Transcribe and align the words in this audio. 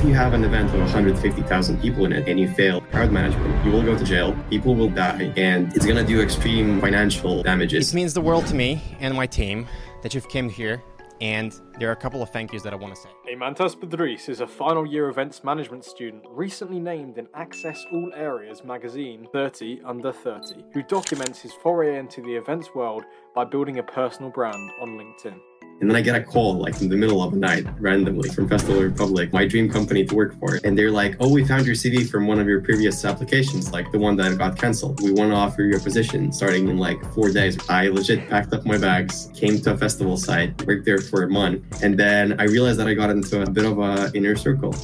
if 0.00 0.06
you 0.06 0.14
have 0.14 0.32
an 0.32 0.44
event 0.44 0.70
of 0.70 0.80
150,000 0.80 1.78
people 1.82 2.06
in 2.06 2.12
it 2.14 2.26
and 2.26 2.40
you 2.40 2.48
fail 2.48 2.80
crowd 2.80 3.12
management, 3.12 3.66
you 3.66 3.70
will 3.70 3.82
go 3.82 3.94
to 3.94 4.02
jail, 4.02 4.34
people 4.48 4.74
will 4.74 4.88
die, 4.88 5.30
and 5.36 5.76
it's 5.76 5.84
gonna 5.84 6.02
do 6.02 6.22
extreme 6.22 6.80
financial 6.80 7.42
damages. 7.42 7.92
It 7.92 7.94
means 7.94 8.14
the 8.14 8.20
world 8.22 8.46
to 8.46 8.54
me 8.54 8.80
and 9.00 9.14
my 9.14 9.26
team 9.26 9.66
that 10.02 10.14
you've 10.14 10.30
came 10.30 10.48
here 10.48 10.82
and 11.20 11.60
there 11.78 11.90
are 11.90 11.92
a 11.92 11.96
couple 11.96 12.22
of 12.22 12.30
thank 12.30 12.50
yous 12.50 12.62
that 12.62 12.72
I 12.72 12.76
want 12.76 12.94
to 12.94 13.00
say. 13.02 13.10
Eimantas 13.30 13.76
Budrys 13.76 14.30
is 14.30 14.40
a 14.40 14.46
final 14.46 14.86
year 14.86 15.10
events 15.10 15.44
management 15.44 15.84
student 15.84 16.22
recently 16.30 16.80
named 16.80 17.18
in 17.18 17.28
Access 17.34 17.84
All 17.92 18.10
Areas 18.16 18.64
magazine 18.64 19.28
30 19.34 19.82
Under 19.84 20.12
30, 20.12 20.64
who 20.72 20.82
documents 20.82 21.42
his 21.42 21.52
foray 21.52 21.98
into 21.98 22.22
the 22.22 22.34
events 22.34 22.74
world 22.74 23.04
by 23.34 23.44
building 23.44 23.78
a 23.78 23.82
personal 23.82 24.30
brand 24.30 24.72
on 24.80 24.96
LinkedIn. 24.96 25.38
And 25.80 25.88
then 25.88 25.96
I 25.96 26.02
get 26.02 26.14
a 26.14 26.22
call 26.22 26.58
like 26.58 26.80
in 26.82 26.90
the 26.90 26.96
middle 26.96 27.22
of 27.22 27.32
the 27.32 27.38
night 27.38 27.66
randomly 27.78 28.28
from 28.28 28.48
Festival 28.48 28.82
Republic, 28.82 29.32
my 29.32 29.46
dream 29.46 29.70
company 29.70 30.04
to 30.04 30.14
work 30.14 30.38
for. 30.38 30.60
And 30.62 30.78
they're 30.78 30.90
like, 30.90 31.16
oh, 31.20 31.32
we 31.32 31.44
found 31.44 31.64
your 31.64 31.74
CV 31.74 32.08
from 32.08 32.26
one 32.26 32.38
of 32.38 32.46
your 32.46 32.60
previous 32.60 33.02
applications, 33.04 33.72
like 33.72 33.90
the 33.90 33.98
one 33.98 34.14
that 34.16 34.36
got 34.36 34.58
canceled. 34.58 35.00
We 35.00 35.12
want 35.12 35.30
to 35.30 35.36
offer 35.36 35.62
you 35.62 35.76
a 35.76 35.80
position 35.80 36.32
starting 36.32 36.68
in 36.68 36.76
like 36.76 37.02
four 37.14 37.30
days. 37.30 37.58
I 37.70 37.88
legit 37.88 38.28
packed 38.28 38.52
up 38.52 38.66
my 38.66 38.76
bags, 38.76 39.30
came 39.34 39.58
to 39.62 39.72
a 39.72 39.76
festival 39.76 40.18
site, 40.18 40.66
worked 40.66 40.84
there 40.84 40.98
for 40.98 41.22
a 41.22 41.28
month. 41.28 41.82
And 41.82 41.98
then 41.98 42.38
I 42.38 42.44
realized 42.44 42.78
that 42.78 42.86
I 42.86 42.92
got 42.92 43.08
into 43.08 43.42
a 43.42 43.48
bit 43.48 43.64
of 43.64 43.78
a 43.78 44.10
inner 44.14 44.36
circle. 44.36 44.74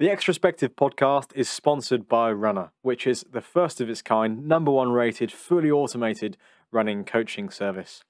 The 0.00 0.08
Extrospective 0.08 0.70
podcast 0.76 1.30
is 1.34 1.46
sponsored 1.46 2.08
by 2.08 2.32
Runna, 2.32 2.70
which 2.80 3.06
is 3.06 3.22
the 3.30 3.42
first 3.42 3.82
of 3.82 3.90
its 3.90 4.00
kind, 4.00 4.48
number 4.48 4.70
one 4.70 4.92
rated, 4.92 5.30
fully 5.30 5.70
automated 5.70 6.38
running 6.72 7.04
coaching 7.04 7.50
service. 7.50 8.02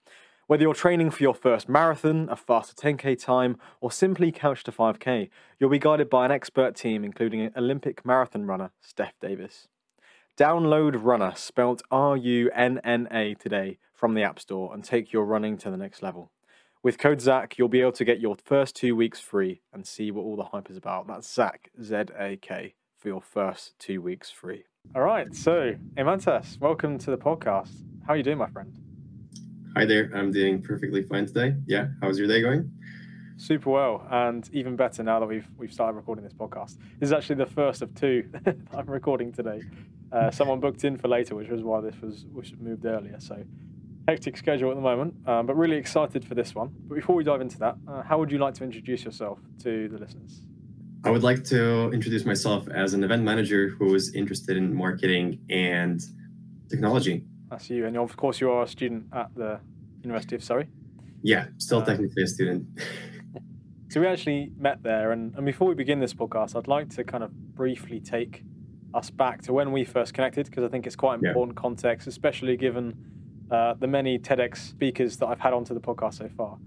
Whether 0.47 0.63
you're 0.63 0.73
training 0.73 1.11
for 1.11 1.25
your 1.25 1.35
first 1.35 1.69
marathon, 1.69 2.29
a 2.31 2.37
faster 2.37 2.77
10k 2.77 3.19
time, 3.19 3.57
or 3.81 3.91
simply 3.91 4.31
couch 4.31 4.63
to 4.63 4.71
5k, 4.71 5.31
you'll 5.59 5.69
be 5.69 5.81
guided 5.81 6.09
by 6.09 6.27
an 6.27 6.31
expert 6.31 6.77
team, 6.77 7.03
including 7.03 7.51
Olympic 7.57 8.07
marathon 8.07 8.47
runner 8.47 8.71
Steph 8.81 9.19
Davis. 9.21 9.67
Download 10.39 10.97
Runna, 10.97 11.37
spelled 11.37 11.83
R 11.91 12.17
U 12.17 12.53
N 12.55 12.79
N 12.85 13.09
A, 13.11 13.35
today 13.35 13.79
from 13.93 14.15
the 14.15 14.23
App 14.23 14.39
Store 14.39 14.73
and 14.73 14.85
take 14.85 15.13
your 15.13 15.25
running 15.25 15.59
to 15.59 15.73
the 15.73 15.77
next 15.77 16.05
level. 16.05 16.31
With 16.83 16.97
code 16.97 17.21
ZAK, 17.21 17.59
you'll 17.59 17.69
be 17.69 17.83
able 17.83 17.93
to 17.93 18.07
get 18.07 18.21
your 18.21 18.37
first 18.43 18.75
two 18.75 18.97
weeks 18.97 19.21
free 19.21 19.61
and 19.71 19.87
see 19.87 20.11
what 20.11 20.23
all 20.23 20.35
the 20.35 20.45
hype 20.45 20.71
is 20.71 20.79
about. 20.79 21.07
That's 21.07 21.31
ZAK, 21.31 21.69
Z 21.83 21.95
A 22.19 22.39
K, 22.41 22.75
for 22.97 23.09
your 23.09 23.21
first 23.21 23.79
two 23.79 24.01
weeks 24.01 24.31
free. 24.31 24.65
All 24.95 25.03
right, 25.03 25.35
so 25.35 25.75
Eimantas, 25.99 26.59
welcome 26.59 26.97
to 26.97 27.11
the 27.11 27.19
podcast. 27.19 27.85
How 28.07 28.15
are 28.15 28.17
you 28.17 28.23
doing, 28.23 28.39
my 28.39 28.49
friend? 28.49 28.75
Hi 29.77 29.85
there, 29.85 30.11
I'm 30.15 30.33
doing 30.33 30.63
perfectly 30.63 31.03
fine 31.03 31.27
today. 31.27 31.55
Yeah, 31.67 31.89
how's 32.01 32.19
your 32.19 32.29
day 32.29 32.41
going? 32.41 32.73
Super 33.37 33.69
well, 33.69 34.07
and 34.11 34.49
even 34.55 34.75
better 34.75 35.03
now 35.03 35.21
that 35.21 35.27
we've 35.27 35.51
we've 35.59 35.75
started 35.75 35.99
recording 35.99 36.25
this 36.25 36.33
podcast. 36.33 36.79
This 36.99 37.09
is 37.09 37.13
actually 37.13 37.37
the 37.37 37.47
first 37.51 37.83
of 37.83 37.95
two 37.95 38.25
I'm 38.75 38.87
recording 38.87 39.33
today. 39.33 39.61
Uh, 40.11 40.31
someone 40.31 40.61
booked 40.61 40.85
in 40.85 40.97
for 40.97 41.09
later, 41.09 41.35
which 41.35 41.51
was 41.51 41.63
why 41.63 41.83
this 41.83 42.01
was 42.01 42.25
which 42.33 42.55
moved 42.59 42.87
earlier. 42.87 43.21
So 43.21 43.45
hectic 44.11 44.37
schedule 44.37 44.71
at 44.71 44.75
the 44.75 44.83
moment, 44.83 45.15
um, 45.27 45.47
but 45.47 45.57
really 45.57 45.77
excited 45.77 46.25
for 46.25 46.35
this 46.35 46.53
one. 46.55 46.71
But 46.89 46.97
before 46.97 47.15
we 47.15 47.23
dive 47.23 47.41
into 47.41 47.59
that, 47.61 47.77
uh, 47.87 48.03
how 48.03 48.19
would 48.19 48.33
you 48.33 48.39
like 48.39 48.55
to 48.55 48.65
introduce 48.65 49.05
yourself 49.05 49.39
to 49.63 49.89
the 49.89 49.99
listeners? 49.99 50.43
I 51.05 51.11
would 51.11 51.23
like 51.23 51.45
to 51.45 51.91
introduce 51.93 52.25
myself 52.25 52.69
as 52.69 52.93
an 52.93 53.05
event 53.05 53.23
manager 53.23 53.69
who 53.69 53.95
is 53.95 54.15
interested 54.15 54.57
in 54.57 54.75
marketing 54.75 55.39
and 55.49 56.01
technology. 56.69 57.25
That's 57.51 57.71
you, 57.71 57.87
and 57.87 57.97
of 57.97 58.17
course 58.17 58.41
you 58.41 58.51
are 58.51 58.65
a 58.65 58.67
student 58.67 59.05
at 59.13 59.29
the 59.37 59.61
University 60.03 60.35
of 60.35 60.43
Surrey. 60.43 60.67
Yeah, 61.23 61.47
still 61.59 61.79
uh, 61.79 61.85
technically 61.85 62.25
a 62.25 62.27
student. 62.27 62.67
so 63.91 64.01
we 64.01 64.09
actually 64.09 64.51
met 64.59 64.83
there, 64.83 65.13
and, 65.13 65.35
and 65.37 65.47
before 65.47 65.69
we 65.69 65.75
begin 65.75 66.01
this 66.01 66.15
podcast, 66.15 66.57
I'd 66.57 66.69
like 66.69 66.89
to 66.97 67.05
kind 67.05 67.23
of 67.23 67.31
briefly 67.55 68.01
take 68.01 68.43
us 68.93 69.09
back 69.09 69.41
to 69.43 69.53
when 69.53 69.71
we 69.71 69.85
first 69.85 70.15
connected 70.15 70.47
because 70.47 70.65
I 70.65 70.69
think 70.69 70.85
it's 70.85 70.97
quite 70.97 71.23
important 71.23 71.57
yeah. 71.57 71.63
context, 71.63 72.09
especially 72.09 72.57
given 72.57 72.95
uh, 73.51 73.75
the 73.75 73.87
many 73.87 74.19
TEDx 74.19 74.59
speakers 74.59 75.17
that 75.19 75.27
I've 75.27 75.41
had 75.41 75.53
onto 75.53 75.75
the 75.75 75.81
podcast 75.81 76.15
so 76.15 76.29
far. 76.29 76.59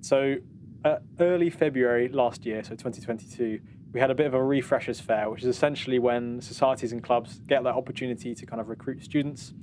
So, 0.00 0.36
uh, 0.84 0.96
early 1.20 1.50
February 1.50 2.08
last 2.08 2.46
year, 2.46 2.62
so 2.62 2.70
2022, 2.70 3.60
we 3.92 4.00
had 4.00 4.10
a 4.10 4.14
bit 4.14 4.26
of 4.26 4.34
a 4.34 4.42
refreshers 4.42 5.00
fair, 5.00 5.30
which 5.30 5.42
is 5.42 5.48
essentially 5.48 5.98
when 5.98 6.40
societies 6.40 6.92
and 6.92 7.02
clubs 7.02 7.40
get 7.46 7.64
that 7.64 7.74
opportunity 7.74 8.34
to 8.34 8.46
kind 8.46 8.60
of 8.60 8.68
recruit 8.68 9.02
students. 9.02 9.54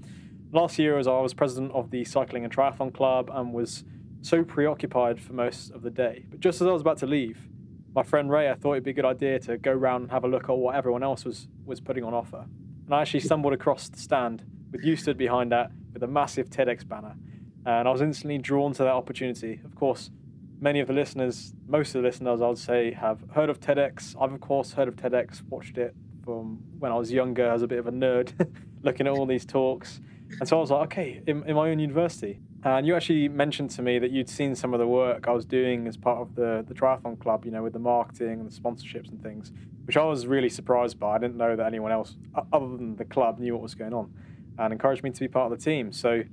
Last 0.51 0.77
year, 0.79 0.97
as 0.97 1.07
I 1.07 1.19
was 1.19 1.33
president 1.33 1.71
of 1.73 1.91
the 1.91 2.03
Cycling 2.05 2.43
and 2.43 2.53
Triathlon 2.53 2.93
Club 2.93 3.29
and 3.33 3.53
was 3.53 3.83
so 4.21 4.43
preoccupied 4.43 5.19
for 5.19 5.33
most 5.33 5.71
of 5.71 5.83
the 5.83 5.89
day. 5.89 6.25
But 6.29 6.39
just 6.39 6.61
as 6.61 6.67
I 6.67 6.71
was 6.71 6.81
about 6.81 6.97
to 6.99 7.07
leave, 7.07 7.39
my 7.93 8.03
friend 8.03 8.29
Ray, 8.29 8.49
I 8.49 8.55
thought 8.55 8.73
it'd 8.73 8.83
be 8.83 8.91
a 8.91 8.93
good 8.93 9.05
idea 9.05 9.39
to 9.39 9.57
go 9.57 9.71
around 9.71 10.03
and 10.03 10.11
have 10.11 10.23
a 10.23 10.27
look 10.27 10.49
at 10.49 10.57
what 10.57 10.75
everyone 10.75 11.03
else 11.03 11.23
was 11.23 11.47
was 11.65 11.79
putting 11.79 12.03
on 12.03 12.13
offer. 12.13 12.45
And 12.85 12.93
I 12.93 13.01
actually 13.01 13.19
stumbled 13.29 13.53
across 13.53 13.89
the 13.89 13.99
stand 13.99 14.43
with 14.71 14.83
you 14.83 14.95
stood 14.95 15.17
behind 15.17 15.51
that 15.51 15.71
with 15.95 16.03
a 16.03 16.07
massive 16.07 16.51
TEDx 16.51 16.87
banner. 16.87 17.15
And 17.65 17.87
I 17.87 17.91
was 17.91 18.01
instantly 18.01 18.37
drawn 18.37 18.73
to 18.73 18.83
that 18.83 18.93
opportunity. 18.93 19.59
Of 19.65 19.73
course, 19.73 20.11
many 20.61 20.79
of 20.79 20.87
the 20.87 20.93
listeners, 20.93 21.53
most 21.67 21.95
of 21.95 22.03
the 22.03 22.07
listeners, 22.07 22.41
I 22.41 22.47
would 22.47 22.59
say, 22.59 22.91
have 22.91 23.23
heard 23.33 23.49
of 23.49 23.59
TEDx. 23.59 24.15
I've, 24.21 24.33
of 24.33 24.41
course, 24.41 24.73
heard 24.73 24.87
of 24.87 24.95
TEDx, 24.95 25.41
watched 25.49 25.79
it 25.79 25.95
from 26.23 26.59
when 26.77 26.91
I 26.91 26.95
was 26.95 27.11
younger 27.11 27.47
as 27.47 27.63
a 27.63 27.67
bit 27.67 27.79
of 27.79 27.87
a 27.87 27.91
nerd, 27.91 28.33
looking 28.83 29.07
at 29.07 29.13
all 29.13 29.25
these 29.25 29.45
talks. 29.45 30.01
And 30.39 30.47
so 30.47 30.57
I 30.57 30.59
was 30.59 30.69
like, 30.69 30.83
okay, 30.91 31.21
in, 31.25 31.47
in, 31.47 31.55
my 31.55 31.69
own 31.69 31.79
university. 31.79 32.39
And 32.63 32.85
you 32.85 32.95
actually 32.95 33.29
mentioned 33.29 33.69
to 33.71 33.81
me 33.81 33.99
that 33.99 34.11
you'd 34.11 34.29
seen 34.29 34.53
some 34.55 34.73
of 34.73 34.79
the 34.79 34.87
work 34.87 35.27
I 35.27 35.31
was 35.31 35.45
doing 35.45 35.87
as 35.87 35.97
part 35.97 36.19
of 36.19 36.35
the, 36.35 36.65
the 36.67 36.73
triathlon 36.73 37.19
club, 37.19 37.45
you 37.45 37.51
know, 37.51 37.63
with 37.63 37.73
the 37.73 37.79
marketing 37.79 38.39
and 38.39 38.51
the 38.51 38.59
sponsorships 38.59 39.09
and 39.09 39.21
things, 39.21 39.53
which 39.85 39.95
I 39.95 40.03
was 40.03 40.27
really 40.27 40.49
surprised 40.49 40.99
by. 40.99 41.15
I 41.15 41.19
didn't 41.19 41.37
know 41.37 41.55
that 41.55 41.65
anyone 41.65 41.91
else, 41.91 42.15
other 42.51 42.67
than 42.67 42.95
the 42.95 43.05
club, 43.05 43.39
knew 43.39 43.53
what 43.53 43.61
was 43.61 43.75
going 43.75 43.93
on 43.93 44.11
and 44.57 44.73
encouraged 44.73 45.03
me 45.03 45.11
to 45.11 45.19
be 45.19 45.27
part 45.27 45.51
of 45.51 45.57
the 45.57 45.63
team. 45.63 45.91
So 45.91 46.23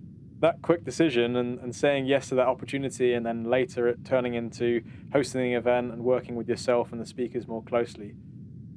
that 0.41 0.61
quick 0.61 0.85
decision 0.85 1.37
and, 1.37 1.61
and 1.61 1.75
saying 1.75 2.07
yes 2.07 2.29
to 2.29 2.35
that 2.35 2.49
opportunity 2.49 3.15
and 3.15 3.25
then 3.25 3.45
later 3.45 3.87
it 3.87 4.05
turning 4.05 4.35
into 4.35 4.83
hosting 5.13 5.41
the 5.41 5.55
event 5.55 5.93
and 5.93 6.03
working 6.03 6.35
with 6.35 6.49
yourself 6.49 6.91
and 6.91 7.01
the 7.01 7.07
speakers 7.07 7.47
more 7.47 7.63
closely 7.63 8.15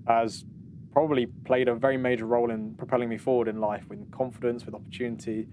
has 0.08 0.46
probably 0.92 1.26
played 1.26 1.68
a 1.68 1.76
very 1.76 1.98
major 1.98 2.26
role 2.26 2.52
in 2.52 2.76
propelling 2.76 3.10
me 3.10 3.18
forward 3.18 3.48
in 3.48 3.60
life 3.60 3.84
with 3.90 4.10
confidence, 4.12 4.66
with 4.66 4.76
opportunity. 4.76 5.48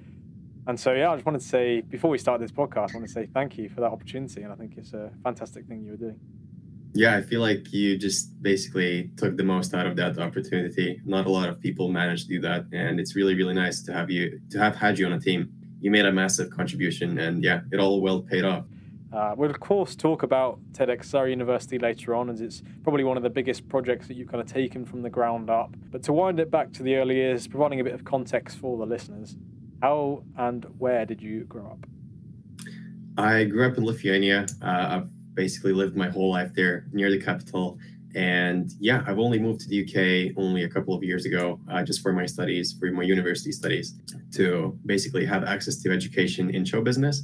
And 0.66 0.78
so, 0.78 0.92
yeah, 0.92 1.10
I 1.10 1.16
just 1.16 1.26
wanted 1.26 1.40
to 1.40 1.48
say, 1.48 1.80
before 1.80 2.10
we 2.10 2.18
start 2.18 2.40
this 2.40 2.52
podcast, 2.52 2.90
I 2.90 2.98
want 2.98 3.06
to 3.06 3.12
say 3.12 3.26
thank 3.26 3.58
you 3.58 3.68
for 3.68 3.80
that 3.80 3.90
opportunity. 3.90 4.42
And 4.42 4.52
I 4.52 4.54
think 4.54 4.74
it's 4.76 4.92
a 4.92 5.10
fantastic 5.24 5.66
thing 5.66 5.82
you 5.82 5.92
were 5.92 5.96
doing. 5.96 6.20
Yeah, 6.94 7.16
I 7.16 7.22
feel 7.22 7.40
like 7.40 7.72
you 7.72 7.96
just 7.96 8.42
basically 8.42 9.10
took 9.16 9.36
the 9.36 9.44
most 9.44 9.72
out 9.72 9.86
of 9.86 9.96
that 9.96 10.18
opportunity. 10.18 11.00
Not 11.06 11.26
a 11.26 11.30
lot 11.30 11.48
of 11.48 11.58
people 11.58 11.88
manage 11.88 12.24
to 12.24 12.28
do 12.28 12.40
that, 12.42 12.66
and 12.72 13.00
it's 13.00 13.16
really 13.16 13.34
really 13.34 13.54
nice 13.54 13.82
to 13.82 13.92
have 13.92 14.10
you 14.10 14.40
to 14.50 14.58
have 14.58 14.76
had 14.76 14.98
you 14.98 15.06
on 15.06 15.12
a 15.12 15.20
team. 15.20 15.50
You 15.80 15.90
made 15.90 16.04
a 16.04 16.12
massive 16.12 16.50
contribution, 16.50 17.18
and 17.18 17.42
yeah, 17.42 17.60
it 17.72 17.80
all 17.80 18.00
well 18.00 18.20
paid 18.20 18.44
off. 18.44 18.64
Uh, 19.12 19.34
we'll 19.36 19.50
of 19.50 19.60
course 19.60 19.94
talk 19.94 20.22
about 20.22 20.58
TEDx 20.72 21.04
Surrey 21.04 21.30
University 21.30 21.78
later 21.78 22.14
on, 22.14 22.30
as 22.30 22.40
it's 22.40 22.62
probably 22.82 23.04
one 23.04 23.16
of 23.16 23.22
the 23.22 23.30
biggest 23.30 23.68
projects 23.68 24.06
that 24.08 24.16
you've 24.16 24.28
kind 24.28 24.40
of 24.40 24.46
taken 24.46 24.84
from 24.84 25.02
the 25.02 25.10
ground 25.10 25.50
up. 25.50 25.74
But 25.90 26.02
to 26.04 26.12
wind 26.12 26.40
it 26.40 26.50
back 26.50 26.72
to 26.74 26.82
the 26.82 26.96
early 26.96 27.16
years, 27.16 27.46
providing 27.46 27.80
a 27.80 27.84
bit 27.84 27.94
of 27.94 28.04
context 28.04 28.58
for 28.58 28.78
the 28.78 28.86
listeners, 28.86 29.36
how 29.82 30.24
and 30.36 30.66
where 30.78 31.04
did 31.04 31.20
you 31.20 31.44
grow 31.44 31.66
up? 31.66 31.86
I 33.18 33.44
grew 33.44 33.66
up 33.66 33.76
in 33.76 33.84
Lithuania. 33.84 34.46
Uh, 34.62 34.66
I've 34.66 35.10
basically 35.34 35.72
lived 35.72 35.96
my 35.96 36.08
whole 36.08 36.30
life 36.30 36.52
there 36.54 36.86
near 36.92 37.10
the 37.10 37.20
capital. 37.20 37.78
And 38.14 38.70
yeah, 38.78 39.02
I've 39.06 39.18
only 39.18 39.38
moved 39.38 39.60
to 39.62 39.68
the 39.68 39.82
UK 39.82 40.36
only 40.36 40.64
a 40.64 40.68
couple 40.68 40.94
of 40.94 41.02
years 41.02 41.24
ago, 41.24 41.58
uh, 41.70 41.82
just 41.82 42.02
for 42.02 42.12
my 42.12 42.26
studies, 42.26 42.74
for 42.78 42.90
my 42.90 43.02
university 43.02 43.52
studies, 43.52 43.94
to 44.34 44.78
basically 44.84 45.24
have 45.24 45.44
access 45.44 45.76
to 45.82 45.90
education 45.90 46.50
in 46.50 46.64
show 46.64 46.82
business. 46.82 47.22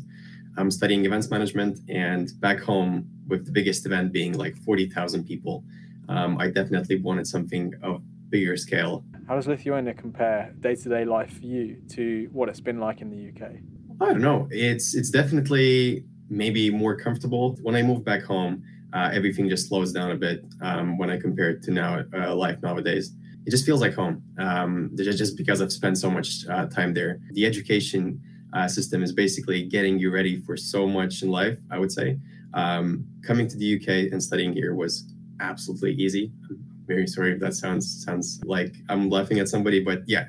I'm 0.57 0.71
studying 0.71 1.05
events 1.05 1.31
management, 1.31 1.81
and 1.89 2.33
back 2.41 2.59
home, 2.61 3.07
with 3.29 3.45
the 3.45 3.53
biggest 3.53 3.85
event 3.87 4.13
being 4.13 4.33
like 4.33 4.57
40,000 4.57 5.25
people, 5.25 5.63
um, 6.09 6.39
I 6.39 6.49
definitely 6.49 6.97
wanted 7.01 7.27
something 7.27 7.75
of 7.83 8.03
bigger 8.31 8.57
scale. 8.57 9.05
How 9.29 9.37
does 9.37 9.47
Lithuania 9.47 9.95
compare 9.95 10.55
day 10.61 10.75
to 10.75 10.89
day 10.89 11.05
life 11.05 11.39
for 11.39 11.45
you 11.45 11.77
to 11.91 12.29
what 12.33 12.49
it's 12.49 12.61
been 12.61 12.81
like 12.81 13.03
in 13.03 13.11
the 13.11 13.29
UK? 13.29 13.53
I 14.01 14.13
don't 14.13 14.23
know. 14.23 14.49
It's 14.51 14.95
it's 14.95 15.11
definitely 15.11 16.05
maybe 16.31 16.71
more 16.71 16.97
comfortable. 16.97 17.57
When 17.63 17.75
I 17.75 17.83
moved 17.83 18.05
back 18.05 18.23
home, 18.23 18.63
uh, 18.93 19.11
everything 19.13 19.49
just 19.49 19.69
slows 19.69 19.93
down 19.93 20.11
a 20.11 20.17
bit 20.17 20.45
um, 20.63 20.99
when 20.99 21.11
I 21.11 21.19
compare 21.19 21.51
it 21.51 21.63
to 21.65 21.71
now 21.71 22.05
uh, 22.15 22.35
life 22.35 22.59
nowadays. 22.63 23.13
It 23.47 23.51
just 23.51 23.65
feels 23.65 23.81
like 23.81 23.95
home, 23.95 24.23
um, 24.39 24.91
just 24.97 25.37
because 25.37 25.63
I've 25.63 25.73
spent 25.73 25.97
so 25.99 26.11
much 26.11 26.47
uh, 26.51 26.67
time 26.67 26.93
there. 26.93 27.21
The 27.33 27.47
education 27.47 28.21
uh, 28.53 28.69
system 28.69 29.03
is 29.03 29.13
basically 29.13 29.63
getting 29.63 29.99
you 29.99 30.11
ready 30.11 30.41
for 30.43 30.57
so 30.57 30.87
much 30.87 31.23
in 31.23 31.31
life. 31.31 31.59
I 31.71 31.79
would 31.79 31.93
say 31.93 32.19
um, 32.55 33.07
coming 33.23 33.49
to 33.49 33.57
the 33.57 33.77
UK 33.77 34.13
and 34.13 34.23
studying 34.23 34.53
here 34.53 34.75
was 34.75 35.05
absolutely 35.41 35.93
easy. 35.95 36.33
I'm 36.49 36.59
very 36.87 37.07
sorry 37.07 37.33
if 37.33 37.41
that 37.41 37.55
sounds 37.55 38.05
sounds 38.05 38.41
like 38.45 38.75
I'm 38.89 39.09
laughing 39.09 39.39
at 39.39 39.49
somebody, 39.49 39.81
but 39.81 40.03
yeah, 40.07 40.27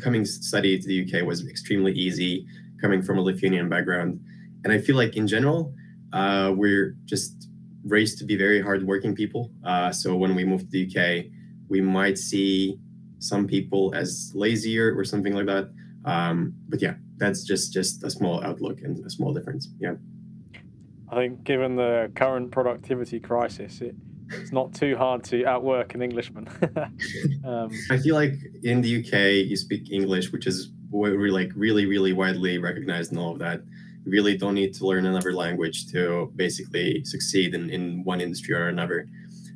coming 0.00 0.24
study 0.24 0.78
to 0.78 0.86
the 0.86 1.04
UK 1.04 1.26
was 1.26 1.46
extremely 1.46 1.92
easy. 1.92 2.46
Coming 2.80 3.02
from 3.02 3.18
a 3.18 3.22
Lithuanian 3.22 3.68
background 3.68 4.20
and 4.66 4.72
I 4.72 4.78
feel 4.78 4.96
like 4.96 5.14
in 5.16 5.28
general, 5.28 5.72
uh, 6.12 6.52
we're 6.52 6.96
just 7.04 7.48
raised 7.84 8.18
to 8.18 8.24
be 8.24 8.34
very 8.34 8.60
hardworking 8.60 9.14
people. 9.14 9.52
Uh, 9.64 9.92
so 9.92 10.16
when 10.16 10.34
we 10.34 10.44
move 10.44 10.62
to 10.62 10.66
the 10.66 10.82
UK, 10.84 11.26
we 11.68 11.80
might 11.80 12.18
see 12.18 12.76
some 13.20 13.46
people 13.46 13.94
as 13.94 14.32
lazier 14.34 14.92
or 14.98 15.04
something 15.04 15.34
like 15.34 15.46
that. 15.46 15.70
Um, 16.04 16.52
but 16.68 16.82
yeah, 16.82 16.94
that's 17.16 17.44
just 17.44 17.72
just 17.72 18.02
a 18.02 18.10
small 18.10 18.42
outlook 18.42 18.80
and 18.80 19.06
a 19.06 19.10
small 19.10 19.32
difference. 19.32 19.68
Yeah. 19.78 19.94
I 21.10 21.14
think 21.14 21.44
given 21.44 21.76
the 21.76 22.10
current 22.16 22.50
productivity 22.50 23.20
crisis, 23.20 23.80
it, 23.80 23.94
it's 24.32 24.50
not 24.50 24.74
too 24.74 24.96
hard 24.96 25.22
to 25.30 25.46
outwork 25.46 25.94
an 25.94 26.02
Englishman. 26.02 26.48
um, 27.44 27.70
I 27.92 27.98
feel 27.98 28.16
like 28.16 28.34
in 28.64 28.80
the 28.80 28.98
UK, 28.98 29.46
you 29.48 29.54
speak 29.54 29.92
English, 29.92 30.32
which 30.32 30.48
is 30.48 30.72
like 30.90 31.52
really, 31.54 31.86
really 31.86 32.12
widely 32.12 32.58
recognized 32.58 33.12
and 33.12 33.20
all 33.20 33.32
of 33.32 33.38
that. 33.38 33.60
You 34.06 34.12
really 34.12 34.36
don't 34.36 34.54
need 34.54 34.72
to 34.74 34.86
learn 34.86 35.04
another 35.04 35.32
language 35.32 35.90
to 35.92 36.32
basically 36.36 37.04
succeed 37.04 37.54
in, 37.54 37.68
in 37.70 38.04
one 38.04 38.20
industry 38.20 38.54
or 38.54 38.68
another. 38.68 39.08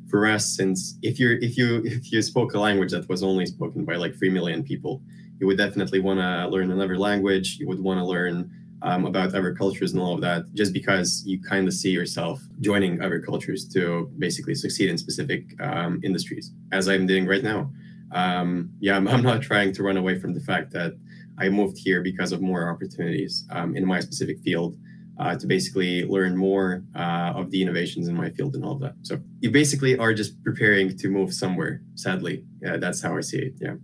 For 0.08 0.26
us, 0.26 0.56
since 0.56 0.98
if 1.02 1.20
you're 1.20 1.38
if 1.38 1.56
you 1.56 1.82
if 1.84 2.10
you 2.10 2.20
spoke 2.20 2.54
a 2.54 2.58
language 2.58 2.90
that 2.90 3.08
was 3.08 3.22
only 3.22 3.46
spoken 3.46 3.84
by 3.84 3.94
like 3.94 4.18
three 4.18 4.28
million 4.28 4.64
people, 4.64 5.02
you 5.38 5.46
would 5.46 5.56
definitely 5.56 6.00
want 6.00 6.18
to 6.18 6.48
learn 6.48 6.72
another 6.72 6.98
language. 6.98 7.58
You 7.60 7.68
would 7.68 7.78
want 7.80 8.00
to 8.00 8.04
learn 8.04 8.50
um, 8.82 9.06
about 9.06 9.34
other 9.34 9.54
cultures 9.54 9.92
and 9.92 10.02
all 10.02 10.14
of 10.14 10.20
that, 10.22 10.52
just 10.52 10.72
because 10.72 11.22
you 11.24 11.40
kind 11.40 11.68
of 11.68 11.74
see 11.74 11.90
yourself 11.90 12.40
joining 12.60 13.00
other 13.02 13.20
cultures 13.20 13.68
to 13.68 14.10
basically 14.18 14.56
succeed 14.56 14.90
in 14.90 14.98
specific 14.98 15.44
um, 15.62 16.00
industries, 16.02 16.52
as 16.72 16.88
I'm 16.88 17.06
doing 17.06 17.26
right 17.26 17.44
now. 17.44 17.70
Um, 18.12 18.70
yeah, 18.80 18.96
I'm, 18.96 19.06
I'm, 19.06 19.22
not 19.22 19.40
trying 19.40 19.72
to 19.74 19.84
run 19.84 19.96
away 19.96 20.18
from 20.18 20.34
the 20.34 20.40
fact 20.40 20.72
that 20.72 20.94
I 21.40 21.48
moved 21.48 21.78
here 21.78 22.02
because 22.02 22.32
of 22.32 22.40
more 22.40 22.70
opportunities 22.70 23.46
um, 23.50 23.76
in 23.76 23.84
my 23.86 24.00
specific 24.00 24.40
field. 24.40 24.76
Uh, 25.18 25.36
to 25.36 25.46
basically 25.46 26.02
learn 26.06 26.34
more 26.34 26.82
uh, 26.96 27.34
of 27.36 27.50
the 27.50 27.60
innovations 27.60 28.08
in 28.08 28.16
my 28.16 28.30
field 28.30 28.54
and 28.54 28.64
all 28.64 28.72
of 28.72 28.80
that. 28.80 28.94
So 29.02 29.20
you 29.40 29.50
basically 29.50 29.98
are 29.98 30.14
just 30.14 30.42
preparing 30.42 30.96
to 30.96 31.08
move 31.08 31.34
somewhere. 31.34 31.82
Sadly, 31.94 32.46
yeah, 32.62 32.78
that's 32.78 33.02
how 33.02 33.18
I 33.18 33.20
see 33.20 33.36
it. 33.36 33.52
Yeah. 33.60 33.74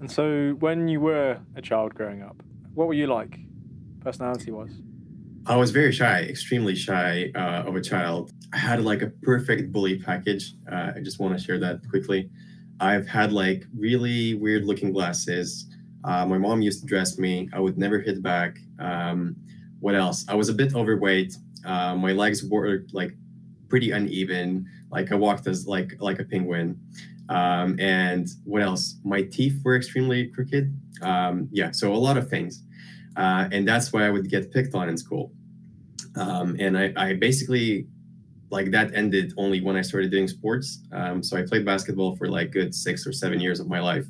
And 0.00 0.08
so, 0.08 0.54
when 0.60 0.86
you 0.86 1.00
were 1.00 1.40
a 1.56 1.62
child 1.62 1.94
growing 1.94 2.22
up, 2.22 2.40
what 2.74 2.86
were 2.86 2.94
you 2.94 3.08
like, 3.08 3.40
personality 4.00 4.52
wise? 4.52 4.80
I 5.46 5.56
was 5.56 5.72
very 5.72 5.92
shy, 5.92 6.20
extremely 6.20 6.76
shy 6.76 7.32
uh, 7.34 7.64
of 7.66 7.74
a 7.74 7.80
child. 7.80 8.30
I 8.52 8.58
had 8.58 8.82
like 8.82 9.02
a 9.02 9.08
perfect 9.22 9.72
bully 9.72 9.98
package. 9.98 10.54
Uh, 10.70 10.92
I 10.94 11.00
just 11.00 11.18
want 11.18 11.36
to 11.36 11.44
share 11.44 11.58
that 11.58 11.80
quickly. 11.88 12.30
I've 12.80 13.08
had 13.08 13.32
like 13.32 13.64
really 13.76 14.34
weird 14.34 14.64
looking 14.64 14.92
glasses. 14.92 15.66
Uh, 16.04 16.24
my 16.26 16.38
mom 16.38 16.62
used 16.62 16.80
to 16.80 16.86
dress 16.86 17.18
me. 17.18 17.48
I 17.52 17.60
would 17.60 17.78
never 17.78 17.98
hit 17.98 18.22
back. 18.22 18.58
Um, 18.78 19.36
what 19.80 19.94
else? 19.94 20.24
I 20.28 20.34
was 20.34 20.48
a 20.48 20.54
bit 20.54 20.74
overweight. 20.74 21.36
Uh, 21.64 21.94
my 21.96 22.12
legs 22.12 22.44
were 22.44 22.84
like 22.92 23.12
pretty 23.68 23.90
uneven. 23.90 24.66
Like 24.90 25.12
I 25.12 25.16
walked 25.16 25.46
as 25.46 25.66
like 25.66 25.94
like 26.00 26.18
a 26.18 26.24
penguin. 26.24 26.80
Um, 27.28 27.78
and 27.78 28.26
what 28.44 28.62
else? 28.62 28.96
My 29.04 29.22
teeth 29.22 29.60
were 29.64 29.76
extremely 29.76 30.28
crooked. 30.28 30.74
Um, 31.02 31.48
yeah, 31.52 31.70
so 31.72 31.92
a 31.92 31.94
lot 31.94 32.16
of 32.16 32.30
things 32.30 32.62
uh, 33.18 33.48
and 33.50 33.66
that's 33.66 33.92
why 33.92 34.06
I 34.06 34.10
would 34.10 34.30
get 34.30 34.52
picked 34.52 34.74
on 34.74 34.88
in 34.88 34.96
school. 34.96 35.32
Um, 36.16 36.56
and 36.58 36.78
I, 36.78 36.92
I, 36.96 37.14
basically 37.14 37.86
like 38.50 38.70
that 38.70 38.94
ended 38.94 39.34
only 39.36 39.60
when 39.60 39.76
I 39.76 39.82
started 39.82 40.10
doing 40.10 40.28
sports. 40.28 40.80
Um, 40.92 41.22
so 41.22 41.36
I 41.36 41.42
played 41.42 41.64
basketball 41.64 42.16
for 42.16 42.28
like 42.28 42.52
good 42.52 42.74
six 42.74 43.06
or 43.06 43.12
seven 43.12 43.40
years 43.40 43.60
of 43.60 43.68
my 43.68 43.80
life, 43.80 44.06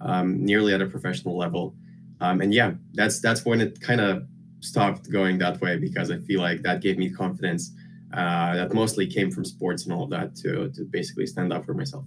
um, 0.00 0.44
nearly 0.44 0.74
at 0.74 0.82
a 0.82 0.86
professional 0.86 1.36
level. 1.36 1.74
Um, 2.20 2.40
and 2.40 2.52
yeah, 2.52 2.72
that's 2.94 3.20
that's 3.20 3.44
when 3.44 3.60
it 3.60 3.80
kind 3.80 4.00
of 4.00 4.26
stopped 4.60 5.10
going 5.10 5.38
that 5.38 5.60
way 5.60 5.76
because 5.76 6.10
I 6.10 6.18
feel 6.18 6.40
like 6.40 6.62
that 6.62 6.80
gave 6.80 6.98
me 6.98 7.10
confidence 7.10 7.72
uh, 8.14 8.56
that 8.56 8.72
mostly 8.72 9.06
came 9.06 9.30
from 9.30 9.44
sports 9.44 9.84
and 9.84 9.92
all 9.92 10.04
of 10.04 10.10
that 10.10 10.34
to 10.36 10.70
to 10.70 10.84
basically 10.84 11.26
stand 11.26 11.52
up 11.52 11.64
for 11.64 11.74
myself 11.74 12.04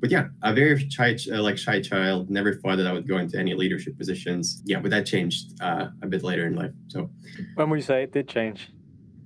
but 0.00 0.10
yeah, 0.10 0.28
a 0.42 0.52
very 0.52 0.88
shy, 0.88 1.16
uh, 1.32 1.42
like 1.42 1.58
shy 1.58 1.80
child. 1.80 2.30
Never 2.30 2.54
thought 2.54 2.76
that 2.76 2.86
I 2.86 2.92
would 2.92 3.08
go 3.08 3.18
into 3.18 3.38
any 3.38 3.54
leadership 3.54 3.98
positions. 3.98 4.62
Yeah, 4.64 4.80
but 4.80 4.90
that 4.90 5.06
changed 5.06 5.60
uh, 5.60 5.88
a 6.02 6.06
bit 6.06 6.22
later 6.22 6.46
in 6.46 6.54
life. 6.54 6.72
So, 6.88 7.10
when 7.54 7.70
would 7.70 7.76
you 7.76 7.82
say 7.82 8.04
it 8.04 8.12
did 8.12 8.28
change? 8.28 8.70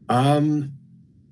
Um, 0.08 0.72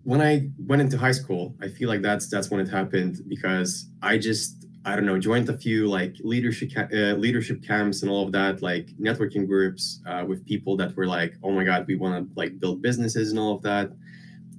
when 0.05 0.21
I 0.21 0.51
went 0.59 0.83
into 0.83 0.99
high 0.99 1.13
school, 1.13 1.55
I 1.63 1.69
feel 1.69 1.89
like 1.89 2.03
that's 2.03 2.29
that's 2.29 2.51
when 2.51 2.61
it 2.61 2.69
happened 2.69 3.21
because 3.29 3.89
I 4.03 4.19
just 4.19 4.60
I 4.85 4.97
don't 4.97 5.05
know 5.05 5.19
joined 5.19 5.49
a 5.49 5.59
few 5.59 5.89
like 5.89 6.17
leadership 6.21 6.71
uh, 6.77 7.15
leadership 7.15 7.63
camps 7.63 8.03
and 8.03 8.11
all 8.11 8.25
of 8.25 8.33
that, 8.33 8.63
like 8.63 8.87
networking 8.99 9.47
groups 9.47 10.01
uh, 10.07 10.25
with 10.27 10.45
people 10.47 10.77
that 10.79 10.97
were 10.97 11.07
like, 11.07 11.35
oh 11.43 11.51
my 11.51 11.65
god, 11.65 11.87
we 11.87 11.97
want 11.97 12.15
to 12.17 12.39
like 12.39 12.59
build 12.59 12.81
businesses 12.81 13.31
and 13.31 13.39
all 13.39 13.55
of 13.57 13.63
that, 13.63 13.91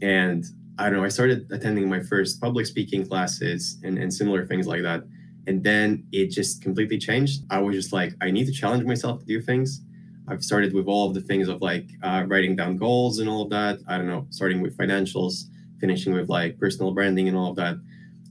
and 0.02 0.46
I 0.78 0.90
don't 0.90 1.00
know, 1.00 1.06
I 1.06 1.10
started 1.10 1.48
attending 1.52 1.88
my 1.90 2.00
first 2.00 2.42
public 2.42 2.66
speaking 2.66 3.06
classes 3.06 3.78
and, 3.84 3.98
and 4.00 4.12
similar 4.12 4.46
things 4.46 4.66
like 4.66 4.82
that. 4.82 5.04
And 5.48 5.64
then 5.64 6.06
it 6.12 6.28
just 6.28 6.62
completely 6.62 6.98
changed. 6.98 7.44
I 7.50 7.60
was 7.60 7.76
just 7.76 7.94
like, 7.94 8.14
I 8.22 8.32
need 8.32 8.46
to 8.46 8.52
challenge 8.52 8.84
myself 8.86 9.20
to 9.20 9.26
do 9.26 9.42
things. 9.42 9.82
I've 10.28 10.44
started 10.44 10.74
with 10.74 10.88
all 10.88 11.08
of 11.08 11.14
the 11.14 11.22
things 11.22 11.48
of 11.48 11.62
like 11.62 11.90
uh, 12.04 12.24
writing 12.28 12.56
down 12.56 12.78
goals 12.78 13.20
and 13.20 13.30
all 13.30 13.44
of 13.44 13.50
that. 13.50 13.80
I 13.88 13.98
don't 13.98 14.08
know, 14.08 14.26
starting 14.30 14.62
with 14.62 14.78
financials, 14.78 15.44
finishing 15.80 16.14
with 16.14 16.30
like 16.30 16.60
personal 16.60 16.92
branding 16.94 17.28
and 17.28 17.38
all 17.38 17.52
of 17.52 17.56
that. 17.58 17.76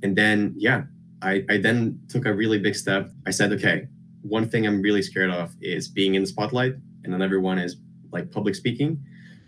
And 0.02 0.16
then, 0.16 0.54
yeah, 0.56 0.84
I, 1.22 1.44
I 1.48 1.56
then 1.58 2.00
took 2.08 2.26
a 2.26 2.32
really 2.32 2.58
big 2.58 2.74
step. 2.74 3.10
I 3.26 3.30
said, 3.30 3.52
okay, 3.52 3.88
one 4.22 4.48
thing 4.48 4.66
I'm 4.66 4.80
really 4.80 5.02
scared 5.02 5.30
of 5.30 5.54
is 5.60 5.88
being 5.88 6.14
in 6.14 6.22
the 6.22 6.28
spotlight. 6.28 6.74
And 7.04 7.12
then 7.12 7.22
everyone 7.22 7.58
is 7.58 7.76
like 8.12 8.30
public 8.30 8.54
speaking 8.54 9.02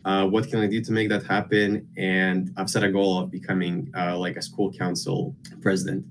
uh, 0.05 0.27
what 0.27 0.49
can 0.49 0.61
I 0.61 0.67
do 0.67 0.81
to 0.81 0.93
make 0.93 1.09
that 1.11 1.25
happen? 1.25 1.89
And 1.97 2.53
I've 2.57 2.69
set 2.69 2.83
a 2.83 2.91
goal 2.91 3.19
of 3.19 3.31
becoming 3.31 3.93
uh, 3.97 4.17
like 4.19 4.37
a 4.37 4.43
school 4.43 4.73
council 4.73 5.37
president. 5.61 6.05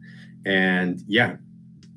And 0.45 1.03
yeah, 1.07 1.35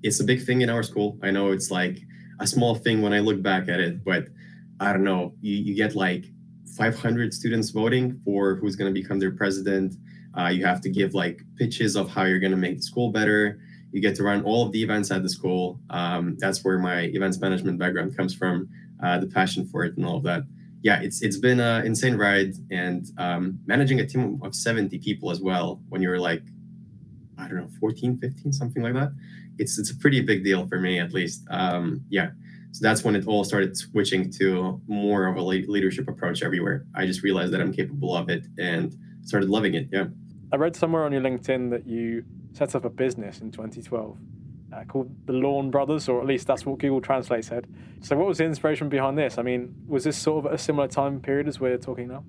it's 0.02 0.20
a 0.20 0.24
big 0.24 0.44
thing 0.44 0.62
in 0.62 0.70
our 0.70 0.82
school. 0.82 1.18
I 1.22 1.30
know 1.30 1.52
it's 1.52 1.70
like 1.70 1.98
a 2.40 2.46
small 2.46 2.74
thing 2.74 3.00
when 3.00 3.12
I 3.12 3.20
look 3.20 3.42
back 3.42 3.68
at 3.68 3.80
it, 3.80 4.04
but 4.04 4.26
I 4.80 4.92
don't 4.92 5.04
know. 5.04 5.34
You, 5.40 5.56
you 5.56 5.74
get 5.74 5.94
like 5.94 6.24
500 6.76 7.32
students 7.32 7.70
voting 7.70 8.20
for 8.24 8.56
who's 8.56 8.74
going 8.74 8.92
to 8.92 9.00
become 9.00 9.20
their 9.20 9.30
president. 9.30 9.94
Uh, 10.38 10.48
you 10.48 10.64
have 10.64 10.80
to 10.82 10.88
give 10.88 11.14
like 11.14 11.42
pitches 11.56 11.96
of 11.96 12.08
how 12.10 12.24
you're 12.24 12.40
going 12.40 12.50
to 12.50 12.56
make 12.58 12.76
the 12.76 12.82
school 12.82 13.10
better. 13.10 13.60
You 13.92 14.00
get 14.00 14.16
to 14.16 14.24
run 14.24 14.42
all 14.42 14.66
of 14.66 14.72
the 14.72 14.82
events 14.82 15.10
at 15.10 15.22
the 15.22 15.28
school. 15.28 15.78
Um, 15.90 16.36
that's 16.38 16.64
where 16.64 16.78
my 16.78 17.02
events 17.02 17.38
management 17.40 17.78
background 17.78 18.16
comes 18.16 18.34
from, 18.34 18.68
uh, 19.02 19.18
the 19.18 19.26
passion 19.26 19.68
for 19.68 19.84
it 19.84 19.96
and 19.96 20.04
all 20.04 20.16
of 20.16 20.24
that 20.24 20.44
yeah, 20.84 21.00
it's 21.00 21.22
it's 21.22 21.38
been 21.38 21.60
an 21.60 21.86
insane 21.86 22.16
ride, 22.16 22.52
and 22.70 23.10
um, 23.16 23.58
managing 23.64 24.00
a 24.00 24.06
team 24.06 24.38
of 24.42 24.54
70 24.54 24.98
people 24.98 25.30
as 25.30 25.40
well 25.40 25.80
when 25.88 26.02
you're 26.02 26.18
like, 26.18 26.42
I 27.38 27.48
don't 27.48 27.56
know, 27.56 27.68
14, 27.80 28.18
15, 28.18 28.52
something 28.52 28.82
like 28.82 28.92
that. 28.92 29.12
It's 29.58 29.78
it's 29.78 29.90
a 29.90 29.96
pretty 29.96 30.20
big 30.20 30.44
deal 30.44 30.68
for 30.68 30.78
me 30.78 31.00
at 31.00 31.14
least. 31.14 31.42
Um, 31.48 32.04
yeah, 32.10 32.32
so 32.72 32.80
that's 32.82 33.02
when 33.02 33.16
it 33.16 33.26
all 33.26 33.44
started 33.44 33.74
switching 33.78 34.30
to 34.32 34.78
more 34.86 35.26
of 35.26 35.36
a 35.36 35.42
leadership 35.42 36.06
approach 36.06 36.42
everywhere. 36.42 36.84
I 36.94 37.06
just 37.06 37.22
realized 37.22 37.54
that 37.54 37.62
I'm 37.62 37.72
capable 37.72 38.14
of 38.14 38.28
it 38.28 38.46
and 38.58 38.94
started 39.22 39.48
loving 39.48 39.72
it. 39.72 39.88
Yeah. 39.90 40.08
I 40.54 40.56
read 40.56 40.76
somewhere 40.76 41.02
on 41.02 41.10
your 41.10 41.20
LinkedIn 41.20 41.70
that 41.70 41.84
you 41.84 42.24
set 42.52 42.76
up 42.76 42.84
a 42.84 42.88
business 42.88 43.40
in 43.40 43.50
2012 43.50 44.16
uh, 44.72 44.84
called 44.84 45.10
the 45.26 45.32
Lawn 45.32 45.68
Brothers, 45.68 46.08
or 46.08 46.20
at 46.20 46.28
least 46.28 46.46
that's 46.46 46.64
what 46.64 46.78
Google 46.78 47.00
Translate 47.00 47.44
said. 47.44 47.66
So, 48.02 48.16
what 48.16 48.28
was 48.28 48.38
the 48.38 48.44
inspiration 48.44 48.88
behind 48.88 49.18
this? 49.18 49.36
I 49.36 49.42
mean, 49.42 49.74
was 49.88 50.04
this 50.04 50.16
sort 50.16 50.46
of 50.46 50.52
a 50.52 50.56
similar 50.56 50.86
time 50.86 51.18
period 51.20 51.48
as 51.48 51.58
we're 51.58 51.76
talking 51.76 52.06
now? 52.06 52.22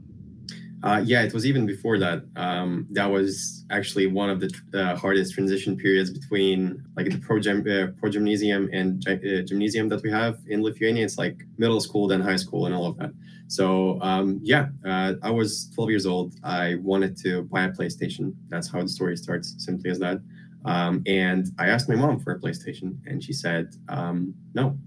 Uh, 0.86 1.02
yeah, 1.04 1.24
it 1.24 1.34
was 1.34 1.48
even 1.48 1.66
before 1.66 1.98
that. 1.98 2.24
Um, 2.36 2.86
that 2.92 3.10
was 3.10 3.66
actually 3.72 4.06
one 4.06 4.30
of 4.30 4.40
the 4.40 4.52
uh, 4.76 4.96
hardest 4.96 5.34
transition 5.34 5.76
periods 5.76 6.12
between 6.12 6.84
like 6.96 7.10
the 7.10 7.18
pro, 7.18 7.38
uh, 7.38 8.10
gymnasium 8.12 8.70
and 8.72 9.04
uh, 9.08 9.42
gymnasium 9.42 9.90
that 9.90 10.04
we 10.04 10.12
have 10.12 10.38
in 10.46 10.62
Lithuania. 10.62 11.04
It's 11.04 11.18
like 11.18 11.44
middle 11.58 11.82
school, 11.82 12.08
then 12.08 12.22
high 12.22 12.36
school, 12.36 12.68
and 12.68 12.76
all 12.76 12.86
of 12.86 12.98
that. 13.00 13.10
So 13.48 14.00
um, 14.02 14.40
yeah, 14.44 14.68
uh, 14.86 15.14
I 15.24 15.32
was 15.32 15.72
12 15.74 15.90
years 15.90 16.06
old. 16.06 16.36
I 16.44 16.76
wanted 16.76 17.18
to 17.24 17.42
buy 17.44 17.64
a 17.64 17.72
PlayStation. 17.72 18.36
That's 18.50 18.72
how 18.72 18.80
the 18.84 18.88
story 18.88 19.18
starts, 19.18 19.56
simply 19.58 19.90
as 19.90 19.98
that. 20.00 20.20
Um, 20.66 21.02
and 21.08 21.48
I 21.58 21.68
asked 21.68 21.90
my 21.90 21.96
mom 21.96 22.20
for 22.20 22.32
a 22.34 22.40
PlayStation, 22.40 22.98
and 23.08 23.24
she 23.24 23.34
said 23.34 23.76
um, 23.90 24.36
no. 24.54 24.78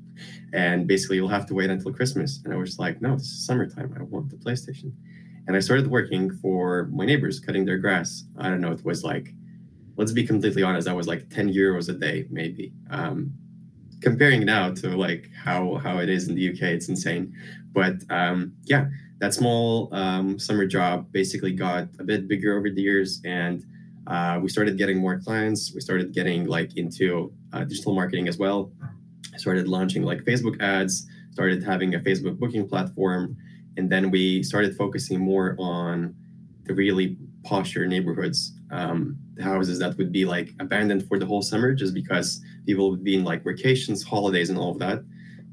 And 0.53 0.87
basically, 0.87 1.17
you'll 1.17 1.29
have 1.29 1.47
to 1.47 1.55
wait 1.55 1.71
until 1.71 1.93
Christmas. 1.93 2.41
And 2.45 2.55
I 2.55 2.57
was 2.57 2.79
like, 2.79 3.01
no, 3.01 3.15
this 3.15 3.27
is 3.27 3.47
summertime. 3.47 3.95
I 3.99 4.03
want 4.03 4.31
the 4.31 4.37
PlayStation. 4.37 4.93
And 5.49 5.57
I 5.57 5.61
started 5.61 5.89
working 5.89 6.31
for 6.31 6.89
my 6.93 7.05
neighbors, 7.05 7.41
cutting 7.41 7.65
their 7.65 7.79
grass. 7.79 8.25
I 8.37 8.49
don't 8.49 8.61
know, 8.61 8.71
it 8.71 8.85
was 8.85 9.03
like, 9.03 9.35
let's 9.97 10.13
be 10.13 10.25
completely 10.25 10.63
honest, 10.63 10.87
that 10.87 10.95
was 10.95 11.09
like 11.09 11.31
10 11.31 11.53
euros 11.53 11.89
a 11.89 11.95
day, 11.95 12.27
maybe. 12.31 12.73
Um, 12.91 13.33
comparing 14.01 14.45
now 14.45 14.73
to 14.73 14.97
like 14.97 15.29
how 15.35 15.77
how 15.77 15.99
it 15.99 16.09
is 16.09 16.29
in 16.29 16.35
the 16.35 16.51
UK, 16.51 16.63
it's 16.63 16.89
insane. 16.89 17.35
But 17.73 17.95
um, 18.11 18.53
yeah, 18.65 18.89
that 19.19 19.35
small 19.35 19.93
um, 19.93 20.39
summer 20.39 20.67
job 20.67 21.11
basically 21.13 21.53
got 21.53 21.89
a 21.99 22.05
bit 22.05 22.29
bigger 22.29 22.57
over 22.57 22.71
the 22.71 22.83
years, 22.83 23.21
and 23.25 23.65
uh, 24.07 24.39
we 24.43 24.49
started 24.49 24.79
getting 24.79 24.99
more 24.99 25.19
clients. 25.19 25.73
We 25.75 25.81
started 25.81 26.13
getting 26.13 26.47
like 26.47 26.77
into 26.77 27.33
uh, 27.53 27.65
digital 27.65 27.95
marketing 27.95 28.29
as 28.29 28.39
well. 28.39 28.71
Started 29.37 29.69
launching 29.69 30.03
like 30.03 30.25
Facebook 30.25 30.61
ads. 30.61 31.07
Started 31.33 31.63
having 31.63 31.95
a 31.95 32.01
Facebook 32.01 32.39
booking 32.39 32.69
platform, 32.69 33.37
and 33.79 33.89
then 33.89 34.11
we 34.11 34.43
started 34.43 34.77
focusing 34.77 35.21
more 35.21 35.55
on 35.59 36.15
the 36.65 36.75
really 36.75 37.17
posher 37.45 37.87
neighborhoods, 37.87 38.53
um, 38.73 39.17
the 39.35 39.45
houses 39.45 39.79
that 39.79 39.97
would 39.97 40.13
be 40.13 40.25
like 40.25 40.51
abandoned 40.59 41.07
for 41.07 41.19
the 41.19 41.25
whole 41.25 41.43
summer 41.43 41.73
just 41.73 41.95
because 41.95 42.43
people 42.67 42.91
would 42.91 43.05
be 43.05 43.15
in 43.15 43.25
like 43.25 43.45
vacations, 43.45 44.03
holidays, 44.03 44.51
and 44.51 44.59
all 44.59 44.73
of 44.73 44.81
that, 44.81 45.03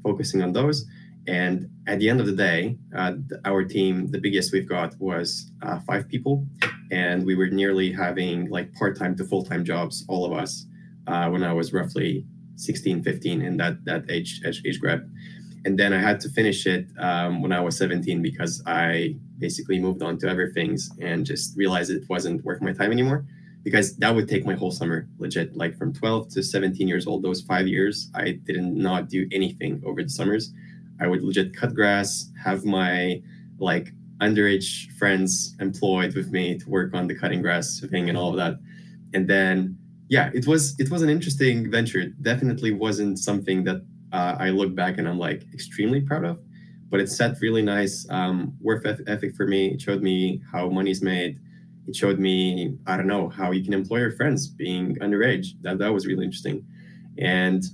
focusing 0.02 0.42
on 0.42 0.52
those. 0.52 0.84
And 1.28 1.70
at 1.86 2.00
the 2.00 2.10
end 2.10 2.20
of 2.20 2.26
the 2.26 2.32
day, 2.32 2.76
uh, 2.94 3.12
our 3.44 3.64
team, 3.64 4.08
the 4.08 4.18
biggest 4.18 4.52
we've 4.52 4.68
got 4.68 4.98
was 5.00 5.50
uh, 5.62 5.78
five 5.86 6.08
people, 6.08 6.44
and 6.90 7.24
we 7.24 7.36
were 7.36 7.48
nearly 7.48 7.92
having 7.92 8.50
like 8.50 8.72
part-time 8.74 9.16
to 9.16 9.24
full-time 9.24 9.64
jobs, 9.64 10.04
all 10.08 10.24
of 10.24 10.32
us, 10.32 10.66
uh, 11.06 11.28
when 11.30 11.44
I 11.44 11.52
was 11.52 11.72
roughly 11.72 12.26
16, 12.56 13.02
15 13.02 13.42
in 13.42 13.56
that 13.58 13.84
that 13.84 14.10
age 14.10 14.40
age, 14.44 14.62
age 14.66 14.80
grab. 14.80 15.08
And 15.66 15.76
then 15.76 15.92
I 15.92 15.98
had 15.98 16.20
to 16.20 16.28
finish 16.28 16.64
it 16.64 16.86
um, 17.00 17.42
when 17.42 17.50
I 17.50 17.58
was 17.58 17.76
17 17.76 18.22
because 18.22 18.62
I 18.66 19.16
basically 19.38 19.80
moved 19.80 20.00
on 20.00 20.16
to 20.18 20.30
other 20.30 20.52
things 20.52 20.88
and 21.00 21.26
just 21.26 21.56
realized 21.56 21.90
it 21.90 22.08
wasn't 22.08 22.44
worth 22.44 22.62
my 22.62 22.72
time 22.72 22.92
anymore. 22.92 23.26
Because 23.64 23.96
that 23.96 24.14
would 24.14 24.28
take 24.28 24.46
my 24.46 24.54
whole 24.54 24.70
summer 24.70 25.08
legit 25.18 25.56
like 25.56 25.76
from 25.76 25.92
12 25.92 26.28
to 26.34 26.42
17 26.44 26.86
years 26.86 27.04
old 27.08 27.24
those 27.24 27.40
five 27.40 27.66
years 27.66 28.12
i 28.14 28.38
did 28.44 28.62
not 28.62 29.08
do 29.08 29.26
anything 29.32 29.82
over 29.84 30.04
the 30.04 30.08
summers. 30.08 30.52
I 31.00 31.08
would 31.08 31.24
legit 31.24 31.52
cut 31.52 31.74
grass 31.74 32.30
have 32.44 32.64
my 32.64 33.20
like 33.58 33.92
underage 34.20 34.92
friends 34.92 35.56
employed 35.58 36.14
with 36.14 36.30
me 36.30 36.56
to 36.60 36.70
work 36.70 36.94
on 36.94 37.08
the 37.08 37.16
cutting 37.16 37.42
grass 37.42 37.80
thing 37.90 38.08
and 38.08 38.16
all 38.16 38.30
of 38.30 38.36
that. 38.36 38.54
And 39.14 39.26
then 39.28 39.76
yeah 40.08 40.30
it 40.32 40.46
was 40.46 40.78
it 40.78 40.92
was 40.92 41.02
an 41.02 41.08
interesting 41.08 41.68
venture. 41.72 41.98
It 41.98 42.22
definitely 42.22 42.70
wasn't 42.70 43.18
something 43.18 43.64
that 43.64 43.82
uh, 44.16 44.32
i 44.38 44.48
look 44.50 44.72
back 44.74 44.98
and 44.98 45.06
i'm 45.08 45.18
like 45.18 45.40
extremely 45.52 46.00
proud 46.00 46.24
of 46.24 46.36
but 46.90 47.00
it 47.00 47.10
set 47.10 47.40
really 47.40 47.62
nice 47.62 48.06
um, 48.10 48.54
work 48.60 48.86
ethic 48.86 49.34
for 49.34 49.46
me. 49.46 49.68
It 49.68 49.80
showed 49.80 50.02
me 50.02 50.40
how 50.52 50.68
money's 50.68 51.02
made. 51.02 51.40
It 51.86 51.94
showed 51.94 52.18
me 52.18 52.76
i 52.86 52.96
don't 52.96 53.06
know 53.06 53.28
how 53.28 53.52
you 53.52 53.62
can 53.62 53.72
employ 53.72 53.98
your 53.98 54.12
friends 54.12 54.48
being 54.48 54.96
underage. 54.96 55.48
That, 55.62 55.78
that 55.78 55.92
was 55.92 56.06
really 56.06 56.24
interesting. 56.24 56.64
And 57.18 57.64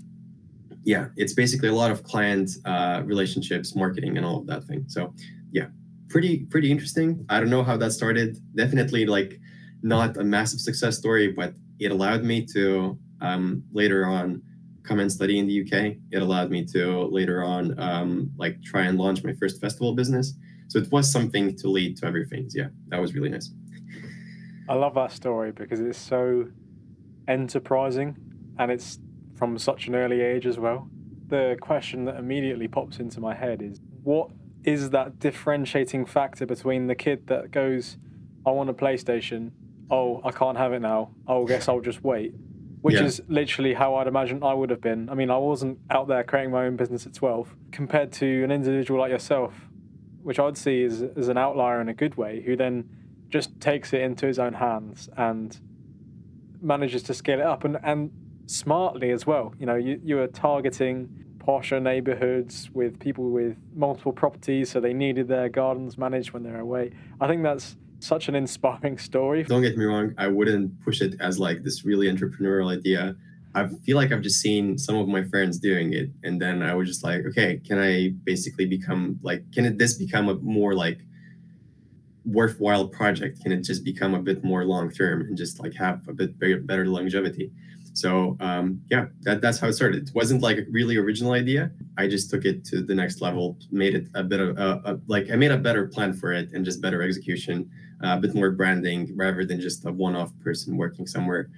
yeah 0.84 1.06
it's 1.16 1.32
basically 1.32 1.68
a 1.68 1.74
lot 1.74 1.90
of 1.90 2.02
client 2.02 2.50
uh, 2.64 3.02
relationships 3.04 3.76
marketing 3.76 4.16
and 4.16 4.26
all 4.26 4.38
of 4.38 4.46
that 4.46 4.64
thing. 4.64 4.84
So 4.88 5.14
yeah 5.50 5.68
pretty 6.08 6.44
pretty 6.52 6.70
interesting. 6.70 7.24
I 7.28 7.40
don't 7.40 7.50
know 7.50 7.62
how 7.62 7.76
that 7.78 7.92
started. 7.92 8.38
Definitely 8.54 9.06
like 9.06 9.40
not 9.82 10.16
a 10.16 10.24
massive 10.24 10.60
success 10.60 10.96
story 10.98 11.32
but 11.32 11.54
it 11.78 11.90
allowed 11.90 12.22
me 12.22 12.46
to 12.54 12.98
um, 13.20 13.62
later 13.72 14.04
on 14.06 14.42
come 14.82 14.98
and 14.98 15.10
study 15.10 15.38
in 15.38 15.46
the 15.46 15.62
uk 15.62 15.96
it 16.10 16.22
allowed 16.22 16.50
me 16.50 16.64
to 16.64 17.04
later 17.06 17.42
on 17.42 17.78
um, 17.78 18.30
like 18.36 18.62
try 18.62 18.82
and 18.82 18.98
launch 18.98 19.22
my 19.24 19.32
first 19.34 19.60
festival 19.60 19.94
business. 19.94 20.34
So 20.68 20.78
it 20.78 20.90
was 20.90 21.10
something 21.10 21.54
to 21.56 21.68
lead 21.68 21.96
to 21.98 22.06
everything. 22.06 22.48
Yeah 22.52 22.68
that 22.88 23.00
was 23.00 23.14
really 23.14 23.28
nice. 23.28 23.50
I 24.68 24.74
love 24.74 24.94
that 24.94 25.12
story 25.12 25.52
because 25.52 25.80
it's 25.80 25.98
so 25.98 26.48
enterprising 27.28 28.16
and 28.58 28.70
it's 28.70 28.98
from 29.34 29.58
such 29.58 29.88
an 29.88 29.94
early 29.94 30.20
age 30.20 30.46
as 30.46 30.58
well. 30.58 30.88
The 31.28 31.56
question 31.60 32.04
that 32.04 32.16
immediately 32.16 32.68
pops 32.68 32.98
into 32.98 33.20
my 33.20 33.34
head 33.34 33.62
is 33.62 33.80
what 34.02 34.30
is 34.64 34.90
that 34.90 35.18
differentiating 35.18 36.06
factor 36.06 36.46
between 36.46 36.86
the 36.86 36.94
kid 36.94 37.26
that 37.26 37.50
goes, 37.50 37.96
I 38.46 38.50
want 38.50 38.70
a 38.70 38.74
PlayStation, 38.74 39.50
oh, 39.90 40.20
I 40.24 40.30
can't 40.30 40.56
have 40.56 40.72
it 40.72 40.80
now, 40.80 41.10
oh, 41.26 41.44
guess 41.46 41.68
I'll 41.68 41.80
just 41.80 42.04
wait, 42.04 42.34
which 42.82 42.96
yeah. 42.96 43.04
is 43.04 43.22
literally 43.28 43.74
how 43.74 43.94
I'd 43.94 44.08
imagine 44.08 44.42
I 44.42 44.52
would 44.52 44.70
have 44.70 44.80
been. 44.80 45.08
I 45.08 45.14
mean, 45.14 45.30
I 45.30 45.38
wasn't 45.38 45.78
out 45.90 46.08
there 46.08 46.22
creating 46.24 46.50
my 46.50 46.66
own 46.66 46.76
business 46.76 47.06
at 47.06 47.14
12, 47.14 47.54
compared 47.70 48.12
to 48.14 48.44
an 48.44 48.50
individual 48.50 49.00
like 49.00 49.10
yourself, 49.10 49.54
which 50.22 50.38
I'd 50.38 50.58
see 50.58 50.82
as, 50.84 51.02
as 51.16 51.28
an 51.28 51.38
outlier 51.38 51.80
in 51.80 51.88
a 51.88 51.94
good 51.94 52.16
way, 52.16 52.42
who 52.42 52.56
then 52.56 52.88
just 53.28 53.58
takes 53.60 53.92
it 53.92 54.02
into 54.02 54.26
his 54.26 54.38
own 54.38 54.54
hands 54.54 55.08
and 55.16 55.58
manages 56.60 57.02
to 57.04 57.14
scale 57.14 57.40
it 57.40 57.46
up 57.46 57.64
and, 57.64 57.78
and 57.82 58.10
smartly 58.46 59.10
as 59.10 59.26
well. 59.26 59.54
You 59.58 59.66
know, 59.66 59.76
you, 59.76 60.00
you 60.02 60.18
are 60.18 60.26
targeting 60.26 61.08
posher 61.38 61.80
neighborhoods 61.80 62.70
with 62.72 62.98
people 62.98 63.30
with 63.30 63.56
multiple 63.74 64.12
properties, 64.12 64.70
so 64.70 64.80
they 64.80 64.92
needed 64.92 65.28
their 65.28 65.48
gardens 65.48 65.96
managed 65.96 66.32
when 66.32 66.42
they're 66.42 66.60
away. 66.60 66.90
I 67.20 67.28
think 67.28 67.42
that's 67.42 67.76
such 68.02 68.28
an 68.28 68.34
inspiring 68.34 68.98
story. 68.98 69.44
Don't 69.44 69.62
get 69.62 69.76
me 69.76 69.84
wrong, 69.84 70.14
I 70.18 70.28
wouldn't 70.28 70.80
push 70.84 71.00
it 71.00 71.14
as 71.20 71.38
like 71.38 71.62
this 71.62 71.84
really 71.84 72.06
entrepreneurial 72.06 72.76
idea. 72.76 73.16
I 73.54 73.68
feel 73.84 73.96
like 73.96 74.12
I've 74.12 74.22
just 74.22 74.40
seen 74.40 74.78
some 74.78 74.96
of 74.96 75.08
my 75.08 75.24
friends 75.24 75.58
doing 75.58 75.92
it, 75.92 76.10
and 76.22 76.40
then 76.40 76.62
I 76.62 76.74
was 76.74 76.88
just 76.88 77.04
like, 77.04 77.24
okay, 77.26 77.60
can 77.66 77.78
I 77.78 78.14
basically 78.24 78.64
become 78.64 79.18
like, 79.22 79.44
can 79.52 79.66
it 79.66 79.78
this 79.78 79.94
become 79.94 80.28
a 80.28 80.34
more 80.36 80.74
like 80.74 81.00
worthwhile 82.24 82.88
project? 82.88 83.42
Can 83.42 83.52
it 83.52 83.62
just 83.62 83.84
become 83.84 84.14
a 84.14 84.20
bit 84.20 84.42
more 84.44 84.64
long 84.64 84.90
term 84.90 85.22
and 85.22 85.36
just 85.36 85.60
like 85.60 85.74
have 85.74 86.06
a 86.08 86.12
bit 86.12 86.38
better 86.66 86.86
longevity? 86.86 87.50
So 87.94 88.38
um, 88.40 88.80
yeah 88.90 89.06
that, 89.22 89.40
that's 89.40 89.58
how 89.58 89.68
it 89.68 89.74
started. 89.74 90.08
It 90.08 90.14
wasn't 90.14 90.42
like 90.42 90.58
a 90.58 90.64
really 90.70 90.96
original 90.96 91.32
idea. 91.32 91.70
I 91.98 92.08
just 92.08 92.30
took 92.30 92.44
it 92.44 92.64
to 92.66 92.82
the 92.82 92.94
next 92.94 93.20
level 93.20 93.58
made 93.70 93.94
it 93.94 94.06
a 94.14 94.22
bit 94.22 94.40
of 94.40 94.56
a, 94.56 94.80
a 94.84 95.00
like 95.08 95.30
i 95.30 95.36
made 95.36 95.50
a 95.50 95.58
better 95.58 95.86
plan 95.86 96.14
for 96.14 96.32
it 96.32 96.50
and 96.52 96.64
just 96.64 96.80
better 96.80 97.02
execution. 97.02 97.68
uh, 97.68 97.81
a 98.02 98.18
bit 98.18 98.34
more 98.34 98.50
branding 98.50 99.10
rather 99.16 99.44
than 99.44 99.60
just 99.60 99.84
a 99.86 99.92
one-off 99.92 100.32
person 100.40 100.76
working 100.76 101.06
somewhere 101.06 101.50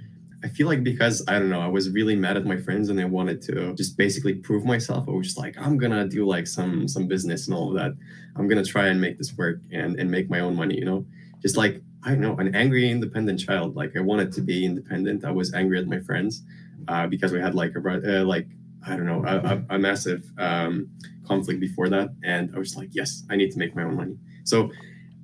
I 0.45 0.49
feel 0.49 0.67
like 0.67 0.85
because 0.85 1.25
I 1.27 1.39
don't 1.39 1.49
know, 1.49 1.63
I 1.63 1.69
was 1.69 1.89
really 1.89 2.15
mad 2.15 2.37
at 2.37 2.45
my 2.45 2.59
friends 2.59 2.91
and 2.91 3.01
I 3.01 3.07
wanted 3.07 3.41
to 3.43 3.75
just 3.77 3.97
basically 3.97 4.35
prove 4.35 4.67
myself. 4.67 5.09
I 5.09 5.13
was 5.13 5.29
just 5.29 5.39
like, 5.39 5.57
I'm 5.59 5.79
gonna 5.79 6.07
do 6.07 6.27
like 6.27 6.47
some 6.47 6.87
some 6.87 7.09
business 7.09 7.47
and 7.47 7.57
all 7.57 7.71
of 7.71 7.77
that. 7.77 7.93
I'm 8.37 8.47
gonna 8.47 8.65
try 8.65 8.89
and 8.89 9.01
make 9.01 9.17
this 9.17 9.35
work 9.39 9.61
and 9.73 9.99
and 9.99 10.11
make 10.11 10.29
my 10.29 10.41
own 10.41 10.55
money. 10.55 10.77
You 10.77 10.85
know, 10.85 11.07
just 11.41 11.57
like 11.57 11.81
I 12.03 12.11
don't 12.11 12.21
know, 12.21 12.37
an 12.37 12.55
angry 12.55 12.91
independent 12.91 13.41
child. 13.41 13.75
Like 13.75 13.97
I 13.97 14.01
wanted 14.01 14.33
to 14.33 14.43
be 14.43 14.67
independent. 14.67 15.25
I 15.25 15.31
was 15.31 15.55
angry 15.55 15.79
at 15.79 15.87
my 15.87 16.01
friends 16.01 16.43
uh, 16.89 17.07
because 17.07 17.33
we 17.33 17.41
had 17.41 17.55
like 17.55 17.73
a 17.75 18.21
uh, 18.21 18.25
like 18.25 18.47
I 18.87 18.97
don't 18.97 19.07
know 19.07 19.25
a, 19.25 19.37
a, 19.55 19.77
a 19.77 19.79
massive 19.79 20.31
um, 20.37 20.91
conflict 21.27 21.59
before 21.59 21.89
that, 21.89 22.11
and 22.23 22.55
I 22.55 22.59
was 22.59 22.77
like, 22.77 22.91
yes, 22.93 23.23
I 23.31 23.37
need 23.37 23.51
to 23.53 23.59
make 23.59 23.75
my 23.75 23.85
own 23.85 23.97
money. 23.97 24.19
So 24.45 24.71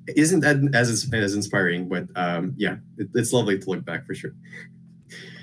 isn't 0.07 0.45
as 0.45 1.11
as 1.13 1.35
inspiring? 1.35 1.89
But 1.89 2.09
um, 2.17 2.55
yeah, 2.57 2.77
it, 2.99 3.09
it's 3.15 3.33
lovely 3.33 3.59
to 3.59 3.71
look 3.71 3.85
back 3.85 4.05
for 4.05 4.15
sure. 4.15 4.33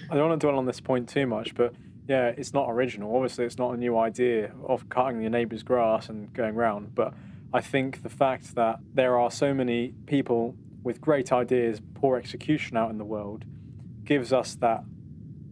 I 0.09 0.15
don't 0.15 0.29
want 0.29 0.39
to 0.39 0.47
dwell 0.47 0.57
on 0.57 0.65
this 0.65 0.79
point 0.79 1.09
too 1.09 1.27
much, 1.27 1.53
but 1.55 1.73
yeah, 2.07 2.27
it's 2.37 2.53
not 2.53 2.69
original. 2.69 3.13
Obviously, 3.15 3.45
it's 3.45 3.57
not 3.57 3.73
a 3.73 3.77
new 3.77 3.97
idea 3.97 4.53
of 4.65 4.87
cutting 4.89 5.21
your 5.21 5.29
neighbour's 5.29 5.63
grass 5.63 6.09
and 6.09 6.31
going 6.33 6.55
round. 6.55 6.95
But 6.95 7.13
I 7.53 7.61
think 7.61 8.03
the 8.03 8.09
fact 8.09 8.55
that 8.55 8.79
there 8.93 9.19
are 9.19 9.29
so 9.29 9.53
many 9.53 9.93
people 10.05 10.55
with 10.83 11.01
great 11.01 11.33
ideas, 11.33 11.81
poor 11.95 12.17
execution 12.17 12.77
out 12.77 12.89
in 12.89 12.97
the 12.97 13.05
world, 13.05 13.43
gives 14.05 14.31
us 14.31 14.55
that 14.55 14.83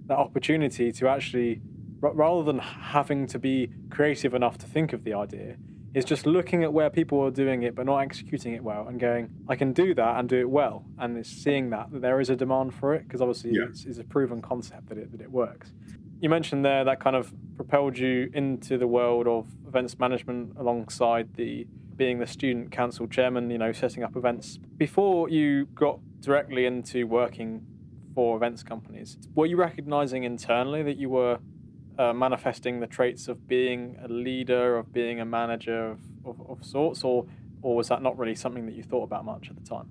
that 0.08 0.18
opportunity 0.18 0.92
to 0.92 1.10
actually, 1.10 1.62
rather 2.00 2.44
than 2.44 2.60
having 2.60 3.26
to 3.28 3.40
be 3.40 3.70
creative 3.90 4.34
enough 4.34 4.58
to 4.60 4.66
think 4.66 4.94
of 4.94 5.04
the 5.04 5.14
idea, 5.14 5.58
is 5.96 6.04
just 6.04 6.26
looking 6.26 6.62
at 6.62 6.74
where 6.74 6.90
people 6.90 7.22
are 7.22 7.32
doing 7.32 7.64
it 7.64 7.74
but 7.74 7.86
not 7.86 8.00
executing 8.00 8.54
it 8.54 8.62
well 8.62 8.86
and 8.88 9.00
going, 9.00 9.30
I 9.48 9.56
can 9.56 9.72
do 9.72 9.96
that 9.96 10.20
and 10.20 10.28
do 10.28 10.38
it 10.38 10.50
well. 10.50 10.84
And 11.00 11.18
it's 11.18 11.30
seeing 11.30 11.70
that, 11.70 11.90
that 11.92 12.02
there 12.02 12.20
is 12.20 12.30
a 12.30 12.36
demand 12.36 12.76
for 12.76 12.94
it 12.94 13.08
because 13.08 13.22
obviously 13.22 13.52
yeah. 13.52 13.68
it's, 13.70 13.86
it's, 13.86 13.98
a 13.98 14.04
proven 14.04 14.42
concept 14.42 14.90
that 14.90 14.98
it, 14.98 15.12
that 15.14 15.22
it 15.22 15.32
works. 15.32 15.72
You 16.20 16.30
mentioned 16.30 16.66
there 16.66 16.84
that 16.84 17.00
kind 17.00 17.16
of 17.16 17.34
propelled 17.56 17.98
you 17.98 18.30
into 18.34 18.78
the 18.78 18.88
world 18.88 19.26
of 19.26 19.48
events 19.66 19.98
management 19.98 20.58
alongside 20.58 21.34
the 21.36 21.66
being 21.96 22.20
the 22.20 22.28
student 22.28 22.72
council 22.72 23.08
chairman, 23.08 23.50
you 23.50 23.58
know, 23.58 23.72
setting 23.72 24.04
up 24.04 24.18
events. 24.18 24.60
Before 24.76 25.30
you 25.30 25.66
got 25.68 26.00
directly 26.20 26.66
into 26.66 27.08
working 27.08 27.66
for 28.14 28.36
events 28.36 28.64
companies, 28.64 29.18
were 29.34 29.46
you 29.46 29.56
recognizing 29.56 30.26
internally 30.26 30.84
that 30.84 30.98
you 30.98 31.10
were 31.10 31.40
uh, 31.98 32.14
manifesting 32.14 32.80
the 32.80 32.88
traits 32.88 33.28
of 33.28 33.48
being 33.48 33.98
a 34.04 34.08
leader, 34.08 34.78
of 34.78 34.92
being 34.92 35.20
a 35.20 35.26
manager 35.26 35.92
of, 35.92 36.00
of, 36.26 36.50
of, 36.50 36.66
sorts, 36.66 37.04
or 37.04 37.26
or 37.62 37.76
was 37.76 37.88
that 37.88 38.02
not 38.02 38.18
really 38.18 38.36
something 38.36 38.66
that 38.66 38.76
you 38.76 38.84
thought 38.84 39.04
about 39.04 39.26
much 39.26 39.50
at 39.50 39.56
the 39.56 39.68
time? 39.68 39.90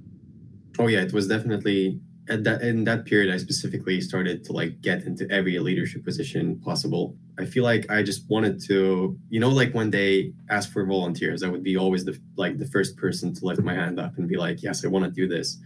Oh 0.78 0.86
yeah, 0.86 1.02
it 1.02 1.12
was 1.12 1.28
definitely 1.28 2.00
at 2.28 2.44
that 2.44 2.62
in 2.62 2.84
that 2.84 3.04
period. 3.04 3.32
I 3.32 3.38
specifically 3.38 4.00
started 4.00 4.44
to 4.44 4.52
like 4.52 4.80
get 4.80 5.02
into 5.02 5.30
every 5.30 5.58
leadership 5.58 6.04
position 6.04 6.60
possible. 6.60 7.16
I 7.38 7.44
feel 7.44 7.64
like 7.64 7.90
I 7.90 8.02
just 8.02 8.28
wanted 8.28 8.62
to, 8.68 9.18
you 9.28 9.40
know, 9.40 9.48
like 9.48 9.72
when 9.72 9.90
they 9.90 10.32
ask 10.50 10.72
for 10.72 10.84
volunteers, 10.86 11.42
I 11.42 11.48
would 11.48 11.62
be 11.62 11.76
always 11.76 12.04
the 12.04 12.18
like 12.36 12.58
the 12.58 12.66
first 12.66 12.96
person 12.96 13.34
to 13.34 13.44
lift 13.44 13.60
my 13.62 13.74
hand 13.74 13.98
up 13.98 14.16
and 14.18 14.28
be 14.28 14.36
like, 14.36 14.62
yes, 14.62 14.84
I 14.84 14.88
want 14.88 15.04
to 15.04 15.10
do 15.10 15.26
this 15.26 15.58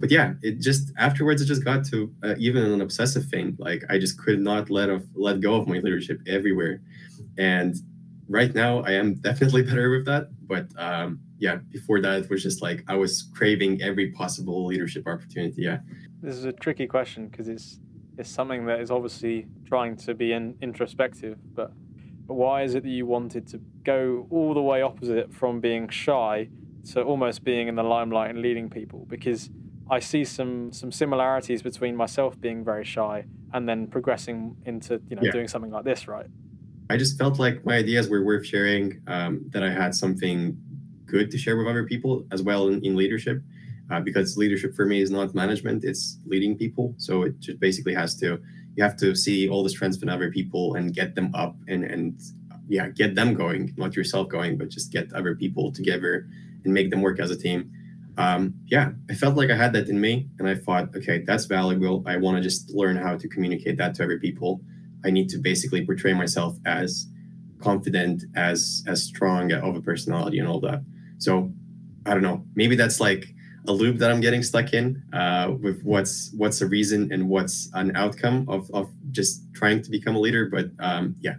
but 0.00 0.10
yeah, 0.10 0.34
it 0.42 0.60
just 0.60 0.92
afterwards 0.96 1.42
it 1.42 1.46
just 1.46 1.64
got 1.64 1.84
to 1.86 2.12
uh, 2.24 2.34
even 2.38 2.64
an 2.64 2.80
obsessive 2.80 3.26
thing. 3.26 3.56
Like 3.58 3.84
I 3.90 3.98
just 3.98 4.18
could 4.18 4.40
not 4.40 4.70
let 4.70 4.88
of 4.88 5.04
let 5.14 5.40
go 5.40 5.54
of 5.54 5.68
my 5.68 5.78
leadership 5.78 6.20
everywhere, 6.26 6.80
and 7.38 7.76
right 8.28 8.54
now 8.54 8.80
I 8.80 8.92
am 8.92 9.14
definitely 9.16 9.62
better 9.70 9.90
with 9.90 10.06
that. 10.06 10.28
But 10.46 10.68
um, 10.76 11.20
yeah, 11.38 11.56
before 11.70 12.00
that 12.00 12.22
it 12.22 12.30
was 12.30 12.42
just 12.42 12.62
like 12.62 12.82
I 12.88 12.96
was 12.96 13.28
craving 13.34 13.82
every 13.82 14.10
possible 14.12 14.66
leadership 14.66 15.06
opportunity. 15.06 15.62
Yeah, 15.62 15.80
this 16.22 16.34
is 16.34 16.46
a 16.46 16.52
tricky 16.52 16.86
question 16.86 17.28
because 17.28 17.48
it's 17.48 17.78
it's 18.16 18.30
something 18.30 18.66
that 18.66 18.80
is 18.80 18.90
obviously 18.90 19.46
trying 19.66 19.96
to 19.96 20.14
be 20.14 20.32
in, 20.32 20.56
introspective, 20.60 21.38
but 21.54 21.72
But 22.26 22.34
why 22.34 22.62
is 22.62 22.74
it 22.74 22.84
that 22.84 22.90
you 22.90 23.06
wanted 23.06 23.48
to 23.48 23.60
go 23.82 24.26
all 24.30 24.54
the 24.54 24.62
way 24.62 24.82
opposite 24.82 25.32
from 25.34 25.60
being 25.60 25.88
shy 25.88 26.48
to 26.92 27.02
almost 27.02 27.42
being 27.42 27.66
in 27.66 27.74
the 27.74 27.82
limelight 27.82 28.30
and 28.30 28.40
leading 28.40 28.70
people? 28.70 29.04
Because 29.08 29.50
I 29.90 29.98
see 29.98 30.24
some 30.24 30.72
some 30.72 30.92
similarities 30.92 31.62
between 31.62 31.96
myself 31.96 32.40
being 32.40 32.64
very 32.64 32.84
shy 32.84 33.24
and 33.52 33.68
then 33.68 33.88
progressing 33.88 34.56
into 34.64 35.00
you 35.08 35.16
know 35.16 35.22
yeah. 35.22 35.32
doing 35.32 35.48
something 35.48 35.72
like 35.72 35.84
this, 35.84 36.06
right? 36.06 36.26
I 36.88 36.96
just 36.96 37.18
felt 37.18 37.38
like 37.38 37.64
my 37.66 37.76
ideas 37.76 38.08
were 38.08 38.24
worth 38.24 38.46
sharing. 38.46 39.02
Um, 39.08 39.44
that 39.50 39.62
I 39.64 39.70
had 39.70 39.94
something 39.94 40.56
good 41.06 41.30
to 41.32 41.38
share 41.38 41.56
with 41.56 41.66
other 41.66 41.84
people 41.84 42.24
as 42.30 42.40
well 42.42 42.68
in, 42.68 42.84
in 42.84 42.94
leadership, 42.94 43.42
uh, 43.90 44.00
because 44.00 44.36
leadership 44.36 44.76
for 44.76 44.86
me 44.86 45.02
is 45.02 45.10
not 45.10 45.34
management; 45.34 45.82
it's 45.82 46.18
leading 46.24 46.56
people. 46.56 46.94
So 46.96 47.24
it 47.24 47.40
just 47.40 47.58
basically 47.58 47.94
has 47.94 48.14
to 48.20 48.40
you 48.76 48.84
have 48.84 48.96
to 48.98 49.16
see 49.16 49.48
all 49.48 49.64
the 49.64 49.70
strengths 49.70 50.00
in 50.02 50.08
other 50.08 50.30
people 50.30 50.76
and 50.76 50.94
get 50.94 51.16
them 51.16 51.34
up 51.34 51.56
and 51.66 51.82
and 51.84 52.20
yeah, 52.68 52.88
get 52.88 53.16
them 53.16 53.34
going, 53.34 53.74
not 53.76 53.96
yourself 53.96 54.28
going, 54.28 54.56
but 54.56 54.68
just 54.68 54.92
get 54.92 55.12
other 55.12 55.34
people 55.34 55.72
together 55.72 56.28
and 56.64 56.72
make 56.72 56.90
them 56.90 57.02
work 57.02 57.18
as 57.18 57.32
a 57.32 57.36
team 57.36 57.72
um, 58.20 58.54
yeah, 58.66 58.90
I 59.08 59.14
felt 59.14 59.34
like 59.34 59.50
I 59.50 59.56
had 59.56 59.72
that 59.72 59.88
in 59.88 59.98
me, 59.98 60.28
and 60.38 60.46
I 60.46 60.54
thought, 60.54 60.94
okay, 60.94 61.24
that's 61.26 61.46
valuable. 61.46 62.04
I 62.06 62.18
want 62.18 62.36
to 62.36 62.42
just 62.42 62.68
learn 62.70 62.96
how 62.96 63.16
to 63.16 63.26
communicate 63.26 63.78
that 63.78 63.94
to 63.94 64.04
other 64.04 64.18
people. 64.18 64.60
I 65.06 65.10
need 65.10 65.30
to 65.30 65.38
basically 65.38 65.86
portray 65.86 66.12
myself 66.12 66.58
as 66.66 67.06
confident, 67.62 68.24
as 68.36 68.84
as 68.86 69.02
strong 69.02 69.52
of 69.52 69.74
a 69.74 69.80
personality, 69.80 70.38
and 70.38 70.46
all 70.46 70.60
that. 70.60 70.84
So, 71.16 71.50
I 72.04 72.12
don't 72.12 72.22
know. 72.22 72.44
Maybe 72.54 72.76
that's 72.76 73.00
like 73.00 73.24
a 73.66 73.72
loop 73.72 73.96
that 74.00 74.10
I'm 74.10 74.20
getting 74.20 74.42
stuck 74.42 74.74
in 74.74 75.02
uh, 75.14 75.54
with 75.58 75.80
what's 75.82 76.30
what's 76.36 76.60
a 76.60 76.66
reason 76.66 77.10
and 77.10 77.26
what's 77.26 77.70
an 77.72 77.96
outcome 77.96 78.46
of 78.50 78.70
of 78.74 78.90
just 79.12 79.42
trying 79.54 79.80
to 79.80 79.90
become 79.90 80.14
a 80.14 80.20
leader. 80.20 80.44
But 80.44 80.66
um, 80.78 81.16
yeah, 81.20 81.36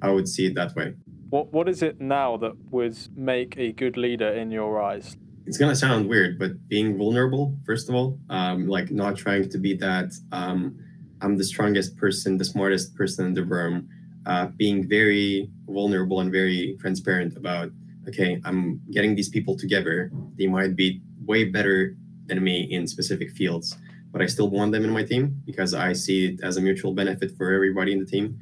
I 0.00 0.10
would 0.10 0.26
see 0.26 0.46
it 0.46 0.54
that 0.54 0.74
way. 0.74 0.94
What 1.28 1.52
what 1.52 1.68
is 1.68 1.82
it 1.82 2.00
now 2.00 2.38
that 2.38 2.54
would 2.70 2.96
make 3.14 3.58
a 3.58 3.72
good 3.72 3.98
leader 3.98 4.28
in 4.28 4.50
your 4.50 4.80
eyes? 4.80 5.18
It's 5.46 5.58
gonna 5.58 5.76
sound 5.76 6.08
weird, 6.08 6.38
but 6.38 6.68
being 6.68 6.96
vulnerable, 6.96 7.56
first 7.66 7.88
of 7.88 7.94
all, 7.94 8.18
um, 8.30 8.66
like 8.66 8.90
not 8.90 9.16
trying 9.16 9.48
to 9.48 9.58
be 9.58 9.74
that 9.74 10.12
um, 10.32 10.78
I'm 11.20 11.36
the 11.36 11.44
strongest 11.44 11.96
person, 11.96 12.38
the 12.38 12.44
smartest 12.44 12.94
person 12.94 13.26
in 13.26 13.34
the 13.34 13.44
room, 13.44 13.88
uh, 14.26 14.46
being 14.56 14.88
very 14.88 15.50
vulnerable 15.66 16.20
and 16.20 16.32
very 16.32 16.76
transparent 16.80 17.36
about, 17.36 17.70
okay, 18.08 18.40
I'm 18.44 18.80
getting 18.90 19.14
these 19.14 19.28
people 19.28 19.56
together. 19.56 20.10
They 20.38 20.46
might 20.46 20.76
be 20.76 21.02
way 21.24 21.44
better 21.44 21.96
than 22.26 22.42
me 22.42 22.62
in 22.70 22.86
specific 22.86 23.30
fields, 23.32 23.76
but 24.12 24.22
I 24.22 24.26
still 24.26 24.48
want 24.48 24.72
them 24.72 24.84
in 24.84 24.90
my 24.90 25.02
team 25.02 25.42
because 25.44 25.74
I 25.74 25.92
see 25.92 26.26
it 26.26 26.40
as 26.42 26.56
a 26.56 26.60
mutual 26.60 26.94
benefit 26.94 27.36
for 27.36 27.52
everybody 27.52 27.92
in 27.92 27.98
the 27.98 28.06
team. 28.06 28.38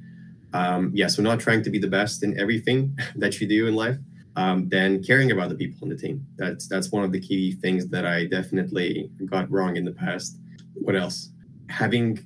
Um, 0.53 0.93
yeah, 0.95 1.07
so 1.07 1.23
not 1.23 1.41
trying 1.41 1.63
to 1.63 1.71
be 1.71 1.79
the 1.79 1.89
best 1.89 2.23
in 2.23 2.39
everything 2.39 2.97
that 3.17 3.41
you 3.41 3.49
do 3.49 3.67
in 3.67 3.75
life, 3.75 3.99
um, 4.37 4.69
then 4.69 5.03
caring 5.03 5.31
about 5.31 5.49
the 5.51 5.55
people 5.55 5.79
on 5.83 5.89
the 5.89 5.97
team. 5.97 6.27
That's 6.37 6.67
that's 6.67 6.91
one 6.91 7.05
of 7.05 7.13
the 7.13 7.21
key 7.21 7.53
things 7.53 7.89
that 7.89 8.07
I 8.07 8.27
definitely 8.27 9.11
got 9.27 9.51
wrong 9.51 9.77
in 9.77 9.85
the 9.85 9.93
past. 9.93 10.39
What 10.75 10.97
else? 10.97 11.31
Having 11.69 12.21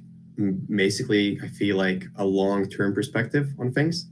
basically, 0.74 1.40
I 1.42 1.48
feel 1.48 1.76
like 1.76 2.04
a 2.16 2.24
long-term 2.24 2.94
perspective 2.94 3.52
on 3.58 3.72
things. 3.72 4.06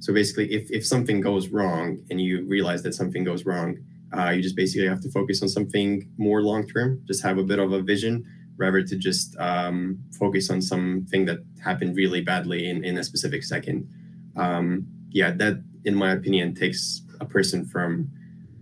So 0.00 0.12
basically, 0.12 0.52
if 0.52 0.70
if 0.70 0.86
something 0.86 1.20
goes 1.20 1.48
wrong 1.48 2.00
and 2.10 2.20
you 2.20 2.44
realize 2.46 2.82
that 2.82 2.94
something 2.94 3.24
goes 3.24 3.44
wrong, 3.46 3.78
uh, 4.16 4.30
you 4.30 4.42
just 4.42 4.56
basically 4.56 4.88
have 4.88 5.00
to 5.02 5.10
focus 5.10 5.42
on 5.42 5.48
something 5.48 6.08
more 6.16 6.42
long-term. 6.42 7.02
Just 7.06 7.22
have 7.22 7.38
a 7.38 7.42
bit 7.44 7.58
of 7.58 7.72
a 7.72 7.80
vision 7.80 8.24
rather 8.56 8.82
to 8.82 8.96
just 8.96 9.36
um, 9.38 9.98
focus 10.18 10.50
on 10.50 10.62
something 10.62 11.26
that 11.26 11.38
happened 11.62 11.94
really 11.94 12.22
badly 12.22 12.68
in, 12.68 12.84
in 12.84 12.96
a 12.96 13.04
specific 13.04 13.44
second. 13.44 13.86
Um, 14.34 14.86
yeah, 15.10 15.30
that 15.32 15.62
in 15.84 15.94
my 15.94 16.12
opinion 16.12 16.54
takes 16.54 17.02
a 17.20 17.24
person 17.24 17.64
from 17.64 18.10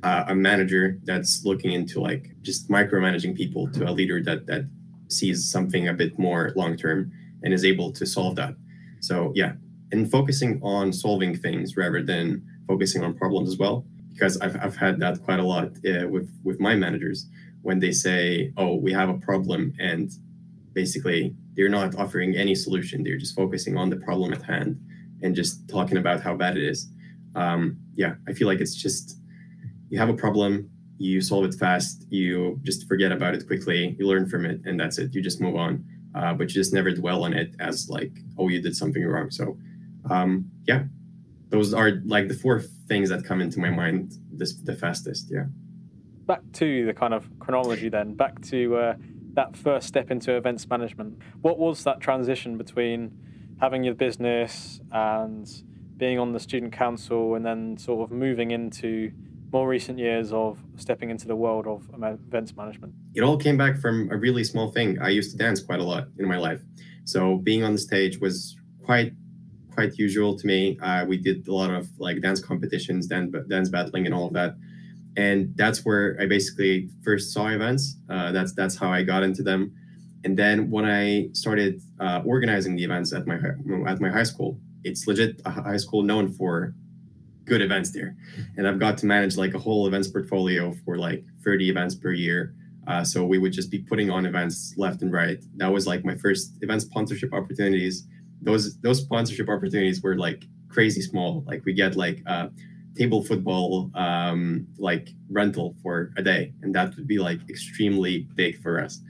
uh, 0.03 0.25
a 0.29 0.35
manager 0.35 0.99
that's 1.05 1.45
looking 1.45 1.73
into 1.73 2.01
like 2.01 2.31
just 2.43 2.69
micromanaging 2.69 3.35
people 3.35 3.71
to 3.73 3.89
a 3.89 3.93
leader 3.93 4.23
that 4.23 4.47
that 4.47 4.69
sees 5.09 5.51
something 5.51 5.89
a 5.89 5.93
bit 5.93 6.19
more 6.19 6.53
long 6.57 6.77
term 6.77 7.11
and 7.43 7.55
is 7.55 7.65
able 7.65 7.93
to 7.93 8.07
solve 8.07 8.37
that. 8.37 8.55
So 9.01 9.33
yeah, 9.35 9.53
and 9.93 10.11
focusing 10.11 10.61
on 10.63 10.93
solving 10.93 11.37
things 11.37 11.77
rather 11.77 12.03
than 12.03 12.45
focusing 12.69 13.03
on 13.03 13.15
problems 13.15 13.49
as 13.51 13.59
well, 13.59 13.87
because 14.13 14.39
I've 14.39 14.57
I've 14.63 14.77
had 14.77 15.01
that 15.01 15.23
quite 15.23 15.41
a 15.41 15.45
lot 15.45 15.69
uh, 15.87 16.09
with 16.09 16.29
with 16.43 16.61
my 16.61 16.75
managers 16.75 17.27
when 17.63 17.79
they 17.79 17.93
say, 17.93 18.53
"Oh, 18.57 18.75
we 18.75 18.93
have 18.93 19.09
a 19.09 19.19
problem," 19.19 19.75
and 19.79 20.11
basically 20.75 21.35
they're 21.55 21.69
not 21.69 21.95
offering 21.97 22.37
any 22.37 22.55
solution. 22.55 23.03
They're 23.03 23.17
just 23.17 23.35
focusing 23.35 23.77
on 23.77 23.89
the 23.91 23.97
problem 23.97 24.33
at 24.33 24.43
hand 24.43 24.81
and 25.23 25.35
just 25.35 25.69
talking 25.69 25.97
about 25.97 26.21
how 26.21 26.35
bad 26.37 26.57
it 26.57 26.65
is 26.65 26.91
um, 27.35 27.79
yeah, 27.97 28.15
I 28.29 28.33
feel 28.33 28.49
like 28.49 28.61
it's 28.61 28.75
just 28.75 29.19
you 29.91 29.99
have 29.99 30.09
a 30.09 30.15
problem, 30.15 30.71
you 30.99 31.21
solve 31.21 31.45
it 31.45 31.55
fast, 31.55 32.07
you 32.11 32.59
just 32.63 32.87
forget 32.89 33.13
about 33.13 33.35
it 33.35 33.47
quickly, 33.47 33.97
you 33.99 34.07
learn 34.07 34.29
from 34.29 34.45
it, 34.45 34.61
and 34.65 34.79
that's 34.79 34.99
it. 34.99 35.15
You 35.15 35.23
just 35.23 35.41
move 35.41 35.57
on, 35.57 35.85
uh, 36.15 36.33
but 36.35 36.49
you 36.49 36.55
just 36.55 36.73
never 36.73 36.91
dwell 36.91 37.25
on 37.25 37.33
it 37.33 37.55
as 37.61 37.89
like, 37.89 38.13
oh, 38.39 38.49
you 38.49 38.61
did 38.61 38.77
something 38.77 39.05
wrong. 39.05 39.31
So, 39.31 39.59
um, 40.11 40.51
yeah, 40.67 40.85
those 41.51 41.75
are 41.75 42.03
like 42.05 42.29
the 42.29 42.35
four 42.35 42.61
things 42.89 43.09
that 43.11 43.25
come 43.25 43.41
into 43.41 43.61
my 43.61 43.71
mind 43.71 44.13
this 44.33 44.55
the 44.55 44.75
fastest. 44.75 45.29
Yeah. 45.31 45.45
Back 46.27 46.41
to 46.55 46.87
the 46.87 46.95
kind 46.95 47.15
of 47.15 47.29
chronology 47.39 47.89
then. 47.89 48.15
Back 48.15 48.41
to 48.47 48.77
uh, 48.77 48.95
that 49.35 49.57
first 49.57 49.87
step 49.87 50.11
into 50.11 50.37
events 50.37 50.69
management. 50.69 51.19
What 51.43 51.59
was 51.59 51.85
that 51.85 52.01
transition 52.01 52.57
between 52.57 53.13
having 53.61 53.85
your 53.85 53.95
business 53.95 54.81
and 54.91 55.49
being 55.97 56.19
on 56.19 56.33
the 56.33 56.41
student 56.41 56.73
council 56.73 57.35
and 57.35 57.45
then 57.45 57.77
sort 57.77 58.11
of 58.11 58.17
moving 58.17 58.51
into 58.51 59.13
more 59.53 59.69
recent 59.69 59.99
years 59.99 60.33
of 60.33 60.59
stepping 60.77 61.11
into 61.11 61.29
the 61.29 61.37
world 61.37 61.67
of 61.67 61.89
events 62.03 62.57
management? 62.57 62.93
It 63.15 63.23
all 63.23 63.37
came 63.37 63.57
back 63.57 63.79
from 63.79 64.11
a 64.11 64.17
really 64.17 64.45
small 64.45 64.73
thing. 64.73 64.99
I 65.01 65.11
used 65.11 65.31
to 65.33 65.37
dance 65.37 65.63
quite 65.63 65.81
a 65.81 65.85
lot 65.85 66.09
in 66.19 66.27
my 66.27 66.39
life. 66.39 66.61
So 67.05 67.37
being 67.37 67.63
on 67.63 67.73
the 67.73 67.79
stage 67.79 68.19
was 68.19 68.57
quite 68.85 69.13
quite 69.75 69.99
usual 69.99 70.39
to 70.39 70.47
me. 70.47 70.79
Uh, 70.81 71.05
we 71.05 71.17
did 71.17 71.47
a 71.49 71.53
lot 71.53 71.71
of 71.71 71.89
like 71.99 72.21
dance 72.21 72.41
competitions, 72.41 73.07
dance, 73.07 73.35
dance 73.49 73.69
battling, 73.69 74.07
and 74.07 74.15
all 74.15 74.29
of 74.29 74.33
that. 74.35 74.55
And 75.17 75.53
that's 75.57 75.85
where 75.85 76.17
I 76.21 76.27
basically 76.27 76.89
first 77.05 77.33
saw 77.33 77.49
events. 77.49 77.97
Uh, 78.09 78.33
that's 78.33 78.53
that's 78.55 78.77
how 78.77 78.91
I 78.91 79.03
got 79.03 79.23
into 79.23 79.43
them. 79.43 79.73
And 80.25 80.37
then 80.37 80.71
when 80.71 80.87
I 80.87 81.29
started 81.33 81.83
uh, 82.01 82.23
organizing 82.25 82.77
the 82.77 82.85
events 82.85 83.13
at 83.13 83.27
my 83.27 83.39
at 83.87 84.01
my 84.01 84.11
high 84.11 84.23
school, 84.23 84.59
it's 84.85 85.07
legit 85.07 85.41
a 85.45 85.51
high 85.51 85.77
school 85.77 86.03
known 86.03 86.33
for 86.33 86.75
good 87.45 87.61
events 87.61 87.91
there. 87.91 88.17
And 88.57 88.67
I've 88.67 88.79
got 88.79 88.99
to 88.99 89.07
manage 89.07 89.37
like 89.37 89.55
a 89.55 89.59
whole 89.59 89.87
events 89.87 90.09
portfolio 90.09 90.75
for 90.85 90.97
like 90.97 91.25
30 91.45 91.71
events 91.71 91.95
per 91.95 92.13
year. 92.13 92.55
Uh, 92.87 93.03
so 93.03 93.25
we 93.25 93.39
would 93.39 93.53
just 93.53 93.71
be 93.71 93.79
putting 93.79 94.11
on 94.11 94.27
events 94.27 94.75
left 94.77 95.03
and 95.03 95.13
right. 95.13 95.43
That 95.57 95.73
was 95.73 95.87
like 95.87 96.05
my 96.05 96.17
first 96.17 96.53
event 96.61 96.83
sponsorship 96.83 97.33
opportunities. 97.33 98.07
Those 98.43 98.79
those 98.81 99.01
sponsorship 99.01 99.49
opportunities 99.49 100.03
were 100.03 100.17
like 100.17 100.45
crazy 100.69 101.01
small. 101.01 101.45
Like 101.47 101.65
we 101.65 101.73
get 101.73 101.97
like 101.97 102.23
a 102.27 102.51
table 102.95 103.25
football 103.25 103.91
um, 103.95 104.67
like 104.79 105.11
rental 105.31 105.75
for 105.83 106.13
a 106.19 106.23
day, 106.23 106.53
and 106.63 106.75
that 106.75 106.95
would 106.97 107.07
be 107.07 107.19
like 107.19 107.41
extremely 107.49 108.29
big 108.35 108.61
for 108.63 108.81
us. 108.81 109.01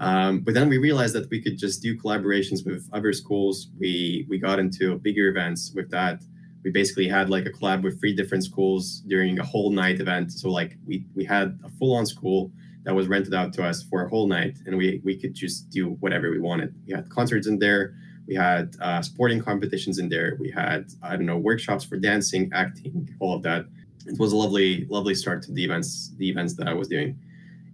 Um, 0.00 0.40
but 0.40 0.54
then 0.54 0.68
we 0.68 0.78
realized 0.78 1.14
that 1.14 1.28
we 1.30 1.42
could 1.42 1.58
just 1.58 1.82
do 1.82 1.98
collaborations 1.98 2.64
with 2.64 2.88
other 2.92 3.12
schools. 3.12 3.68
We 3.78 4.26
we 4.28 4.38
got 4.38 4.58
into 4.58 4.98
bigger 4.98 5.28
events 5.28 5.72
with 5.74 5.90
that. 5.90 6.22
We 6.64 6.70
basically 6.70 7.08
had 7.08 7.30
like 7.30 7.46
a 7.46 7.50
collab 7.50 7.82
with 7.82 7.98
three 8.00 8.14
different 8.14 8.44
schools 8.44 9.00
during 9.06 9.38
a 9.38 9.44
whole 9.44 9.70
night 9.70 10.00
event. 10.00 10.32
So 10.32 10.50
like 10.50 10.76
we 10.86 11.04
we 11.14 11.24
had 11.24 11.58
a 11.64 11.68
full 11.68 11.94
on 11.94 12.06
school 12.06 12.52
that 12.84 12.94
was 12.94 13.08
rented 13.08 13.34
out 13.34 13.52
to 13.54 13.64
us 13.64 13.82
for 13.82 14.04
a 14.04 14.08
whole 14.08 14.28
night, 14.28 14.58
and 14.66 14.76
we 14.76 15.00
we 15.04 15.16
could 15.16 15.34
just 15.34 15.68
do 15.70 15.90
whatever 16.00 16.30
we 16.30 16.38
wanted. 16.38 16.74
We 16.86 16.94
had 16.94 17.08
concerts 17.10 17.46
in 17.46 17.58
there. 17.58 17.94
We 18.26 18.34
had 18.34 18.76
uh, 18.80 19.02
sporting 19.02 19.42
competitions 19.42 19.98
in 19.98 20.08
there. 20.08 20.36
We 20.38 20.50
had 20.50 20.92
I 21.02 21.16
don't 21.16 21.26
know 21.26 21.38
workshops 21.38 21.84
for 21.84 21.96
dancing, 21.96 22.50
acting, 22.54 23.14
all 23.20 23.34
of 23.34 23.42
that. 23.42 23.66
It 24.06 24.18
was 24.18 24.32
a 24.32 24.36
lovely 24.36 24.86
lovely 24.88 25.14
start 25.14 25.42
to 25.44 25.52
the 25.52 25.64
events 25.64 26.14
the 26.18 26.28
events 26.28 26.54
that 26.54 26.68
I 26.68 26.74
was 26.74 26.88
doing. 26.88 27.18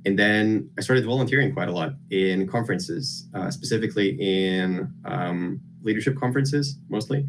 And 0.06 0.18
then 0.18 0.70
I 0.78 0.82
started 0.82 1.04
volunteering 1.06 1.52
quite 1.52 1.68
a 1.68 1.72
lot 1.72 1.94
in 2.10 2.46
conferences, 2.46 3.28
uh, 3.34 3.50
specifically 3.50 4.10
in 4.20 4.92
um, 5.06 5.60
leadership 5.82 6.16
conferences, 6.16 6.78
mostly. 6.88 7.26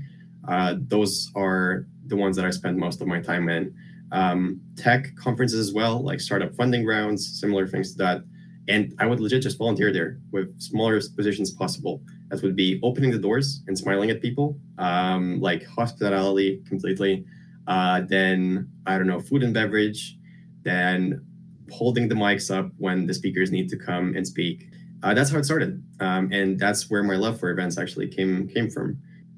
Uh, 0.48 0.76
those 0.78 1.32
are 1.36 1.88
the 2.08 2.16
ones 2.16 2.36
that 2.36 2.46
I 2.46 2.50
spend 2.50 2.78
most 2.78 3.02
of 3.02 3.08
my 3.08 3.22
time 3.22 3.50
in. 3.50 3.74
Um, 4.12 4.62
tech 4.78 5.16
conferences 5.16 5.60
as 5.60 5.74
well, 5.74 6.04
like 6.04 6.20
startup 6.20 6.54
funding 6.56 6.86
rounds, 6.86 7.40
similar 7.40 7.68
things 7.68 7.94
to 7.94 7.98
that. 8.00 8.24
And 8.68 8.94
I 9.00 9.06
would 9.06 9.20
legit 9.20 9.44
just 9.44 9.58
volunteer 9.58 9.94
there 9.94 10.20
with 10.32 10.60
smaller 10.60 11.00
positions 11.16 11.52
possible. 11.52 12.02
That 12.30 12.42
would 12.42 12.56
be 12.56 12.80
opening 12.84 13.12
the 13.12 13.20
doors 13.20 13.62
and 13.68 13.78
smiling 13.78 14.10
at 14.10 14.22
people, 14.22 14.58
um, 14.80 15.40
like 15.40 15.66
hospitality 15.66 16.62
completely. 16.68 17.26
Uh, 17.68 18.02
then, 18.08 18.70
I 18.86 18.98
don't 18.98 19.08
know, 19.08 19.20
food 19.20 19.44
and 19.44 19.54
beverage. 19.54 20.18
Then 20.64 21.26
holding 21.72 22.08
the 22.08 22.16
mics 22.16 22.56
up 22.56 22.72
when 22.78 23.08
the 23.08 23.14
speakers 23.14 23.52
need 23.52 23.70
to 23.70 23.78
come 23.78 24.16
and 24.16 24.26
speak. 24.26 24.68
Uh, 25.04 25.14
that's 25.14 25.30
how 25.30 25.38
it 25.38 25.46
started, 25.46 25.84
um, 26.00 26.32
and 26.32 26.60
that's 26.60 26.90
where 26.90 27.04
my 27.04 27.16
love 27.16 27.40
for 27.40 27.50
events 27.50 27.78
actually 27.78 28.08
came 28.08 28.48
came 28.48 28.70
from. 28.70 28.98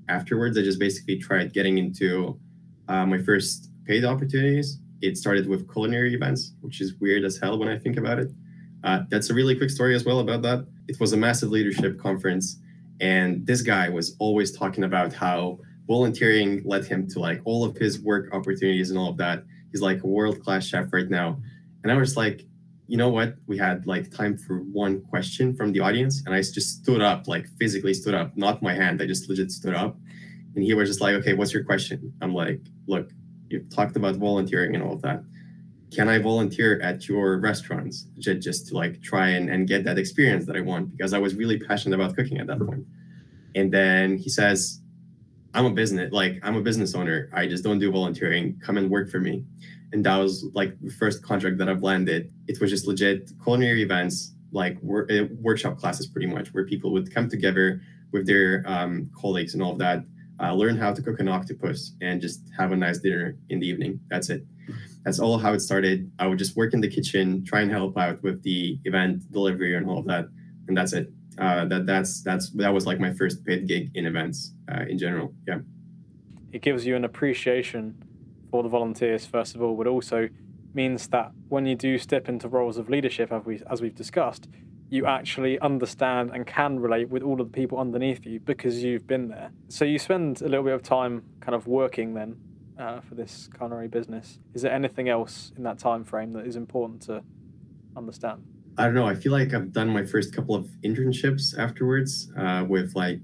afterwards, 0.10 0.58
I 0.58 0.62
just 0.62 0.80
basically 0.80 1.18
tried 1.18 1.54
getting 1.54 1.78
into 1.78 2.40
uh, 2.88 3.06
my 3.06 3.18
first 3.18 3.70
paid 3.86 4.06
opportunities. 4.06 4.80
It 5.02 5.18
started 5.18 5.48
with 5.48 5.72
culinary 5.72 6.14
events, 6.14 6.54
which 6.62 6.80
is 6.80 6.96
weird 6.96 7.24
as 7.26 7.38
hell 7.38 7.60
when 7.60 7.68
I 7.68 7.78
think 7.78 7.98
about 7.98 8.20
it. 8.20 8.32
Uh, 8.84 9.00
that's 9.10 9.30
a 9.30 9.34
really 9.34 9.56
quick 9.56 9.70
story 9.70 9.96
as 9.96 10.06
well 10.06 10.20
about 10.20 10.42
that. 10.44 10.66
It 10.88 11.00
was 11.00 11.12
a 11.12 11.18
massive 11.18 11.50
leadership 11.50 12.00
conference, 12.00 12.60
and 13.02 13.46
this 13.46 13.62
guy 13.62 13.90
was 13.90 14.16
always 14.20 14.56
talking 14.58 14.86
about 14.86 15.14
how 15.14 15.60
volunteering 15.88 16.62
led 16.66 16.86
him 16.86 17.08
to 17.10 17.20
like 17.20 17.42
all 17.46 17.64
of 17.64 17.76
his 17.78 18.00
work 18.00 18.34
opportunities 18.34 18.90
and 18.90 19.00
all 19.00 19.10
of 19.10 19.18
that. 19.18 19.44
He's 19.72 19.82
like 19.82 20.04
a 20.04 20.08
world 20.08 20.42
class 20.42 20.66
chef 20.66 20.92
right 20.94 21.10
now. 21.10 21.40
And 21.84 21.92
I 21.92 21.96
was 21.96 22.18
like, 22.18 22.46
you 22.88 22.96
know 22.96 23.10
what? 23.10 23.36
We 23.48 23.58
had 23.58 23.86
like 23.86 24.12
time 24.12 24.38
for 24.38 24.60
one 24.60 25.02
question 25.02 25.56
from 25.56 25.74
the 25.74 25.82
audience, 25.82 26.24
and 26.26 26.34
I 26.34 26.42
just 26.42 26.82
stood 26.82 27.02
up, 27.02 27.28
like 27.28 27.48
physically 27.60 27.94
stood 27.94 28.14
up, 28.14 28.36
not 28.38 28.62
my 28.62 28.74
hand. 28.74 29.02
I 29.02 29.06
just 29.06 29.30
legit 29.30 29.52
stood 29.52 29.76
up. 29.76 29.98
And 30.56 30.64
he 30.64 30.74
was 30.74 30.90
just 30.90 31.02
like, 31.02 31.14
okay, 31.16 31.34
what's 31.34 31.54
your 31.54 31.64
question? 31.64 32.14
I'm 32.22 32.34
like, 32.34 32.62
look, 32.88 33.12
you've 33.50 33.70
talked 33.70 33.96
about 33.96 34.16
volunteering 34.16 34.74
and 34.74 34.84
all 34.84 34.94
of 34.94 35.02
that. 35.04 35.22
Can 35.94 36.10
I 36.10 36.18
volunteer 36.18 36.82
at 36.82 37.08
your 37.08 37.40
restaurants 37.40 38.08
just, 38.18 38.68
to 38.68 38.74
like 38.74 39.02
try 39.02 39.30
and, 39.30 39.50
and 39.50 39.68
get 39.68 39.84
that 39.84 39.98
experience 39.98 40.46
that 40.46 40.56
I 40.56 40.62
want? 40.62 40.92
Because 40.92 41.14
I 41.14 41.20
was 41.20 41.36
really 41.36 41.60
passionate 41.60 41.96
about 41.96 42.16
cooking 42.16 42.40
at 42.40 42.48
that 42.48 42.60
point. 42.60 42.86
And 43.56 43.72
then 43.72 44.18
he 44.18 44.30
says, 44.30 44.82
I'm 45.54 45.66
a 45.66 45.72
business, 45.72 46.12
like 46.12 46.40
I'm 46.44 46.56
a 46.56 46.62
business 46.62 46.96
owner. 46.96 47.30
I 47.34 47.48
just 47.48 47.64
don't 47.64 47.80
do 47.80 47.92
volunteering. 47.92 48.60
Come 48.60 48.78
and 48.78 48.90
work 48.90 49.10
for 49.10 49.20
me 49.20 49.46
and 49.92 50.06
that 50.06 50.18
was 50.18 50.46
like 50.54 50.80
the 50.82 50.92
first 50.92 51.24
contract 51.24 51.58
that 51.58 51.70
I've 51.70 51.84
landed. 51.84 52.32
It 52.48 52.60
was 52.60 52.70
just 52.70 52.88
legit 52.88 53.32
culinary 53.44 53.84
events, 53.84 54.34
like 54.52 54.78
wor- 54.82 55.10
uh, 55.12 55.26
workshop 55.40 55.78
classes, 55.78 56.08
pretty 56.08 56.28
much, 56.28 56.54
where 56.54 56.66
people 56.66 56.92
would 56.92 57.14
come 57.14 57.30
together 57.30 57.82
with 58.12 58.26
their 58.28 58.64
um, 58.66 59.10
colleagues 59.16 59.54
and 59.54 59.64
all 59.64 59.72
of 59.72 59.80
that, 59.80 60.04
uh, 60.42 60.54
learn 60.54 60.78
how 60.78 60.94
to 60.94 61.02
cook 61.02 61.20
an 61.20 61.28
octopus, 61.28 61.94
and 62.02 62.22
just 62.22 62.42
have 62.58 62.72
a 62.72 62.76
nice 62.76 63.00
dinner 63.00 63.38
in 63.50 63.60
the 63.60 63.68
evening. 63.68 64.00
That's 64.10 64.30
it. 64.30 64.46
That's 65.04 65.20
all 65.20 65.38
how 65.38 65.54
it 65.54 65.62
started. 65.62 66.12
I 66.20 66.28
would 66.28 66.38
just 66.38 66.56
work 66.58 66.74
in 66.74 66.82
the 66.82 66.90
kitchen, 66.90 67.46
try 67.46 67.62
and 67.62 67.72
help 67.72 67.98
out 67.98 68.22
with 68.24 68.44
the 68.44 68.78
event 68.84 69.32
delivery 69.32 69.76
and 69.76 69.90
all 69.90 70.00
of 70.00 70.06
that, 70.08 70.26
and 70.68 70.76
that's 70.76 70.94
it. 70.94 71.12
Uh, 71.38 71.66
that 71.66 71.86
that's 71.86 72.24
that's 72.24 72.50
that 72.52 72.74
was 72.74 72.86
like 72.86 73.00
my 73.00 73.14
first 73.14 73.46
paid 73.46 73.68
gig 73.68 73.92
in 73.94 74.06
events 74.06 74.54
uh, 74.72 74.84
in 74.90 74.98
general. 74.98 75.34
Yeah. 75.48 75.60
It 76.52 76.62
gives 76.62 76.86
you 76.86 76.96
an 76.96 77.06
appreciation 77.06 77.96
for 78.58 78.64
the 78.64 78.70
volunteers 78.70 79.24
first 79.24 79.54
of 79.54 79.62
all, 79.62 79.76
but 79.76 79.86
also 79.86 80.28
means 80.74 81.08
that 81.10 81.32
when 81.48 81.68
you 81.68 81.76
do 81.76 82.00
step 82.00 82.28
into 82.28 82.48
roles 82.48 82.80
of 82.80 82.90
leadership, 82.90 83.32
as, 83.32 83.46
we, 83.46 83.62
as 83.70 83.84
we've 83.84 83.94
discussed, 83.94 84.48
you 84.90 85.06
actually 85.06 85.60
understand 85.60 86.32
and 86.34 86.48
can 86.48 86.80
relate 86.80 87.08
with 87.10 87.22
all 87.22 87.40
of 87.40 87.52
the 87.52 87.54
people 87.54 87.78
underneath 87.78 88.26
you 88.26 88.40
because 88.40 88.82
you've 88.84 89.06
been 89.06 89.28
there. 89.28 89.52
So 89.70 89.86
you 89.86 90.00
spend 90.00 90.42
a 90.42 90.50
little 90.50 90.64
bit 90.64 90.74
of 90.74 90.82
time 90.82 91.24
kind 91.40 91.54
of 91.54 91.68
working 91.68 92.16
then 92.16 92.36
uh, 92.80 93.02
for 93.02 93.14
this 93.14 93.48
culinary 93.56 93.90
business. 93.90 94.40
Is 94.56 94.64
there 94.64 94.72
anything 94.72 95.08
else 95.08 95.52
in 95.56 95.62
that 95.62 95.78
time 95.78 96.04
frame 96.04 96.34
that 96.34 96.48
is 96.48 96.56
important 96.56 97.04
to 97.04 97.22
understand? 97.96 98.44
I 98.80 98.86
don't 98.86 98.96
know. 98.96 99.06
I 99.06 99.14
feel 99.14 99.34
like 99.34 99.54
I've 99.54 99.72
done 99.72 99.90
my 99.90 100.04
first 100.04 100.34
couple 100.34 100.56
of 100.56 100.66
internships 100.84 101.56
afterwards 101.60 102.32
uh, 102.36 102.66
with 102.68 102.96
like 102.96 103.22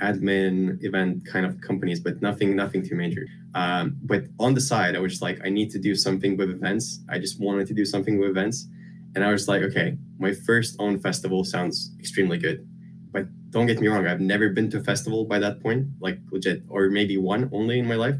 admin 0.00 0.80
event 0.84 1.26
kind 1.26 1.44
of 1.44 1.60
companies, 1.60 1.98
but 1.98 2.22
nothing, 2.22 2.54
nothing 2.54 2.86
too 2.86 2.94
major. 2.94 3.26
Um, 3.54 3.96
but 4.02 4.24
on 4.38 4.54
the 4.54 4.60
side, 4.60 4.94
I 4.94 5.00
was 5.00 5.12
just 5.12 5.22
like, 5.22 5.40
I 5.44 5.48
need 5.48 5.70
to 5.70 5.78
do 5.78 5.94
something 5.94 6.36
with 6.36 6.50
events. 6.50 7.00
I 7.08 7.18
just 7.18 7.40
wanted 7.40 7.66
to 7.68 7.74
do 7.74 7.84
something 7.84 8.18
with 8.18 8.30
events. 8.30 8.66
And 9.14 9.24
I 9.24 9.32
was 9.32 9.48
like, 9.48 9.62
okay, 9.62 9.96
my 10.18 10.32
first 10.32 10.76
own 10.78 11.00
festival 11.00 11.44
sounds 11.44 11.92
extremely 11.98 12.38
good. 12.38 12.66
But 13.10 13.26
don't 13.50 13.66
get 13.66 13.80
me 13.80 13.88
wrong, 13.88 14.06
I've 14.06 14.20
never 14.20 14.50
been 14.50 14.70
to 14.70 14.78
a 14.78 14.84
festival 14.84 15.24
by 15.24 15.40
that 15.40 15.60
point, 15.60 15.88
like 16.00 16.20
legit, 16.30 16.62
or 16.68 16.88
maybe 16.90 17.16
one 17.16 17.50
only 17.52 17.80
in 17.80 17.86
my 17.86 17.96
life. 17.96 18.16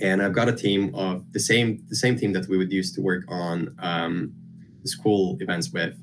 And 0.00 0.22
I've 0.22 0.32
got 0.32 0.48
a 0.48 0.52
team 0.52 0.94
of 0.94 1.30
the 1.32 1.40
same 1.40 1.84
the 1.88 1.96
same 1.96 2.16
team 2.16 2.32
that 2.32 2.48
we 2.48 2.56
would 2.56 2.72
use 2.72 2.92
to 2.94 3.02
work 3.02 3.24
on 3.28 3.74
um, 3.80 4.32
school 4.84 5.36
events 5.40 5.70
with, 5.70 5.94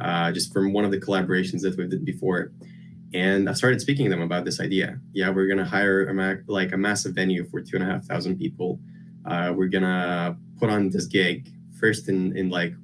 uh, 0.00 0.32
just 0.32 0.52
from 0.52 0.72
one 0.72 0.84
of 0.84 0.90
the 0.90 1.00
collaborations 1.00 1.60
that 1.62 1.76
we 1.76 1.86
did 1.86 2.04
before 2.04 2.50
and 3.16 3.48
I 3.48 3.54
started 3.54 3.80
speaking 3.80 4.04
to 4.04 4.10
them 4.10 4.20
about 4.20 4.44
this 4.44 4.60
idea. 4.60 5.00
Yeah, 5.14 5.30
we're 5.30 5.46
gonna 5.46 5.64
hire 5.64 6.06
a 6.06 6.12
ma- 6.12 6.42
like 6.46 6.72
a 6.72 6.76
massive 6.76 7.14
venue 7.14 7.44
for 7.48 7.62
two 7.62 7.76
and 7.76 7.82
a 7.82 7.86
half 7.86 8.04
thousand 8.04 8.36
people. 8.36 8.78
Uh, 9.24 9.54
we're 9.56 9.68
gonna 9.68 10.36
put 10.58 10.68
on 10.68 10.90
this 10.90 11.06
gig 11.06 11.50
first 11.80 12.10
in 12.10 12.36
in 12.36 12.50
like 12.50 12.74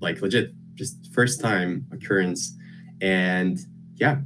like 0.00 0.22
legit 0.22 0.52
just 0.74 1.12
first 1.12 1.38
time 1.38 1.86
occurrence, 1.92 2.56
and 3.02 3.58
yeah, 3.96 4.16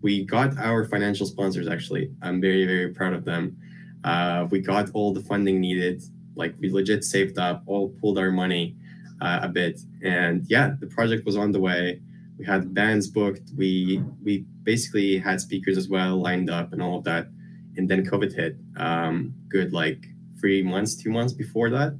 we 0.00 0.24
got 0.24 0.56
our 0.58 0.84
financial 0.84 1.26
sponsors. 1.26 1.66
Actually, 1.66 2.12
I'm 2.22 2.40
very 2.40 2.64
very 2.64 2.94
proud 2.94 3.12
of 3.12 3.24
them. 3.24 3.56
Uh, 4.04 4.46
we 4.48 4.60
got 4.60 4.90
all 4.94 5.12
the 5.12 5.22
funding 5.22 5.60
needed. 5.60 6.02
Like 6.36 6.54
we 6.60 6.70
legit 6.70 7.02
saved 7.02 7.36
up, 7.36 7.64
all 7.66 7.88
pulled 8.00 8.16
our 8.16 8.30
money 8.30 8.76
uh, 9.20 9.40
a 9.42 9.48
bit, 9.48 9.80
and 10.04 10.46
yeah, 10.48 10.76
the 10.78 10.86
project 10.86 11.26
was 11.26 11.36
on 11.36 11.50
the 11.50 11.58
way 11.58 12.00
we 12.40 12.46
had 12.46 12.72
bands 12.72 13.06
booked 13.06 13.50
we 13.54 14.02
we 14.24 14.46
basically 14.62 15.18
had 15.18 15.40
speakers 15.40 15.76
as 15.76 15.88
well 15.88 16.16
lined 16.16 16.50
up 16.50 16.72
and 16.72 16.82
all 16.82 16.98
of 16.98 17.04
that. 17.04 17.28
And 17.76 17.88
then 17.88 18.04
covid 18.04 18.34
hit 18.34 18.56
um, 18.76 19.34
good 19.48 19.72
like 19.72 20.06
three 20.40 20.62
months 20.62 20.94
two 20.94 21.10
months 21.10 21.32
before 21.32 21.70
that. 21.70 21.98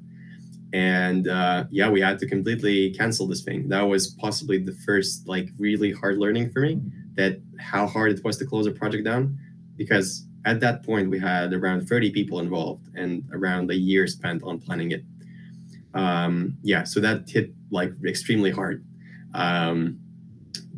And 0.73 1.29
uh, 1.29 1.65
yeah 1.71 1.91
we 1.91 2.01
had 2.01 2.19
to 2.21 2.27
completely 2.27 2.91
cancel 2.91 3.27
this 3.27 3.43
thing. 3.43 3.69
That 3.69 3.83
was 3.83 4.09
possibly 4.09 4.59
the 4.59 4.77
first 4.87 5.27
like 5.27 5.49
really 5.59 5.93
hard 5.93 6.19
learning 6.19 6.51
for 6.51 6.61
me 6.61 6.81
that 7.15 7.41
how 7.59 7.87
hard 7.87 8.13
it 8.13 8.25
was 8.25 8.37
to 8.39 8.47
close 8.47 8.67
a 8.67 8.73
project 8.73 9.05
down. 9.05 9.39
Because 9.77 10.27
at 10.45 10.61
that 10.61 10.85
point 10.85 11.11
we 11.11 11.19
had 11.19 11.53
around 11.53 11.87
30 11.87 12.11
people 12.13 12.41
involved 12.41 12.89
and 12.95 13.25
around 13.33 13.71
a 13.71 13.77
year 13.77 14.07
spent 14.07 14.43
on 14.43 14.59
planning 14.59 14.91
it. 14.93 15.05
Um, 15.93 16.57
yeah 16.63 16.85
so 16.85 17.01
that 17.01 17.29
hit 17.29 17.53
like 17.71 17.93
extremely 18.05 18.51
hard. 18.51 18.85
Um, 19.35 20.00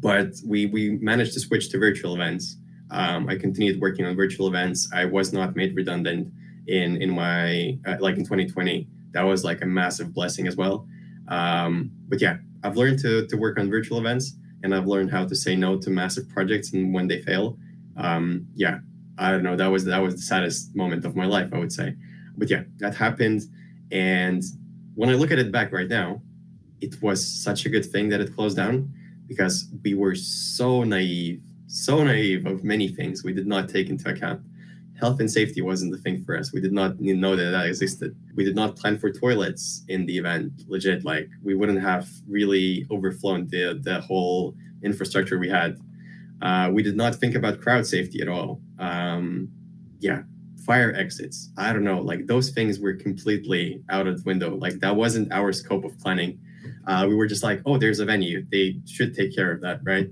but 0.03 0.35
we 0.45 0.67
we 0.67 0.99
managed 1.01 1.33
to 1.35 1.41
switch 1.41 1.71
to 1.71 1.79
virtual 1.79 2.15
events. 2.15 2.57
Um, 2.91 3.29
I 3.29 3.37
continued 3.37 3.81
working 3.81 4.05
on 4.05 4.15
virtual 4.17 4.49
events. 4.49 4.91
I 4.93 5.07
was 5.07 5.33
not 5.33 5.57
made 5.57 5.75
redundant 5.75 6.31
in 6.67 7.01
in 7.01 7.11
my 7.11 7.79
uh, 7.87 7.97
like 8.01 8.17
in 8.17 8.25
2020. 8.25 8.89
That 9.13 9.23
was 9.23 9.45
like 9.45 9.63
a 9.63 9.67
massive 9.67 10.13
blessing 10.13 10.47
as 10.47 10.57
well. 10.57 10.87
Um, 11.29 11.93
but 12.09 12.21
yeah, 12.21 12.37
I've 12.65 12.77
learned 12.77 12.99
to 13.01 13.27
to 13.29 13.37
work 13.37 13.59
on 13.59 13.71
virtual 13.71 13.99
events, 13.99 14.37
and 14.63 14.75
I've 14.75 14.87
learned 14.87 15.11
how 15.11 15.25
to 15.25 15.37
say 15.37 15.55
no 15.55 15.79
to 15.79 15.89
massive 15.89 16.29
projects 16.29 16.73
and 16.73 16.93
when 16.93 17.07
they 17.07 17.23
fail. 17.23 17.57
Um, 17.97 18.47
yeah, 18.55 18.79
I 19.19 19.31
don't 19.31 19.45
know. 19.45 19.57
That 19.57 19.69
was 19.69 19.85
that 19.85 20.03
was 20.03 20.17
the 20.17 20.23
saddest 20.23 20.75
moment 20.75 21.05
of 21.05 21.15
my 21.15 21.27
life, 21.27 21.51
I 21.55 21.59
would 21.59 21.73
say. 21.73 21.95
But 22.37 22.51
yeah, 22.51 22.65
that 22.79 22.97
happened, 22.97 23.43
and 23.93 24.43
when 24.97 25.11
I 25.11 25.15
look 25.15 25.31
at 25.31 25.39
it 25.39 25.53
back 25.53 25.71
right 25.71 25.89
now, 25.89 26.21
it 26.81 27.01
was 27.01 27.25
such 27.25 27.67
a 27.67 27.69
good 27.69 27.87
thing 27.87 28.09
that 28.09 28.21
it 28.21 28.35
closed 28.35 28.57
down 28.57 28.93
because 29.33 29.69
we 29.83 29.95
were 29.95 30.15
so 30.15 30.85
naive, 30.85 31.41
so 31.67 32.05
naive 32.05 32.47
of 32.47 32.63
many 32.63 32.89
things 32.89 33.25
we 33.25 33.33
did 33.33 33.47
not 33.47 33.69
take 33.69 33.89
into 33.89 34.09
account. 34.09 34.43
Health 35.01 35.19
and 35.21 35.31
safety 35.31 35.63
wasn't 35.63 35.91
the 35.91 35.99
thing 35.99 36.23
for 36.23 36.37
us. 36.39 36.53
We 36.53 36.61
did 36.61 36.73
not 36.73 37.01
know 37.01 37.35
that 37.35 37.51
that 37.51 37.67
existed. 37.67 38.15
We 38.37 38.45
did 38.45 38.55
not 38.55 38.77
plan 38.77 38.99
for 38.99 39.11
toilets 39.11 39.85
in 39.89 40.07
the 40.07 40.19
event. 40.19 40.53
Legit, 40.69 41.05
like 41.05 41.29
we 41.43 41.55
wouldn't 41.55 41.81
have 41.81 42.09
really 42.29 42.87
overflown 42.91 43.49
the 43.49 43.81
the 43.83 44.01
whole 44.03 44.55
infrastructure 44.83 45.39
we 45.39 45.49
had. 45.49 45.79
Uh, 46.43 46.71
we 46.73 46.83
did 46.83 46.97
not 46.97 47.15
think 47.15 47.35
about 47.35 47.61
crowd 47.61 47.87
safety 47.87 48.21
at 48.21 48.29
all. 48.29 48.61
Um, 48.79 49.49
yeah, 49.99 50.23
fire 50.67 50.93
exits. 50.95 51.51
I 51.57 51.73
don't 51.73 51.85
know. 51.85 52.01
Like 52.01 52.27
those 52.27 52.51
things 52.51 52.79
were 52.79 52.95
completely 52.95 53.83
out 53.89 54.07
of 54.07 54.19
the 54.19 54.25
window. 54.25 54.55
Like 54.57 54.79
that 54.81 54.95
wasn't 54.95 55.33
our 55.33 55.53
scope 55.53 55.85
of 55.85 55.99
planning 55.99 56.39
uh, 56.87 57.07
we 57.09 57.15
were 57.15 57.27
just 57.27 57.43
like, 57.43 57.63
oh, 57.67 57.79
there's 57.79 58.01
a 58.01 58.05
venue. 58.05 58.45
They 58.51 58.81
should 58.87 59.15
take 59.15 59.35
care 59.35 59.53
of 59.53 59.61
that, 59.61 59.81
right? 59.85 60.09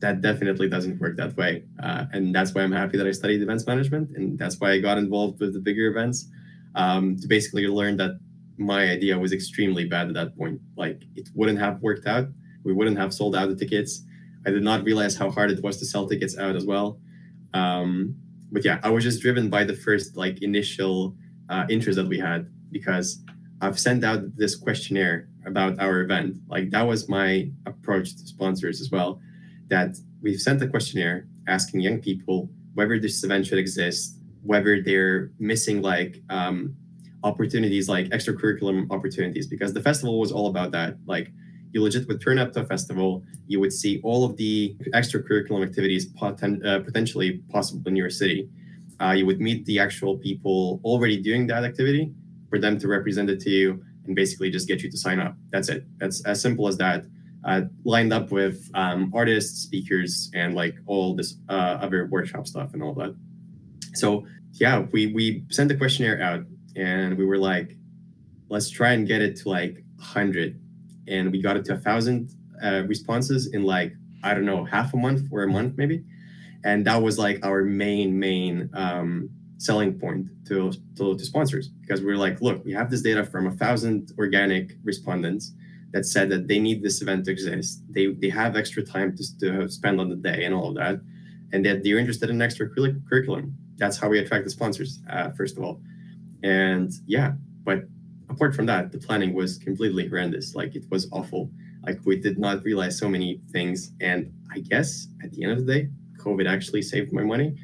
That 0.00 0.20
definitely 0.20 0.68
doesn't 0.68 1.00
work 1.00 1.16
that 1.16 1.36
way. 1.36 1.64
Uh, 1.82 2.06
and 2.12 2.34
that's 2.34 2.54
why 2.54 2.62
I'm 2.62 2.72
happy 2.72 2.98
that 2.98 3.06
I 3.06 3.12
studied 3.12 3.42
events 3.42 3.66
management. 3.66 4.16
And 4.16 4.38
that's 4.38 4.58
why 4.58 4.72
I 4.72 4.80
got 4.80 4.98
involved 4.98 5.40
with 5.40 5.54
the 5.54 5.60
bigger 5.60 5.86
events 5.86 6.28
um, 6.74 7.16
to 7.20 7.28
basically 7.28 7.66
learn 7.68 7.96
that 7.98 8.18
my 8.58 8.88
idea 8.88 9.18
was 9.18 9.32
extremely 9.32 9.84
bad 9.84 10.08
at 10.08 10.14
that 10.14 10.36
point. 10.36 10.60
Like 10.76 11.02
it 11.14 11.28
wouldn't 11.34 11.58
have 11.58 11.80
worked 11.82 12.06
out. 12.06 12.28
We 12.64 12.72
wouldn't 12.72 12.98
have 12.98 13.14
sold 13.14 13.36
out 13.36 13.48
the 13.48 13.56
tickets. 13.56 14.02
I 14.46 14.50
did 14.50 14.62
not 14.62 14.84
realize 14.84 15.16
how 15.16 15.30
hard 15.30 15.50
it 15.50 15.62
was 15.62 15.78
to 15.78 15.86
sell 15.86 16.08
tickets 16.08 16.36
out 16.36 16.56
as 16.56 16.66
well. 16.66 16.98
Um, 17.54 18.16
but 18.50 18.64
yeah, 18.64 18.80
I 18.82 18.90
was 18.90 19.04
just 19.04 19.22
driven 19.22 19.48
by 19.48 19.64
the 19.64 19.74
first 19.74 20.16
like 20.16 20.42
initial 20.42 21.16
uh, 21.48 21.64
interest 21.68 21.96
that 21.96 22.06
we 22.06 22.18
had 22.18 22.50
because 22.70 23.22
I've 23.60 23.78
sent 23.78 24.04
out 24.04 24.36
this 24.36 24.56
questionnaire 24.56 25.28
about 25.46 25.78
our 25.80 26.00
event. 26.00 26.36
Like 26.48 26.70
that 26.70 26.86
was 26.86 27.08
my 27.08 27.50
approach 27.66 28.16
to 28.16 28.26
sponsors 28.26 28.80
as 28.80 28.90
well. 28.90 29.20
That 29.68 29.96
we've 30.20 30.40
sent 30.40 30.62
a 30.62 30.68
questionnaire 30.68 31.26
asking 31.48 31.80
young 31.80 32.00
people 32.00 32.48
whether 32.74 32.98
this 32.98 33.22
event 33.24 33.46
should 33.46 33.58
exist, 33.58 34.18
whether 34.42 34.80
they're 34.82 35.30
missing 35.38 35.82
like 35.82 36.22
um, 36.30 36.74
opportunities 37.24 37.88
like 37.88 38.06
extracurricular 38.10 38.86
opportunities, 38.90 39.46
because 39.46 39.72
the 39.72 39.82
festival 39.82 40.18
was 40.18 40.32
all 40.32 40.48
about 40.48 40.70
that. 40.72 40.96
Like 41.06 41.32
you 41.72 41.82
legit 41.82 42.06
would 42.08 42.20
turn 42.20 42.38
up 42.38 42.52
to 42.52 42.60
a 42.60 42.66
festival, 42.66 43.24
you 43.46 43.58
would 43.60 43.72
see 43.72 44.00
all 44.04 44.24
of 44.24 44.36
the 44.36 44.76
extracurricular 44.94 45.64
activities 45.66 46.12
poten- 46.12 46.64
uh, 46.64 46.80
potentially 46.80 47.42
possible 47.50 47.88
in 47.88 47.96
your 47.96 48.10
city. 48.10 48.48
uh, 49.02 49.12
you 49.12 49.26
would 49.26 49.40
meet 49.40 49.64
the 49.66 49.78
actual 49.78 50.16
people 50.16 50.80
already 50.84 51.20
doing 51.20 51.46
that 51.48 51.64
activity 51.64 52.12
for 52.48 52.58
them 52.58 52.78
to 52.78 52.88
represent 52.88 53.28
it 53.28 53.40
to 53.40 53.50
you 53.50 53.84
and 54.06 54.16
basically 54.16 54.50
just 54.50 54.68
get 54.68 54.82
you 54.82 54.90
to 54.90 54.96
sign 54.96 55.20
up. 55.20 55.34
That's 55.50 55.68
it. 55.68 55.84
That's 55.98 56.24
as 56.24 56.40
simple 56.40 56.68
as 56.68 56.76
that. 56.78 57.04
Uh, 57.44 57.62
lined 57.84 58.12
up 58.12 58.30
with 58.30 58.70
um, 58.74 59.12
artists, 59.14 59.60
speakers, 59.62 60.30
and 60.32 60.54
like 60.54 60.76
all 60.86 61.16
this 61.16 61.36
uh, 61.48 61.78
other 61.80 62.06
workshop 62.06 62.46
stuff 62.46 62.72
and 62.72 62.82
all 62.82 62.94
that. 62.94 63.16
So 63.94 64.26
yeah, 64.52 64.86
we 64.92 65.08
we 65.08 65.44
sent 65.50 65.68
the 65.68 65.76
questionnaire 65.76 66.22
out 66.22 66.44
and 66.76 67.18
we 67.18 67.24
were 67.24 67.38
like, 67.38 67.76
let's 68.48 68.70
try 68.70 68.92
and 68.92 69.08
get 69.08 69.22
it 69.22 69.36
to 69.38 69.48
like 69.48 69.82
100, 69.96 70.60
and 71.08 71.32
we 71.32 71.42
got 71.42 71.56
it 71.56 71.64
to 71.66 71.74
a 71.74 71.78
thousand 71.78 72.30
uh, 72.62 72.82
responses 72.86 73.52
in 73.52 73.64
like 73.64 73.92
I 74.22 74.34
don't 74.34 74.46
know 74.46 74.64
half 74.64 74.94
a 74.94 74.96
month 74.96 75.22
or 75.32 75.42
a 75.42 75.48
month 75.48 75.76
maybe 75.76 76.04
and 76.64 76.86
that 76.86 77.02
was 77.02 77.18
like 77.18 77.44
our 77.44 77.64
main 77.64 78.18
main 78.18 78.70
um, 78.74 79.28
selling 79.62 79.96
point 79.96 80.26
to, 80.48 80.72
to, 80.96 81.16
to 81.16 81.24
sponsors. 81.24 81.68
Because 81.68 82.02
we 82.02 82.12
are 82.12 82.16
like 82.16 82.40
look 82.40 82.64
we 82.64 82.72
have 82.72 82.90
this 82.90 83.02
data 83.02 83.24
from 83.24 83.46
a 83.46 83.52
thousand 83.52 84.12
organic 84.18 84.72
respondents 84.82 85.52
that 85.92 86.04
said 86.04 86.28
that 86.30 86.48
they 86.48 86.58
need 86.58 86.82
this 86.82 87.00
event 87.00 87.24
to 87.26 87.30
exist. 87.30 87.82
They 87.88 88.06
they 88.06 88.28
have 88.30 88.56
extra 88.56 88.82
time 88.82 89.16
to, 89.16 89.38
to 89.40 89.68
spend 89.70 90.00
on 90.00 90.08
the 90.08 90.16
day 90.16 90.44
and 90.44 90.54
all 90.54 90.68
of 90.70 90.74
that. 90.76 91.00
And 91.52 91.64
that 91.66 91.84
they're 91.84 91.98
interested 91.98 92.30
in 92.30 92.42
extra 92.42 92.68
curriculum. 92.68 93.54
That's 93.76 93.98
how 93.98 94.08
we 94.08 94.18
attract 94.18 94.44
the 94.44 94.50
sponsors 94.50 95.00
uh, 95.08 95.30
first 95.30 95.56
of 95.56 95.62
all. 95.62 95.80
And 96.42 96.90
yeah 97.06 97.32
but 97.64 97.84
apart 98.28 98.56
from 98.56 98.66
that 98.66 98.90
the 98.90 98.98
planning 98.98 99.32
was 99.32 99.58
completely 99.58 100.08
horrendous. 100.08 100.56
Like 100.56 100.74
it 100.74 100.84
was 100.90 101.08
awful. 101.12 101.50
Like 101.86 102.00
we 102.04 102.16
did 102.16 102.36
not 102.38 102.64
realize 102.64 102.98
so 102.98 103.08
many 103.08 103.40
things. 103.52 103.92
And 104.00 104.32
i 104.50 104.58
guess 104.58 105.06
at 105.22 105.30
the 105.32 105.44
end 105.44 105.52
of 105.52 105.58
the 105.64 105.72
day 105.72 105.88
COVID 106.18 106.48
actually 106.48 106.82
saved 106.82 107.12
my 107.12 107.22
money 107.22 107.54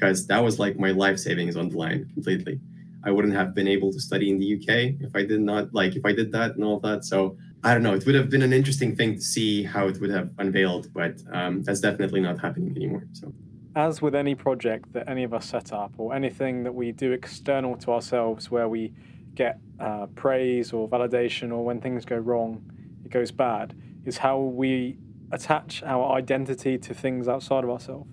because 0.00 0.26
that 0.26 0.42
was 0.42 0.58
like 0.58 0.78
my 0.78 0.90
life 0.90 1.18
savings 1.18 1.56
on 1.56 1.68
the 1.68 1.76
line 1.76 2.10
completely. 2.14 2.58
I 3.04 3.10
wouldn't 3.10 3.34
have 3.34 3.54
been 3.54 3.68
able 3.68 3.92
to 3.92 4.00
study 4.00 4.30
in 4.30 4.38
the 4.38 4.56
UK 4.56 5.00
if 5.00 5.14
I 5.14 5.24
did 5.24 5.40
not 5.40 5.72
like 5.74 5.96
if 5.96 6.04
I 6.04 6.12
did 6.12 6.32
that 6.32 6.54
and 6.54 6.64
all 6.64 6.80
that. 6.80 7.04
So 7.04 7.36
I 7.62 7.74
don't 7.74 7.82
know. 7.82 7.94
It 7.94 8.06
would 8.06 8.14
have 8.14 8.30
been 8.30 8.42
an 8.42 8.52
interesting 8.52 8.96
thing 8.96 9.16
to 9.16 9.20
see 9.20 9.62
how 9.62 9.88
it 9.88 10.00
would 10.00 10.10
have 10.10 10.30
unveiled, 10.38 10.92
but 10.94 11.22
um, 11.32 11.62
that's 11.62 11.80
definitely 11.80 12.20
not 12.20 12.40
happening 12.40 12.74
anymore. 12.76 13.04
So. 13.12 13.32
As 13.76 14.02
with 14.02 14.14
any 14.14 14.34
project 14.34 14.92
that 14.94 15.08
any 15.08 15.24
of 15.24 15.32
us 15.32 15.46
set 15.46 15.72
up, 15.72 15.92
or 15.98 16.14
anything 16.14 16.64
that 16.64 16.74
we 16.74 16.92
do 16.92 17.12
external 17.12 17.76
to 17.76 17.92
ourselves, 17.92 18.50
where 18.50 18.68
we 18.68 18.92
get 19.34 19.60
uh, 19.78 20.06
praise 20.14 20.72
or 20.72 20.88
validation, 20.88 21.52
or 21.52 21.64
when 21.64 21.80
things 21.80 22.04
go 22.04 22.16
wrong, 22.16 22.62
it 23.04 23.10
goes 23.10 23.30
bad, 23.30 23.74
is 24.04 24.18
how 24.18 24.40
we 24.40 24.98
attach 25.30 25.82
our 25.84 26.12
identity 26.12 26.76
to 26.78 26.92
things 26.92 27.28
outside 27.28 27.62
of 27.62 27.70
ourselves. 27.70 28.10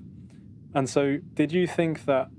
And 0.74 0.90
so, 0.90 1.18
did 1.34 1.52
you 1.52 1.68
think 1.68 2.06
that 2.06 2.30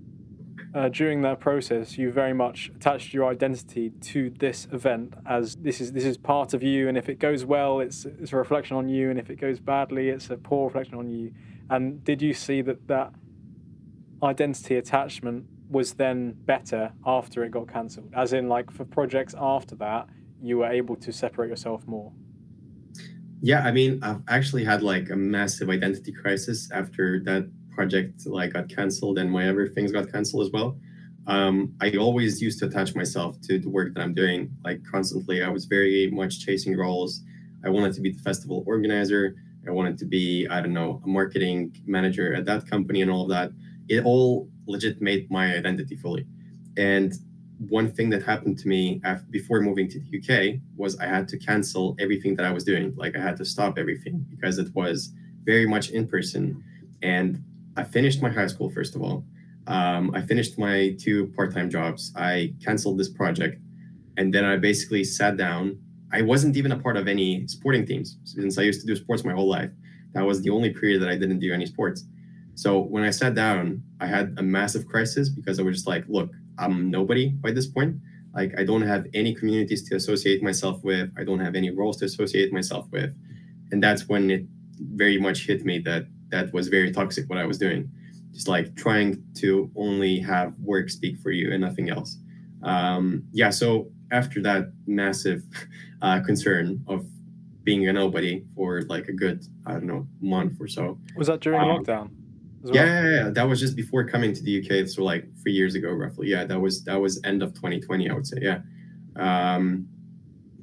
uh, 0.75 0.89
during 0.89 1.23
that 1.23 1.41
process, 1.41 1.97
you 1.97 2.13
very 2.13 2.35
much 2.35 2.71
attached 2.77 3.15
your 3.15 3.31
identity 3.31 3.91
to 4.01 4.31
this 4.39 4.69
event 4.71 5.15
as 5.27 5.57
this 5.57 5.81
is 5.81 5.93
this 5.93 6.05
is 6.05 6.19
part 6.19 6.53
of 6.55 6.63
you, 6.63 6.89
and 6.89 6.99
if 6.99 7.09
it 7.09 7.19
goes 7.19 7.45
well, 7.45 7.81
it's 7.81 8.05
it's 8.05 8.33
a 8.33 8.37
reflection 8.37 8.77
on 8.77 8.89
you, 8.89 9.11
and 9.11 9.19
if 9.19 9.31
it 9.31 9.37
goes 9.37 9.61
badly, 9.61 10.09
it's 10.11 10.31
a 10.31 10.37
poor 10.37 10.67
reflection 10.67 10.95
on 10.97 11.09
you. 11.09 11.33
And 11.71 12.05
did 12.05 12.23
you 12.23 12.35
see 12.35 12.63
that 12.63 12.87
that 12.89 13.13
identity 14.23 14.77
attachment 14.77 15.47
was 15.71 15.95
then 15.95 16.33
better 16.33 16.93
after 17.05 17.45
it 17.45 17.51
got 17.51 17.69
cancelled? 17.69 18.11
As 18.15 18.33
in, 18.33 18.49
like 18.49 18.71
for 18.71 18.85
projects 18.85 19.35
after 19.39 19.75
that, 19.77 20.09
you 20.43 20.59
were 20.59 20.71
able 20.71 20.97
to 20.97 21.13
separate 21.13 21.49
yourself 21.49 21.87
more. 21.87 22.13
Yeah, 23.41 23.61
I 23.61 23.71
mean, 23.71 24.01
I've 24.03 24.23
actually 24.29 24.65
had 24.65 24.83
like 24.83 25.11
a 25.11 25.17
massive 25.17 25.71
identity 25.71 26.13
crisis 26.13 26.71
after 26.73 27.21
that 27.25 27.51
project 27.79 28.27
like 28.27 28.55
got 28.55 28.69
canceled 28.69 29.17
and 29.21 29.31
my 29.31 29.49
other 29.49 29.69
things 29.75 29.93
got 29.93 30.11
canceled 30.11 30.43
as 30.47 30.51
well. 30.57 30.77
Um, 31.29 31.55
I 31.81 31.87
always 32.07 32.43
used 32.47 32.59
to 32.61 32.67
attach 32.67 32.91
myself 32.97 33.41
to 33.43 33.53
the 33.65 33.69
work 33.69 33.95
that 33.95 34.03
I'm 34.03 34.15
doing, 34.15 34.41
like 34.65 34.81
constantly. 34.95 35.45
I 35.45 35.51
was 35.57 35.65
very 35.67 36.11
much 36.11 36.33
chasing 36.45 36.75
roles. 36.77 37.23
I 37.65 37.69
wanted 37.69 37.93
to 37.95 38.01
be 38.01 38.11
the 38.11 38.23
festival 38.31 38.65
organizer. 38.67 39.37
I 39.69 39.71
wanted 39.71 39.97
to 39.99 40.07
be, 40.07 40.49
I 40.49 40.61
don't 40.63 40.73
know, 40.81 41.01
a 41.05 41.09
marketing 41.09 41.59
manager 41.87 42.35
at 42.35 42.45
that 42.47 42.69
company 42.69 43.01
and 43.03 43.11
all 43.13 43.23
of 43.27 43.31
that. 43.37 43.53
It 43.89 44.05
all 44.05 44.49
legit 44.67 45.01
made 45.01 45.31
my 45.31 45.47
identity 45.61 45.95
fully. 45.95 46.25
And 46.77 47.13
one 47.59 47.89
thing 47.97 48.09
that 48.11 48.23
happened 48.25 48.59
to 48.63 48.67
me 48.69 49.01
after, 49.05 49.27
before 49.31 49.61
moving 49.61 49.89
to 49.93 49.99
the 50.01 50.11
UK 50.19 50.61
was 50.77 50.99
I 50.99 51.07
had 51.07 51.29
to 51.29 51.37
cancel 51.39 51.95
everything 52.01 52.35
that 52.37 52.47
I 52.51 52.53
was 52.53 52.65
doing. 52.65 52.87
Like 52.97 53.15
I 53.17 53.21
had 53.21 53.37
to 53.37 53.45
stop 53.45 53.79
everything 53.79 54.25
because 54.31 54.59
it 54.59 54.69
was 54.75 55.13
very 55.45 55.67
much 55.75 55.91
in 55.91 56.09
person. 56.09 56.65
And 57.03 57.43
I 57.79 57.85
finished 57.85 58.21
my 58.21 58.29
high 58.29 58.49
school, 58.49 58.69
first 58.69 58.97
of 58.97 59.03
all. 59.03 59.25
Um, 59.69 60.11
I 60.13 60.21
finished 60.23 60.59
my 60.59 60.97
two 60.99 61.29
part 61.37 61.55
time 61.55 61.71
jobs. 61.71 62.13
I 62.17 62.55
canceled 62.65 62.99
this 62.99 63.09
project. 63.09 63.63
And 64.17 64.35
then 64.35 64.45
I 64.45 64.57
basically 64.57 65.05
sat 65.05 65.37
down. 65.37 65.79
I 66.13 66.23
wasn't 66.23 66.57
even 66.57 66.73
a 66.73 66.79
part 66.79 66.97
of 66.97 67.07
any 67.07 67.47
sporting 67.47 67.87
teams 67.87 68.19
since 68.25 68.59
I 68.59 68.63
used 68.63 68.81
to 68.81 68.87
do 68.87 68.97
sports 68.97 69.25
my 69.25 69.33
whole 69.33 69.49
life. 69.49 69.71
That 70.15 70.25
was 70.27 70.43
the 70.43 70.51
only 70.51 70.71
period 70.71 71.01
that 71.03 71.09
I 71.09 71.17
didn't 71.17 71.39
do 71.39 71.53
any 71.53 71.67
sports. 71.67 72.05
So 72.57 72.81
when 72.81 73.05
I 73.05 73.11
sat 73.11 73.35
down, 73.35 73.83
I 74.01 74.07
had 74.07 74.35
a 74.39 74.43
massive 74.43 74.87
crisis 74.87 75.29
because 75.29 75.61
I 75.61 75.63
was 75.63 75.77
just 75.77 75.87
like, 75.87 76.05
look, 76.09 76.31
I'm 76.59 76.91
nobody 76.91 77.29
by 77.29 77.53
this 77.53 77.69
point. 77.69 77.97
Like 78.35 78.59
I 78.59 78.65
don't 78.65 78.83
have 78.83 79.07
any 79.15 79.35
communities 79.35 79.89
to 79.89 79.95
associate 79.95 80.43
myself 80.43 80.83
with. 80.83 81.13
I 81.17 81.23
don't 81.23 81.39
have 81.39 81.55
any 81.55 81.71
roles 81.71 81.99
to 81.99 82.07
associate 82.07 82.53
myself 82.53 82.87
with. 82.91 83.15
And 83.71 83.81
that's 83.81 84.09
when 84.09 84.31
it 84.31 84.47
very 84.81 85.19
much 85.21 85.47
hit 85.47 85.65
me 85.65 85.79
that 85.81 86.07
that 86.31 86.53
was 86.53 86.69
very 86.69 86.93
toxic 86.93 87.29
what 87.29 87.39
I 87.39 87.47
was 87.47 87.59
doing. 87.59 87.91
Just 88.33 88.49
like 88.49 88.75
trying 88.77 89.23
to 89.37 89.71
only 89.77 90.19
have 90.21 90.59
work 90.61 90.91
speak 90.91 91.19
for 91.19 91.31
you 91.31 91.53
and 91.53 91.61
nothing 91.61 91.91
else. 91.91 92.19
Um, 92.63 93.25
yeah. 93.33 93.51
So 93.51 93.91
after 94.13 94.43
that 94.43 94.73
massive 94.87 95.43
uh, 96.03 96.21
concern 96.21 96.85
of 96.87 97.07
being 97.65 97.89
a 97.89 97.93
nobody 97.93 98.45
for 98.55 98.83
like 98.83 99.09
a 99.09 99.13
good, 99.13 99.45
I 99.67 99.73
don't 99.73 99.87
know, 99.87 100.07
month 100.21 100.61
or 100.61 100.69
so. 100.69 100.99
Was 101.17 101.27
that 101.27 101.41
during 101.41 101.61
um, 101.61 101.69
lockdown? 101.69 102.11
well? 102.63 102.75
Yeah, 102.75 102.85
yeah, 102.85 103.11
yeah, 103.11 103.31
that 103.31 103.43
was 103.43 103.61
just 103.61 103.77
before 103.77 104.05
coming 104.05 104.33
to 104.33 104.43
the 104.43 104.59
UK. 104.63 104.89
So 104.89 105.05
like 105.05 105.27
three 105.43 105.53
years 105.53 105.75
ago, 105.75 105.91
roughly. 105.91 106.29
Yeah, 106.29 106.45
that 106.45 106.59
was 106.59 106.85
that 106.85 106.97
was 106.97 107.21
end 107.25 107.43
of 107.43 107.55
2020, 107.55 108.09
I 108.09 108.15
would 108.15 108.27
say. 108.27 108.39
Yeah, 108.41 108.61
um, 109.17 109.87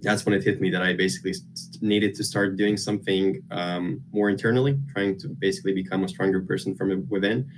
that's 0.05 0.25
when 0.25 0.33
it 0.33 0.43
hit 0.43 0.61
me 0.61 0.69
that 0.69 0.81
I 0.81 0.93
basically 0.93 1.33
needed 1.81 2.15
to 2.15 2.23
start 2.23 2.55
doing 2.55 2.77
something 2.77 3.41
um, 3.51 4.01
more 4.11 4.29
internally, 4.29 4.77
trying 4.93 5.17
to 5.19 5.27
basically 5.27 5.73
become 5.73 6.03
a 6.03 6.07
stronger 6.07 6.41
person 6.41 6.75
from 6.75 7.07
within. 7.09 7.49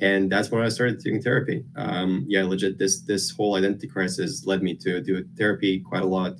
And 0.00 0.30
that's 0.30 0.50
when 0.50 0.62
I 0.62 0.68
started 0.68 1.00
doing 1.00 1.20
therapy. 1.20 1.64
Um, 1.76 2.24
yeah, 2.28 2.44
legit. 2.44 2.78
This 2.78 3.00
this 3.00 3.30
whole 3.30 3.56
identity 3.56 3.88
crisis 3.88 4.46
led 4.46 4.62
me 4.62 4.74
to 4.76 5.00
do 5.00 5.24
therapy 5.36 5.80
quite 5.80 6.02
a 6.02 6.06
lot, 6.06 6.34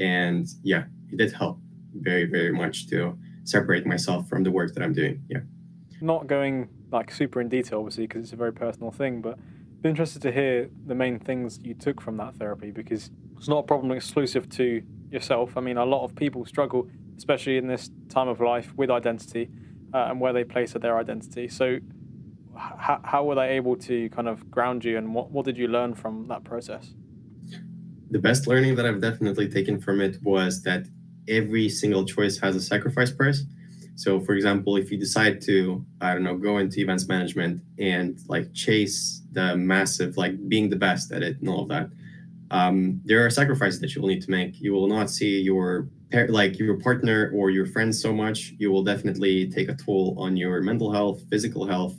and 0.00 0.46
yeah, 0.62 0.84
it 1.10 1.16
did 1.16 1.32
help 1.32 1.58
very 1.94 2.24
very 2.24 2.52
much 2.52 2.88
to 2.88 3.16
separate 3.44 3.86
myself 3.86 4.28
from 4.28 4.42
the 4.42 4.50
work 4.50 4.74
that 4.74 4.82
I'm 4.82 4.92
doing. 4.92 5.22
Yeah. 5.28 5.40
Not 6.00 6.26
going 6.26 6.68
like 6.90 7.12
super 7.12 7.40
in 7.40 7.48
detail, 7.48 7.78
obviously, 7.78 8.08
because 8.08 8.24
it's 8.24 8.32
a 8.32 8.36
very 8.36 8.52
personal 8.52 8.90
thing. 8.90 9.22
But 9.22 9.38
interested 9.84 10.20
to 10.22 10.32
hear 10.32 10.68
the 10.86 10.94
main 10.94 11.18
things 11.18 11.60
you 11.62 11.74
took 11.74 12.00
from 12.00 12.16
that 12.16 12.34
therapy 12.34 12.72
because 12.72 13.10
it's 13.36 13.46
not 13.46 13.58
a 13.58 13.62
problem 13.62 13.92
exclusive 13.92 14.48
to 14.48 14.82
yourself. 15.10 15.56
I 15.56 15.60
mean, 15.60 15.76
a 15.76 15.84
lot 15.84 16.04
of 16.04 16.14
people 16.14 16.44
struggle, 16.46 16.88
especially 17.16 17.56
in 17.56 17.66
this 17.66 17.90
time 18.08 18.28
of 18.28 18.40
life, 18.40 18.72
with 18.76 18.90
identity 18.90 19.50
uh, 19.94 20.08
and 20.10 20.20
where 20.20 20.32
they 20.32 20.44
place 20.44 20.72
their 20.72 20.98
identity. 20.98 21.48
So, 21.48 21.78
h- 22.54 23.00
how 23.04 23.24
were 23.24 23.34
they 23.34 23.50
able 23.50 23.76
to 23.76 24.08
kind 24.10 24.28
of 24.28 24.50
ground 24.50 24.84
you, 24.84 24.98
and 24.98 25.14
what, 25.14 25.30
what 25.30 25.44
did 25.44 25.56
you 25.56 25.68
learn 25.68 25.94
from 25.94 26.26
that 26.28 26.44
process? 26.44 26.94
The 28.10 28.18
best 28.18 28.46
learning 28.46 28.76
that 28.76 28.86
I've 28.86 29.00
definitely 29.00 29.48
taken 29.48 29.80
from 29.80 30.00
it 30.00 30.18
was 30.22 30.62
that 30.62 30.86
every 31.28 31.68
single 31.68 32.04
choice 32.04 32.38
has 32.38 32.54
a 32.54 32.60
sacrifice 32.60 33.10
price 33.10 33.44
so, 33.96 34.20
for 34.20 34.34
example, 34.34 34.76
if 34.76 34.92
you 34.92 34.98
decide 34.98 35.40
to, 35.42 35.84
I 36.02 36.12
don't 36.12 36.22
know, 36.22 36.36
go 36.36 36.58
into 36.58 36.80
events 36.80 37.08
management 37.08 37.62
and 37.78 38.20
like 38.28 38.52
chase 38.52 39.22
the 39.32 39.56
massive, 39.56 40.18
like 40.18 40.48
being 40.48 40.68
the 40.68 40.76
best 40.76 41.10
at 41.12 41.22
it 41.22 41.40
and 41.40 41.48
all 41.48 41.62
of 41.62 41.68
that, 41.68 41.88
um, 42.50 43.00
there 43.04 43.24
are 43.24 43.30
sacrifices 43.30 43.80
that 43.80 43.94
you 43.94 44.00
will 44.00 44.08
need 44.08 44.22
to 44.22 44.30
make. 44.30 44.60
You 44.60 44.72
will 44.72 44.88
not 44.88 45.10
see 45.10 45.40
your 45.40 45.88
like 46.28 46.58
your 46.58 46.78
partner 46.78 47.32
or 47.34 47.50
your 47.50 47.66
friends 47.66 48.00
so 48.00 48.12
much. 48.12 48.54
You 48.58 48.70
will 48.70 48.84
definitely 48.84 49.50
take 49.50 49.68
a 49.68 49.74
toll 49.74 50.14
on 50.18 50.36
your 50.36 50.60
mental 50.60 50.92
health, 50.92 51.22
physical 51.28 51.66
health. 51.66 51.94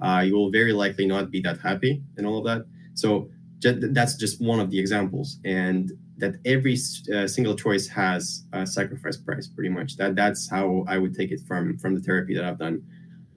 Uh, 0.00 0.22
you 0.26 0.34
will 0.34 0.50
very 0.50 0.72
likely 0.72 1.06
not 1.06 1.30
be 1.30 1.40
that 1.42 1.60
happy 1.60 2.02
and 2.16 2.26
all 2.26 2.38
of 2.38 2.44
that. 2.44 2.66
So 2.94 3.30
that's 3.62 4.16
just 4.16 4.40
one 4.40 4.60
of 4.60 4.70
the 4.70 4.78
examples. 4.78 5.38
And 5.44 5.92
that 6.18 6.36
every 6.44 6.76
uh, 7.14 7.26
single 7.26 7.56
choice 7.56 7.88
has 7.88 8.44
a 8.52 8.66
sacrifice 8.66 9.16
price 9.16 9.48
pretty 9.48 9.68
much 9.68 9.96
that 9.96 10.14
that's 10.14 10.48
how 10.48 10.84
i 10.88 10.96
would 10.96 11.14
take 11.14 11.30
it 11.30 11.40
from 11.46 11.76
from 11.78 11.94
the 11.94 12.00
therapy 12.00 12.34
that 12.34 12.44
i've 12.44 12.58
done 12.58 12.82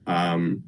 um, 0.06 0.62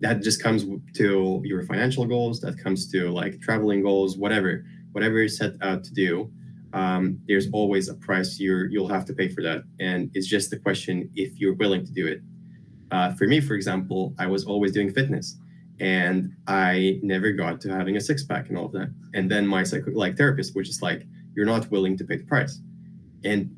that 0.00 0.22
just 0.22 0.42
comes 0.42 0.64
to 0.94 1.40
your 1.44 1.64
financial 1.64 2.04
goals 2.04 2.40
that 2.40 2.56
comes 2.58 2.90
to 2.92 3.10
like 3.10 3.40
traveling 3.40 3.82
goals 3.82 4.16
whatever 4.16 4.64
whatever 4.92 5.22
you 5.22 5.28
set 5.28 5.52
out 5.62 5.84
to 5.84 5.92
do 5.92 6.30
um, 6.74 7.18
there's 7.26 7.48
always 7.52 7.88
a 7.88 7.94
price 7.94 8.38
you're 8.38 8.68
you'll 8.70 8.88
have 8.88 9.04
to 9.04 9.14
pay 9.14 9.28
for 9.28 9.42
that 9.42 9.62
and 9.80 10.10
it's 10.14 10.26
just 10.26 10.50
the 10.50 10.58
question 10.58 11.10
if 11.14 11.38
you're 11.38 11.54
willing 11.54 11.84
to 11.84 11.92
do 11.92 12.06
it 12.06 12.20
uh, 12.90 13.14
for 13.14 13.26
me 13.26 13.40
for 13.40 13.54
example 13.54 14.14
i 14.18 14.26
was 14.26 14.44
always 14.44 14.72
doing 14.72 14.92
fitness 14.92 15.38
and 15.80 16.34
I 16.46 16.98
never 17.02 17.32
got 17.32 17.60
to 17.62 17.70
having 17.70 17.96
a 17.96 18.00
six 18.00 18.24
pack 18.24 18.48
and 18.48 18.58
all 18.58 18.66
of 18.66 18.72
that. 18.72 18.92
And 19.14 19.30
then 19.30 19.46
my 19.46 19.62
psycho 19.62 19.92
like 19.92 20.16
therapist, 20.16 20.54
which 20.56 20.68
is 20.68 20.82
like, 20.82 21.06
you're 21.34 21.46
not 21.46 21.70
willing 21.70 21.96
to 21.98 22.04
pay 22.04 22.16
the 22.16 22.24
price. 22.24 22.60
And 23.24 23.54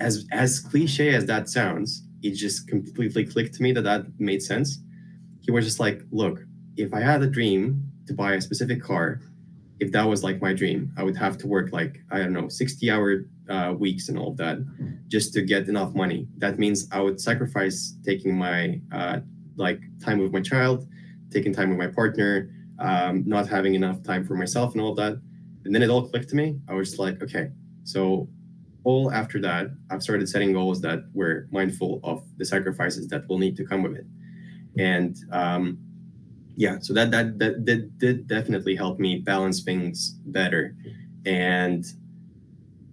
as 0.00 0.26
as 0.32 0.60
cliche 0.60 1.14
as 1.14 1.26
that 1.26 1.48
sounds, 1.48 2.02
it 2.22 2.32
just 2.32 2.68
completely 2.68 3.24
clicked 3.24 3.54
to 3.54 3.62
me 3.62 3.72
that 3.72 3.82
that 3.82 4.06
made 4.18 4.42
sense. 4.42 4.80
He 5.40 5.50
was 5.50 5.64
just 5.64 5.80
like, 5.80 6.02
look, 6.10 6.40
if 6.76 6.92
I 6.92 7.00
had 7.00 7.22
a 7.22 7.26
dream 7.26 7.82
to 8.06 8.14
buy 8.14 8.34
a 8.34 8.40
specific 8.40 8.82
car, 8.82 9.20
if 9.82 9.90
that 9.90 10.06
was 10.08 10.22
like 10.22 10.40
my 10.40 10.52
dream, 10.52 10.92
I 10.96 11.02
would 11.02 11.16
have 11.16 11.36
to 11.38 11.46
work 11.48 11.72
like 11.72 12.00
I 12.12 12.18
don't 12.18 12.32
know, 12.32 12.48
60 12.48 12.88
hour 12.88 13.24
uh, 13.50 13.74
weeks 13.76 14.08
and 14.08 14.16
all 14.16 14.30
of 14.30 14.36
that 14.36 14.58
just 15.08 15.34
to 15.34 15.42
get 15.42 15.68
enough 15.68 15.92
money. 15.92 16.28
That 16.38 16.56
means 16.56 16.86
I 16.92 17.00
would 17.00 17.20
sacrifice 17.20 17.96
taking 18.04 18.32
my 18.36 18.80
uh, 18.92 19.18
like 19.56 19.80
time 20.04 20.18
with 20.20 20.32
my 20.32 20.40
child, 20.40 20.86
taking 21.32 21.52
time 21.52 21.68
with 21.70 21.78
my 21.78 21.88
partner, 21.88 22.54
um, 22.78 23.24
not 23.26 23.48
having 23.48 23.74
enough 23.74 24.04
time 24.04 24.24
for 24.24 24.36
myself 24.36 24.72
and 24.72 24.80
all 24.80 24.92
of 24.92 24.96
that. 24.98 25.14
And 25.64 25.74
then 25.74 25.82
it 25.82 25.90
all 25.90 26.08
clicked 26.08 26.28
to 26.30 26.36
me. 26.36 26.60
I 26.68 26.74
was 26.74 27.00
like, 27.00 27.20
okay, 27.20 27.50
so 27.82 28.28
all 28.84 29.10
after 29.12 29.40
that, 29.40 29.66
I've 29.90 30.02
started 30.02 30.28
setting 30.28 30.52
goals 30.52 30.80
that 30.82 31.00
were 31.12 31.48
mindful 31.50 32.00
of 32.04 32.22
the 32.36 32.44
sacrifices 32.44 33.08
that 33.08 33.28
will 33.28 33.38
need 33.38 33.56
to 33.56 33.64
come 33.64 33.82
with 33.82 33.96
it. 33.96 34.06
And 34.78 35.16
um, 35.32 35.78
yeah, 36.56 36.78
so 36.80 36.92
that, 36.92 37.10
that 37.10 37.38
that 37.38 37.64
that 37.66 37.98
did 37.98 38.26
definitely 38.26 38.76
help 38.76 38.98
me 38.98 39.18
balance 39.18 39.62
things 39.62 40.10
better. 40.26 40.76
And 41.24 41.84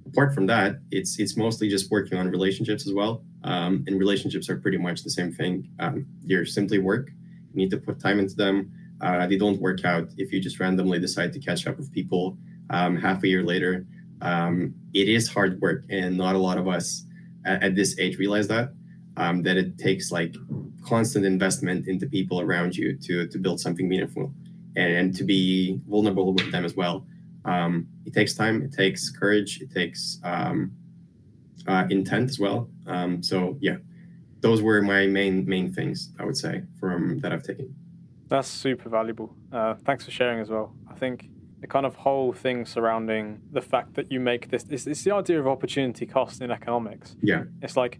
apart 0.07 0.33
from 0.33 0.45
that, 0.47 0.79
it's 0.91 1.19
it's 1.19 1.35
mostly 1.35 1.69
just 1.69 1.91
working 1.91 2.17
on 2.17 2.29
relationships 2.29 2.87
as 2.87 2.93
well. 2.93 3.23
Um, 3.43 3.83
and 3.87 3.99
relationships 3.99 4.49
are 4.49 4.57
pretty 4.57 4.77
much 4.77 5.03
the 5.03 5.09
same 5.09 5.31
thing. 5.31 5.69
Um, 5.79 6.05
they're 6.23 6.45
simply 6.45 6.79
work. 6.79 7.09
You 7.51 7.55
need 7.55 7.71
to 7.71 7.77
put 7.77 7.99
time 7.99 8.19
into 8.19 8.35
them. 8.35 8.71
Uh, 9.01 9.27
they 9.27 9.37
don't 9.37 9.59
work 9.61 9.85
out 9.85 10.09
if 10.17 10.31
you 10.33 10.41
just 10.41 10.59
randomly 10.59 10.99
decide 10.99 11.31
to 11.33 11.39
catch 11.39 11.67
up 11.67 11.77
with 11.77 11.91
people 11.91 12.37
um, 12.69 12.97
half 12.97 13.23
a 13.23 13.27
year 13.27 13.43
later. 13.43 13.85
Um, 14.21 14.73
it 14.93 15.07
is 15.07 15.29
hard 15.29 15.61
work, 15.61 15.85
and 15.89 16.17
not 16.17 16.35
a 16.35 16.37
lot 16.37 16.57
of 16.57 16.67
us 16.67 17.05
at, 17.45 17.63
at 17.63 17.75
this 17.75 17.97
age 17.99 18.17
realize 18.17 18.47
that. 18.49 18.73
Um, 19.17 19.41
that 19.43 19.57
it 19.57 19.77
takes 19.77 20.11
like 20.11 20.33
constant 20.81 21.25
investment 21.25 21.87
into 21.87 22.07
people 22.07 22.41
around 22.41 22.75
you 22.75 22.97
to 22.97 23.27
to 23.27 23.37
build 23.37 23.59
something 23.59 23.87
meaningful 23.87 24.31
and, 24.75 24.93
and 24.93 25.15
to 25.15 25.23
be 25.23 25.79
vulnerable 25.87 26.33
with 26.33 26.51
them 26.51 26.65
as 26.65 26.75
well. 26.75 27.05
Um, 27.45 27.87
it 28.05 28.13
takes 28.13 28.33
time, 28.33 28.61
it 28.61 28.73
takes 28.73 29.09
courage, 29.09 29.61
it 29.61 29.71
takes 29.71 30.19
um, 30.23 30.71
uh, 31.67 31.85
intent 31.89 32.29
as 32.29 32.39
well. 32.39 32.69
Um, 32.87 33.23
so 33.23 33.57
yeah, 33.61 33.77
those 34.41 34.61
were 34.61 34.81
my 34.81 35.07
main 35.07 35.45
main 35.47 35.71
things 35.73 36.11
I 36.19 36.25
would 36.25 36.37
say 36.37 36.63
from 36.79 37.19
that 37.19 37.31
I've 37.31 37.43
taken. 37.43 37.75
That's 38.27 38.47
super 38.47 38.89
valuable. 38.89 39.35
Uh, 39.51 39.73
thanks 39.73 40.05
for 40.05 40.11
sharing 40.11 40.39
as 40.39 40.49
well. 40.49 40.75
I 40.89 40.93
think 40.93 41.29
the 41.61 41.67
kind 41.67 41.85
of 41.85 41.95
whole 41.95 42.31
thing 42.31 42.65
surrounding 42.65 43.41
the 43.51 43.61
fact 43.61 43.95
that 43.95 44.11
you 44.11 44.19
make 44.19 44.49
this 44.49 44.65
it's, 44.69 44.87
it's 44.87 45.03
the 45.03 45.11
idea 45.11 45.39
of 45.39 45.47
opportunity 45.47 46.05
cost 46.05 46.41
in 46.41 46.51
economics. 46.51 47.15
Yeah, 47.21 47.43
it's 47.61 47.75
like 47.75 47.99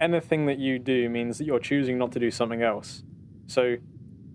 anything 0.00 0.46
that 0.46 0.58
you 0.58 0.78
do 0.78 1.08
means 1.08 1.38
that 1.38 1.44
you're 1.44 1.58
choosing 1.58 1.98
not 1.98 2.12
to 2.12 2.18
do 2.18 2.30
something 2.30 2.62
else. 2.62 3.02
So 3.46 3.76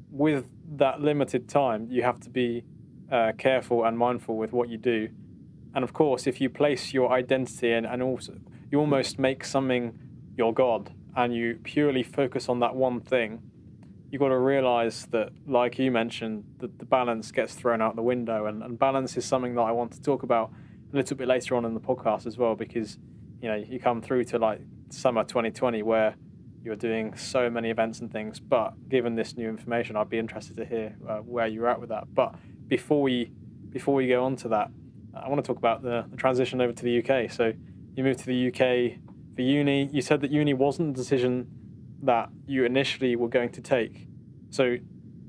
with 0.10 0.46
that 0.78 1.02
limited 1.02 1.48
time, 1.50 1.88
you 1.90 2.04
have 2.04 2.20
to 2.22 2.30
be 2.30 2.64
uh, 3.12 3.34
careful 3.38 3.84
and 3.84 3.98
mindful 3.98 4.38
with 4.38 4.54
what 4.54 4.70
you 4.70 4.78
do. 4.78 5.10
And 5.74 5.84
of 5.84 5.94
course, 5.94 6.28
if 6.28 6.42
you 6.42 6.50
place 6.50 6.94
your 6.94 7.12
identity 7.12 7.72
and, 7.72 7.86
and 7.86 8.02
also 8.02 8.34
you 8.72 8.80
almost 8.80 9.20
make 9.20 9.44
something 9.44 9.98
your 10.38 10.54
God 10.54 10.94
and 11.16 11.36
you 11.36 11.60
purely 11.64 12.04
focus 12.04 12.50
on 12.50 12.60
that 12.60 12.76
one 12.76 13.02
thing, 13.02 13.42
you've 14.10 14.22
got 14.22 14.30
to 14.30 14.38
realize 14.38 15.06
that, 15.08 15.30
like 15.46 15.78
you 15.78 15.92
mentioned, 15.92 16.44
that 16.60 16.80
the 16.80 16.86
balance 16.86 17.32
gets 17.32 17.54
thrown 17.54 17.82
out 17.82 17.96
the 17.96 18.02
window. 18.02 18.46
And, 18.46 18.64
and 18.64 18.80
balance 18.80 19.16
is 19.18 19.26
something 19.26 19.56
that 19.56 19.62
I 19.62 19.72
want 19.72 19.92
to 19.94 20.02
talk 20.02 20.24
about 20.24 20.52
a 20.92 20.96
little 20.96 21.16
bit 21.16 21.28
later 21.28 21.56
on 21.56 21.66
in 21.66 21.74
the 21.74 21.80
podcast 21.80 22.26
as 22.26 22.38
well, 22.38 22.56
because 22.56 22.98
you 23.42 23.48
know 23.48 23.56
you 23.56 23.80
come 23.80 24.02
through 24.02 24.26
to 24.26 24.38
like 24.38 24.62
summer 24.92 25.24
2020 25.24 25.84
where 25.84 26.16
you're 26.64 26.76
doing 26.76 27.16
so 27.16 27.50
many 27.50 27.70
events 27.70 28.00
and 28.00 28.12
things. 28.12 28.40
But 28.40 28.90
given 28.90 29.16
this 29.16 29.36
new 29.36 29.50
information, 29.50 29.96
I'd 29.96 30.10
be 30.10 30.20
interested 30.20 30.58
to 30.58 30.66
hear 30.66 30.96
uh, 31.08 31.18
where 31.18 31.48
you're 31.48 31.68
at 31.68 31.80
with 31.80 31.90
that. 31.90 32.14
But 32.14 32.36
before 32.68 33.02
we 33.02 33.32
before 33.70 33.96
we 33.96 34.08
go 34.08 34.26
on 34.26 34.36
to 34.38 34.50
that, 34.50 34.70
I 35.14 35.30
want 35.30 35.44
to 35.44 35.48
talk 35.48 35.58
about 35.58 35.82
the, 35.82 36.06
the 36.10 36.18
transition 36.18 36.60
over 36.62 36.74
to 36.74 36.84
the 36.84 37.00
UK. 37.00 37.32
So 37.32 37.54
you 37.96 38.04
moved 38.04 38.20
to 38.20 38.26
the 38.26 38.48
UK 38.48 39.00
for 39.36 39.42
uni. 39.42 39.90
You 39.92 40.02
said 40.02 40.22
that 40.22 40.32
uni 40.32 40.54
wasn't 40.54 40.90
a 40.90 40.94
decision 40.94 41.48
that 42.04 42.30
you 42.48 42.66
initially 42.66 43.16
were 43.16 43.28
going 43.28 43.50
to 43.52 43.62
take. 43.62 44.08
So, 44.50 44.78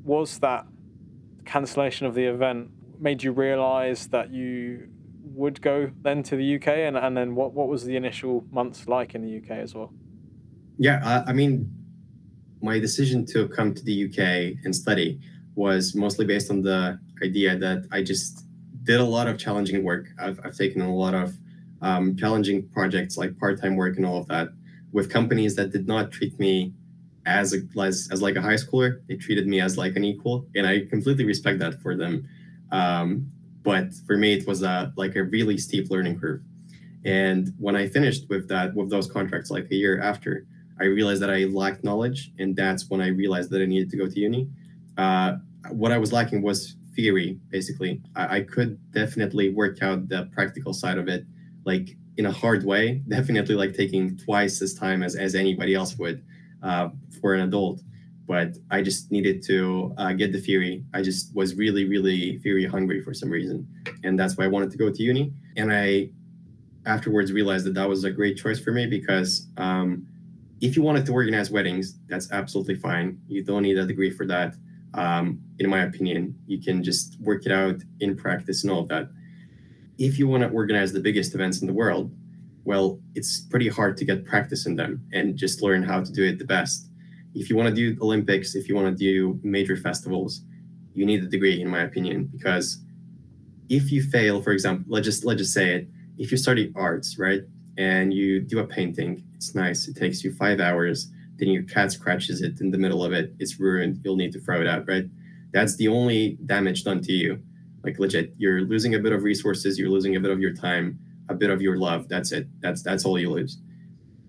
was 0.04 0.38
that 0.40 0.66
cancellation 1.44 2.06
of 2.06 2.14
the 2.14 2.24
event 2.24 2.70
made 2.98 3.22
you 3.22 3.32
realize 3.32 4.08
that 4.08 4.30
you 4.30 4.88
would 5.34 5.60
go 5.60 5.90
then 6.02 6.22
to 6.24 6.36
the 6.36 6.56
UK? 6.56 6.68
And, 6.68 6.96
and 6.96 7.16
then 7.16 7.34
what, 7.34 7.52
what 7.52 7.68
was 7.68 7.84
the 7.84 7.96
initial 7.96 8.44
months 8.50 8.88
like 8.88 9.14
in 9.14 9.22
the 9.22 9.38
UK 9.38 9.58
as 9.58 9.74
well? 9.74 9.92
Yeah, 10.78 11.00
I, 11.04 11.30
I 11.30 11.32
mean, 11.32 11.70
my 12.60 12.78
decision 12.78 13.26
to 13.26 13.48
come 13.48 13.74
to 13.74 13.82
the 13.82 14.06
UK 14.06 14.64
and 14.64 14.74
study 14.74 15.20
was 15.54 15.94
mostly 15.94 16.24
based 16.24 16.50
on 16.50 16.62
the 16.62 16.98
idea 17.22 17.56
that 17.58 17.86
I 17.92 18.02
just 18.02 18.46
did 18.84 19.00
a 19.00 19.04
lot 19.04 19.26
of 19.26 19.38
challenging 19.38 19.84
work. 19.84 20.08
I've, 20.18 20.40
I've 20.44 20.56
taken 20.56 20.80
a 20.80 20.94
lot 20.94 21.14
of 21.14 21.34
um, 21.82 22.16
challenging 22.16 22.68
projects 22.68 23.16
like 23.16 23.38
part-time 23.38 23.76
work 23.76 23.96
and 23.96 24.06
all 24.06 24.18
of 24.18 24.28
that 24.28 24.48
with 24.92 25.10
companies 25.10 25.56
that 25.56 25.72
did 25.72 25.88
not 25.88 26.12
treat 26.12 26.38
me 26.38 26.72
as 27.26 27.54
a 27.54 27.58
as, 27.80 28.08
as 28.10 28.20
like 28.20 28.36
a 28.36 28.42
high 28.42 28.54
schooler 28.54 29.00
they 29.08 29.16
treated 29.16 29.46
me 29.46 29.60
as 29.60 29.78
like 29.78 29.94
an 29.96 30.04
equal 30.04 30.44
and 30.56 30.66
i 30.66 30.80
completely 30.86 31.24
respect 31.24 31.58
that 31.58 31.80
for 31.80 31.96
them 31.96 32.28
um, 32.72 33.30
but 33.62 33.92
for 34.06 34.16
me 34.16 34.32
it 34.32 34.46
was 34.46 34.62
a 34.62 34.92
like 34.96 35.16
a 35.16 35.24
really 35.24 35.58
steep 35.58 35.90
learning 35.90 36.18
curve. 36.18 36.42
And 37.04 37.52
when 37.58 37.74
i 37.76 37.88
finished 37.88 38.28
with 38.28 38.48
that 38.48 38.74
with 38.74 38.90
those 38.90 39.10
contracts 39.10 39.50
like 39.50 39.70
a 39.70 39.74
year 39.74 40.00
after 40.00 40.46
i 40.80 40.84
realized 40.84 41.20
that 41.22 41.30
i 41.30 41.44
lacked 41.44 41.82
knowledge 41.82 42.32
and 42.38 42.54
that's 42.54 42.88
when 42.90 43.00
i 43.00 43.08
realized 43.08 43.50
that 43.50 43.60
i 43.60 43.66
needed 43.66 43.90
to 43.90 43.96
go 43.96 44.06
to 44.06 44.20
uni. 44.20 44.48
Uh, 44.96 45.36
what 45.70 45.90
i 45.92 45.98
was 45.98 46.12
lacking 46.12 46.42
was 46.42 46.76
theory 46.94 47.38
basically. 47.50 48.00
I, 48.14 48.36
I 48.36 48.40
could 48.42 48.78
definitely 48.92 49.50
work 49.50 49.82
out 49.82 50.08
the 50.08 50.28
practical 50.32 50.72
side 50.72 50.98
of 50.98 51.08
it 51.08 51.24
like 51.64 51.96
in 52.16 52.26
a 52.26 52.32
hard 52.32 52.64
way, 52.64 53.02
definitely 53.08 53.54
like 53.54 53.74
taking 53.74 54.16
twice 54.16 54.62
as 54.62 54.74
time 54.74 55.02
as, 55.02 55.16
as 55.16 55.34
anybody 55.34 55.74
else 55.74 55.96
would 55.98 56.22
uh, 56.62 56.88
for 57.20 57.34
an 57.34 57.40
adult. 57.40 57.80
But 58.26 58.56
I 58.70 58.82
just 58.82 59.10
needed 59.10 59.42
to 59.46 59.94
uh, 59.98 60.12
get 60.12 60.32
the 60.32 60.40
theory. 60.40 60.84
I 60.94 61.02
just 61.02 61.34
was 61.34 61.54
really, 61.54 61.88
really 61.88 62.38
theory 62.38 62.66
hungry 62.66 63.02
for 63.02 63.12
some 63.12 63.30
reason. 63.30 63.66
And 64.04 64.18
that's 64.18 64.36
why 64.36 64.44
I 64.44 64.48
wanted 64.48 64.70
to 64.70 64.78
go 64.78 64.90
to 64.90 65.02
uni. 65.02 65.32
And 65.56 65.72
I 65.72 66.10
afterwards 66.86 67.32
realized 67.32 67.66
that 67.66 67.74
that 67.74 67.88
was 67.88 68.04
a 68.04 68.10
great 68.10 68.36
choice 68.36 68.58
for 68.60 68.72
me 68.72 68.86
because 68.86 69.46
um, 69.56 70.06
if 70.60 70.76
you 70.76 70.82
wanted 70.82 71.06
to 71.06 71.12
organize 71.12 71.50
weddings, 71.50 71.98
that's 72.08 72.30
absolutely 72.32 72.76
fine. 72.76 73.20
You 73.28 73.44
don't 73.44 73.62
need 73.62 73.78
a 73.78 73.86
degree 73.86 74.10
for 74.10 74.26
that. 74.26 74.54
Um, 74.94 75.40
in 75.58 75.70
my 75.70 75.82
opinion, 75.82 76.36
you 76.46 76.60
can 76.60 76.82
just 76.82 77.18
work 77.20 77.46
it 77.46 77.52
out 77.52 77.76
in 78.00 78.16
practice 78.16 78.62
and 78.62 78.72
all 78.72 78.80
of 78.80 78.88
that 78.88 79.08
if 79.98 80.18
you 80.18 80.26
want 80.26 80.42
to 80.42 80.48
organize 80.48 80.92
the 80.92 81.00
biggest 81.00 81.34
events 81.34 81.60
in 81.60 81.66
the 81.66 81.72
world, 81.72 82.12
well, 82.64 82.98
it's 83.14 83.40
pretty 83.40 83.68
hard 83.68 83.96
to 83.98 84.04
get 84.04 84.24
practice 84.24 84.66
in 84.66 84.76
them 84.76 85.04
and 85.12 85.36
just 85.36 85.62
learn 85.62 85.82
how 85.82 86.02
to 86.02 86.12
do 86.12 86.24
it 86.24 86.38
the 86.38 86.44
best. 86.44 86.88
If 87.34 87.48
you 87.48 87.56
want 87.56 87.68
to 87.68 87.74
do 87.74 88.00
Olympics, 88.02 88.54
if 88.54 88.68
you 88.68 88.74
want 88.74 88.86
to 88.88 88.94
do 88.94 89.40
major 89.42 89.76
festivals, 89.76 90.42
you 90.94 91.06
need 91.06 91.22
a 91.22 91.26
degree, 91.26 91.60
in 91.60 91.68
my 91.68 91.82
opinion, 91.82 92.30
because 92.32 92.78
if 93.68 93.90
you 93.90 94.02
fail, 94.02 94.42
for 94.42 94.52
example, 94.52 94.84
let's 94.88 95.06
just 95.06 95.24
let's 95.24 95.38
just 95.38 95.54
say 95.54 95.74
it, 95.76 95.88
if 96.18 96.30
you 96.30 96.36
study 96.36 96.72
arts, 96.76 97.18
right, 97.18 97.42
and 97.78 98.12
you 98.12 98.40
do 98.40 98.58
a 98.58 98.66
painting, 98.66 99.24
it's 99.34 99.54
nice. 99.54 99.88
It 99.88 99.96
takes 99.96 100.22
you 100.22 100.32
five 100.34 100.60
hours. 100.60 101.10
Then 101.36 101.48
your 101.48 101.62
cat 101.62 101.90
scratches 101.90 102.42
it 102.42 102.60
in 102.60 102.70
the 102.70 102.78
middle 102.78 103.02
of 103.02 103.12
it. 103.12 103.34
It's 103.38 103.58
ruined. 103.58 104.00
You'll 104.04 104.16
need 104.16 104.32
to 104.32 104.40
throw 104.40 104.60
it 104.60 104.68
out, 104.68 104.86
right? 104.86 105.06
That's 105.52 105.76
the 105.76 105.88
only 105.88 106.38
damage 106.44 106.84
done 106.84 107.00
to 107.02 107.12
you 107.12 107.42
like 107.84 107.98
legit 107.98 108.32
you're 108.38 108.62
losing 108.62 108.94
a 108.94 108.98
bit 108.98 109.12
of 109.12 109.22
resources 109.22 109.78
you're 109.78 109.88
losing 109.88 110.16
a 110.16 110.20
bit 110.20 110.30
of 110.30 110.40
your 110.40 110.52
time 110.52 110.98
a 111.28 111.34
bit 111.34 111.50
of 111.50 111.60
your 111.60 111.76
love 111.76 112.08
that's 112.08 112.32
it 112.32 112.46
that's 112.60 112.82
that's 112.82 113.04
all 113.04 113.18
you 113.18 113.30
lose 113.30 113.58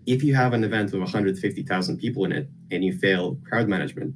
if 0.06 0.24
you 0.24 0.36
have 0.36 0.54
an 0.54 0.64
event 0.64 0.92
with 0.92 1.02
150000 1.02 1.98
people 1.98 2.26
in 2.26 2.32
it 2.32 2.50
and 2.74 2.84
you 2.84 2.98
fail 2.98 3.38
crowd 3.48 3.68
management 3.68 4.14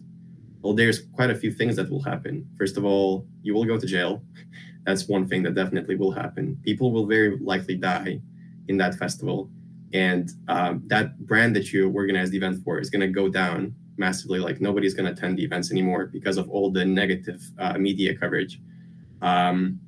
well 0.68 0.74
there's 0.74 1.00
quite 1.14 1.30
a 1.30 1.36
few 1.36 1.52
things 1.52 1.76
that 1.78 1.90
will 1.90 2.02
happen. 2.02 2.46
First 2.58 2.76
of 2.78 2.84
all 2.84 3.26
you 3.42 3.54
will 3.54 3.66
go 3.66 3.80
to 3.80 3.88
jail. 3.88 4.22
That's 4.86 5.08
one 5.08 5.28
thing 5.28 5.44
that 5.44 5.54
definitely 5.54 5.96
will 5.96 6.12
happen. 6.12 6.58
People 6.64 6.92
will 6.92 7.06
very 7.06 7.38
likely 7.40 7.76
die 7.76 8.22
in 8.68 8.78
that 8.78 8.96
festival. 8.96 9.50
And 9.94 10.30
um, 10.48 10.84
that 10.88 11.18
brand 11.26 11.56
that 11.56 11.72
you 11.72 11.90
organized 11.92 12.32
the 12.34 12.38
event 12.38 12.64
for 12.64 12.80
is 12.80 12.90
going 12.90 13.02
to 13.02 13.08
go 13.08 13.30
down 13.30 13.74
massively. 13.98 14.40
Like 14.40 14.62
nobody's 14.62 14.94
going 14.94 15.06
to 15.06 15.12
attend 15.12 15.38
the 15.38 15.44
events 15.44 15.72
anymore 15.72 16.08
because 16.08 16.38
of 16.38 16.50
all 16.50 16.70
the 16.72 16.86
negative 16.86 17.42
uh, 17.60 17.78
media 17.78 18.16
coverage. 18.16 18.62
Um, 19.22 19.80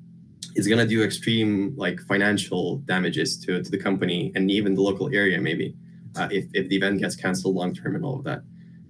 is 0.56 0.68
going 0.68 0.80
to 0.80 0.88
do 0.88 1.04
extreme 1.04 1.74
like 1.78 2.00
financial 2.02 2.78
damages 2.80 3.38
to, 3.46 3.62
to 3.62 3.70
the 3.70 3.78
company 3.78 4.32
and 4.36 4.50
even 4.50 4.74
the 4.74 4.82
local 4.82 5.14
area 5.14 5.40
maybe 5.40 5.76
uh, 6.16 6.28
if, 6.32 6.46
if 6.54 6.68
the 6.70 6.76
event 6.76 7.00
gets 7.00 7.16
canceled 7.16 7.56
long 7.56 7.72
term 7.74 7.96
and 7.96 8.04
all 8.04 8.18
of 8.18 8.24
that 8.24 8.42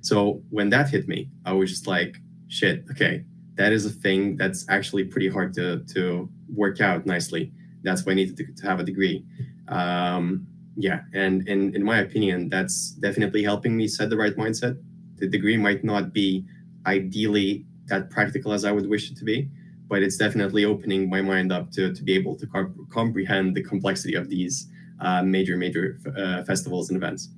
so 0.01 0.41
when 0.49 0.69
that 0.69 0.89
hit 0.89 1.07
me 1.07 1.29
i 1.45 1.53
was 1.53 1.69
just 1.69 1.87
like 1.87 2.19
shit, 2.49 2.83
okay, 2.91 3.23
that 3.55 3.71
is 3.71 3.85
a 3.85 3.89
thing 3.89 4.35
that's 4.35 4.65
actually 4.69 5.05
pretty 5.05 5.29
hard 5.29 5.53
to 5.53 5.79
to 5.93 6.29
work 6.53 6.81
out 6.81 7.05
nicely. 7.05 7.53
That's 7.83 8.05
why 8.05 8.11
I 8.11 8.15
needed 8.15 8.35
to, 8.37 8.53
to 8.61 8.67
have 8.67 8.79
a 8.81 8.83
degree. 8.83 9.23
Um, 9.69 10.47
yeah, 10.75 11.01
and 11.13 11.47
in 11.47 11.73
in 11.75 11.83
my 11.83 11.99
opinion, 11.99 12.49
that's 12.49 12.91
definitely 12.91 13.43
helping 13.43 13.77
me 13.77 13.87
set 13.87 14.09
the 14.09 14.17
right 14.17 14.35
mindset. 14.35 14.77
The 15.17 15.27
degree 15.27 15.57
might 15.57 15.83
not 15.83 16.13
be 16.13 16.45
ideally 16.85 17.65
that 17.87 18.09
practical 18.09 18.51
as 18.53 18.65
I 18.65 18.71
would 18.71 18.89
wish 18.89 19.11
it 19.11 19.17
to 19.17 19.25
be, 19.25 19.49
but 19.87 20.01
it's 20.03 20.17
definitely 20.17 20.65
opening 20.65 21.09
my 21.09 21.21
mind 21.21 21.51
up 21.51 21.71
to 21.71 21.93
to 21.93 22.03
be 22.03 22.13
able 22.13 22.35
to 22.37 22.47
comp- 22.47 22.89
comprehend 22.89 23.55
the 23.55 23.63
complexity 23.63 24.15
of 24.15 24.29
these 24.29 24.67
uh, 24.99 25.21
major 25.21 25.57
major 25.57 25.99
uh, 26.17 26.43
festivals 26.43 26.89
and 26.89 26.97
events. 26.97 27.29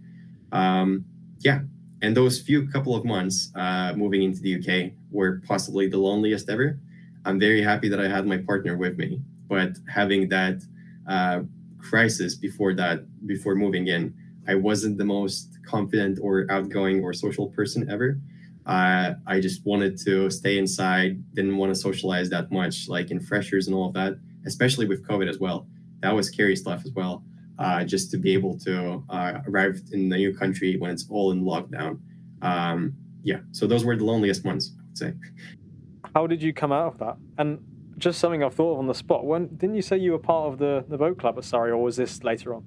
Um, 0.51 1.05
yeah, 1.39 1.62
and 2.02 2.18
those 2.18 2.39
few 2.39 2.68
couple 2.68 2.95
of 2.95 3.06
months 3.06 3.52
uh, 3.56 3.93
moving 3.95 4.24
into 4.24 4.41
the 4.41 4.56
UK 4.58 4.91
were 5.12 5.41
possibly 5.47 5.88
the 5.88 5.97
loneliest 5.97 6.49
ever. 6.49 6.80
I'm 7.26 7.39
very 7.39 7.62
happy 7.62 7.89
that 7.89 7.99
I 7.99 8.08
had 8.08 8.26
my 8.26 8.38
partner 8.38 8.76
with 8.76 8.97
me, 8.97 9.22
but 9.47 9.74
having 9.88 10.28
that 10.30 10.64
uh, 11.08 11.41
crisis 11.78 12.36
before 12.36 12.74
that, 12.76 13.06
before 13.28 13.56
moving 13.56 13.88
in, 13.88 14.14
I 14.47 14.56
wasn't 14.56 14.97
the 14.97 15.06
most 15.06 15.60
confident 15.64 16.18
or 16.22 16.47
outgoing 16.49 17.04
or 17.04 17.14
social 17.14 17.47
person 17.47 17.89
ever. 17.89 18.20
Uh, 18.66 19.14
I 19.28 19.39
just 19.39 19.66
wanted 19.66 19.97
to 20.06 20.30
stay 20.32 20.58
inside, 20.58 21.24
didn't 21.36 21.58
want 21.58 21.74
to 21.74 21.80
socialize 21.80 22.30
that 22.32 22.52
much, 22.52 22.88
like 22.88 23.12
in 23.12 23.20
freshers 23.20 23.68
and 23.68 23.76
all 23.76 23.88
of 23.88 23.93
that, 23.93 24.18
especially 24.45 24.88
with 24.88 25.08
COVID 25.08 25.30
as 25.30 25.39
well. 25.39 25.68
That 25.99 26.16
was 26.16 26.28
scary 26.28 26.56
stuff 26.56 26.82
as 26.84 26.91
well 26.93 27.24
uh, 27.62 27.84
just 27.84 28.09
to 28.12 28.18
be 28.18 28.34
able 28.34 28.57
to 28.57 29.03
uh, 29.09 29.39
arrive 29.47 29.80
in 29.91 30.09
the 30.09 30.18
new 30.18 30.36
country 30.36 30.78
when 30.78 30.89
it's 30.89 31.05
all 31.09 31.32
in 31.32 31.43
lockdown. 31.43 31.99
Um, 32.41 32.93
yeah, 33.24 33.41
so 33.51 33.68
those 33.68 33.86
were 33.86 33.95
the 33.95 34.03
loneliest 34.03 34.43
ones, 34.43 34.74
I 34.76 34.82
would 34.88 34.97
say. 34.97 35.14
How 36.16 36.26
did 36.26 36.41
you 36.41 36.53
come 36.53 36.72
out 36.72 36.93
of 36.93 36.97
that? 36.99 37.18
And 37.38 37.59
just 37.99 38.20
something 38.20 38.43
I've 38.43 38.55
thought 38.55 38.74
of 38.74 38.80
on 38.80 38.88
the 38.88 38.95
spot. 38.95 39.26
When 39.26 39.47
didn't 39.55 39.76
you 39.76 39.84
say 39.84 39.97
you 39.97 40.14
were 40.14 40.20
part 40.20 40.51
of 40.51 40.57
the 40.57 40.84
the 40.88 40.97
boat 40.97 41.20
club 41.20 41.38
at 41.38 41.43
Surrey, 41.43 41.72
or 41.72 41.78
was 41.78 41.97
this 41.97 42.24
later 42.24 42.55
on? 42.55 42.64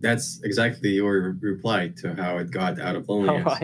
That's 0.00 0.40
exactly 0.42 0.90
your 0.90 1.36
reply 1.40 1.92
to 1.98 2.14
how 2.14 2.38
it 2.38 2.50
got 2.50 2.80
out 2.80 2.96
of 2.96 3.08
loneliness. 3.08 3.46
Right. 3.46 3.62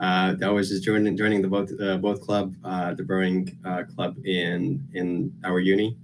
Uh, 0.00 0.34
that 0.36 0.52
was 0.52 0.70
just 0.70 0.82
joining 0.84 1.16
joining 1.16 1.42
the 1.42 1.48
boat 1.48 1.70
uh, 1.80 1.98
boat 1.98 2.22
club, 2.22 2.54
uh, 2.64 2.94
the 2.94 3.04
rowing 3.04 3.56
uh, 3.64 3.82
club 3.94 4.16
in 4.24 4.88
in 4.94 5.32
our 5.44 5.60
uni. 5.60 5.96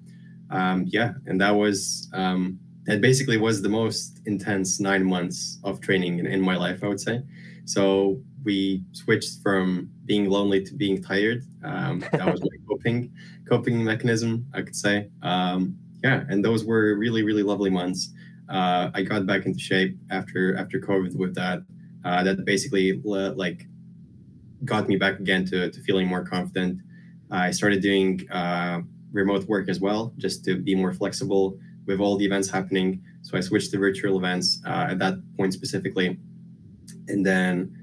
Um, 0.50 0.84
yeah, 0.86 1.14
and 1.26 1.40
that 1.40 1.54
was 1.56 2.08
um, 2.12 2.60
that 2.88 3.02
basically 3.02 3.36
was 3.36 3.60
the 3.60 3.68
most 3.68 4.22
intense 4.24 4.80
nine 4.80 5.04
months 5.04 5.58
of 5.62 5.78
training 5.78 6.20
in, 6.20 6.26
in 6.26 6.40
my 6.40 6.56
life, 6.56 6.82
I 6.82 6.88
would 6.88 7.00
say. 7.00 7.22
So 7.66 8.18
we 8.44 8.82
switched 8.92 9.42
from 9.42 9.90
being 10.06 10.30
lonely 10.30 10.64
to 10.64 10.74
being 10.74 11.02
tired. 11.02 11.44
Um, 11.62 12.00
that 12.12 12.24
was 12.24 12.40
my 12.40 12.56
coping 12.68 13.12
coping 13.46 13.84
mechanism, 13.84 14.46
I 14.54 14.62
could 14.62 14.74
say. 14.74 15.10
Um, 15.20 15.76
yeah, 16.02 16.24
and 16.30 16.42
those 16.42 16.64
were 16.64 16.96
really 16.96 17.22
really 17.22 17.42
lovely 17.42 17.68
months. 17.68 18.14
Uh, 18.48 18.90
I 18.94 19.02
got 19.02 19.26
back 19.26 19.44
into 19.44 19.58
shape 19.58 19.98
after 20.10 20.56
after 20.56 20.80
COVID 20.80 21.14
with 21.14 21.34
that. 21.34 21.58
Uh, 22.06 22.22
that 22.22 22.42
basically 22.46 23.02
like 23.04 23.66
got 24.64 24.88
me 24.88 24.96
back 24.96 25.20
again 25.20 25.44
to, 25.46 25.70
to 25.70 25.80
feeling 25.82 26.06
more 26.06 26.24
confident. 26.24 26.80
I 27.30 27.50
started 27.50 27.82
doing 27.82 28.26
uh, 28.30 28.80
remote 29.12 29.44
work 29.46 29.68
as 29.68 29.78
well, 29.78 30.14
just 30.16 30.42
to 30.46 30.56
be 30.56 30.74
more 30.74 30.94
flexible 30.94 31.58
with 31.88 31.98
all 31.98 32.16
the 32.16 32.24
events 32.24 32.48
happening. 32.48 33.02
So 33.22 33.36
I 33.36 33.40
switched 33.40 33.72
to 33.72 33.78
virtual 33.78 34.18
events 34.18 34.60
uh, 34.64 34.88
at 34.90 34.98
that 35.00 35.14
point 35.36 35.54
specifically, 35.54 36.18
and 37.08 37.26
then 37.26 37.74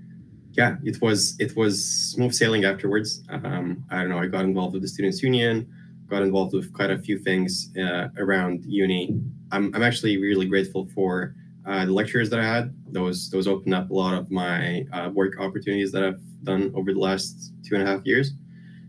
yeah, 0.53 0.77
it 0.83 1.01
was 1.01 1.35
it 1.39 1.57
was 1.57 1.83
smooth 1.83 2.33
sailing 2.33 2.63
afterwards. 2.63 3.23
Um, 3.29 3.83
I 3.89 3.99
don't 3.99 4.09
know. 4.09 4.19
I 4.19 4.27
got 4.27 4.45
involved 4.45 4.73
with 4.73 4.83
the 4.83 4.87
students 4.87 5.21
union, 5.21 5.67
got 6.07 6.21
involved 6.21 6.53
with 6.53 6.71
quite 6.71 6.91
a 6.91 6.97
few 6.97 7.19
things 7.19 7.71
uh, 7.77 8.07
around 8.17 8.63
uni. 8.65 9.19
I'm 9.51 9.73
I'm 9.75 9.83
actually 9.83 10.17
really 10.17 10.45
grateful 10.45 10.87
for 10.95 11.35
uh, 11.65 11.85
the 11.85 11.91
lectures 11.91 12.29
that 12.29 12.39
I 12.39 12.45
had. 12.45 12.73
Those 12.87 13.29
those 13.29 13.47
opened 13.47 13.73
up 13.73 13.89
a 13.89 13.93
lot 13.93 14.13
of 14.13 14.31
my 14.31 14.85
uh, 14.93 15.09
work 15.13 15.33
opportunities 15.39 15.91
that 15.91 16.03
I've 16.03 16.21
done 16.43 16.71
over 16.75 16.93
the 16.93 16.99
last 16.99 17.53
two 17.65 17.75
and 17.75 17.83
a 17.83 17.87
half 17.87 18.05
years. 18.05 18.31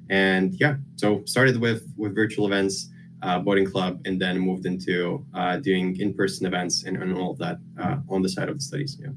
And 0.09 0.55
yeah, 0.61 0.77
so 0.95 1.25
started 1.25 1.61
with 1.61 1.91
with 1.97 2.15
virtual 2.15 2.47
events 2.47 2.91
uh, 3.23 3.39
boating 3.39 3.71
club 3.71 4.01
and 4.05 4.21
then 4.21 4.39
moved 4.39 4.67
into 4.67 5.25
uh, 5.35 5.57
doing 5.57 5.99
in-person 5.99 6.47
events 6.47 6.85
and, 6.85 6.97
and 7.03 7.17
all 7.17 7.33
of 7.33 7.39
that 7.39 7.59
uh, 7.81 7.97
on 8.09 8.23
the 8.23 8.29
side 8.29 8.49
of 8.49 8.57
the 8.57 8.63
studies 8.63 8.99
yeah. 9.01 9.11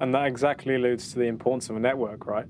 And 0.00 0.14
that 0.14 0.26
exactly 0.26 0.76
alludes 0.76 1.12
to 1.12 1.18
the 1.18 1.26
importance 1.26 1.68
of 1.70 1.76
a 1.76 1.80
network 1.80 2.26
right? 2.26 2.46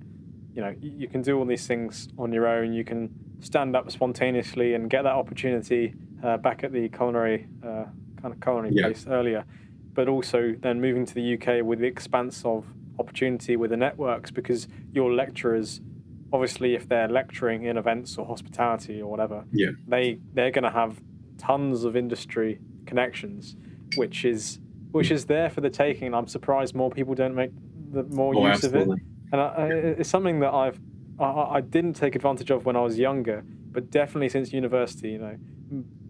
You 0.55 0.63
know 0.63 0.75
you 0.81 1.09
can 1.09 1.23
do 1.23 1.39
all 1.39 1.45
these 1.45 1.67
things 1.67 2.09
on 2.19 2.33
your 2.33 2.47
own. 2.47 2.73
You 2.73 2.85
can 2.85 3.11
stand 3.41 3.77
up 3.77 3.91
spontaneously 3.91 4.75
and 4.75 4.91
get 4.91 5.03
that 5.03 5.15
opportunity 5.15 5.95
uh, 6.25 6.37
back 6.37 6.65
at 6.65 6.73
the 6.73 6.89
culinary 6.89 7.47
uh, 7.63 7.85
kind 8.21 8.35
of 8.35 8.41
culinary 8.41 8.75
yeah. 8.75 8.85
place 8.85 9.07
earlier. 9.09 9.45
But 9.95 10.09
also 10.09 10.55
then 10.61 10.81
moving 10.81 11.07
to 11.07 11.15
the 11.15 11.35
uk 11.35 11.65
with 11.65 11.81
the 11.81 11.87
expanse 11.87 12.45
of 12.45 12.67
opportunity 12.99 13.57
with 13.57 13.71
the 13.71 13.77
networks 13.77 14.31
because 14.31 14.69
your 14.93 15.13
lecturers 15.13 15.81
obviously 16.33 16.75
if 16.75 16.89
they're 16.89 17.09
lecturing 17.09 17.65
in 17.65 17.77
events 17.77 18.19
or 18.19 18.27
hospitality 18.27 19.01
or 19.01 19.11
whatever, 19.11 19.45
yeah. 19.53 19.71
they 19.87 20.19
they're 20.35 20.51
going 20.51 20.65
to 20.65 20.71
have 20.71 21.01
tons 21.39 21.85
of 21.85 21.97
industry 21.97 22.61
connections, 22.87 23.57
which 23.97 24.25
is 24.25 24.61
which 24.91 25.11
is 25.11 25.27
there 25.27 25.51
for 25.51 25.61
the 25.61 25.71
taking. 25.71 26.09
And 26.09 26.17
I'm 26.17 26.27
surprised 26.27 26.75
more 26.75 26.91
people 26.91 27.15
don't 27.15 27.35
make 27.35 27.51
the 27.91 28.03
more 28.05 28.35
oh, 28.37 28.47
use 28.47 28.65
absolutely. 28.65 28.95
of 28.95 28.99
it. 28.99 29.05
And 29.33 29.41
I, 29.41 29.67
it's 29.99 30.09
something 30.09 30.41
that 30.41 30.53
I've 30.53 30.81
I, 31.19 31.57
I, 31.57 31.61
didn't 31.61 31.95
take 31.95 32.15
advantage 32.15 32.51
of 32.51 32.65
when 32.65 32.77
I 32.77 32.81
was 32.81 32.99
younger, 32.99 33.45
but 33.71 33.91
definitely 33.91 34.29
since 34.29 34.53
university, 34.53 35.11
you 35.11 35.19
know, 35.19 35.37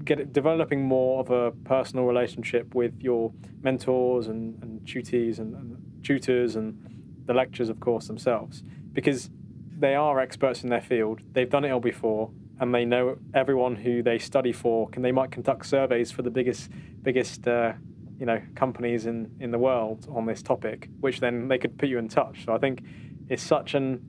get 0.04 0.20
it, 0.20 0.32
developing 0.32 0.84
more 0.84 1.20
of 1.20 1.30
a 1.30 1.50
personal 1.64 2.04
relationship 2.04 2.74
with 2.74 3.00
your 3.00 3.32
mentors 3.62 4.28
and, 4.28 4.62
and 4.62 4.80
tutees 4.82 5.38
and, 5.38 5.54
and 5.54 5.76
tutors 6.02 6.56
and 6.56 6.78
the 7.26 7.34
lecturers, 7.34 7.68
of 7.68 7.80
course, 7.80 8.06
themselves, 8.06 8.62
because 8.92 9.30
they 9.78 9.94
are 9.94 10.18
experts 10.18 10.62
in 10.62 10.70
their 10.70 10.80
field. 10.80 11.20
They've 11.32 11.48
done 11.48 11.64
it 11.64 11.70
all 11.70 11.80
before, 11.80 12.30
and 12.60 12.74
they 12.74 12.84
know 12.84 13.18
everyone 13.34 13.76
who 13.76 14.02
they 14.02 14.18
study 14.18 14.52
for. 14.52 14.88
Can 14.88 15.02
they 15.02 15.12
might 15.12 15.30
conduct 15.30 15.66
surveys 15.66 16.10
for 16.10 16.22
the 16.22 16.30
biggest 16.30 16.70
biggest 17.02 17.46
uh, 17.46 17.72
you 18.18 18.26
know 18.26 18.42
companies 18.54 19.06
in 19.06 19.30
in 19.40 19.50
the 19.50 19.58
world 19.58 20.06
on 20.10 20.26
this 20.26 20.42
topic, 20.42 20.88
which 21.00 21.20
then 21.20 21.48
they 21.48 21.58
could 21.58 21.78
put 21.78 21.88
you 21.88 21.98
in 21.98 22.08
touch. 22.08 22.44
So 22.44 22.52
I 22.52 22.58
think 22.58 22.82
it's 23.28 23.42
such 23.42 23.74
an 23.74 24.04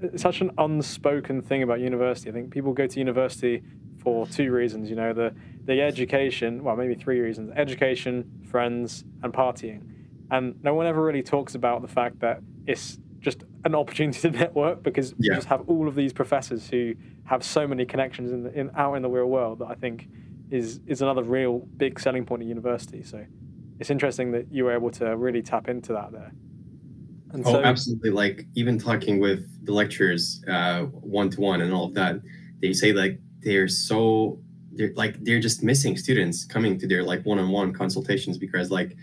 it's 0.00 0.22
such 0.22 0.40
an 0.40 0.50
unspoken 0.58 1.42
thing 1.42 1.62
about 1.62 1.80
university. 1.80 2.28
I 2.28 2.32
think 2.32 2.50
people 2.50 2.72
go 2.72 2.86
to 2.86 2.98
university 2.98 3.62
for 3.98 4.26
two 4.26 4.52
reasons. 4.52 4.90
You 4.90 4.96
know, 4.96 5.12
the 5.12 5.34
the 5.64 5.80
education. 5.80 6.62
Well, 6.62 6.76
maybe 6.76 6.94
three 6.94 7.20
reasons: 7.20 7.52
education, 7.56 8.30
friends, 8.50 9.04
and 9.22 9.32
partying. 9.32 9.88
And 10.30 10.62
no 10.62 10.74
one 10.74 10.86
ever 10.86 11.02
really 11.02 11.22
talks 11.22 11.54
about 11.54 11.82
the 11.82 11.88
fact 11.88 12.20
that 12.20 12.40
it's 12.66 12.98
just 13.20 13.44
an 13.64 13.74
opportunity 13.74 14.20
to 14.20 14.30
network 14.30 14.82
because 14.82 15.12
yeah. 15.18 15.30
you 15.30 15.34
just 15.34 15.48
have 15.48 15.62
all 15.68 15.88
of 15.88 15.94
these 15.94 16.12
professors 16.12 16.68
who 16.68 16.94
have 17.24 17.44
so 17.44 17.66
many 17.66 17.84
connections 17.84 18.32
in, 18.32 18.42
the, 18.44 18.52
in 18.58 18.70
out 18.76 18.94
in 18.94 19.02
the 19.02 19.08
real 19.08 19.26
world 19.26 19.60
that 19.60 19.66
I 19.66 19.74
think 19.74 20.08
is 20.50 20.80
is 20.86 21.02
another 21.02 21.22
real 21.22 21.60
big 21.76 21.98
selling 21.98 22.24
point 22.24 22.42
at 22.42 22.48
university. 22.48 23.02
So 23.02 23.24
it's 23.78 23.90
interesting 23.90 24.32
that 24.32 24.52
you 24.52 24.64
were 24.64 24.72
able 24.72 24.90
to 24.92 25.16
really 25.16 25.42
tap 25.42 25.68
into 25.68 25.92
that 25.92 26.12
there. 26.12 26.32
And 27.32 27.46
oh, 27.46 27.52
so, 27.52 27.62
absolutely! 27.62 28.10
Like 28.10 28.46
even 28.54 28.78
talking 28.78 29.18
with 29.18 29.40
the 29.64 29.72
lecturers 29.72 30.42
one 30.46 31.30
to 31.30 31.40
one 31.40 31.62
and 31.62 31.72
all 31.72 31.86
of 31.86 31.94
that, 31.94 32.16
they 32.60 32.72
say 32.72 32.92
like 32.92 33.18
they're 33.40 33.68
so 33.68 34.38
they're 34.72 34.92
like 34.94 35.22
they're 35.24 35.40
just 35.40 35.62
missing 35.62 35.96
students 35.96 36.44
coming 36.44 36.78
to 36.78 36.86
their 36.86 37.02
like 37.02 37.24
one 37.24 37.38
on 37.38 37.50
one 37.50 37.72
consultations 37.72 38.36
because 38.38 38.70
like 38.70 38.96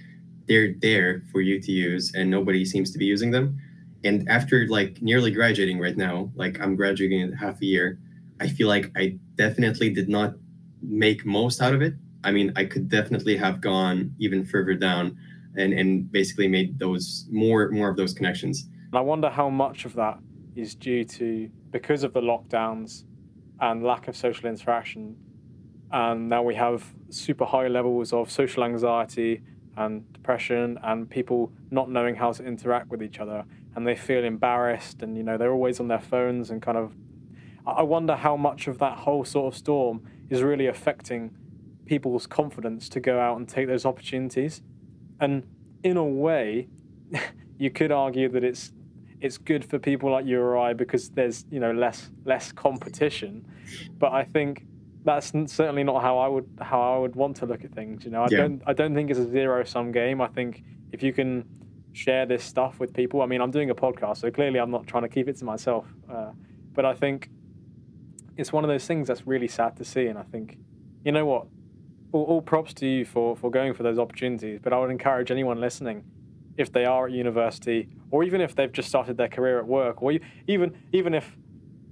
they're 0.47 0.73
there 0.79 1.23
for 1.31 1.41
you 1.41 1.59
to 1.61 1.71
use 1.71 2.13
and 2.15 2.29
nobody 2.29 2.65
seems 2.65 2.91
to 2.91 2.97
be 2.97 3.05
using 3.05 3.31
them 3.31 3.59
and 4.03 4.27
after 4.29 4.65
like 4.67 5.01
nearly 5.01 5.31
graduating 5.31 5.79
right 5.79 5.97
now 5.97 6.31
like 6.35 6.59
i'm 6.61 6.75
graduating 6.75 7.19
in 7.21 7.31
half 7.33 7.61
a 7.61 7.65
year 7.65 7.99
i 8.39 8.47
feel 8.47 8.67
like 8.67 8.91
i 8.95 9.17
definitely 9.35 9.89
did 9.89 10.09
not 10.09 10.33
make 10.81 11.25
most 11.25 11.61
out 11.61 11.73
of 11.73 11.81
it. 11.81 11.93
I 12.23 12.31
mean 12.31 12.51
i 12.55 12.65
could 12.65 12.89
definitely 12.89 13.37
have 13.37 13.61
gone 13.61 14.13
even 14.19 14.45
further 14.45 14.73
down 14.73 15.17
and 15.55 15.73
and 15.73 16.11
basically 16.11 16.47
made 16.47 16.79
those 16.79 17.25
more 17.31 17.69
more 17.69 17.89
of 17.89 17.97
those 17.97 18.13
connections. 18.13 18.67
And 18.91 18.97
i 18.97 19.01
wonder 19.01 19.29
how 19.29 19.49
much 19.49 19.85
of 19.85 19.93
that 19.95 20.19
is 20.55 20.75
due 20.75 21.03
to 21.05 21.49
because 21.71 22.03
of 22.03 22.13
the 22.13 22.21
lockdowns 22.21 23.03
and 23.61 23.83
lack 23.83 24.07
of 24.07 24.15
social 24.15 24.49
interaction 24.49 25.15
and 25.91 26.29
now 26.29 26.43
we 26.43 26.55
have 26.55 26.93
super 27.09 27.45
high 27.45 27.67
levels 27.67 28.13
of 28.13 28.29
social 28.29 28.63
anxiety 28.63 29.41
and 29.77 30.11
depression 30.13 30.77
and 30.83 31.09
people 31.09 31.51
not 31.71 31.89
knowing 31.89 32.15
how 32.15 32.31
to 32.31 32.43
interact 32.45 32.89
with 32.89 33.01
each 33.01 33.19
other 33.19 33.43
and 33.75 33.85
they 33.87 33.95
feel 33.95 34.23
embarrassed 34.23 35.01
and 35.01 35.17
you 35.17 35.23
know 35.23 35.37
they're 35.37 35.51
always 35.51 35.79
on 35.79 35.87
their 35.87 35.99
phones 35.99 36.49
and 36.49 36.61
kind 36.61 36.77
of 36.77 36.93
I 37.65 37.83
wonder 37.83 38.15
how 38.15 38.35
much 38.35 38.67
of 38.67 38.79
that 38.79 38.99
whole 38.99 39.25
sort 39.25 39.53
of 39.53 39.57
storm 39.57 40.01
is 40.29 40.41
really 40.41 40.67
affecting 40.67 41.35
people's 41.85 42.27
confidence 42.27 42.87
to 42.89 42.99
go 42.99 43.19
out 43.19 43.37
and 43.37 43.47
take 43.47 43.67
those 43.67 43.85
opportunities. 43.85 44.61
And 45.19 45.43
in 45.83 45.97
a 45.97 46.05
way, 46.05 46.67
you 47.57 47.69
could 47.69 47.91
argue 47.91 48.29
that 48.29 48.43
it's 48.43 48.71
it's 49.21 49.37
good 49.37 49.65
for 49.65 49.77
people 49.79 50.09
like 50.09 50.25
you 50.25 50.39
or 50.39 50.57
I 50.57 50.71
because 50.73 51.09
there's 51.09 51.45
you 51.51 51.59
know 51.59 51.71
less 51.71 52.09
less 52.25 52.51
competition. 52.51 53.45
But 53.97 54.13
I 54.13 54.23
think 54.23 54.65
that's 55.03 55.31
certainly 55.47 55.83
not 55.83 56.01
how 56.01 56.17
I 56.17 56.27
would 56.27 56.47
how 56.61 56.95
I 56.95 56.97
would 56.99 57.15
want 57.15 57.37
to 57.37 57.45
look 57.45 57.63
at 57.63 57.73
things. 57.73 58.05
You 58.05 58.11
know, 58.11 58.23
I 58.23 58.27
yeah. 58.29 58.37
don't 58.37 58.61
I 58.65 58.73
don't 58.73 58.93
think 58.93 59.09
it's 59.09 59.19
a 59.19 59.29
zero 59.29 59.63
sum 59.63 59.91
game. 59.91 60.21
I 60.21 60.27
think 60.27 60.63
if 60.91 61.03
you 61.03 61.11
can 61.11 61.45
share 61.93 62.25
this 62.25 62.43
stuff 62.43 62.79
with 62.79 62.93
people, 62.93 63.21
I 63.21 63.25
mean, 63.25 63.41
I'm 63.41 63.51
doing 63.51 63.69
a 63.69 63.75
podcast, 63.75 64.17
so 64.17 64.31
clearly 64.31 64.59
I'm 64.59 64.71
not 64.71 64.87
trying 64.87 65.03
to 65.03 65.09
keep 65.09 65.27
it 65.27 65.37
to 65.37 65.45
myself. 65.45 65.85
Uh, 66.11 66.31
but 66.73 66.85
I 66.85 66.93
think 66.93 67.29
it's 68.37 68.53
one 68.53 68.63
of 68.63 68.69
those 68.69 68.85
things 68.85 69.07
that's 69.07 69.27
really 69.27 69.47
sad 69.47 69.75
to 69.77 69.85
see, 69.85 70.07
and 70.07 70.17
I 70.17 70.23
think 70.23 70.57
you 71.03 71.11
know 71.11 71.25
what. 71.25 71.47
All, 72.11 72.23
all 72.23 72.41
props 72.41 72.73
to 72.75 72.87
you 72.87 73.05
for, 73.05 73.35
for 73.35 73.51
going 73.51 73.75
for 73.75 73.83
those 73.83 73.99
opportunities, 73.99 74.59
but 74.63 74.73
I 74.73 74.79
would 74.79 74.89
encourage 74.89 75.29
anyone 75.29 75.61
listening 75.61 76.03
if 76.57 76.71
they 76.71 76.83
are 76.83 77.05
at 77.05 77.11
university, 77.11 77.87
or 78.09 78.23
even 78.23 78.41
if 78.41 78.55
they've 78.55 78.71
just 78.71 78.89
started 78.89 79.15
their 79.15 79.27
career 79.27 79.59
at 79.59 79.67
work, 79.67 80.01
or 80.01 80.13
even 80.47 80.75
even 80.91 81.13
if 81.13 81.37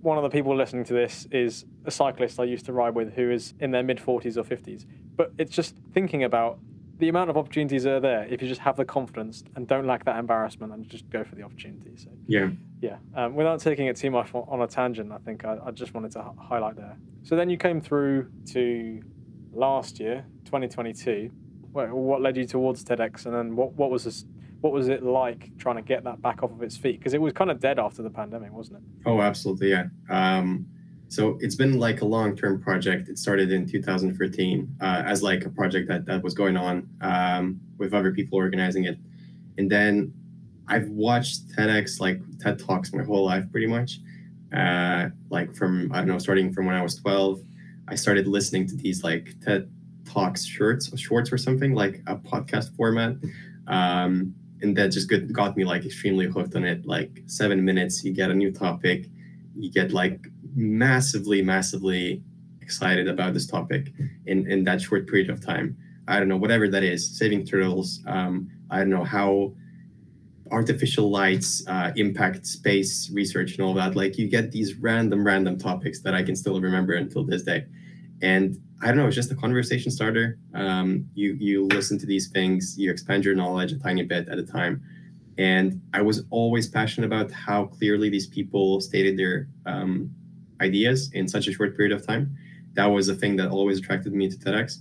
one 0.02 0.18
of 0.18 0.24
the 0.24 0.30
people 0.30 0.56
listening 0.56 0.84
to 0.86 0.94
this 0.94 1.28
is 1.32 1.66
a 1.86 1.92
cyclist 1.92 2.40
I 2.40 2.44
used 2.44 2.66
to 2.66 2.74
ride 2.74 2.96
with 2.96 3.14
who 3.14 3.32
is 3.32 3.54
in 3.60 3.72
their 3.72 3.84
mid 3.84 3.98
40s 3.98 4.38
or 4.38 4.44
50s. 4.44 4.86
But 5.16 5.32
it's 5.38 5.56
just 5.56 5.76
thinking 5.94 6.24
about 6.24 6.60
the 7.00 7.10
amount 7.10 7.30
of 7.30 7.38
opportunities 7.38 7.86
are 7.86 8.00
there 8.00 8.26
if 8.26 8.42
you 8.42 8.48
just 8.48 8.62
have 8.62 8.76
the 8.76 8.86
confidence 8.86 9.44
and 9.56 9.68
don't 9.68 9.86
lack 9.86 10.06
that 10.06 10.18
embarrassment 10.18 10.74
and 10.74 10.88
just 10.90 11.10
go 11.10 11.24
for 11.24 11.36
the 11.36 11.44
opportunity. 11.44 11.96
So 11.96 12.10
yeah, 12.28 12.50
yeah. 12.82 12.98
Um, 13.16 13.36
without 13.36 13.60
taking 13.60 13.88
it 13.88 13.96
too 13.98 14.12
much 14.12 14.30
on 14.34 14.62
a 14.62 14.68
tangent, 14.68 15.12
I 15.12 15.18
think 15.20 15.46
I, 15.46 15.58
I 15.66 15.72
just 15.72 15.94
wanted 15.94 16.12
to 16.14 16.20
h- 16.20 16.26
highlight 16.40 16.76
there. 16.76 16.98
So 17.24 17.36
then 17.36 17.50
you 17.50 17.58
came 17.58 17.82
through 17.82 18.32
to 18.54 19.02
last 19.54 20.00
year, 20.00 20.26
2022. 20.46 21.30
What, 21.72 21.90
what 21.92 22.22
led 22.22 22.38
you 22.38 22.46
towards 22.46 22.84
TEDx, 22.84 23.26
and 23.26 23.36
then 23.36 23.56
what 23.56 23.74
what 23.74 23.92
was 23.92 24.04
this 24.06 24.26
what 24.62 24.74
was 24.74 24.88
it 24.88 25.04
like 25.04 25.56
trying 25.58 25.76
to 25.76 25.84
get 25.84 26.04
that 26.06 26.22
back 26.22 26.42
off 26.42 26.52
of 26.52 26.64
its 26.64 26.76
feet? 26.76 26.98
Because 27.00 27.14
it 27.14 27.22
was 27.22 27.34
kind 27.34 27.52
of 27.52 27.60
dead 27.60 27.78
after 27.78 28.02
the 28.02 28.10
pandemic, 28.10 28.52
wasn't 28.52 28.78
it? 28.80 28.84
Oh, 29.06 29.22
absolutely, 29.22 29.70
yeah. 29.70 29.86
Um, 30.10 30.66
so 31.10 31.38
it's 31.40 31.56
been 31.56 31.80
like 31.80 32.02
a 32.02 32.06
long-term 32.06 32.62
project. 32.62 33.10
It 33.10 33.18
started 33.18 33.52
in 33.52 33.66
2013 33.66 34.76
uh, 34.82 35.04
as 35.06 35.24
like 35.24 35.46
a 35.46 35.50
project 35.50 35.88
that 35.88 36.06
that 36.06 36.24
was 36.24 36.34
going 36.34 36.58
on 36.58 36.90
um, 37.02 37.60
with 37.78 37.94
other 37.94 38.12
people 38.12 38.38
organizing 38.38 38.86
it, 38.86 38.98
and 39.58 39.70
then 39.70 40.14
I've 40.68 40.90
watched 40.90 41.50
TEDx 41.50 42.00
like 42.00 42.22
TED 42.40 42.60
Talks 42.60 42.94
my 42.94 43.04
whole 43.04 43.26
life, 43.26 43.50
pretty 43.52 43.68
much. 43.68 44.00
Uh, 44.56 45.10
like 45.30 45.54
from 45.56 45.92
I 45.92 45.98
don't 45.98 46.08
know, 46.08 46.20
starting 46.20 46.54
from 46.54 46.66
when 46.66 46.76
I 46.76 46.82
was 46.82 46.96
12, 46.96 47.42
I 47.88 47.96
started 47.96 48.28
listening 48.28 48.68
to 48.68 48.76
these 48.76 49.04
like 49.04 49.36
TED 49.44 49.70
Talks 50.06 50.46
shorts, 50.46 50.98
shorts 51.00 51.32
or 51.32 51.38
something 51.38 51.74
like 51.74 52.02
a 52.08 52.16
podcast 52.16 52.76
format. 52.76 53.16
Um, 53.68 54.34
and 54.62 54.76
that 54.78 54.90
just 54.90 55.10
got, 55.10 55.32
got 55.32 55.58
me 55.58 55.66
like 55.66 55.86
extremely 55.86 56.26
hooked 56.26 56.56
on 56.56 56.64
it 56.64 56.86
like 56.86 57.22
seven 57.28 57.64
minutes 57.64 58.04
you 58.04 58.12
get 58.12 58.32
a 58.32 58.34
new 58.34 58.52
topic 58.52 59.08
you 59.56 59.72
get 59.72 59.92
like 59.92 60.28
massively 60.56 61.42
massively 61.42 62.22
excited 62.62 63.08
about 63.08 63.34
this 63.34 63.48
topic 63.48 63.92
in 64.26 64.50
in 64.50 64.64
that 64.64 64.82
short 64.82 65.08
period 65.08 65.30
of 65.30 65.44
time 65.44 65.78
i 66.08 66.20
don't 66.20 66.28
know 66.28 66.38
whatever 66.38 66.68
that 66.68 66.84
is 66.84 67.18
saving 67.18 67.46
turtles 67.46 68.02
um, 68.08 68.50
i 68.70 68.80
don't 68.80 68.90
know 68.90 69.04
how 69.04 69.52
artificial 70.52 71.10
lights 71.10 71.66
uh, 71.68 71.92
impact 71.98 72.46
space 72.46 73.10
research 73.12 73.52
and 73.58 73.62
all 73.62 73.74
that 73.74 73.96
like 73.96 74.18
you 74.18 74.30
get 74.30 74.52
these 74.52 74.76
random 74.76 75.26
random 75.26 75.58
topics 75.58 76.02
that 76.02 76.14
i 76.14 76.24
can 76.24 76.36
still 76.36 76.60
remember 76.62 76.94
until 76.94 77.24
this 77.24 77.44
day 77.44 77.66
and 78.22 78.58
I 78.82 78.88
don't 78.88 78.98
know, 78.98 79.08
it's 79.08 79.16
just 79.16 79.32
a 79.32 79.36
conversation 79.36 79.92
starter. 79.92 80.38
Um, 80.54 81.10
you 81.16 81.36
you 81.40 81.66
listen 81.68 81.98
to 82.00 82.06
these 82.06 82.30
things, 82.30 82.76
you 82.78 82.92
expand 82.92 83.26
your 83.26 83.36
knowledge 83.36 83.72
a 83.72 83.80
tiny 83.80 84.04
bit 84.04 84.30
at 84.30 84.38
a 84.38 84.44
time. 84.44 84.84
And 85.38 85.82
I 85.94 86.02
was 86.02 86.24
always 86.30 86.68
passionate 86.68 87.08
about 87.08 87.32
how 87.32 87.66
clearly 87.66 88.10
these 88.10 88.28
people 88.28 88.82
stated 88.82 89.18
their 89.18 89.48
um, 89.66 90.12
ideas 90.62 91.10
in 91.14 91.28
such 91.28 91.48
a 91.48 91.54
short 91.54 91.76
period 91.76 91.94
of 91.94 92.06
time. 92.06 92.36
That 92.74 92.88
was 92.88 93.08
the 93.08 93.16
thing 93.16 93.36
that 93.38 93.50
always 93.50 93.80
attracted 93.80 94.14
me 94.14 94.30
to 94.30 94.38
TEDx. 94.38 94.78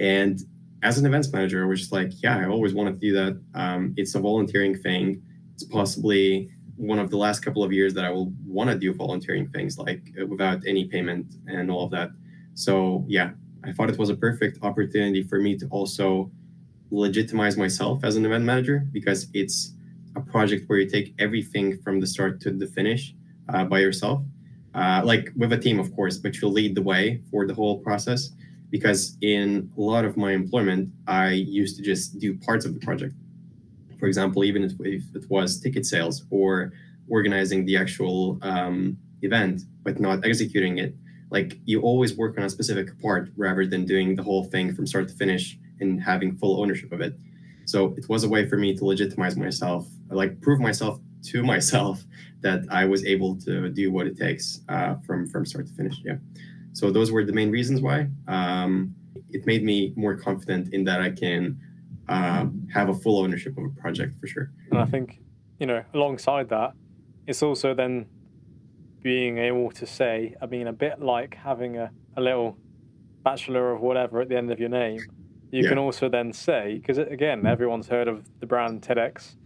And 0.00 0.40
as 0.82 0.98
an 0.98 1.06
events 1.06 1.32
manager, 1.32 1.64
I 1.64 1.66
was 1.66 1.80
just 1.80 1.92
like, 1.92 2.10
yeah, 2.22 2.38
I 2.38 2.46
always 2.46 2.74
wanted 2.74 3.00
to 3.00 3.06
do 3.06 3.12
that. 3.14 3.40
Um, 3.54 3.94
it's 3.96 4.14
a 4.14 4.20
volunteering 4.20 4.76
thing. 4.76 5.22
It's 5.54 5.64
possibly 5.64 6.50
one 6.76 6.98
of 6.98 7.10
the 7.10 7.16
last 7.16 7.40
couple 7.40 7.64
of 7.64 7.72
years 7.72 7.94
that 7.94 8.04
I 8.04 8.10
will 8.10 8.32
want 8.46 8.70
to 8.70 8.78
do 8.78 8.92
volunteering 8.92 9.48
things 9.48 9.78
like 9.78 10.02
uh, 10.20 10.26
without 10.26 10.60
any 10.66 10.84
payment 10.84 11.34
and 11.46 11.70
all 11.70 11.84
of 11.84 11.90
that. 11.92 12.10
So 12.54 13.04
yeah, 13.08 13.30
I 13.64 13.72
thought 13.72 13.90
it 13.90 13.98
was 13.98 14.10
a 14.10 14.16
perfect 14.16 14.58
opportunity 14.62 15.22
for 15.22 15.40
me 15.40 15.56
to 15.58 15.66
also 15.68 16.30
legitimize 16.90 17.56
myself 17.56 18.04
as 18.04 18.16
an 18.16 18.24
event 18.24 18.44
manager 18.44 18.86
because 18.92 19.28
it's 19.34 19.72
a 20.14 20.20
project 20.20 20.68
where 20.68 20.78
you 20.78 20.88
take 20.88 21.14
everything 21.18 21.80
from 21.82 22.00
the 22.00 22.06
start 22.06 22.40
to 22.42 22.50
the 22.50 22.66
finish 22.66 23.14
uh, 23.52 23.64
by 23.64 23.78
yourself, 23.80 24.22
uh, 24.76 25.02
like 25.04 25.32
with 25.36 25.52
a 25.52 25.58
team, 25.58 25.78
of 25.78 25.94
course, 25.96 26.18
but 26.18 26.40
you'll 26.40 26.52
lead 26.52 26.74
the 26.74 26.82
way 26.82 27.22
for 27.30 27.46
the 27.46 27.54
whole 27.54 27.78
process. 27.80 28.30
Because 28.70 29.16
in 29.22 29.70
a 29.76 29.80
lot 29.80 30.04
of 30.04 30.16
my 30.16 30.32
employment, 30.32 30.90
I 31.06 31.30
used 31.30 31.76
to 31.76 31.82
just 31.82 32.18
do 32.18 32.36
parts 32.36 32.64
of 32.64 32.74
the 32.74 32.80
project. 32.80 33.14
For 33.98 34.06
example, 34.06 34.44
even 34.44 34.62
if, 34.64 34.72
if 34.80 35.02
it 35.14 35.30
was 35.30 35.60
ticket 35.60 35.86
sales 35.86 36.24
or 36.30 36.72
organizing 37.08 37.64
the 37.64 37.76
actual 37.76 38.38
um, 38.42 38.98
event, 39.22 39.62
but 39.82 39.98
not 40.00 40.26
executing 40.26 40.78
it 40.78 40.94
like 41.30 41.58
you 41.64 41.80
always 41.80 42.16
work 42.16 42.38
on 42.38 42.44
a 42.44 42.50
specific 42.50 43.00
part 43.00 43.30
rather 43.36 43.66
than 43.66 43.84
doing 43.84 44.14
the 44.14 44.22
whole 44.22 44.44
thing 44.44 44.74
from 44.74 44.86
start 44.86 45.08
to 45.08 45.14
finish 45.14 45.58
and 45.80 46.02
having 46.02 46.36
full 46.36 46.60
ownership 46.60 46.92
of 46.92 47.00
it 47.00 47.18
so 47.64 47.94
it 47.96 48.08
was 48.08 48.24
a 48.24 48.28
way 48.28 48.48
for 48.48 48.56
me 48.56 48.76
to 48.76 48.84
legitimize 48.84 49.36
myself 49.36 49.86
like 50.10 50.40
prove 50.40 50.60
myself 50.60 51.00
to 51.22 51.42
myself 51.54 52.04
that 52.40 52.64
i 52.70 52.84
was 52.84 53.04
able 53.04 53.36
to 53.36 53.68
do 53.70 53.90
what 53.90 54.06
it 54.06 54.16
takes 54.16 54.60
uh, 54.68 54.94
from 55.06 55.26
from 55.28 55.44
start 55.44 55.66
to 55.66 55.72
finish 55.74 55.96
yeah. 56.04 56.16
So 56.72 56.90
those 56.90 57.10
were 57.10 57.24
the 57.24 57.32
main 57.32 57.50
reasons 57.50 57.80
why. 57.80 58.08
Um, 58.28 58.94
it 59.30 59.46
made 59.46 59.64
me 59.64 59.94
more 59.96 60.14
confident 60.14 60.74
in 60.74 60.84
that 60.84 61.00
i 61.00 61.10
can 61.10 61.58
uh, 62.08 62.46
have 62.72 62.88
a 62.90 62.94
full 62.94 63.18
ownership 63.18 63.56
of 63.58 63.64
a 63.64 63.80
project 63.80 64.20
for 64.20 64.26
sure. 64.26 64.50
And 64.70 64.78
i 64.78 64.84
think 64.84 65.20
you 65.58 65.66
know 65.66 65.82
alongside 65.94 66.48
that 66.50 66.72
it's 67.26 67.42
also 67.42 67.74
then 67.74 68.06
being 69.02 69.38
able 69.38 69.70
to 69.70 69.86
say, 69.86 70.34
I 70.42 70.46
mean, 70.46 70.66
a 70.66 70.72
bit 70.72 71.00
like 71.00 71.36
having 71.36 71.76
a, 71.76 71.90
a 72.16 72.20
little 72.20 72.56
bachelor 73.22 73.72
of 73.72 73.80
whatever 73.80 74.20
at 74.20 74.28
the 74.28 74.36
end 74.36 74.50
of 74.50 74.58
your 74.58 74.68
name, 74.68 74.98
you 75.52 75.62
yeah. 75.62 75.68
can 75.68 75.78
also 75.78 76.08
then 76.08 76.32
say, 76.32 76.78
because 76.78 76.98
again, 76.98 77.46
everyone's 77.46 77.88
heard 77.88 78.08
of 78.08 78.24
the 78.40 78.46
brand 78.46 78.82
TEDx, 78.82 79.36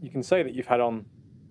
you 0.00 0.10
can 0.10 0.22
say 0.22 0.42
that 0.42 0.54
you've 0.54 0.66
had 0.66 0.80
on, 0.80 1.06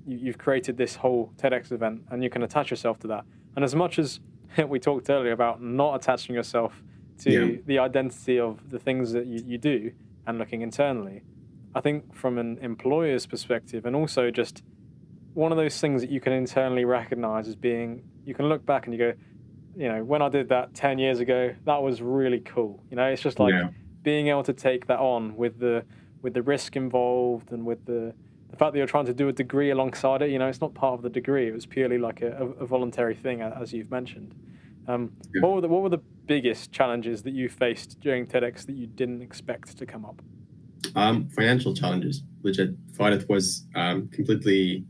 you, 0.08 0.28
have 0.28 0.38
created 0.38 0.78
this 0.78 0.95
whole 0.95 1.32
TEDx 1.38 1.72
event 1.72 2.03
and 2.10 2.24
you 2.24 2.30
can 2.30 2.43
attach 2.43 2.72
yourself 2.72 2.99
to 2.99 3.08
that. 3.08 3.26
And 3.55 3.64
as 3.64 3.76
much 3.76 3.99
as 3.99 4.20
we 4.68 4.80
talked 4.80 5.10
earlier 5.10 5.34
about 5.34 5.62
not 5.62 5.95
attaching 5.95 6.36
yourself 6.36 6.82
to 7.20 7.32
yeah. 7.32 7.58
the 7.66 7.80
identity 7.80 8.39
of 8.39 8.70
the 8.70 8.80
things 8.80 9.12
that 9.12 9.26
you, 9.26 9.43
you 9.45 9.58
do 9.58 9.91
and 10.26 10.38
looking 10.38 10.62
internally, 10.62 11.24
I 11.76 11.82
think 11.82 12.16
from 12.16 12.38
an 12.38 12.58
employer's 12.60 13.26
perspective 13.26 13.86
and 13.86 13.95
also 13.95 14.32
just 14.32 14.64
one 15.38 15.51
of 15.51 15.58
those 15.58 15.80
things 15.80 16.01
that 16.01 16.10
you 16.10 16.20
can 16.20 16.34
internally 16.34 16.84
recognize 16.84 17.47
as 17.47 17.55
being 17.55 18.01
you 18.26 18.34
can 18.34 18.49
look 18.49 18.66
back 18.66 18.88
and 18.88 18.93
you 18.93 18.97
go 18.97 19.14
you 19.76 19.88
know 19.88 20.03
when 20.03 20.20
i 20.20 20.28
did 20.30 20.49
that 20.49 20.74
10 20.74 20.97
years 20.97 21.20
ago 21.20 21.53
that 21.64 21.80
was 21.80 22.01
really 22.01 22.39
cool 22.39 22.84
you 22.89 22.97
know 22.97 23.05
it's 23.05 23.22
just 23.22 23.39
like 23.39 23.53
yeah. 23.53 23.70
being 24.01 24.30
able 24.30 24.41
to 24.41 24.51
take 24.51 24.88
that 24.88 24.97
on 24.97 25.36
with 25.38 25.60
the 25.60 25.86
with 26.24 26.34
the 26.34 26.41
risk 26.41 26.76
involved 26.76 27.51
and 27.51 27.64
with 27.64 27.86
the 27.86 28.16
the 28.50 28.56
fact 28.58 28.74
that 28.74 28.78
you're 28.78 28.88
trying 28.88 29.06
to 29.06 29.14
do 29.14 29.28
a 29.28 29.34
degree 29.34 29.70
alongside 29.70 30.22
it 30.22 30.30
you 30.30 30.39
know 30.39 30.48
it's 30.48 30.62
not 30.62 30.74
part 30.74 30.93
of 30.93 31.02
the 31.02 31.10
degree 31.10 31.48
it 31.48 31.54
was 31.54 31.66
purely 31.66 31.98
like 31.98 32.22
a, 32.22 32.48
a 32.60 32.66
voluntary 32.66 33.16
thing 33.16 33.41
as 33.41 33.74
you've 33.74 33.91
mentioned 33.91 34.34
um, 34.88 35.12
yeah. 35.34 35.41
what, 35.41 35.56
were 35.56 35.62
the, 35.62 35.68
what 35.68 35.84
were 35.84 35.89
the 35.89 36.02
biggest 36.26 36.72
challenges 36.72 37.24
that 37.24 37.34
you 37.34 37.50
faced 37.50 38.00
during 38.00 38.26
TEDx 38.26 38.66
that 38.66 38.76
you 38.76 38.88
didn't 38.88 39.22
expect 39.22 39.78
to 39.78 39.86
come 39.86 40.06
up? 40.06 40.22
Um, 40.95 41.30
financial 41.30 41.76
challenges, 41.76 42.24
which 42.41 42.60
I 42.60 42.68
thought 42.93 43.14
it 43.14 43.28
was 43.28 43.66
um, 43.76 44.08
completely 44.08 44.86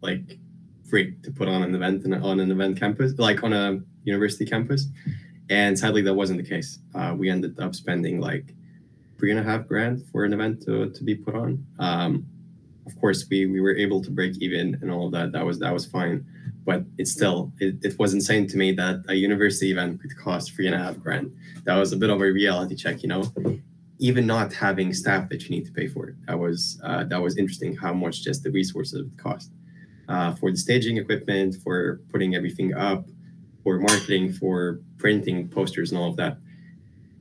like 0.00 0.38
free 0.88 1.16
to 1.22 1.32
put 1.32 1.48
on 1.48 1.62
an 1.62 1.74
event 1.74 2.04
on 2.22 2.40
an 2.40 2.50
event 2.50 2.78
campus, 2.78 3.14
like 3.18 3.42
on 3.42 3.52
a 3.52 3.80
university 4.04 4.44
campus. 4.44 4.86
And 5.50 5.78
sadly, 5.78 6.02
that 6.02 6.14
wasn't 6.14 6.42
the 6.42 6.48
case. 6.48 6.78
Uh, 6.94 7.14
we 7.16 7.28
ended 7.28 7.58
up 7.58 7.74
spending 7.74 8.20
like 8.20 8.54
three 9.18 9.30
and 9.30 9.40
a 9.40 9.42
half 9.42 9.66
grand 9.66 10.04
for 10.12 10.24
an 10.24 10.32
event 10.32 10.62
to, 10.62 10.90
to 10.90 11.04
be 11.04 11.14
put 11.14 11.34
on. 11.34 11.66
Um, 11.78 12.26
of 12.86 12.98
course, 13.00 13.26
we, 13.30 13.46
we 13.46 13.60
were 13.60 13.74
able 13.76 14.02
to 14.02 14.10
break 14.10 14.36
even 14.40 14.78
and 14.80 14.90
all 14.90 15.06
of 15.06 15.12
that. 15.12 15.32
That 15.32 15.44
was 15.44 15.58
that 15.60 15.72
was 15.72 15.86
fine, 15.86 16.24
but 16.64 16.84
it's 16.98 17.12
still 17.12 17.52
it, 17.60 17.76
it 17.82 17.98
was 17.98 18.14
insane 18.14 18.46
to 18.48 18.56
me 18.56 18.72
that 18.72 19.04
a 19.08 19.14
university 19.14 19.72
event 19.72 20.00
could 20.00 20.16
cost 20.16 20.52
three 20.54 20.66
and 20.66 20.74
a 20.74 20.78
half 20.78 20.98
grand. 20.98 21.34
That 21.64 21.76
was 21.76 21.92
a 21.92 21.96
bit 21.96 22.10
of 22.10 22.20
a 22.20 22.32
reality 22.32 22.76
check, 22.76 23.02
you 23.02 23.08
know. 23.08 23.32
Even 24.00 24.26
not 24.26 24.52
having 24.52 24.92
staff 24.92 25.28
that 25.28 25.44
you 25.44 25.50
need 25.50 25.64
to 25.66 25.72
pay 25.72 25.86
for, 25.86 26.14
that 26.26 26.38
was 26.38 26.80
uh, 26.84 27.04
that 27.04 27.20
was 27.20 27.38
interesting. 27.38 27.76
How 27.76 27.94
much 27.94 28.22
just 28.22 28.42
the 28.42 28.50
resources 28.50 29.02
would 29.02 29.18
cost 29.18 29.50
uh, 30.08 30.34
for 30.34 30.50
the 30.50 30.56
staging 30.56 30.96
equipment, 30.98 31.56
for 31.62 32.00
putting 32.10 32.34
everything 32.34 32.74
up, 32.74 33.06
for 33.62 33.78
marketing, 33.78 34.32
for 34.32 34.80
printing 34.98 35.48
posters 35.48 35.90
and 35.90 36.00
all 36.00 36.10
of 36.10 36.16
that. 36.16 36.38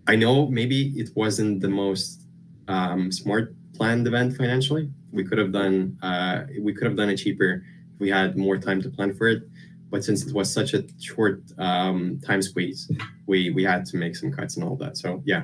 I 0.07 0.16
know 0.16 0.47
maybe 0.47 0.89
it 0.97 1.11
wasn't 1.16 1.61
the 1.61 1.70
most 1.70 2.24
um, 2.68 3.11
smart 3.11 3.55
planned 3.74 4.05
event 4.07 4.36
financially. 4.36 4.89
We 5.14 5.24
could 5.24 5.38
have 5.38 5.51
done 5.51 5.97
uh, 6.01 6.43
we 6.59 6.74
could 6.74 6.88
have 6.88 6.97
done 6.97 7.09
it 7.09 7.18
cheaper 7.18 7.64
if 7.93 7.99
we 7.99 8.09
had 8.09 8.38
more 8.38 8.57
time 8.57 8.82
to 8.82 8.89
plan 8.89 9.14
for 9.14 9.28
it. 9.28 9.43
But 9.89 10.03
since 10.03 10.26
it 10.26 10.34
was 10.34 10.51
such 10.51 10.74
a 10.74 10.86
short 10.99 11.43
um, 11.59 12.20
time 12.26 12.41
squeeze, 12.41 12.91
we 13.28 13.51
we 13.51 13.64
had 13.64 13.86
to 13.88 13.97
make 13.97 14.16
some 14.16 14.32
cuts 14.32 14.55
and 14.57 14.66
all 14.66 14.76
that. 14.78 14.97
So 14.97 15.22
yeah. 15.26 15.43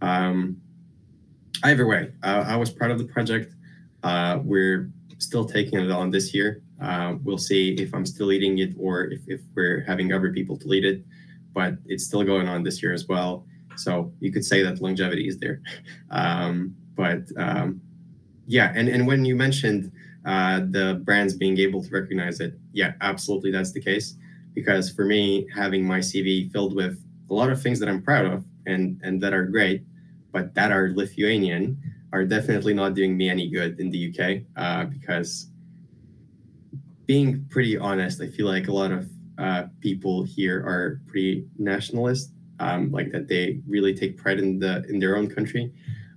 Um, 0.00 0.60
either 1.64 1.86
way, 1.86 2.12
uh, 2.22 2.44
I 2.46 2.56
was 2.56 2.70
proud 2.70 2.90
of 2.92 2.98
the 2.98 3.04
project. 3.04 3.54
Uh, 4.02 4.38
we're 4.44 4.90
still 5.18 5.44
taking 5.44 5.80
it 5.80 5.90
on 5.90 6.10
this 6.10 6.32
year. 6.32 6.62
Uh, 6.80 7.16
we'll 7.24 7.38
see 7.38 7.74
if 7.74 7.92
I'm 7.92 8.06
still 8.06 8.26
leading 8.26 8.58
it 8.58 8.74
or 8.78 9.06
if, 9.06 9.20
if 9.26 9.40
we're 9.54 9.80
having 9.80 10.12
other 10.12 10.32
people 10.32 10.56
to 10.58 10.68
lead 10.68 10.84
it. 10.84 11.04
But 11.52 11.74
it's 11.86 12.04
still 12.04 12.22
going 12.22 12.48
on 12.48 12.62
this 12.62 12.82
year 12.82 12.92
as 12.92 13.08
well. 13.08 13.44
So 13.76 14.12
you 14.20 14.32
could 14.32 14.44
say 14.44 14.62
that 14.62 14.80
longevity 14.80 15.28
is 15.28 15.38
there. 15.38 15.60
Um, 16.10 16.74
but 16.96 17.24
um, 17.36 17.80
yeah, 18.48 18.72
and, 18.74 18.88
and 18.88 19.06
when 19.06 19.26
you 19.26 19.36
mentioned 19.36 19.92
uh, 20.24 20.60
the 20.70 21.00
brands 21.04 21.34
being 21.34 21.58
able 21.58 21.82
to 21.84 21.90
recognize 21.90 22.40
it, 22.40 22.58
yeah, 22.72 22.94
absolutely, 23.02 23.52
that's 23.52 23.72
the 23.72 23.80
case. 23.80 24.14
Because 24.54 24.90
for 24.90 25.04
me, 25.04 25.46
having 25.54 25.84
my 25.84 25.98
CV 25.98 26.50
filled 26.50 26.74
with 26.74 26.98
a 27.30 27.34
lot 27.34 27.50
of 27.50 27.62
things 27.62 27.78
that 27.78 27.88
I'm 27.88 28.02
proud 28.02 28.24
of 28.24 28.44
and 28.66 28.98
and 29.04 29.20
that 29.22 29.34
are 29.34 29.44
great, 29.44 29.84
but 30.32 30.54
that 30.54 30.72
are 30.72 30.90
Lithuanian, 30.94 31.78
are 32.14 32.24
definitely 32.24 32.72
not 32.72 32.94
doing 32.94 33.16
me 33.16 33.28
any 33.28 33.50
good 33.50 33.78
in 33.78 33.90
the 33.90 34.08
UK. 34.08 34.42
Uh, 34.56 34.86
because 34.86 35.50
being 37.04 37.44
pretty 37.50 37.76
honest, 37.76 38.20
I 38.22 38.28
feel 38.28 38.46
like 38.46 38.68
a 38.68 38.72
lot 38.72 38.92
of 38.92 39.10
uh, 39.36 39.64
people 39.80 40.24
here 40.24 40.58
are 40.60 41.02
pretty 41.06 41.46
nationalist, 41.58 42.32
um, 42.60 42.90
like 42.90 43.12
that 43.12 43.28
they 43.28 43.60
really 43.68 43.94
take 43.94 44.16
pride 44.16 44.38
in 44.38 44.58
the 44.58 44.84
in 44.88 44.98
their 44.98 45.18
own 45.18 45.28
country. 45.28 45.70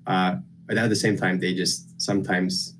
Uh, 0.08 0.38
but 0.72 0.78
at 0.78 0.90
the 0.90 0.96
same 0.96 1.18
time, 1.18 1.38
they 1.38 1.54
just 1.54 2.02
sometimes 2.02 2.76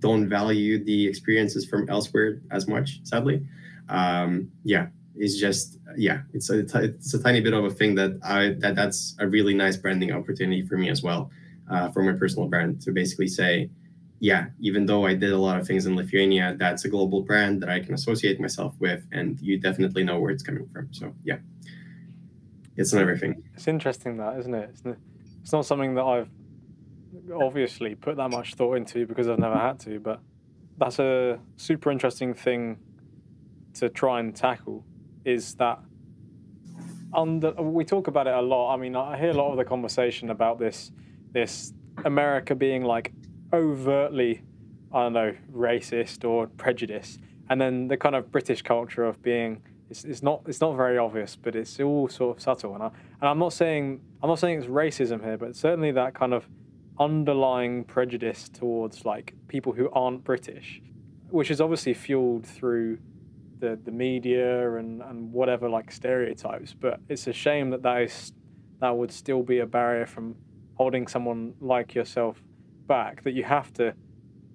don't 0.00 0.28
value 0.28 0.84
the 0.84 1.06
experiences 1.06 1.64
from 1.64 1.88
elsewhere 1.88 2.42
as 2.50 2.68
much. 2.68 3.00
Sadly, 3.04 3.42
um, 3.88 4.52
yeah, 4.64 4.88
it's 5.16 5.38
just 5.38 5.78
yeah, 5.96 6.20
it's 6.34 6.50
a 6.50 6.58
it's 6.58 7.14
a 7.14 7.22
tiny 7.22 7.40
bit 7.40 7.54
of 7.54 7.64
a 7.64 7.70
thing 7.70 7.94
that 7.94 8.20
I 8.22 8.50
that 8.58 8.74
that's 8.74 9.16
a 9.18 9.26
really 9.26 9.54
nice 9.54 9.78
branding 9.78 10.12
opportunity 10.12 10.60
for 10.60 10.76
me 10.76 10.90
as 10.90 11.02
well, 11.02 11.30
uh, 11.70 11.88
for 11.90 12.02
my 12.02 12.12
personal 12.12 12.48
brand 12.48 12.82
to 12.82 12.92
basically 12.92 13.28
say, 13.28 13.70
yeah, 14.20 14.48
even 14.60 14.84
though 14.84 15.06
I 15.06 15.14
did 15.14 15.32
a 15.32 15.38
lot 15.38 15.58
of 15.58 15.66
things 15.66 15.86
in 15.86 15.96
Lithuania, 15.96 16.54
that's 16.58 16.84
a 16.84 16.90
global 16.90 17.22
brand 17.22 17.62
that 17.62 17.70
I 17.70 17.80
can 17.80 17.94
associate 17.94 18.38
myself 18.40 18.74
with, 18.78 19.06
and 19.10 19.40
you 19.40 19.58
definitely 19.58 20.04
know 20.04 20.20
where 20.20 20.32
it's 20.32 20.42
coming 20.42 20.68
from. 20.68 20.92
So 20.92 21.14
yeah, 21.24 21.38
it's 22.76 22.92
another 22.92 23.16
thing. 23.16 23.42
It's 23.54 23.68
interesting 23.68 24.18
that, 24.18 24.38
isn't 24.40 24.54
it? 24.54 24.74
It's 25.40 25.52
not 25.54 25.64
something 25.64 25.94
that 25.94 26.04
I've 26.04 26.28
obviously 27.32 27.94
put 27.94 28.16
that 28.16 28.30
much 28.30 28.54
thought 28.54 28.74
into 28.74 29.06
because 29.06 29.28
I've 29.28 29.38
never 29.38 29.56
had 29.56 29.78
to, 29.80 30.00
but 30.00 30.20
that's 30.78 30.98
a 30.98 31.38
super 31.56 31.90
interesting 31.90 32.34
thing 32.34 32.78
to 33.74 33.88
try 33.88 34.20
and 34.20 34.34
tackle 34.34 34.84
is 35.24 35.54
that 35.56 35.78
under 37.12 37.52
we 37.52 37.84
talk 37.84 38.06
about 38.08 38.26
it 38.26 38.34
a 38.34 38.40
lot. 38.40 38.74
I 38.74 38.76
mean, 38.76 38.96
I 38.96 39.18
hear 39.18 39.30
a 39.30 39.34
lot 39.34 39.50
of 39.50 39.56
the 39.56 39.64
conversation 39.64 40.30
about 40.30 40.58
this 40.58 40.92
this 41.32 41.72
America 42.04 42.54
being 42.54 42.84
like 42.84 43.12
overtly 43.52 44.42
I 44.92 45.04
don't 45.04 45.12
know 45.12 45.34
racist 45.52 46.28
or 46.28 46.46
prejudiced, 46.46 47.20
and 47.50 47.60
then 47.60 47.88
the 47.88 47.96
kind 47.96 48.14
of 48.14 48.30
British 48.30 48.62
culture 48.62 49.04
of 49.04 49.22
being 49.22 49.62
it's, 49.90 50.04
it's 50.04 50.22
not 50.22 50.42
it's 50.46 50.60
not 50.60 50.76
very 50.76 50.98
obvious, 50.98 51.36
but 51.36 51.56
it's 51.56 51.80
all 51.80 52.08
sort 52.08 52.36
of 52.36 52.42
subtle. 52.42 52.74
And 52.74 52.82
I 52.82 52.86
and 52.86 53.28
I'm 53.28 53.38
not 53.38 53.52
saying 53.52 54.00
I'm 54.22 54.28
not 54.28 54.38
saying 54.38 54.58
it's 54.58 54.68
racism 54.68 55.22
here, 55.22 55.38
but 55.38 55.56
certainly 55.56 55.90
that 55.92 56.14
kind 56.14 56.34
of 56.34 56.46
underlying 57.00 57.84
prejudice 57.84 58.48
towards 58.48 59.04
like 59.04 59.34
people 59.48 59.72
who 59.72 59.90
aren't 59.90 60.24
British, 60.24 60.80
which 61.30 61.50
is 61.50 61.60
obviously 61.60 61.94
fueled 61.94 62.46
through 62.46 62.98
the 63.60 63.78
the 63.84 63.90
media 63.90 64.76
and 64.76 65.02
and 65.02 65.32
whatever 65.32 65.68
like 65.68 65.90
stereotypes. 65.90 66.74
But 66.74 67.00
it's 67.08 67.26
a 67.26 67.32
shame 67.32 67.70
that 67.70 67.82
that 67.82 68.02
is 68.02 68.32
that 68.80 68.96
would 68.96 69.12
still 69.12 69.42
be 69.42 69.58
a 69.58 69.66
barrier 69.66 70.06
from 70.06 70.36
holding 70.74 71.06
someone 71.06 71.54
like 71.60 71.94
yourself 71.94 72.42
back. 72.86 73.22
That 73.24 73.32
you 73.32 73.44
have 73.44 73.72
to 73.74 73.94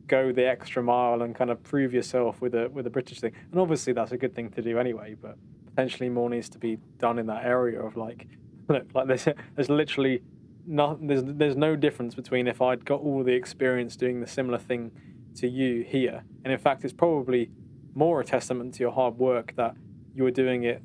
go 0.07 0.31
the 0.31 0.45
extra 0.45 0.83
mile 0.83 1.21
and 1.21 1.33
kind 1.33 1.49
of 1.49 1.63
prove 1.63 1.93
yourself 1.93 2.41
with 2.41 2.55
a 2.55 2.69
with 2.69 2.87
a 2.87 2.89
British 2.89 3.19
thing. 3.19 3.33
And 3.51 3.59
obviously 3.59 3.93
that's 3.93 4.11
a 4.11 4.17
good 4.17 4.35
thing 4.35 4.49
to 4.51 4.61
do 4.61 4.79
anyway. 4.79 5.15
But 5.19 5.37
potentially 5.65 6.09
more 6.09 6.29
needs 6.29 6.49
to 6.49 6.59
be 6.59 6.77
done 6.99 7.19
in 7.19 7.25
that 7.27 7.45
area 7.45 7.81
of 7.81 7.97
like 7.97 8.27
look 8.69 8.85
like 8.93 9.07
there's 9.07 9.27
there's 9.55 9.69
literally 9.69 10.21
no, 10.65 10.97
there's 11.01 11.23
there's 11.25 11.55
no 11.55 11.75
difference 11.75 12.15
between 12.15 12.47
if 12.47 12.61
I'd 12.61 12.85
got 12.85 13.01
all 13.01 13.23
the 13.23 13.33
experience 13.33 13.95
doing 13.95 14.21
the 14.21 14.27
similar 14.27 14.57
thing 14.57 14.91
to 15.35 15.47
you 15.47 15.83
here, 15.83 16.23
and 16.43 16.53
in 16.53 16.59
fact, 16.59 16.83
it's 16.83 16.93
probably 16.93 17.49
more 17.95 18.21
a 18.21 18.25
testament 18.25 18.73
to 18.75 18.79
your 18.81 18.91
hard 18.91 19.17
work 19.17 19.53
that 19.55 19.75
you 20.15 20.23
were 20.23 20.31
doing 20.31 20.63
it 20.63 20.81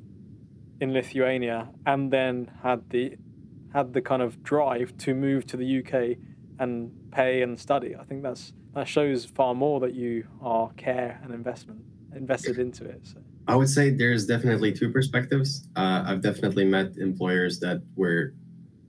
in 0.79 0.93
Lithuania 0.93 1.69
and 1.85 2.11
then 2.11 2.51
had 2.63 2.89
the 2.89 3.17
had 3.73 3.93
the 3.93 4.01
kind 4.01 4.21
of 4.21 4.43
drive 4.43 4.97
to 4.97 5.13
move 5.13 5.45
to 5.47 5.57
the 5.57 5.79
UK 5.79 6.17
and 6.59 6.91
pay 7.11 7.41
and 7.41 7.59
study. 7.59 7.95
I 7.95 8.03
think 8.03 8.23
that's 8.23 8.53
that 8.73 8.87
shows 8.87 9.25
far 9.25 9.55
more 9.55 9.79
that 9.79 9.93
you 9.93 10.25
are 10.41 10.71
care 10.73 11.19
and 11.23 11.33
investment 11.33 11.81
invested 12.15 12.57
into 12.59 12.85
it. 12.85 13.01
So. 13.03 13.17
I 13.47 13.55
would 13.55 13.69
say 13.69 13.89
there's 13.89 14.25
definitely 14.25 14.71
two 14.71 14.91
perspectives. 14.91 15.67
Uh, 15.75 16.03
I've 16.05 16.21
definitely 16.21 16.65
met 16.65 16.97
employers 16.97 17.59
that 17.59 17.81
were 17.95 18.33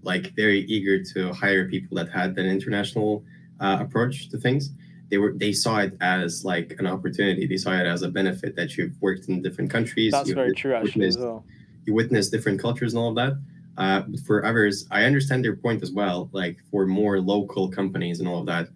like 0.03 0.35
very 0.35 0.61
eager 0.63 1.03
to 1.03 1.33
hire 1.33 1.69
people 1.69 1.97
that 1.97 2.09
had 2.11 2.39
an 2.39 2.47
international 2.47 3.25
uh, 3.61 3.79
approach 3.81 4.29
to 4.31 4.39
things. 4.39 4.71
They 5.11 5.19
were 5.19 5.33
they 5.33 5.53
saw 5.53 5.79
it 5.79 5.97
as 6.01 6.45
like 6.45 6.77
an 6.79 6.87
opportunity. 6.87 7.47
They 7.47 7.57
saw 7.57 7.73
it 7.73 7.87
as 7.87 8.03
a 8.03 8.09
benefit 8.09 8.55
that 8.57 8.77
you've 8.77 9.01
worked 9.01 9.29
in 9.29 9.43
different 9.43 9.71
countries. 9.71 10.13
That's 10.13 10.31
very 10.31 10.55
true, 10.55 10.75
actually, 10.75 11.09
as 11.09 11.19
well. 11.19 11.45
You 11.85 11.95
witness 11.95 12.29
different 12.29 12.61
cultures 12.61 12.95
and 12.95 13.01
all 13.01 13.11
of 13.11 13.17
that. 13.17 13.33
Uh, 13.77 14.03
for 14.27 14.45
others, 14.45 14.87
I 14.91 15.05
understand 15.05 15.45
their 15.45 15.57
point 15.57 15.83
as 15.83 15.91
well. 15.91 16.29
Like 16.33 16.59
for 16.71 16.87
more 16.87 17.21
local 17.21 17.69
companies 17.69 18.21
and 18.21 18.29
all 18.29 18.41
of 18.41 18.47
that, 18.47 18.69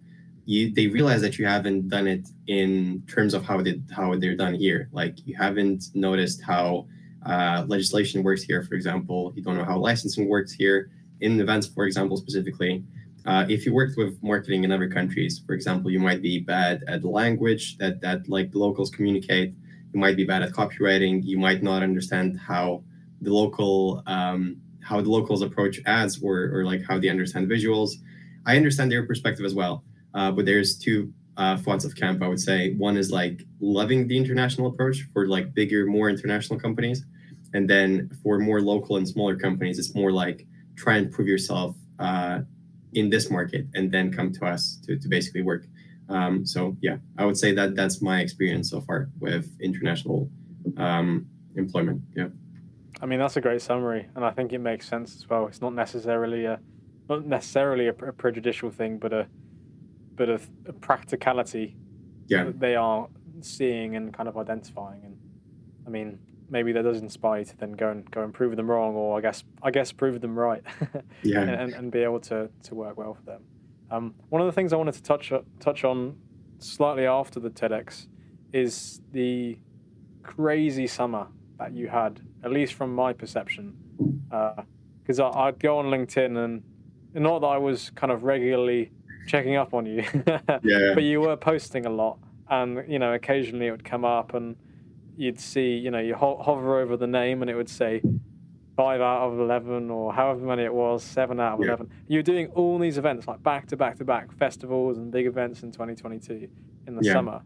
you 0.45 0.73
they 0.73 0.87
realize 0.87 1.21
that 1.21 1.39
you 1.39 1.45
haven't 1.45 1.87
done 1.87 2.07
it 2.07 2.27
in 2.47 3.03
terms 3.07 3.33
of 3.33 3.43
how 3.43 3.61
they 3.61 3.81
how 3.95 4.15
they're 4.15 4.35
done 4.35 4.55
here. 4.55 4.89
Like 4.91 5.25
you 5.25 5.35
haven't 5.37 5.85
noticed 5.93 6.41
how 6.41 6.87
uh, 7.25 7.63
legislation 7.67 8.23
works 8.23 8.43
here, 8.43 8.61
for 8.63 8.75
example. 8.75 9.31
You 9.35 9.41
don't 9.41 9.55
know 9.55 9.63
how 9.63 9.77
licensing 9.77 10.27
works 10.27 10.51
here 10.51 10.91
in 11.21 11.39
events, 11.39 11.67
for 11.67 11.85
example, 11.85 12.17
specifically, 12.17 12.83
uh, 13.25 13.45
if 13.49 13.65
you 13.65 13.73
worked 13.73 13.97
with 13.97 14.21
marketing 14.21 14.63
in 14.63 14.71
other 14.71 14.87
countries, 14.87 15.41
for 15.45 15.53
example, 15.53 15.89
you 15.89 15.99
might 15.99 16.21
be 16.21 16.39
bad 16.39 16.83
at 16.87 17.01
the 17.01 17.09
language 17.09 17.77
that 17.77 17.99
that 18.01 18.29
like 18.29 18.51
the 18.51 18.59
locals 18.59 18.89
communicate. 18.91 19.53
You 19.93 19.99
might 19.99 20.15
be 20.15 20.25
bad 20.25 20.43
at 20.43 20.51
copywriting. 20.51 21.23
You 21.23 21.39
might 21.39 21.63
not 21.63 21.81
understand 21.81 22.39
how 22.39 22.83
the 23.21 23.33
local 23.33 24.03
um, 24.05 24.57
how 24.81 25.01
the 25.01 25.09
locals 25.09 25.41
approach 25.41 25.79
ads 25.87 26.21
or 26.21 26.51
or 26.53 26.65
like 26.65 26.83
how 26.83 26.99
they 26.99 27.09
understand 27.09 27.49
visuals. 27.49 27.93
I 28.45 28.57
understand 28.57 28.91
their 28.91 29.07
perspective 29.07 29.45
as 29.45 29.55
well, 29.55 29.83
uh, 30.13 30.31
but 30.31 30.45
there's 30.45 30.77
two 30.77 31.11
uh, 31.37 31.57
thoughts 31.57 31.83
of 31.83 31.95
camp. 31.95 32.21
I 32.21 32.27
would 32.27 32.39
say 32.39 32.75
one 32.75 32.95
is 32.95 33.11
like 33.11 33.41
loving 33.59 34.07
the 34.07 34.17
international 34.17 34.67
approach 34.67 35.07
for 35.13 35.27
like 35.27 35.53
bigger, 35.55 35.87
more 35.87 36.09
international 36.09 36.59
companies, 36.59 37.03
and 37.55 37.67
then 37.67 38.11
for 38.21 38.37
more 38.37 38.61
local 38.61 38.97
and 38.97 39.07
smaller 39.07 39.35
companies, 39.35 39.79
it's 39.79 39.95
more 39.95 40.11
like 40.11 40.45
try 40.75 40.97
and 40.97 41.11
prove 41.11 41.27
yourself 41.27 41.75
uh, 41.99 42.39
in 42.93 43.09
this 43.09 43.29
market 43.29 43.67
and 43.73 43.91
then 43.91 44.11
come 44.11 44.31
to 44.33 44.45
us 44.45 44.79
to, 44.85 44.97
to 44.97 45.07
basically 45.07 45.41
work. 45.41 45.65
Um, 46.09 46.45
so 46.45 46.77
yeah, 46.81 46.97
I 47.17 47.25
would 47.25 47.37
say 47.37 47.51
that 47.53 47.75
that's 47.75 48.01
my 48.01 48.21
experience 48.21 48.69
so 48.69 48.81
far 48.81 49.09
with 49.19 49.49
international 49.59 50.29
um, 50.77 51.27
employment. 51.55 52.01
Yeah. 52.15 52.27
I 53.01 53.05
mean, 53.05 53.19
that's 53.19 53.35
a 53.35 53.41
great 53.41 53.61
summary, 53.61 54.07
and 54.15 54.23
I 54.23 54.31
think 54.31 54.53
it 54.53 54.59
makes 54.59 54.87
sense 54.87 55.15
as 55.15 55.29
well. 55.29 55.47
It's 55.47 55.61
not 55.61 55.73
necessarily 55.73 56.45
a 56.45 56.59
not 57.09 57.25
necessarily 57.25 57.87
a, 57.87 57.91
a 57.91 58.13
prejudicial 58.13 58.71
thing, 58.71 58.97
but 58.97 59.11
a 59.11 59.27
but 60.15 60.29
a, 60.29 60.39
a 60.65 60.73
practicality 60.73 61.75
yeah. 62.27 62.45
that 62.45 62.59
they 62.59 62.75
are 62.75 63.07
seeing 63.41 63.95
and 63.95 64.13
kind 64.13 64.29
of 64.29 64.37
identifying. 64.37 65.01
And 65.03 65.17
I 65.85 65.89
mean, 65.89 66.19
maybe 66.49 66.71
that 66.71 66.83
does 66.83 67.01
inspire 67.01 67.39
you 67.39 67.45
to 67.45 67.57
then 67.57 67.73
go 67.73 67.89
and 67.89 68.09
go 68.11 68.23
and 68.23 68.33
prove 68.33 68.55
them 68.55 68.69
wrong, 68.69 68.95
or 68.95 69.17
I 69.17 69.21
guess 69.21 69.43
I 69.61 69.71
guess 69.71 69.91
prove 69.91 70.21
them 70.21 70.37
right, 70.37 70.63
yeah, 71.23 71.41
and, 71.41 71.73
and 71.73 71.91
be 71.91 71.99
able 71.99 72.19
to 72.21 72.49
to 72.63 72.75
work 72.75 72.97
well 72.97 73.13
for 73.13 73.23
them. 73.23 73.43
Um, 73.91 74.15
one 74.29 74.41
of 74.41 74.47
the 74.47 74.51
things 74.51 74.73
I 74.73 74.77
wanted 74.77 74.95
to 74.95 75.03
touch 75.03 75.31
touch 75.59 75.83
on 75.83 76.17
slightly 76.59 77.05
after 77.05 77.39
the 77.39 77.49
TEDx 77.49 78.07
is 78.53 79.01
the 79.11 79.57
crazy 80.23 80.87
summer 80.87 81.27
that 81.59 81.73
you 81.73 81.87
had, 81.87 82.21
at 82.43 82.51
least 82.51 82.73
from 82.73 82.93
my 82.93 83.13
perception, 83.13 83.75
because 85.01 85.19
uh, 85.19 85.29
I'd 85.29 85.59
go 85.59 85.77
on 85.77 85.85
LinkedIn 85.85 86.37
and 86.43 86.63
not 87.13 87.39
that 87.39 87.47
I 87.47 87.57
was 87.57 87.91
kind 87.91 88.11
of 88.11 88.23
regularly 88.23 88.91
checking 89.27 89.55
up 89.55 89.73
on 89.73 89.85
you, 89.85 90.03
yeah. 90.63 90.93
but 90.93 91.03
you 91.03 91.21
were 91.21 91.37
posting 91.37 91.85
a 91.85 91.89
lot, 91.89 92.17
and 92.49 92.83
you 92.87 92.99
know 92.99 93.13
occasionally 93.13 93.67
it 93.67 93.71
would 93.71 93.85
come 93.85 94.05
up 94.05 94.33
and 94.33 94.55
you'd 95.17 95.39
see, 95.39 95.75
you 95.75 95.91
know, 95.91 95.99
you 95.99 96.15
ho- 96.15 96.41
hover 96.43 96.79
over 96.79 96.97
the 96.97 97.07
name 97.07 97.41
and 97.41 97.49
it 97.49 97.55
would 97.55 97.69
say 97.69 98.01
five 98.75 99.01
out 99.01 99.21
of 99.21 99.39
11 99.39 99.89
or 99.89 100.13
however 100.13 100.45
many 100.45 100.63
it 100.63 100.73
was, 100.73 101.03
seven 101.03 101.39
out 101.39 101.53
of 101.53 101.59
yeah. 101.61 101.67
11. 101.67 101.89
You're 102.07 102.23
doing 102.23 102.47
all 102.47 102.77
these 102.77 102.97
events 102.97 103.27
like 103.27 103.41
back 103.41 103.67
to 103.67 103.77
back 103.77 103.97
to 103.97 104.05
back 104.05 104.31
festivals 104.33 104.97
and 104.97 105.11
big 105.11 105.25
events 105.25 105.63
in 105.63 105.71
2022 105.71 106.47
in 106.87 106.95
the 106.95 107.03
yeah. 107.03 107.13
summer. 107.13 107.41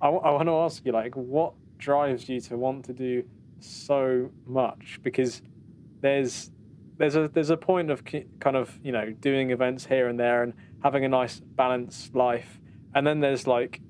I, 0.00 0.08
I 0.08 0.30
want 0.30 0.48
to 0.48 0.54
ask 0.54 0.84
you, 0.84 0.92
like, 0.92 1.14
what 1.14 1.54
drives 1.78 2.28
you 2.28 2.40
to 2.40 2.56
want 2.56 2.84
to 2.86 2.92
do 2.92 3.24
so 3.60 4.30
much? 4.46 5.00
Because 5.02 5.42
there's 6.00 6.50
there's 6.98 7.16
a 7.16 7.28
there's 7.28 7.50
a 7.50 7.56
point 7.56 7.90
of 7.90 8.02
kind 8.40 8.56
of 8.56 8.78
you 8.82 8.92
know 8.92 9.10
doing 9.10 9.50
events 9.50 9.86
here 9.86 10.08
and 10.08 10.18
there 10.18 10.42
and 10.42 10.54
having 10.82 11.04
a 11.04 11.08
nice 11.08 11.40
balanced 11.40 12.14
life, 12.14 12.60
and 12.94 13.06
then 13.06 13.20
there's 13.20 13.46
like 13.46 13.80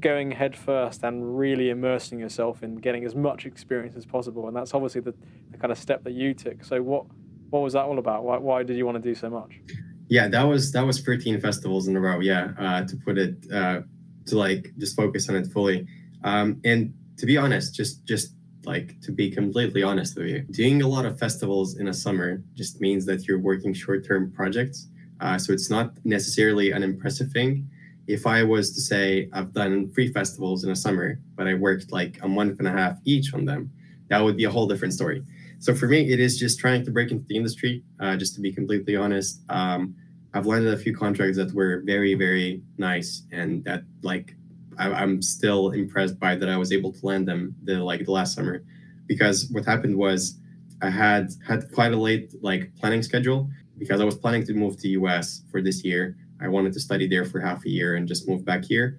going 0.00 0.30
head 0.30 0.56
first 0.56 1.02
and 1.04 1.38
really 1.38 1.70
immersing 1.70 2.18
yourself 2.18 2.62
in 2.62 2.76
getting 2.76 3.04
as 3.04 3.14
much 3.14 3.46
experience 3.46 3.96
as 3.96 4.06
possible, 4.06 4.48
and 4.48 4.56
that's 4.56 4.74
obviously 4.74 5.00
the, 5.00 5.14
the 5.50 5.58
kind 5.58 5.70
of 5.70 5.78
step 5.78 6.04
that 6.04 6.12
you 6.12 6.34
took. 6.34 6.64
So 6.64 6.82
what 6.82 7.06
what 7.50 7.60
was 7.60 7.72
that 7.72 7.84
all 7.84 7.98
about? 7.98 8.24
Why 8.24 8.38
why 8.38 8.62
did 8.62 8.76
you 8.76 8.86
want 8.86 8.96
to 8.96 9.02
do 9.02 9.14
so 9.14 9.30
much? 9.30 9.60
Yeah, 10.08 10.28
that 10.28 10.42
was 10.42 10.72
that 10.72 10.84
was 10.84 11.00
13 11.00 11.40
festivals 11.40 11.88
in 11.88 11.96
a 11.96 12.00
row. 12.00 12.20
Yeah, 12.20 12.52
uh, 12.58 12.84
to 12.84 12.96
put 12.96 13.18
it 13.18 13.34
uh, 13.52 13.82
to 14.26 14.38
like 14.38 14.72
just 14.78 14.96
focus 14.96 15.28
on 15.28 15.36
it 15.36 15.46
fully, 15.48 15.86
um, 16.24 16.60
and 16.64 16.94
to 17.18 17.26
be 17.26 17.36
honest, 17.36 17.74
just 17.74 18.04
just 18.04 18.34
like 18.64 19.00
to 19.00 19.12
be 19.12 19.30
completely 19.30 19.82
honest 19.82 20.16
with 20.16 20.26
you 20.26 20.40
doing 20.50 20.82
a 20.82 20.86
lot 20.86 21.06
of 21.06 21.18
festivals 21.18 21.78
in 21.78 21.88
a 21.88 21.94
summer 21.94 22.42
just 22.54 22.80
means 22.80 23.06
that 23.06 23.26
you're 23.26 23.38
working 23.38 23.72
short-term 23.72 24.30
projects 24.32 24.88
uh, 25.20 25.38
so 25.38 25.52
it's 25.52 25.70
not 25.70 25.92
necessarily 26.04 26.70
an 26.70 26.82
impressive 26.82 27.30
thing 27.32 27.66
if 28.12 28.26
i 28.26 28.42
was 28.42 28.72
to 28.74 28.80
say 28.80 29.28
i've 29.32 29.52
done 29.52 29.90
three 29.92 30.12
festivals 30.12 30.64
in 30.64 30.70
a 30.70 30.76
summer 30.76 31.18
but 31.36 31.46
i 31.46 31.54
worked 31.54 31.90
like 31.92 32.18
a 32.22 32.28
month 32.28 32.58
and 32.58 32.68
a 32.68 32.72
half 32.72 32.96
each 33.04 33.32
on 33.34 33.44
them 33.44 33.70
that 34.10 34.22
would 34.22 34.36
be 34.36 34.44
a 34.44 34.50
whole 34.50 34.66
different 34.66 34.92
story. 34.92 35.22
So 35.60 35.74
for 35.74 35.86
me 35.86 36.12
it 36.12 36.20
is 36.20 36.38
just 36.38 36.58
trying 36.58 36.84
to 36.84 36.90
break 36.90 37.10
into 37.10 37.24
the 37.24 37.36
industry 37.36 37.82
uh, 38.00 38.16
just 38.16 38.34
to 38.34 38.40
be 38.40 38.52
completely 38.52 38.96
honest. 38.96 39.40
Um, 39.48 39.94
i've 40.32 40.46
landed 40.46 40.72
a 40.72 40.76
few 40.76 40.94
contracts 40.94 41.36
that 41.36 41.52
were 41.52 41.82
very 41.84 42.14
very 42.14 42.62
nice 42.78 43.24
and 43.32 43.64
that 43.64 43.82
like 44.02 44.36
I, 44.78 45.02
am 45.02 45.20
still 45.22 45.70
impressed 45.70 46.20
by 46.20 46.36
that 46.36 46.48
I 46.48 46.56
was 46.56 46.70
able 46.70 46.92
to 46.92 47.04
land 47.04 47.26
them 47.26 47.56
the 47.64 47.82
like 47.90 48.04
the 48.04 48.12
last 48.12 48.34
summer, 48.34 48.62
because 49.06 49.48
what 49.50 49.64
happened 49.64 49.96
was 49.96 50.38
I 50.82 50.90
had 50.90 51.32
had 51.46 51.70
quite 51.72 51.92
a 51.92 51.96
late 51.96 52.34
like 52.42 52.72
planning 52.76 53.02
schedule 53.02 53.50
because 53.76 54.00
I 54.00 54.04
was 54.04 54.16
planning 54.16 54.44
to 54.46 54.54
move 54.54 54.78
to 54.82 54.88
US 55.00 55.42
for 55.50 55.60
this 55.60 55.84
year. 55.84 56.16
I 56.40 56.48
wanted 56.48 56.72
to 56.74 56.80
study 56.80 57.06
there 57.06 57.24
for 57.24 57.40
half 57.40 57.64
a 57.64 57.68
year 57.68 57.96
and 57.96 58.08
just 58.08 58.28
move 58.28 58.44
back 58.44 58.64
here. 58.64 58.98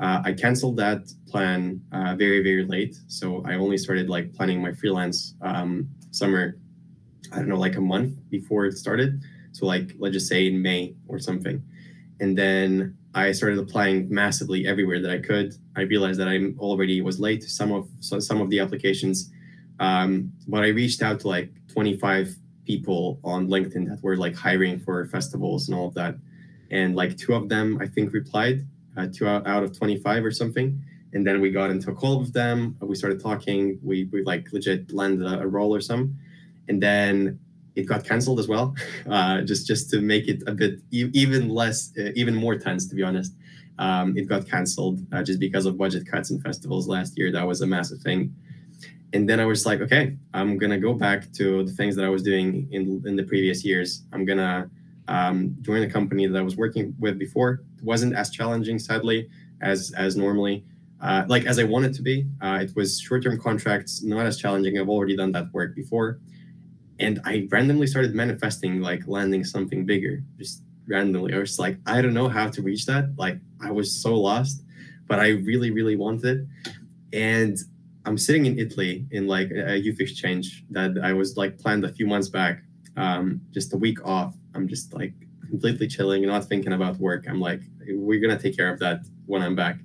Uh, 0.00 0.20
I 0.24 0.32
canceled 0.32 0.76
that 0.78 1.12
plan 1.28 1.80
uh, 1.92 2.14
very 2.16 2.42
very 2.42 2.64
late, 2.64 2.96
so 3.06 3.42
I 3.46 3.54
only 3.54 3.78
started 3.78 4.08
like 4.08 4.32
planning 4.34 4.60
my 4.60 4.72
freelance 4.72 5.34
um, 5.42 5.88
summer. 6.10 6.58
I 7.32 7.36
don't 7.36 7.48
know, 7.48 7.56
like 7.56 7.76
a 7.76 7.80
month 7.80 8.18
before 8.30 8.66
it 8.66 8.76
started. 8.76 9.22
So 9.52 9.66
like 9.66 9.94
let's 9.98 10.14
just 10.14 10.28
say 10.28 10.46
in 10.48 10.60
May 10.60 10.94
or 11.06 11.18
something, 11.18 11.62
and 12.20 12.36
then 12.36 12.96
I 13.14 13.32
started 13.32 13.58
applying 13.58 14.12
massively 14.12 14.66
everywhere 14.66 15.00
that 15.00 15.10
I 15.10 15.18
could. 15.18 15.54
I 15.76 15.82
realized 15.82 16.18
that 16.18 16.28
I 16.28 16.38
already 16.58 17.00
was 17.02 17.20
late 17.20 17.42
to 17.42 17.50
some 17.50 17.70
of 17.70 17.88
some 18.00 18.40
of 18.40 18.50
the 18.50 18.58
applications, 18.58 19.30
um, 19.78 20.32
but 20.48 20.64
I 20.64 20.68
reached 20.68 21.02
out 21.02 21.20
to 21.20 21.28
like 21.28 21.52
25 21.68 22.34
people 22.66 23.20
on 23.24 23.48
LinkedIn 23.48 23.88
that 23.88 24.02
were 24.02 24.16
like 24.16 24.34
hiring 24.34 24.78
for 24.78 25.06
festivals 25.06 25.68
and 25.68 25.76
all 25.76 25.88
of 25.88 25.94
that, 25.94 26.16
and 26.72 26.96
like 26.96 27.16
two 27.16 27.34
of 27.34 27.48
them 27.48 27.78
I 27.80 27.86
think 27.86 28.12
replied, 28.12 28.66
uh, 28.96 29.06
two 29.12 29.28
out, 29.28 29.46
out 29.46 29.62
of 29.62 29.76
25 29.76 30.24
or 30.24 30.30
something. 30.32 30.82
And 31.12 31.26
then 31.26 31.40
we 31.40 31.50
got 31.50 31.70
into 31.70 31.90
a 31.90 31.94
call 31.94 32.18
with 32.18 32.32
them. 32.32 32.76
We 32.80 32.96
started 32.96 33.20
talking. 33.20 33.78
We 33.82 34.08
we 34.12 34.22
like 34.24 34.50
legit 34.50 34.92
landed 34.92 35.26
a, 35.26 35.42
a 35.42 35.46
role 35.46 35.74
or 35.74 35.80
some, 35.82 36.16
and 36.68 36.82
then 36.82 37.38
it 37.74 37.82
got 37.82 38.04
canceled 38.04 38.40
as 38.40 38.48
well, 38.48 38.74
uh, 39.10 39.42
just 39.42 39.66
just 39.66 39.90
to 39.90 40.00
make 40.00 40.26
it 40.26 40.42
a 40.46 40.52
bit 40.52 40.80
e- 40.90 41.10
even 41.12 41.50
less, 41.50 41.92
uh, 41.98 42.12
even 42.14 42.34
more 42.34 42.56
tense. 42.56 42.86
To 42.86 42.94
be 42.94 43.02
honest, 43.02 43.34
um, 43.78 44.16
it 44.16 44.26
got 44.26 44.48
canceled 44.48 45.00
uh, 45.12 45.22
just 45.22 45.38
because 45.38 45.66
of 45.66 45.76
budget 45.76 46.06
cuts 46.06 46.30
and 46.30 46.42
festivals 46.42 46.88
last 46.88 47.18
year. 47.18 47.30
That 47.30 47.46
was 47.46 47.60
a 47.60 47.66
massive 47.66 48.00
thing. 48.00 48.34
And 49.12 49.28
then 49.28 49.38
I 49.38 49.44
was 49.44 49.66
like, 49.66 49.82
okay, 49.82 50.16
I'm 50.32 50.56
gonna 50.56 50.78
go 50.78 50.94
back 50.94 51.30
to 51.34 51.62
the 51.62 51.72
things 51.72 51.94
that 51.96 52.06
I 52.06 52.08
was 52.08 52.22
doing 52.22 52.68
in 52.70 53.02
in 53.04 53.16
the 53.16 53.24
previous 53.24 53.66
years. 53.66 54.04
I'm 54.14 54.24
gonna 54.24 54.70
um, 55.12 55.36
join 55.60 55.82
a 55.82 55.90
company 55.90 56.26
that 56.26 56.38
I 56.38 56.42
was 56.42 56.56
working 56.56 56.94
with 56.98 57.18
before. 57.18 57.50
It 57.78 57.84
wasn't 57.84 58.14
as 58.14 58.30
challenging, 58.30 58.78
sadly, 58.78 59.28
as 59.60 59.92
as 59.96 60.16
normally. 60.16 60.64
Uh, 61.00 61.24
like 61.26 61.44
as 61.46 61.58
I 61.58 61.64
wanted 61.64 61.92
to 61.94 62.02
be. 62.02 62.26
Uh, 62.40 62.60
it 62.62 62.70
was 62.76 63.00
short-term 63.00 63.36
contracts, 63.40 64.02
not 64.04 64.24
as 64.24 64.36
challenging. 64.38 64.78
I've 64.78 64.88
already 64.88 65.16
done 65.16 65.32
that 65.32 65.52
work 65.52 65.74
before 65.74 66.20
and 67.02 67.20
I 67.24 67.48
randomly 67.50 67.86
started 67.86 68.14
manifesting 68.14 68.80
like 68.80 69.06
landing 69.06 69.44
something 69.44 69.84
bigger, 69.84 70.22
just 70.38 70.62
randomly. 70.86 71.34
I 71.34 71.38
was 71.38 71.58
like, 71.58 71.78
I 71.86 72.00
don't 72.00 72.14
know 72.14 72.28
how 72.28 72.48
to 72.48 72.62
reach 72.62 72.86
that. 72.86 73.12
Like 73.16 73.38
I 73.60 73.70
was 73.70 73.94
so 73.94 74.14
lost, 74.14 74.62
but 75.08 75.18
I 75.18 75.30
really, 75.30 75.70
really 75.70 75.96
wanted 75.96 76.24
it. 76.38 76.74
And 77.12 77.58
I'm 78.04 78.16
sitting 78.16 78.46
in 78.46 78.58
Italy 78.58 79.06
in 79.10 79.26
like 79.26 79.50
a 79.50 79.76
youth 79.76 80.00
exchange 80.00 80.64
that 80.70 80.92
I 81.02 81.12
was 81.12 81.36
like 81.36 81.58
planned 81.58 81.84
a 81.84 81.92
few 81.92 82.06
months 82.06 82.28
back, 82.28 82.62
um, 82.96 83.40
just 83.50 83.72
a 83.72 83.76
week 83.76 84.04
off. 84.06 84.34
I'm 84.54 84.68
just 84.68 84.92
like 84.92 85.14
completely 85.48 85.86
chilling, 85.86 86.26
not 86.26 86.44
thinking 86.46 86.72
about 86.72 86.96
work. 86.98 87.26
I'm 87.28 87.40
like, 87.40 87.60
we're 87.88 88.20
gonna 88.20 88.38
take 88.38 88.56
care 88.56 88.72
of 88.72 88.78
that 88.80 89.00
when 89.26 89.42
I'm 89.42 89.54
back. 89.54 89.78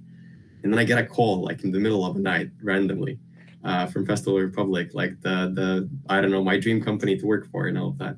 And 0.64 0.74
then 0.74 0.80
I 0.80 0.84
get 0.84 0.97
a 0.97 1.05
call 1.05 1.43
like 1.43 1.64
in 1.64 1.72
the 1.72 1.80
middle 1.80 2.05
of 2.05 2.16
the 2.16 2.22
night 2.22 2.49
randomly 2.62 3.20
uh, 3.64 3.86
from 3.86 4.05
Festival 4.05 4.39
Republic, 4.39 4.91
like 4.93 5.20
the 5.22 5.51
the 5.53 5.89
I 6.10 6.22
don't 6.22 6.32
know 6.32 6.43
my 6.43 6.58
dream 6.58 6.82
company 6.82 7.18
to 7.18 7.26
work 7.26 7.49
for 7.51 7.68
and 7.68 7.78
all 7.78 7.89
of 7.89 7.97
that. 7.97 8.16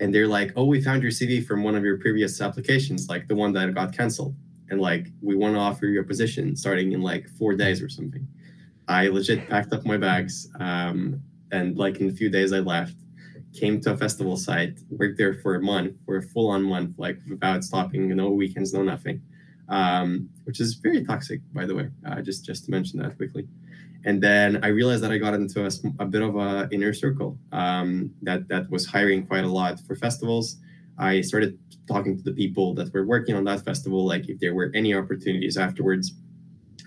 And 0.00 0.14
they're 0.14 0.28
like, 0.28 0.52
"Oh, 0.56 0.64
we 0.64 0.82
found 0.82 1.02
your 1.02 1.12
CV 1.12 1.44
from 1.44 1.62
one 1.62 1.74
of 1.74 1.84
your 1.84 1.98
previous 1.98 2.40
applications, 2.40 3.08
like 3.08 3.28
the 3.28 3.34
one 3.34 3.52
that 3.54 3.74
got 3.74 3.96
canceled, 3.96 4.34
and 4.70 4.80
like 4.80 5.08
we 5.22 5.36
want 5.36 5.54
to 5.54 5.60
offer 5.60 5.86
you 5.86 6.00
a 6.00 6.04
position 6.04 6.56
starting 6.56 6.92
in 6.92 7.00
like 7.00 7.28
four 7.38 7.54
days 7.54 7.82
or 7.82 7.88
something." 7.88 8.26
I 8.86 9.08
legit 9.08 9.48
packed 9.48 9.72
up 9.72 9.86
my 9.86 9.96
bags, 9.96 10.48
um, 10.60 11.20
and 11.52 11.76
like 11.78 12.00
in 12.00 12.10
a 12.10 12.12
few 12.12 12.28
days 12.28 12.52
I 12.52 12.58
left. 12.58 12.96
Came 13.54 13.80
to 13.82 13.92
a 13.92 13.96
festival 13.96 14.36
site, 14.36 14.78
worked 14.90 15.16
there 15.16 15.34
for 15.34 15.54
a 15.54 15.62
month, 15.62 15.96
for 16.04 16.16
a 16.16 16.22
full 16.22 16.50
on 16.50 16.62
month, 16.62 16.98
like 16.98 17.18
without 17.28 17.62
stopping, 17.62 18.08
no 18.08 18.30
weekends, 18.30 18.72
no 18.72 18.82
nothing, 18.82 19.22
um, 19.68 20.28
which 20.44 20.60
is 20.60 20.74
very 20.74 21.04
toxic, 21.04 21.40
by 21.52 21.64
the 21.64 21.74
way. 21.74 21.88
Uh, 22.06 22.20
just 22.20 22.44
just 22.44 22.64
to 22.64 22.70
mention 22.70 23.00
that 23.00 23.16
quickly 23.16 23.46
and 24.04 24.22
then 24.22 24.62
I 24.62 24.68
realized 24.68 25.02
that 25.02 25.10
I 25.10 25.18
got 25.18 25.34
into 25.34 25.64
a, 25.66 25.70
a 25.98 26.04
bit 26.04 26.22
of 26.22 26.36
a 26.36 26.68
inner 26.70 26.92
circle 26.92 27.38
um, 27.52 28.10
that 28.22 28.48
that 28.48 28.70
was 28.70 28.86
hiring 28.86 29.26
quite 29.26 29.44
a 29.44 29.48
lot 29.48 29.80
for 29.80 29.96
festivals. 29.96 30.58
I 30.98 31.22
started 31.22 31.58
talking 31.88 32.16
to 32.16 32.22
the 32.22 32.32
people 32.32 32.74
that 32.74 32.92
were 32.92 33.06
working 33.06 33.34
on 33.34 33.44
that 33.44 33.64
festival, 33.64 34.06
like 34.06 34.28
if 34.28 34.38
there 34.40 34.54
were 34.54 34.70
any 34.74 34.94
opportunities 34.94 35.56
afterwards, 35.56 36.12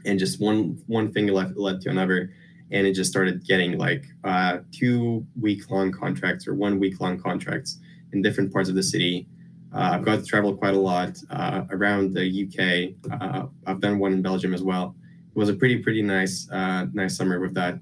and 0.06 0.20
just 0.20 0.40
one 0.40 0.82
one 0.86 1.12
thing 1.12 1.28
led, 1.28 1.58
led 1.58 1.82
to 1.82 1.90
another, 1.90 2.32
and 2.72 2.86
it 2.86 2.94
just 2.94 3.10
started 3.10 3.46
getting 3.46 3.78
like 3.78 4.06
uh, 4.24 4.60
two 4.72 5.26
week 5.40 5.70
long 5.70 5.92
contracts 5.92 6.48
or 6.48 6.54
one 6.54 6.80
week 6.80 7.00
long 7.00 7.20
contracts 7.20 7.80
in 8.14 8.22
different 8.22 8.52
parts 8.52 8.70
of 8.70 8.76
the 8.76 8.84
city. 8.84 9.28
Uh, 9.74 9.92
I've 9.94 10.06
got 10.06 10.20
to 10.20 10.26
travel 10.26 10.56
quite 10.56 10.74
a 10.74 10.80
lot 10.80 11.18
uh, 11.30 11.64
around 11.72 12.14
the 12.14 12.26
UK. 12.26 13.12
Uh, 13.22 13.48
I've 13.66 13.82
done 13.82 14.00
one 14.00 14.14
in 14.14 14.22
Belgium 14.22 14.54
as 14.54 14.64
well 14.64 14.96
It 15.30 15.38
was 15.38 15.50
a 15.50 15.54
pretty 15.54 15.78
pretty 15.78 16.02
nice 16.02 16.50
uh, 16.52 16.88
nice 16.94 17.16
summer 17.16 17.40
with 17.40 17.54
that. 17.56 17.80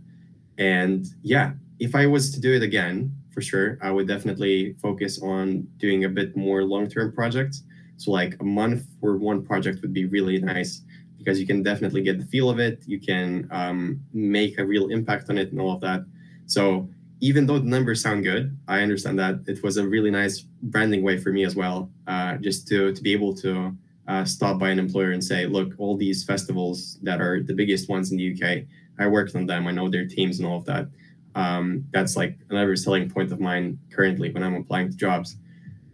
And 0.57 1.05
yeah, 1.21 1.53
if 1.79 1.95
I 1.95 2.05
was 2.07 2.31
to 2.31 2.39
do 2.39 2.53
it 2.53 2.63
again, 2.63 3.13
for 3.31 3.41
sure, 3.41 3.77
I 3.81 3.91
would 3.91 4.07
definitely 4.07 4.75
focus 4.81 5.21
on 5.21 5.67
doing 5.77 6.05
a 6.05 6.09
bit 6.09 6.36
more 6.38 6.63
long 6.63 6.88
term 6.88 7.11
projects. 7.11 7.63
So 7.97 8.11
like 8.11 8.36
a 8.39 8.43
month 8.43 8.86
for 8.99 9.17
one 9.17 9.43
project 9.43 9.81
would 9.81 9.93
be 9.93 10.05
really 10.05 10.39
nice 10.39 10.81
because 11.26 11.39
you 11.39 11.47
can 11.47 11.63
definitely 11.63 12.03
get 12.03 12.19
the 12.19 12.26
feel 12.26 12.51
of 12.51 12.59
it. 12.59 12.84
You 12.86 12.99
can 12.99 13.47
um, 13.51 13.99
make 14.13 14.59
a 14.59 14.65
real 14.65 14.89
impact 14.89 15.30
on 15.32 15.39
it 15.39 15.51
and 15.51 15.59
all 15.59 15.73
of 15.73 15.82
that. 15.82 16.05
So 16.45 16.88
even 17.19 17.47
though 17.47 17.57
the 17.57 17.65
numbers 17.65 18.01
sound 18.01 18.23
good, 18.23 18.55
I 18.67 18.82
understand 18.82 19.17
that 19.17 19.39
it 19.47 19.63
was 19.63 19.78
a 19.78 19.88
really 19.88 20.11
nice 20.11 20.41
branding 20.41 21.01
way 21.01 21.17
for 21.17 21.32
me 21.32 21.43
as 21.43 21.55
well, 21.55 21.89
uh, 22.05 22.36
just 22.38 22.67
to 22.67 22.93
to 22.93 23.01
be 23.01 23.11
able 23.11 23.34
to 23.38 23.76
uh, 24.07 24.23
stop 24.23 24.59
by 24.59 24.69
an 24.69 24.78
employer 24.78 25.11
and 25.11 25.23
say, 25.23 25.47
look, 25.47 25.73
all 25.80 25.97
these 25.97 26.23
festivals 26.23 26.99
that 27.01 27.19
are 27.21 27.41
the 27.41 27.53
biggest 27.53 27.89
ones 27.89 28.11
in 28.11 28.17
the 28.17 28.34
UK, 28.34 28.65
I 28.99 29.07
worked 29.07 29.36
on 29.36 29.47
them. 29.47 29.65
I 29.65 29.71
know 29.71 29.89
their 29.89 30.05
teams 30.05 30.38
and 30.38 30.47
all 30.47 30.59
of 30.59 30.65
that. 30.65 30.88
Um, 31.34 31.86
that's 31.91 32.15
like 32.15 32.38
another 32.51 32.76
selling 32.76 33.09
point 33.09 33.32
of 33.32 33.39
mine 33.39 33.80
currently 33.91 34.32
when 34.32 34.43
I'm 34.43 34.55
applying 34.55 34.89
to 34.91 34.95
jobs. 34.95 35.38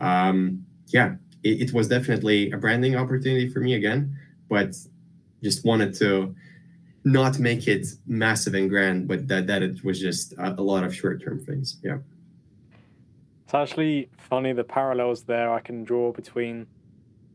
Um, 0.02 0.66
yeah, 0.88 1.16
it, 1.44 1.62
it, 1.62 1.74
was 1.74 1.88
definitely 1.88 2.52
a 2.52 2.58
branding 2.58 2.96
opportunity 2.96 3.50
for 3.50 3.60
me 3.60 3.74
again, 3.76 4.16
but 4.50 4.76
just 5.44 5.66
wanted 5.66 5.94
to 5.96 6.36
not 7.04 7.40
make 7.40 7.68
it 7.68 7.88
massive 8.06 8.54
and 8.54 8.70
grand, 8.70 9.08
but 9.08 9.28
that, 9.28 9.48
that 9.48 9.64
it 9.64 9.84
was 9.84 10.00
just 10.00 10.34
a, 10.34 10.54
a 10.60 10.62
lot 10.62 10.84
of 10.84 10.96
short 10.96 11.24
term 11.24 11.40
things. 11.40 11.80
Yeah. 11.84 11.98
It's 13.46 13.54
actually 13.54 14.10
funny 14.18 14.54
the 14.54 14.64
parallels 14.64 15.24
there 15.24 15.52
I 15.52 15.60
can 15.60 15.84
draw 15.84 16.12
between 16.12 16.68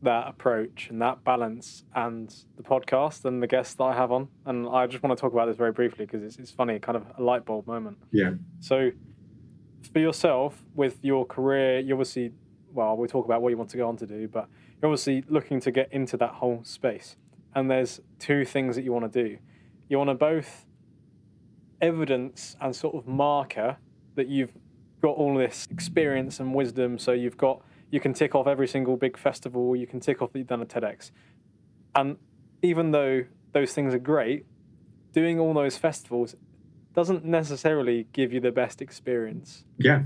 that 0.01 0.27
approach 0.27 0.87
and 0.89 1.01
that 1.01 1.23
balance 1.23 1.83
and 1.95 2.33
the 2.55 2.63
podcast 2.63 3.25
and 3.25 3.41
the 3.41 3.47
guests 3.47 3.75
that 3.75 3.83
I 3.83 3.93
have 3.93 4.11
on. 4.11 4.27
And 4.45 4.67
I 4.67 4.87
just 4.87 5.03
want 5.03 5.17
to 5.17 5.21
talk 5.21 5.33
about 5.33 5.47
this 5.47 5.57
very 5.57 5.71
briefly 5.71 6.05
because 6.05 6.23
it's, 6.23 6.37
it's 6.37 6.51
funny, 6.51 6.79
kind 6.79 6.95
of 6.95 7.05
a 7.17 7.21
light 7.21 7.45
bulb 7.45 7.67
moment. 7.67 7.97
Yeah. 8.11 8.31
So 8.59 8.91
for 9.91 9.99
yourself 9.99 10.63
with 10.75 10.97
your 11.03 11.25
career, 11.25 11.79
you 11.79 11.93
obviously, 11.93 12.31
well, 12.73 12.95
we'll 12.95 13.07
talk 13.07 13.25
about 13.25 13.41
what 13.41 13.49
you 13.49 13.57
want 13.57 13.69
to 13.71 13.77
go 13.77 13.87
on 13.87 13.97
to 13.97 14.05
do, 14.05 14.27
but 14.27 14.47
you're 14.81 14.89
obviously 14.89 15.23
looking 15.27 15.59
to 15.61 15.71
get 15.71 15.91
into 15.91 16.17
that 16.17 16.31
whole 16.31 16.61
space. 16.63 17.15
And 17.55 17.69
there's 17.69 17.99
two 18.19 18.45
things 18.45 18.75
that 18.75 18.83
you 18.83 18.93
want 18.93 19.11
to 19.11 19.23
do. 19.23 19.37
You 19.89 19.97
want 19.97 20.09
to 20.09 20.15
both 20.15 20.65
evidence 21.81 22.55
and 22.61 22.75
sort 22.75 22.95
of 22.95 23.07
marker 23.07 23.77
that 24.15 24.27
you've 24.27 24.53
got 25.01 25.11
all 25.11 25.35
this 25.35 25.67
experience 25.71 26.39
and 26.39 26.53
wisdom. 26.53 26.97
So 26.97 27.11
you've 27.11 27.37
got, 27.37 27.61
you 27.91 27.99
can 27.99 28.13
tick 28.13 28.35
off 28.35 28.47
every 28.47 28.67
single 28.67 28.97
big 28.97 29.17
festival, 29.17 29.75
you 29.75 29.87
can 29.87 29.99
tick 29.99 30.21
off 30.21 30.33
that 30.33 30.39
you've 30.39 30.47
done 30.47 30.61
a 30.61 30.65
TEDx. 30.65 31.11
And 31.95 32.17
even 32.61 32.91
though 32.91 33.25
those 33.53 33.73
things 33.73 33.93
are 33.93 33.99
great, 33.99 34.45
doing 35.13 35.39
all 35.39 35.53
those 35.53 35.77
festivals 35.77 36.35
doesn't 36.93 37.23
necessarily 37.23 38.07
give 38.11 38.33
you 38.33 38.39
the 38.39 38.51
best 38.51 38.81
experience. 38.81 39.63
Yeah. 39.77 40.03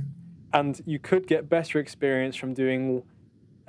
And 0.54 0.82
you 0.86 1.00
could 1.00 1.26
get 1.26 1.48
better 1.50 1.80
experience 1.80 2.36
from 2.36 2.54
doing 2.54 3.04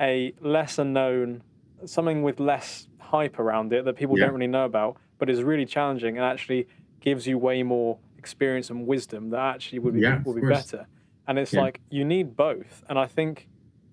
a 0.00 0.34
lesser 0.40 0.84
known, 0.84 1.42
something 1.84 2.22
with 2.22 2.40
less 2.40 2.88
hype 3.12 3.38
around 3.38 3.72
it 3.72 3.84
that 3.84 3.94
people 3.94 4.18
yeah. 4.18 4.24
don't 4.24 4.34
really 4.34 4.46
know 4.46 4.64
about, 4.64 4.96
but 5.18 5.28
is 5.28 5.42
really 5.42 5.66
challenging 5.66 6.16
and 6.16 6.24
actually 6.24 6.66
gives 7.00 7.26
you 7.26 7.36
way 7.36 7.62
more 7.62 7.98
experience 8.16 8.70
and 8.70 8.86
wisdom 8.86 9.30
that 9.30 9.54
actually 9.54 9.80
would 9.80 9.94
be 9.94 10.00
yeah, 10.00 10.22
would 10.24 10.40
be 10.40 10.48
better. 10.48 10.86
And 11.28 11.38
it's 11.38 11.52
yeah. 11.52 11.60
like 11.60 11.80
you 11.90 12.04
need 12.04 12.36
both. 12.36 12.82
And 12.88 12.98
I 12.98 13.06
think 13.06 13.48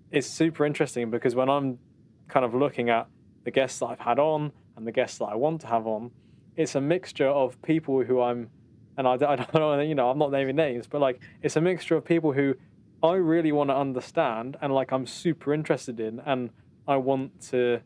it's 0.09 0.27
super 0.27 0.65
interesting 0.65 1.11
because 1.11 1.35
when 1.35 1.49
I'm 1.49 1.79
kind 2.27 2.45
of 2.45 2.53
looking 2.53 2.89
at 2.89 3.07
the 3.43 3.51
guests 3.51 3.79
that 3.79 3.87
I've 3.87 3.99
had 3.99 4.19
on 4.19 4.51
and 4.75 4.87
the 4.87 4.91
guests 4.91 5.17
that 5.19 5.25
I 5.25 5.35
want 5.35 5.61
to 5.61 5.67
have 5.67 5.85
on, 5.85 6.11
it's 6.55 6.75
a 6.75 6.81
mixture 6.81 7.27
of 7.27 7.61
people 7.61 8.03
who 8.03 8.21
I'm 8.21 8.49
and 8.97 9.07
I, 9.07 9.13
I 9.13 9.35
don't 9.35 9.53
know, 9.53 9.79
you 9.81 9.95
know, 9.95 10.09
I'm 10.09 10.17
not 10.17 10.31
naming 10.31 10.55
names, 10.55 10.87
but 10.87 11.01
like 11.01 11.19
it's 11.41 11.57
a 11.57 11.61
mixture 11.61 11.95
of 11.95 12.05
people 12.05 12.31
who 12.31 12.55
I 13.03 13.15
really 13.15 13.51
want 13.51 13.69
to 13.69 13.75
understand 13.75 14.57
and 14.61 14.73
like 14.73 14.91
I'm 14.91 15.05
super 15.05 15.53
interested 15.53 15.99
in 15.99 16.21
and 16.25 16.51
I 16.87 16.97
want 16.97 17.41
to 17.49 17.81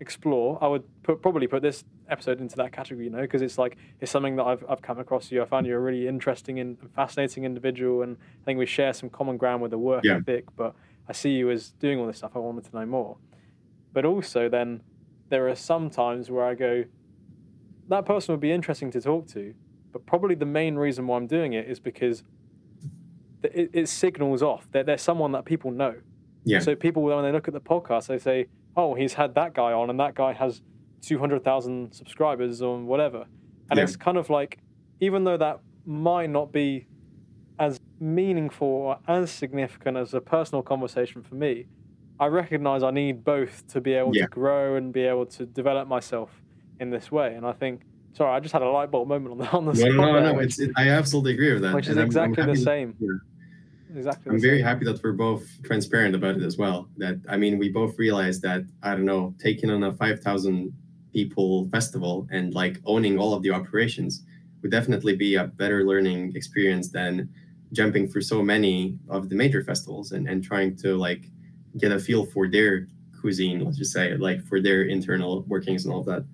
explore. 0.00 0.58
I 0.62 0.66
would 0.66 0.82
put, 1.02 1.22
probably 1.22 1.46
put 1.46 1.62
this 1.62 1.84
episode 2.08 2.40
into 2.40 2.56
that 2.56 2.72
category, 2.72 3.04
you 3.04 3.10
know, 3.10 3.20
because 3.20 3.42
it's 3.42 3.58
like 3.58 3.76
it's 4.00 4.10
something 4.10 4.36
that 4.36 4.44
I've 4.44 4.64
I've 4.68 4.82
come 4.82 4.98
across 4.98 5.30
you. 5.30 5.42
I 5.42 5.46
found 5.46 5.66
you 5.66 5.76
a 5.76 5.78
really 5.78 6.08
interesting 6.08 6.58
and 6.58 6.76
fascinating 6.94 7.44
individual, 7.44 8.02
and 8.02 8.16
I 8.42 8.44
think 8.44 8.58
we 8.58 8.66
share 8.66 8.92
some 8.92 9.10
common 9.10 9.36
ground 9.36 9.62
with 9.62 9.70
the 9.70 9.78
work 9.78 10.04
yeah. 10.04 10.16
ethic. 10.16 10.46
But 10.56 10.74
I 11.08 11.12
see 11.12 11.30
you 11.32 11.50
as 11.50 11.70
doing 11.72 11.98
all 11.98 12.06
this 12.06 12.18
stuff. 12.18 12.32
I 12.34 12.38
wanted 12.38 12.64
to 12.64 12.76
know 12.76 12.86
more. 12.86 13.16
But 13.92 14.04
also, 14.04 14.48
then 14.48 14.82
there 15.28 15.48
are 15.48 15.54
some 15.54 15.90
times 15.90 16.30
where 16.30 16.44
I 16.44 16.54
go, 16.54 16.84
that 17.88 18.04
person 18.06 18.32
would 18.32 18.40
be 18.40 18.52
interesting 18.52 18.90
to 18.92 19.00
talk 19.00 19.26
to, 19.28 19.54
but 19.92 20.06
probably 20.06 20.34
the 20.34 20.46
main 20.46 20.76
reason 20.76 21.06
why 21.06 21.16
I'm 21.16 21.26
doing 21.26 21.52
it 21.52 21.68
is 21.68 21.80
because 21.80 22.22
it, 23.42 23.70
it 23.72 23.88
signals 23.88 24.42
off 24.42 24.68
that 24.72 24.86
there's 24.86 25.02
someone 25.02 25.32
that 25.32 25.44
people 25.44 25.70
know. 25.70 25.94
Yeah. 26.44 26.60
So 26.60 26.74
people, 26.74 27.02
when 27.02 27.22
they 27.22 27.32
look 27.32 27.48
at 27.48 27.54
the 27.54 27.60
podcast, 27.60 28.06
they 28.06 28.18
say, 28.18 28.46
"Oh, 28.76 28.94
he's 28.94 29.14
had 29.14 29.34
that 29.34 29.54
guy 29.54 29.72
on, 29.72 29.90
and 29.90 29.98
that 30.00 30.14
guy 30.14 30.32
has 30.32 30.62
two 31.02 31.18
hundred 31.18 31.44
thousand 31.44 31.92
subscribers 31.92 32.62
or 32.62 32.78
whatever." 32.78 33.26
And 33.70 33.78
yeah. 33.78 33.84
it's 33.84 33.96
kind 33.96 34.16
of 34.16 34.30
like, 34.30 34.58
even 35.00 35.24
though 35.24 35.36
that 35.36 35.60
might 35.86 36.30
not 36.30 36.52
be 36.52 36.86
as 37.58 37.78
meaningful 38.00 38.66
or 38.66 38.98
as 39.06 39.30
significant 39.30 39.96
as 39.96 40.14
a 40.14 40.20
personal 40.20 40.62
conversation 40.62 41.22
for 41.22 41.34
me, 41.34 41.66
I 42.18 42.26
recognize 42.26 42.82
I 42.82 42.90
need 42.90 43.24
both 43.24 43.66
to 43.68 43.80
be 43.80 43.92
able 43.94 44.16
yeah. 44.16 44.22
to 44.22 44.28
grow 44.28 44.76
and 44.76 44.92
be 44.92 45.02
able 45.02 45.26
to 45.26 45.46
develop 45.46 45.86
myself 45.86 46.30
in 46.80 46.90
this 46.90 47.12
way. 47.12 47.34
And 47.34 47.46
I 47.46 47.52
think 47.52 47.82
Sorry, 48.12 48.34
I 48.34 48.40
just 48.40 48.52
had 48.52 48.62
a 48.62 48.68
light 48.68 48.90
bulb 48.90 49.08
moment 49.08 49.32
on 49.32 49.38
the 49.38 49.50
on 49.52 49.64
the 49.66 49.72
no, 49.72 49.92
no, 49.92 50.20
no, 50.20 50.32
no. 50.32 50.38
It, 50.40 50.54
I 50.76 50.88
absolutely 50.88 51.34
agree 51.34 51.52
with 51.52 51.62
that. 51.62 51.74
Which 51.74 51.86
is 51.86 51.96
and 51.96 52.04
exactly 52.04 52.42
I'm, 52.42 52.50
I'm 52.50 52.54
the 52.54 52.60
same. 52.60 52.96
Yeah. 52.98 53.08
Exactly. 53.94 54.32
I'm 54.32 54.40
very 54.40 54.62
happy 54.62 54.84
that 54.84 55.02
we're 55.02 55.12
both 55.12 55.44
transparent 55.62 56.14
about 56.14 56.36
it 56.36 56.42
as 56.42 56.56
well. 56.56 56.88
That 56.96 57.20
I 57.28 57.36
mean, 57.36 57.58
we 57.58 57.68
both 57.68 57.98
realize 57.98 58.40
that 58.40 58.62
I 58.82 58.92
don't 58.92 59.04
know, 59.04 59.34
taking 59.38 59.70
on 59.70 59.82
a 59.84 59.92
five 59.92 60.20
thousand 60.20 60.72
people 61.12 61.68
festival 61.70 62.28
and 62.30 62.54
like 62.54 62.78
owning 62.86 63.18
all 63.18 63.34
of 63.34 63.42
the 63.42 63.50
operations 63.50 64.24
would 64.62 64.70
definitely 64.70 65.16
be 65.16 65.34
a 65.34 65.44
better 65.44 65.84
learning 65.84 66.32
experience 66.36 66.90
than 66.90 67.28
jumping 67.72 68.08
through 68.08 68.22
so 68.22 68.42
many 68.42 68.98
of 69.08 69.28
the 69.28 69.34
major 69.34 69.64
festivals 69.64 70.12
and, 70.12 70.28
and 70.28 70.44
trying 70.44 70.76
to 70.76 70.96
like 70.96 71.30
get 71.78 71.92
a 71.92 71.98
feel 71.98 72.26
for 72.26 72.48
their 72.48 72.88
cuisine, 73.20 73.64
let's 73.64 73.78
just 73.78 73.92
say, 73.92 74.16
like 74.16 74.44
for 74.46 74.60
their 74.60 74.82
internal 74.82 75.42
workings 75.42 75.84
and 75.84 75.94
all 75.94 76.00
of 76.00 76.06
that. 76.06 76.24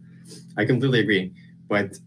I 0.57 0.65
completely 0.65 1.01
agree. 1.01 1.33
But 1.69 1.99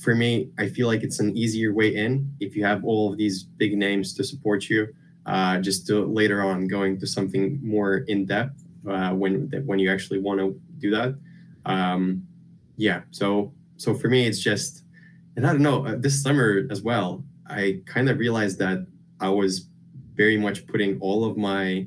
for 0.00 0.14
me, 0.14 0.50
I 0.58 0.68
feel 0.68 0.86
like 0.86 1.02
it's 1.02 1.20
an 1.20 1.36
easier 1.36 1.72
way 1.74 1.94
in 1.94 2.34
if 2.40 2.56
you 2.56 2.64
have 2.64 2.84
all 2.84 3.10
of 3.10 3.18
these 3.18 3.42
big 3.42 3.76
names 3.76 4.14
to 4.14 4.24
support 4.24 4.68
you. 4.68 4.88
Uh, 5.24 5.58
just 5.60 5.86
to 5.86 6.04
later 6.04 6.42
on 6.42 6.66
going 6.66 6.98
to 6.98 7.06
something 7.06 7.60
more 7.62 7.98
in 8.08 8.26
depth 8.26 8.64
uh, 8.90 9.10
when 9.10 9.48
when 9.66 9.78
you 9.78 9.88
actually 9.88 10.18
want 10.18 10.40
to 10.40 10.60
do 10.78 10.90
that. 10.90 11.14
Um, 11.64 12.26
yeah. 12.76 13.02
So 13.12 13.52
so 13.76 13.94
for 13.94 14.08
me, 14.08 14.26
it's 14.26 14.40
just, 14.40 14.82
and 15.36 15.46
I 15.46 15.52
don't 15.52 15.62
know. 15.62 15.86
Uh, 15.86 15.96
this 15.96 16.20
summer 16.20 16.66
as 16.70 16.82
well, 16.82 17.24
I 17.46 17.82
kind 17.86 18.08
of 18.08 18.18
realized 18.18 18.58
that 18.58 18.86
I 19.20 19.28
was 19.28 19.68
very 20.14 20.36
much 20.36 20.66
putting 20.66 20.98
all 21.00 21.24
of 21.24 21.36
my 21.36 21.86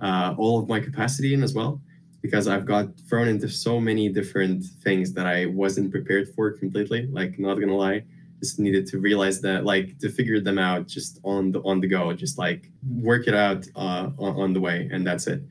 uh, 0.00 0.34
all 0.38 0.58
of 0.58 0.68
my 0.68 0.80
capacity 0.80 1.34
in 1.34 1.42
as 1.42 1.52
well 1.52 1.82
because 2.22 2.48
I've 2.48 2.66
got 2.66 2.88
thrown 3.08 3.28
into 3.28 3.48
so 3.48 3.80
many 3.80 4.08
different 4.08 4.64
things 4.82 5.12
that 5.14 5.26
I 5.26 5.46
wasn't 5.46 5.90
prepared 5.90 6.28
for 6.34 6.50
completely. 6.52 7.06
Like, 7.06 7.38
not 7.38 7.54
gonna 7.54 7.76
lie, 7.76 8.04
just 8.40 8.58
needed 8.58 8.86
to 8.88 8.98
realize 8.98 9.40
that, 9.42 9.64
like, 9.64 9.98
to 9.98 10.10
figure 10.10 10.40
them 10.40 10.58
out 10.58 10.86
just 10.86 11.20
on 11.24 11.52
the 11.52 11.60
on 11.60 11.80
the 11.80 11.86
go, 11.86 12.12
just 12.12 12.38
like 12.38 12.70
work 13.02 13.26
it 13.26 13.34
out 13.34 13.66
uh, 13.76 14.10
on, 14.18 14.36
on 14.36 14.52
the 14.52 14.60
way, 14.60 14.88
and 14.92 15.06
that's 15.06 15.26
it. 15.26 15.42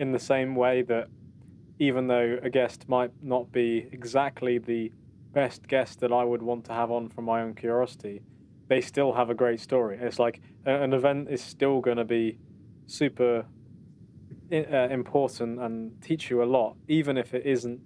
In 0.00 0.12
the 0.12 0.18
same 0.18 0.54
way 0.54 0.82
that, 0.82 1.08
even 1.78 2.06
though 2.06 2.38
a 2.42 2.50
guest 2.50 2.88
might 2.88 3.12
not 3.22 3.50
be 3.52 3.88
exactly 3.92 4.58
the 4.58 4.92
best 5.32 5.68
guest 5.68 6.00
that 6.00 6.12
I 6.12 6.24
would 6.24 6.42
want 6.42 6.64
to 6.66 6.72
have 6.72 6.90
on 6.90 7.08
from 7.08 7.24
my 7.24 7.42
own 7.42 7.54
curiosity, 7.54 8.22
they 8.68 8.80
still 8.80 9.12
have 9.12 9.30
a 9.30 9.34
great 9.34 9.60
story. 9.60 9.98
It's 10.00 10.18
like 10.18 10.40
an 10.66 10.92
event 10.92 11.28
is 11.30 11.42
still 11.42 11.80
to 11.96 12.04
be 12.04 12.38
super 12.86 13.46
uh, 14.52 14.88
important 14.90 15.60
and 15.60 16.00
teach 16.02 16.30
you 16.30 16.42
a 16.42 16.46
lot, 16.46 16.76
even 16.88 17.16
if 17.16 17.34
it 17.34 17.46
isn't 17.46 17.80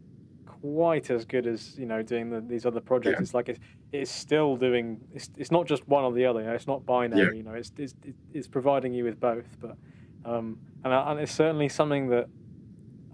quite 0.47 1.11
as 1.11 1.25
good 1.25 1.47
as 1.47 1.77
you 1.77 1.87
know 1.87 2.03
doing 2.03 2.31
the, 2.31 2.41
these 2.41 2.65
other 2.65 2.81
projects. 2.81 3.17
Yeah. 3.19 3.23
It's 3.23 3.35
like 3.35 3.49
it's, 3.49 3.61
it's 3.93 4.11
still 4.11 4.57
doing. 4.57 5.01
It's, 5.13 5.31
it's 5.37 5.51
not 5.51 5.67
just 5.67 5.87
one 5.89 6.05
or 6.05 6.13
the 6.13 6.25
other. 6.25 6.41
You 6.41 6.47
know, 6.47 6.55
it's 6.55 6.67
not 6.67 6.87
binary. 6.87 7.23
Yeah. 7.23 7.33
You 7.33 7.43
know, 7.43 7.55
it's, 7.55 7.73
it's 7.79 7.95
it's 8.33 8.49
providing 8.49 8.93
you 8.93 9.05
with 9.05 9.19
both. 9.19 9.47
But 9.61 9.77
um, 10.25 10.59
and 10.85 10.93
and 10.93 11.21
it's 11.21 11.33
certainly 11.33 11.69
something 11.69 12.09
that. 12.09 12.27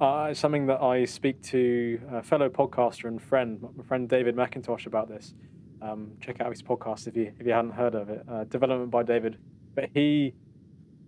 Uh, 0.00 0.32
something 0.32 0.66
that 0.66 0.80
I 0.80 1.04
speak 1.04 1.42
to 1.42 2.00
a 2.12 2.22
fellow 2.22 2.48
podcaster 2.48 3.06
and 3.06 3.20
friend, 3.20 3.60
my 3.76 3.82
friend 3.82 4.08
David 4.08 4.36
McIntosh, 4.36 4.86
about 4.86 5.08
this. 5.08 5.34
Um, 5.82 6.12
check 6.20 6.40
out 6.40 6.50
his 6.50 6.62
podcast 6.62 7.08
if 7.08 7.16
you 7.16 7.32
if 7.40 7.44
you 7.44 7.52
hadn't 7.52 7.72
heard 7.72 7.96
of 7.96 8.08
it. 8.08 8.22
Uh, 8.30 8.44
Development 8.44 8.92
by 8.92 9.02
David, 9.02 9.38
but 9.74 9.90
he 9.92 10.34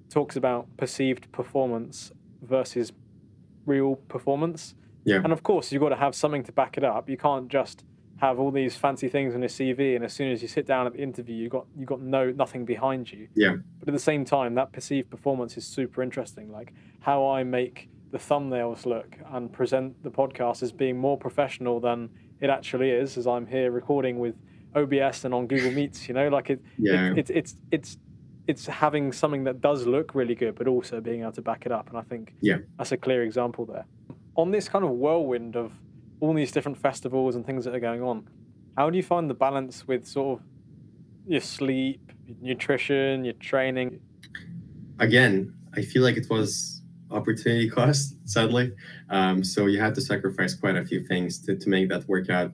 talks 0.08 0.34
about 0.34 0.66
perceived 0.76 1.30
performance 1.30 2.10
versus 2.42 2.92
real 3.66 3.96
performance. 3.96 4.74
Yeah. 5.04 5.16
And 5.16 5.32
of 5.32 5.42
course, 5.42 5.72
you've 5.72 5.82
got 5.82 5.90
to 5.90 5.96
have 5.96 6.14
something 6.14 6.44
to 6.44 6.52
back 6.52 6.76
it 6.76 6.84
up. 6.84 7.08
You 7.08 7.16
can't 7.16 7.48
just 7.48 7.84
have 8.20 8.38
all 8.38 8.50
these 8.50 8.76
fancy 8.76 9.08
things 9.08 9.34
on 9.34 9.40
your 9.40 9.48
CV, 9.48 9.96
and 9.96 10.04
as 10.04 10.12
soon 10.12 10.30
as 10.30 10.42
you 10.42 10.48
sit 10.48 10.66
down 10.66 10.86
at 10.86 10.92
the 10.92 11.00
interview, 11.00 11.34
you 11.34 11.48
got 11.48 11.66
you 11.76 11.86
got 11.86 12.00
no 12.00 12.30
nothing 12.30 12.64
behind 12.64 13.10
you. 13.10 13.28
Yeah. 13.34 13.56
But 13.78 13.88
at 13.88 13.94
the 13.94 14.00
same 14.00 14.24
time, 14.24 14.54
that 14.56 14.72
perceived 14.72 15.10
performance 15.10 15.56
is 15.56 15.66
super 15.66 16.02
interesting. 16.02 16.52
Like 16.52 16.72
how 17.00 17.28
I 17.28 17.44
make 17.44 17.88
the 18.10 18.18
thumbnails 18.18 18.84
look 18.84 19.16
and 19.32 19.50
present 19.52 20.02
the 20.02 20.10
podcast 20.10 20.62
as 20.62 20.72
being 20.72 20.98
more 20.98 21.16
professional 21.16 21.80
than 21.80 22.10
it 22.40 22.50
actually 22.50 22.90
is, 22.90 23.16
as 23.16 23.26
I'm 23.26 23.46
here 23.46 23.70
recording 23.70 24.18
with 24.18 24.34
OBS 24.74 25.24
and 25.24 25.32
on 25.32 25.46
Google 25.46 25.70
Meets. 25.70 26.06
You 26.06 26.14
know, 26.14 26.28
like 26.28 26.50
it. 26.50 26.60
Yeah. 26.78 27.12
It, 27.12 27.18
it's 27.18 27.30
it's 27.30 27.56
it's 27.70 27.96
it's 28.46 28.66
having 28.66 29.12
something 29.12 29.44
that 29.44 29.60
does 29.60 29.86
look 29.86 30.14
really 30.14 30.34
good, 30.34 30.54
but 30.54 30.66
also 30.66 31.00
being 31.00 31.22
able 31.22 31.32
to 31.32 31.42
back 31.42 31.66
it 31.66 31.72
up. 31.72 31.88
And 31.88 31.98
I 31.98 32.02
think 32.02 32.34
yeah, 32.40 32.58
that's 32.78 32.92
a 32.92 32.96
clear 32.96 33.22
example 33.22 33.66
there. 33.66 33.84
On 34.36 34.50
this 34.50 34.68
kind 34.68 34.84
of 34.84 34.90
whirlwind 34.92 35.56
of 35.56 35.72
all 36.20 36.34
these 36.34 36.52
different 36.52 36.78
festivals 36.78 37.36
and 37.36 37.44
things 37.44 37.64
that 37.64 37.74
are 37.74 37.80
going 37.80 38.02
on, 38.02 38.28
how 38.76 38.90
do 38.90 38.96
you 38.96 39.02
find 39.02 39.28
the 39.28 39.34
balance 39.34 39.86
with 39.86 40.06
sort 40.06 40.40
of 40.40 40.46
your 41.26 41.40
sleep, 41.40 42.12
your 42.26 42.54
nutrition, 42.54 43.24
your 43.24 43.34
training? 43.34 44.00
Again, 44.98 45.54
I 45.74 45.82
feel 45.82 46.02
like 46.02 46.16
it 46.16 46.28
was 46.28 46.82
opportunity 47.10 47.68
cost, 47.78 48.16
sadly. 48.24 48.72
Um, 49.08 49.42
so 49.44 49.66
you 49.66 49.80
had 49.80 49.94
to 49.96 50.00
sacrifice 50.00 50.54
quite 50.54 50.76
a 50.76 50.84
few 50.84 51.00
things 51.06 51.38
to, 51.40 51.56
to 51.56 51.68
make 51.68 51.88
that 51.88 52.08
work 52.08 52.30
out. 52.30 52.52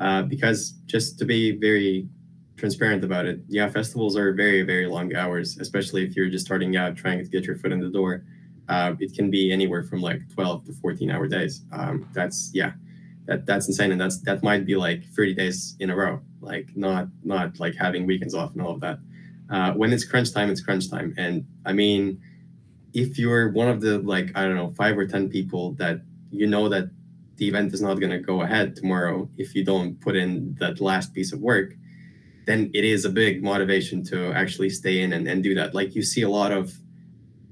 Uh, 0.00 0.22
because 0.22 0.74
just 0.86 1.18
to 1.18 1.24
be 1.24 1.58
very 1.58 2.08
transparent 2.58 3.04
about 3.04 3.26
it. 3.26 3.40
Yeah, 3.48 3.70
festivals 3.70 4.16
are 4.16 4.32
very, 4.34 4.62
very 4.62 4.86
long 4.86 5.14
hours, 5.16 5.58
especially 5.58 6.04
if 6.04 6.16
you're 6.16 6.28
just 6.30 6.46
starting 6.46 6.76
out 6.76 6.96
trying 6.96 7.18
to 7.18 7.24
get 7.30 7.44
your 7.44 7.56
foot 7.56 7.72
in 7.72 7.80
the 7.80 7.90
door. 7.90 8.24
Uh, 8.68 8.94
it 9.00 9.14
can 9.14 9.30
be 9.30 9.52
anywhere 9.52 9.82
from 9.84 10.00
like 10.02 10.20
12 10.34 10.66
to 10.66 10.72
14 10.74 11.10
hour 11.10 11.28
days. 11.28 11.62
Um, 11.72 12.08
that's 12.12 12.50
yeah, 12.54 12.72
that 13.26 13.46
that's 13.46 13.68
insane, 13.68 13.92
and 13.92 14.00
that's 14.00 14.20
that 14.22 14.42
might 14.42 14.66
be 14.66 14.76
like 14.76 15.04
30 15.16 15.34
days 15.34 15.76
in 15.80 15.90
a 15.90 15.96
row, 15.96 16.20
like 16.40 16.70
not 16.76 17.08
not 17.24 17.60
like 17.60 17.76
having 17.76 18.06
weekends 18.06 18.34
off 18.34 18.52
and 18.54 18.62
all 18.62 18.74
of 18.74 18.80
that. 18.80 18.98
uh, 19.50 19.72
when 19.74 19.92
it's 19.92 20.04
crunch 20.04 20.32
time, 20.32 20.50
it's 20.50 20.60
crunch 20.60 20.90
time. 20.90 21.14
And 21.18 21.46
I 21.66 21.72
mean, 21.72 22.20
if 22.94 23.18
you're 23.18 23.50
one 23.50 23.68
of 23.68 23.80
the 23.80 23.98
like 23.98 24.32
I 24.36 24.44
don't 24.44 24.56
know 24.56 24.70
five 24.70 24.96
or 24.98 25.06
ten 25.06 25.28
people 25.28 25.72
that 25.74 26.02
you 26.30 26.46
know 26.46 26.68
that 26.68 26.90
the 27.36 27.48
event 27.48 27.72
is 27.74 27.82
not 27.82 28.00
going 28.00 28.10
to 28.12 28.18
go 28.18 28.42
ahead 28.42 28.76
tomorrow 28.76 29.28
if 29.38 29.54
you 29.54 29.64
don't 29.64 30.00
put 30.00 30.16
in 30.16 30.56
that 30.60 30.80
last 30.80 31.14
piece 31.14 31.32
of 31.32 31.40
work, 31.40 31.74
then 32.48 32.70
it 32.72 32.82
is 32.82 33.04
a 33.04 33.10
big 33.10 33.42
motivation 33.42 34.02
to 34.02 34.32
actually 34.32 34.70
stay 34.70 35.02
in 35.02 35.12
and, 35.12 35.28
and 35.28 35.42
do 35.42 35.54
that. 35.54 35.74
Like 35.74 35.94
you 35.94 36.02
see 36.02 36.22
a 36.22 36.30
lot 36.30 36.50
of 36.50 36.72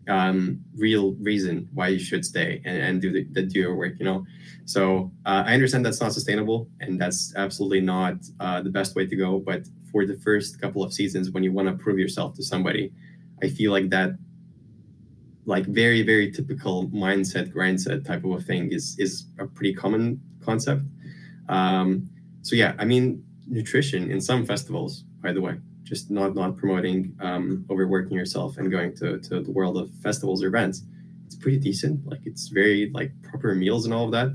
um, 0.08 0.64
real 0.74 1.12
reason 1.20 1.68
why 1.74 1.88
you 1.88 1.98
should 1.98 2.24
stay 2.24 2.62
and, 2.64 2.78
and 2.78 3.02
do 3.02 3.12
the, 3.12 3.24
the 3.32 3.42
do 3.42 3.60
your 3.60 3.74
work, 3.74 3.98
you 3.98 4.06
know. 4.06 4.24
So 4.64 5.12
uh, 5.26 5.44
I 5.46 5.52
understand 5.52 5.84
that's 5.84 6.00
not 6.00 6.14
sustainable 6.14 6.70
and 6.80 6.98
that's 6.98 7.34
absolutely 7.36 7.82
not 7.82 8.14
uh, 8.40 8.62
the 8.62 8.70
best 8.70 8.96
way 8.96 9.06
to 9.06 9.14
go. 9.14 9.38
But 9.38 9.68
for 9.92 10.06
the 10.06 10.16
first 10.16 10.62
couple 10.62 10.82
of 10.82 10.94
seasons, 10.94 11.30
when 11.30 11.42
you 11.42 11.52
want 11.52 11.68
to 11.68 11.74
prove 11.74 11.98
yourself 11.98 12.32
to 12.36 12.42
somebody, 12.42 12.90
I 13.42 13.48
feel 13.48 13.72
like 13.72 13.90
that, 13.90 14.12
like 15.44 15.66
very 15.66 16.02
very 16.02 16.32
typical 16.32 16.88
mindset 16.88 17.52
grindset 17.52 18.06
type 18.06 18.24
of 18.24 18.30
a 18.30 18.40
thing 18.40 18.72
is 18.72 18.96
is 18.98 19.26
a 19.38 19.46
pretty 19.46 19.74
common 19.74 20.22
concept. 20.40 20.84
Um, 21.50 22.08
so 22.40 22.56
yeah, 22.56 22.72
I 22.78 22.86
mean 22.86 23.25
nutrition 23.46 24.10
in 24.10 24.20
some 24.20 24.44
festivals, 24.44 25.04
by 25.22 25.32
the 25.32 25.40
way, 25.40 25.56
just 25.82 26.10
not 26.10 26.34
not 26.34 26.56
promoting 26.56 27.16
um, 27.20 27.64
overworking 27.70 28.16
yourself 28.16 28.58
and 28.58 28.70
going 28.70 28.94
to, 28.96 29.18
to 29.20 29.40
the 29.40 29.50
world 29.50 29.76
of 29.76 29.90
festivals 30.02 30.42
or 30.42 30.48
events. 30.48 30.82
It's 31.26 31.36
pretty 31.36 31.58
decent. 31.58 32.06
Like 32.06 32.20
it's 32.24 32.48
very 32.48 32.90
like 32.92 33.10
proper 33.22 33.54
meals 33.54 33.84
and 33.84 33.94
all 33.94 34.04
of 34.04 34.12
that. 34.12 34.28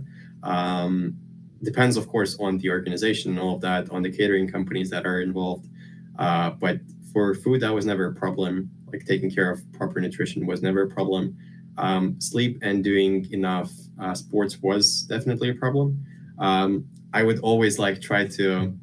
Um, 0.43 1.16
depends 1.64 1.95
of 1.95 2.07
course 2.07 2.38
on 2.39 2.57
the 2.57 2.70
organization 2.70 3.32
and 3.32 3.39
all 3.39 3.55
of 3.55 3.62
that 3.62 3.89
on 3.91 4.01
the 4.01 4.12
catering 4.12 4.47
companies 4.47 4.89
that 4.89 5.05
are 5.05 5.22
involved. 5.22 5.68
Uh, 6.18 6.51
but 6.51 6.80
for 7.14 7.36
food 7.36 7.62
that 7.62 7.74
was 7.74 7.86
never 7.86 8.07
a 8.07 8.14
problem. 8.14 8.70
Like 8.91 9.05
taking 9.05 9.32
care 9.32 9.49
of 9.49 9.62
proper 9.74 10.01
nutrition 10.01 10.45
was 10.45 10.62
never 10.62 10.84
a 10.84 10.89
problem. 10.89 11.38
Um, 11.78 12.20
sleep 12.20 12.59
and 12.62 12.84
doing 12.84 13.28
enough 13.32 13.72
uh, 14.01 14.14
sports 14.14 14.59
was 14.62 15.03
definitely 15.03 15.49
a 15.49 15.55
problem. 15.55 16.05
Um, 16.39 16.86
i 17.14 17.24
would 17.24 17.39
always 17.39 17.78
like 17.78 18.01
try 18.01 18.26
to 18.26 18.74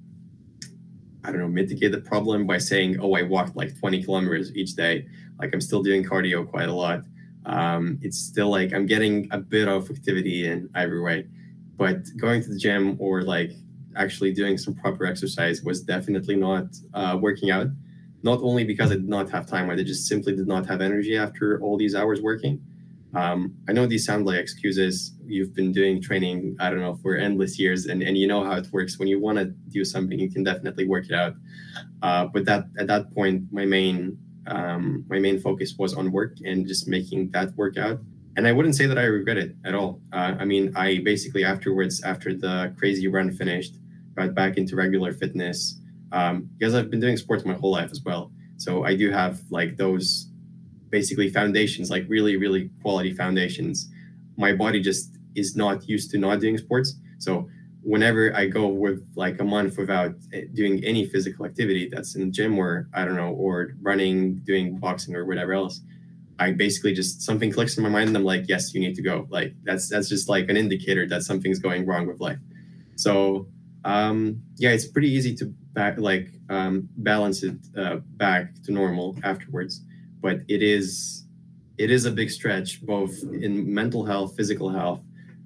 I 1.28 1.30
don't 1.30 1.42
know, 1.42 1.48
mitigate 1.48 1.92
the 1.92 2.00
problem 2.00 2.46
by 2.46 2.56
saying, 2.56 3.00
oh, 3.00 3.12
I 3.12 3.20
walked 3.20 3.54
like 3.54 3.78
20 3.78 4.02
kilometers 4.02 4.56
each 4.56 4.74
day. 4.74 5.06
Like 5.38 5.50
I'm 5.52 5.60
still 5.60 5.82
doing 5.82 6.02
cardio 6.02 6.48
quite 6.48 6.70
a 6.70 6.72
lot. 6.72 7.02
Um, 7.44 7.98
it's 8.00 8.18
still 8.18 8.48
like 8.48 8.72
I'm 8.72 8.86
getting 8.86 9.28
a 9.30 9.36
bit 9.36 9.68
of 9.68 9.90
activity 9.90 10.46
in 10.46 10.70
every 10.74 11.02
way. 11.02 11.26
But 11.76 11.98
going 12.16 12.42
to 12.42 12.48
the 12.48 12.56
gym 12.56 12.96
or 12.98 13.20
like 13.20 13.52
actually 13.94 14.32
doing 14.32 14.56
some 14.56 14.74
proper 14.74 15.04
exercise 15.04 15.62
was 15.62 15.82
definitely 15.82 16.36
not 16.36 16.64
uh, 16.94 17.18
working 17.20 17.50
out. 17.50 17.66
Not 18.22 18.40
only 18.40 18.64
because 18.64 18.90
I 18.90 18.94
did 18.94 19.08
not 19.08 19.28
have 19.28 19.46
time, 19.46 19.68
I 19.68 19.76
just 19.76 20.06
simply 20.06 20.34
did 20.34 20.48
not 20.48 20.64
have 20.66 20.80
energy 20.80 21.18
after 21.18 21.60
all 21.60 21.76
these 21.76 21.94
hours 21.94 22.22
working. 22.22 22.58
Um, 23.14 23.54
I 23.68 23.72
know 23.72 23.86
these 23.86 24.04
sound 24.04 24.26
like 24.26 24.38
excuses. 24.38 25.14
You've 25.26 25.54
been 25.54 25.72
doing 25.72 26.00
training, 26.02 26.56
I 26.60 26.70
don't 26.70 26.80
know, 26.80 26.98
for 27.02 27.16
endless 27.16 27.58
years, 27.58 27.86
and, 27.86 28.02
and 28.02 28.18
you 28.18 28.26
know 28.26 28.44
how 28.44 28.52
it 28.52 28.68
works. 28.72 28.98
When 28.98 29.08
you 29.08 29.20
want 29.20 29.38
to 29.38 29.46
do 29.46 29.84
something, 29.84 30.18
you 30.18 30.30
can 30.30 30.44
definitely 30.44 30.86
work 30.86 31.06
it 31.06 31.14
out. 31.14 31.34
Uh, 32.02 32.26
but 32.26 32.44
that 32.44 32.64
at 32.78 32.86
that 32.88 33.12
point, 33.14 33.44
my 33.50 33.64
main 33.64 34.18
um, 34.46 35.04
my 35.08 35.18
main 35.18 35.38
focus 35.38 35.74
was 35.78 35.94
on 35.94 36.10
work 36.10 36.36
and 36.44 36.66
just 36.66 36.88
making 36.88 37.30
that 37.30 37.54
work 37.56 37.76
out. 37.76 37.98
And 38.36 38.46
I 38.46 38.52
wouldn't 38.52 38.76
say 38.76 38.86
that 38.86 38.98
I 38.98 39.02
regret 39.04 39.36
it 39.36 39.56
at 39.64 39.74
all. 39.74 40.00
Uh, 40.12 40.34
I 40.38 40.44
mean, 40.44 40.72
I 40.76 41.00
basically 41.04 41.44
afterwards, 41.44 42.02
after 42.02 42.34
the 42.34 42.72
crazy 42.78 43.08
run 43.08 43.32
finished, 43.32 43.76
got 44.16 44.34
back 44.34 44.56
into 44.56 44.76
regular 44.76 45.12
fitness 45.12 45.80
um, 46.12 46.48
because 46.56 46.74
I've 46.74 46.90
been 46.90 47.00
doing 47.00 47.16
sports 47.16 47.44
my 47.44 47.54
whole 47.54 47.72
life 47.72 47.90
as 47.90 48.00
well. 48.02 48.30
So 48.56 48.84
I 48.84 48.94
do 48.94 49.10
have 49.10 49.40
like 49.50 49.76
those 49.76 50.27
basically 50.90 51.28
foundations, 51.30 51.90
like 51.90 52.04
really, 52.08 52.36
really 52.36 52.70
quality 52.82 53.14
foundations. 53.14 53.88
My 54.36 54.52
body 54.52 54.80
just 54.80 55.16
is 55.34 55.56
not 55.56 55.88
used 55.88 56.10
to 56.12 56.18
not 56.18 56.40
doing 56.40 56.58
sports. 56.58 56.94
So 57.18 57.48
whenever 57.82 58.34
I 58.36 58.46
go 58.46 58.66
with 58.68 59.06
like 59.14 59.40
a 59.40 59.44
month 59.44 59.78
without 59.78 60.14
eh, 60.32 60.44
doing 60.52 60.84
any 60.84 61.06
physical 61.06 61.46
activity 61.46 61.88
that's 61.90 62.14
in 62.14 62.26
the 62.26 62.30
gym 62.30 62.58
or 62.58 62.88
I 62.92 63.04
don't 63.04 63.16
know, 63.16 63.32
or 63.32 63.74
running, 63.80 64.36
doing 64.38 64.78
boxing 64.78 65.14
or 65.14 65.24
whatever 65.24 65.52
else, 65.54 65.80
I 66.38 66.52
basically 66.52 66.94
just 66.94 67.22
something 67.22 67.52
clicks 67.52 67.76
in 67.76 67.82
my 67.82 67.88
mind 67.88 68.08
and 68.08 68.16
I'm 68.16 68.24
like, 68.24 68.44
yes, 68.48 68.72
you 68.74 68.80
need 68.80 68.94
to 68.94 69.02
go. 69.02 69.26
Like 69.30 69.54
that's 69.64 69.88
that's 69.88 70.08
just 70.08 70.28
like 70.28 70.48
an 70.48 70.56
indicator 70.56 71.06
that 71.08 71.22
something's 71.22 71.58
going 71.58 71.86
wrong 71.86 72.06
with 72.06 72.20
life. 72.20 72.38
So 72.96 73.48
um, 73.84 74.42
yeah, 74.56 74.70
it's 74.70 74.86
pretty 74.86 75.10
easy 75.10 75.34
to 75.36 75.46
back 75.72 75.98
like 75.98 76.28
um, 76.48 76.88
balance 76.96 77.42
it 77.42 77.56
uh, 77.76 77.96
back 78.16 78.54
to 78.64 78.72
normal 78.72 79.16
afterwards 79.22 79.82
but 80.20 80.40
it 80.48 80.62
is 80.62 81.24
it 81.78 81.90
is 81.90 82.04
a 82.04 82.10
big 82.10 82.30
stretch 82.30 82.84
both 82.84 83.22
in 83.32 83.72
mental 83.72 84.04
health 84.04 84.34
physical 84.36 84.68
health 84.68 85.02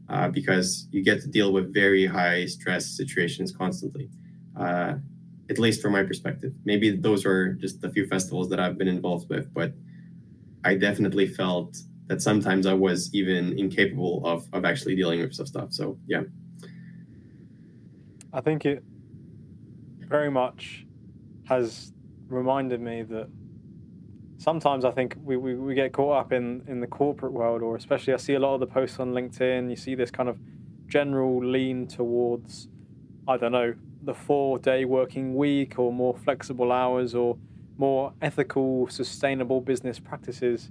uh, 0.08 0.28
because 0.28 0.88
you 0.90 1.02
get 1.02 1.20
to 1.20 1.28
deal 1.28 1.52
with 1.52 1.72
very 1.72 2.06
high 2.06 2.44
stress 2.46 2.86
situations 2.86 3.52
constantly 3.52 4.08
uh, 4.56 4.94
at 5.50 5.58
least 5.58 5.82
from 5.82 5.92
my 5.92 6.02
perspective. 6.02 6.52
Maybe 6.64 6.96
those 6.96 7.26
are 7.26 7.54
just 7.54 7.82
a 7.84 7.90
few 7.90 8.06
festivals 8.06 8.48
that 8.50 8.60
i've 8.60 8.78
been 8.78 8.88
involved 8.88 9.28
with 9.28 9.52
but 9.52 9.72
i 10.64 10.74
definitely 10.74 11.26
felt 11.26 11.76
that 12.08 12.20
sometimes 12.22 12.66
i 12.66 12.74
was 12.74 13.12
even 13.14 13.58
incapable 13.58 14.22
of, 14.24 14.46
of 14.52 14.64
actually 14.64 14.96
dealing 14.96 15.20
with 15.20 15.34
some 15.34 15.46
stuff 15.46 15.72
so 15.72 15.98
yeah. 16.06 16.22
I 18.32 18.40
think 18.40 18.64
it 18.64 18.82
very 20.08 20.30
much 20.30 20.86
has 21.44 21.92
reminded 22.28 22.80
me 22.80 23.02
that 23.02 23.28
sometimes 24.42 24.84
I 24.84 24.90
think 24.90 25.16
we, 25.22 25.36
we, 25.36 25.54
we, 25.54 25.74
get 25.74 25.92
caught 25.92 26.18
up 26.18 26.32
in, 26.32 26.62
in 26.66 26.80
the 26.80 26.86
corporate 26.86 27.32
world, 27.32 27.62
or 27.62 27.76
especially 27.76 28.12
I 28.12 28.16
see 28.16 28.34
a 28.34 28.40
lot 28.40 28.54
of 28.54 28.60
the 28.60 28.66
posts 28.66 28.98
on 28.98 29.12
LinkedIn. 29.12 29.70
You 29.70 29.76
see 29.76 29.94
this 29.94 30.10
kind 30.10 30.28
of 30.28 30.36
general 30.88 31.44
lean 31.44 31.86
towards, 31.86 32.68
I 33.28 33.36
don't 33.36 33.52
know, 33.52 33.74
the 34.02 34.14
four 34.14 34.58
day 34.58 34.84
working 34.84 35.36
week, 35.36 35.78
or 35.78 35.92
more 35.92 36.14
flexible 36.14 36.72
hours, 36.72 37.14
or 37.14 37.38
more 37.78 38.12
ethical, 38.20 38.88
sustainable 38.88 39.60
business 39.60 40.00
practices. 40.00 40.70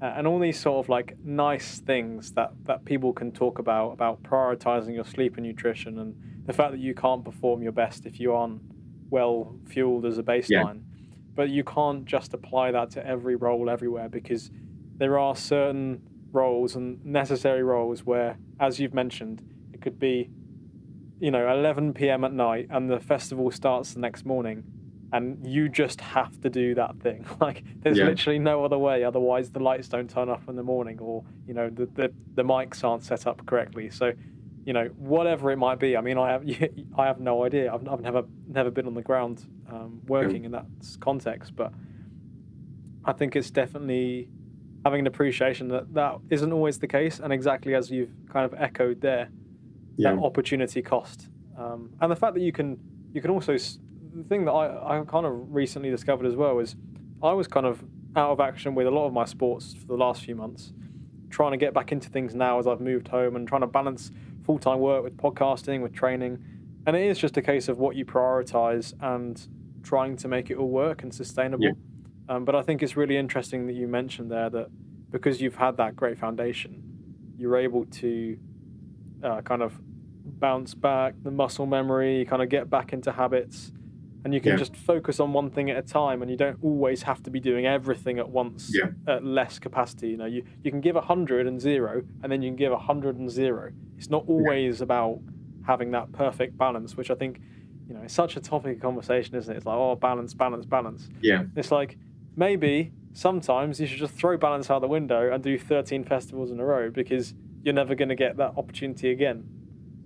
Uh, 0.00 0.14
and 0.16 0.26
all 0.26 0.38
these 0.38 0.58
sort 0.58 0.84
of 0.84 0.88
like 0.88 1.16
nice 1.22 1.80
things 1.80 2.32
that, 2.32 2.52
that 2.64 2.84
people 2.84 3.12
can 3.12 3.30
talk 3.30 3.58
about, 3.58 3.90
about 3.90 4.22
prioritizing 4.22 4.94
your 4.94 5.04
sleep 5.04 5.36
and 5.36 5.46
nutrition, 5.46 5.98
and 5.98 6.16
the 6.46 6.52
fact 6.52 6.72
that 6.72 6.80
you 6.80 6.94
can't 6.94 7.24
perform 7.24 7.62
your 7.62 7.72
best 7.72 8.06
if 8.06 8.18
you 8.18 8.32
aren't 8.32 8.60
well 9.10 9.54
fueled 9.66 10.06
as 10.06 10.16
a 10.16 10.22
baseline. 10.22 10.48
Yeah 10.48 10.91
but 11.34 11.48
you 11.48 11.64
can't 11.64 12.04
just 12.04 12.34
apply 12.34 12.70
that 12.72 12.90
to 12.90 13.06
every 13.06 13.36
role 13.36 13.70
everywhere 13.70 14.08
because 14.08 14.50
there 14.98 15.18
are 15.18 15.34
certain 15.34 16.02
roles 16.32 16.76
and 16.76 17.04
necessary 17.04 17.62
roles 17.62 18.04
where, 18.04 18.38
as 18.60 18.78
you've 18.78 18.94
mentioned, 18.94 19.42
it 19.72 19.80
could 19.80 19.98
be, 19.98 20.30
you 21.20 21.30
know, 21.30 21.50
11 21.52 21.94
p.m. 21.94 22.24
at 22.24 22.32
night 22.32 22.68
and 22.70 22.90
the 22.90 23.00
festival 23.00 23.50
starts 23.50 23.94
the 23.94 24.00
next 24.00 24.24
morning, 24.24 24.64
and 25.12 25.46
you 25.46 25.68
just 25.68 26.00
have 26.00 26.40
to 26.40 26.50
do 26.50 26.74
that 26.74 26.96
thing. 27.00 27.26
Like, 27.40 27.64
there's 27.82 27.98
yeah. 27.98 28.06
literally 28.06 28.38
no 28.38 28.64
other 28.64 28.78
way. 28.78 29.04
Otherwise, 29.04 29.50
the 29.50 29.60
lights 29.60 29.88
don't 29.88 30.08
turn 30.08 30.28
up 30.28 30.48
in 30.48 30.56
the 30.56 30.62
morning, 30.62 30.98
or 31.00 31.24
you 31.46 31.54
know, 31.54 31.70
the 31.70 31.86
the, 31.86 32.12
the 32.34 32.42
mics 32.42 32.82
aren't 32.84 33.04
set 33.04 33.26
up 33.26 33.44
correctly. 33.46 33.90
So 33.90 34.12
you 34.64 34.72
know, 34.72 34.86
whatever 34.96 35.50
it 35.50 35.56
might 35.56 35.78
be. 35.78 35.96
I 35.96 36.00
mean, 36.00 36.18
I 36.18 36.30
have 36.30 36.44
I 36.96 37.06
have 37.06 37.20
no 37.20 37.44
idea. 37.44 37.72
I've, 37.72 37.86
I've 37.88 38.00
never 38.00 38.24
never 38.48 38.70
been 38.70 38.86
on 38.86 38.94
the 38.94 39.02
ground 39.02 39.44
um, 39.70 40.00
working 40.06 40.44
in 40.44 40.52
that 40.52 40.66
context, 41.00 41.56
but 41.56 41.72
I 43.04 43.12
think 43.12 43.34
it's 43.36 43.50
definitely 43.50 44.28
having 44.84 45.00
an 45.00 45.06
appreciation 45.06 45.68
that 45.68 45.92
that 45.94 46.16
isn't 46.30 46.52
always 46.52 46.78
the 46.78 46.88
case, 46.88 47.18
and 47.18 47.32
exactly 47.32 47.74
as 47.74 47.90
you've 47.90 48.12
kind 48.30 48.44
of 48.44 48.58
echoed 48.60 49.00
there, 49.00 49.28
yeah. 49.96 50.12
that 50.12 50.22
opportunity 50.22 50.82
cost, 50.82 51.28
um, 51.58 51.90
and 52.00 52.10
the 52.10 52.16
fact 52.16 52.34
that 52.34 52.42
you 52.42 52.52
can 52.52 52.78
you 53.12 53.20
can 53.20 53.30
also 53.30 53.56
the 54.14 54.24
thing 54.28 54.44
that 54.44 54.52
I 54.52 55.00
I 55.00 55.04
kind 55.04 55.26
of 55.26 55.52
recently 55.52 55.90
discovered 55.90 56.26
as 56.26 56.36
well 56.36 56.58
is 56.60 56.76
I 57.22 57.32
was 57.32 57.48
kind 57.48 57.66
of 57.66 57.84
out 58.14 58.30
of 58.30 58.40
action 58.40 58.74
with 58.74 58.86
a 58.86 58.90
lot 58.90 59.06
of 59.06 59.12
my 59.12 59.24
sports 59.24 59.74
for 59.74 59.86
the 59.86 59.96
last 59.96 60.22
few 60.22 60.36
months, 60.36 60.72
trying 61.30 61.52
to 61.52 61.56
get 61.56 61.72
back 61.72 61.90
into 61.90 62.10
things 62.10 62.34
now 62.34 62.58
as 62.58 62.66
I've 62.66 62.80
moved 62.80 63.08
home 63.08 63.36
and 63.36 63.48
trying 63.48 63.62
to 63.62 63.66
balance 63.66 64.10
full 64.44 64.58
time 64.58 64.78
work 64.78 65.02
with 65.02 65.16
podcasting, 65.16 65.82
with 65.82 65.92
training. 65.92 66.38
And 66.86 66.96
it 66.96 67.06
is 67.06 67.18
just 67.18 67.36
a 67.36 67.42
case 67.42 67.68
of 67.68 67.78
what 67.78 67.96
you 67.96 68.04
prioritize 68.04 68.92
and 69.00 69.40
trying 69.82 70.16
to 70.16 70.28
make 70.28 70.50
it 70.50 70.56
all 70.56 70.68
work 70.68 71.02
and 71.02 71.14
sustainable. 71.14 71.64
Yeah. 71.64 71.72
Um, 72.28 72.44
but 72.44 72.54
I 72.54 72.62
think 72.62 72.82
it's 72.82 72.96
really 72.96 73.16
interesting 73.16 73.66
that 73.66 73.74
you 73.74 73.86
mentioned 73.86 74.30
there 74.30 74.50
that 74.50 74.68
because 75.10 75.40
you've 75.40 75.56
had 75.56 75.76
that 75.76 75.94
great 75.94 76.18
foundation, 76.18 76.82
you're 77.36 77.56
able 77.56 77.84
to 77.86 78.38
uh, 79.22 79.40
kind 79.42 79.62
of 79.62 79.78
bounce 80.24 80.74
back 80.74 81.14
the 81.22 81.30
muscle 81.30 81.66
memory, 81.66 82.24
kind 82.24 82.42
of 82.42 82.48
get 82.48 82.70
back 82.70 82.92
into 82.92 83.12
habits 83.12 83.72
and 84.24 84.32
you 84.32 84.40
can 84.40 84.52
yeah. 84.52 84.56
just 84.56 84.76
focus 84.76 85.18
on 85.20 85.32
one 85.32 85.50
thing 85.50 85.70
at 85.70 85.76
a 85.76 85.82
time 85.82 86.22
and 86.22 86.30
you 86.30 86.36
don't 86.36 86.58
always 86.62 87.02
have 87.02 87.22
to 87.22 87.30
be 87.30 87.40
doing 87.40 87.66
everything 87.66 88.18
at 88.18 88.28
once 88.28 88.70
yeah. 88.72 88.90
at 89.12 89.24
less 89.24 89.58
capacity 89.58 90.08
you 90.08 90.16
know 90.16 90.26
you, 90.26 90.42
you 90.62 90.70
can 90.70 90.80
give 90.80 90.94
100 90.94 91.46
and 91.46 91.60
zero 91.60 92.02
and 92.22 92.30
then 92.30 92.42
you 92.42 92.50
can 92.50 92.56
give 92.56 92.72
100 92.72 93.16
and 93.18 93.30
zero 93.30 93.72
it's 93.98 94.10
not 94.10 94.24
always 94.28 94.78
yeah. 94.78 94.84
about 94.84 95.20
having 95.66 95.90
that 95.90 96.12
perfect 96.12 96.56
balance 96.56 96.96
which 96.96 97.10
i 97.10 97.14
think 97.14 97.40
you 97.92 97.98
know, 97.98 98.04
it's 98.04 98.14
such 98.14 98.36
a 98.36 98.40
topic 98.40 98.76
of 98.76 98.82
conversation, 98.82 99.34
isn't 99.36 99.52
it? 99.52 99.58
It's 99.58 99.66
like, 99.66 99.76
oh, 99.76 99.96
balance, 99.96 100.34
balance, 100.34 100.64
balance. 100.64 101.10
Yeah. 101.20 101.44
It's 101.56 101.70
like 101.70 101.98
maybe 102.36 102.92
sometimes 103.12 103.80
you 103.80 103.86
should 103.86 103.98
just 103.98 104.14
throw 104.14 104.38
balance 104.38 104.70
out 104.70 104.80
the 104.80 104.88
window 104.88 105.32
and 105.32 105.42
do 105.42 105.58
13 105.58 106.04
festivals 106.04 106.50
in 106.50 106.60
a 106.60 106.64
row 106.64 106.90
because 106.90 107.34
you're 107.62 107.74
never 107.74 107.94
going 107.94 108.08
to 108.08 108.14
get 108.14 108.38
that 108.38 108.54
opportunity 108.56 109.10
again, 109.10 109.44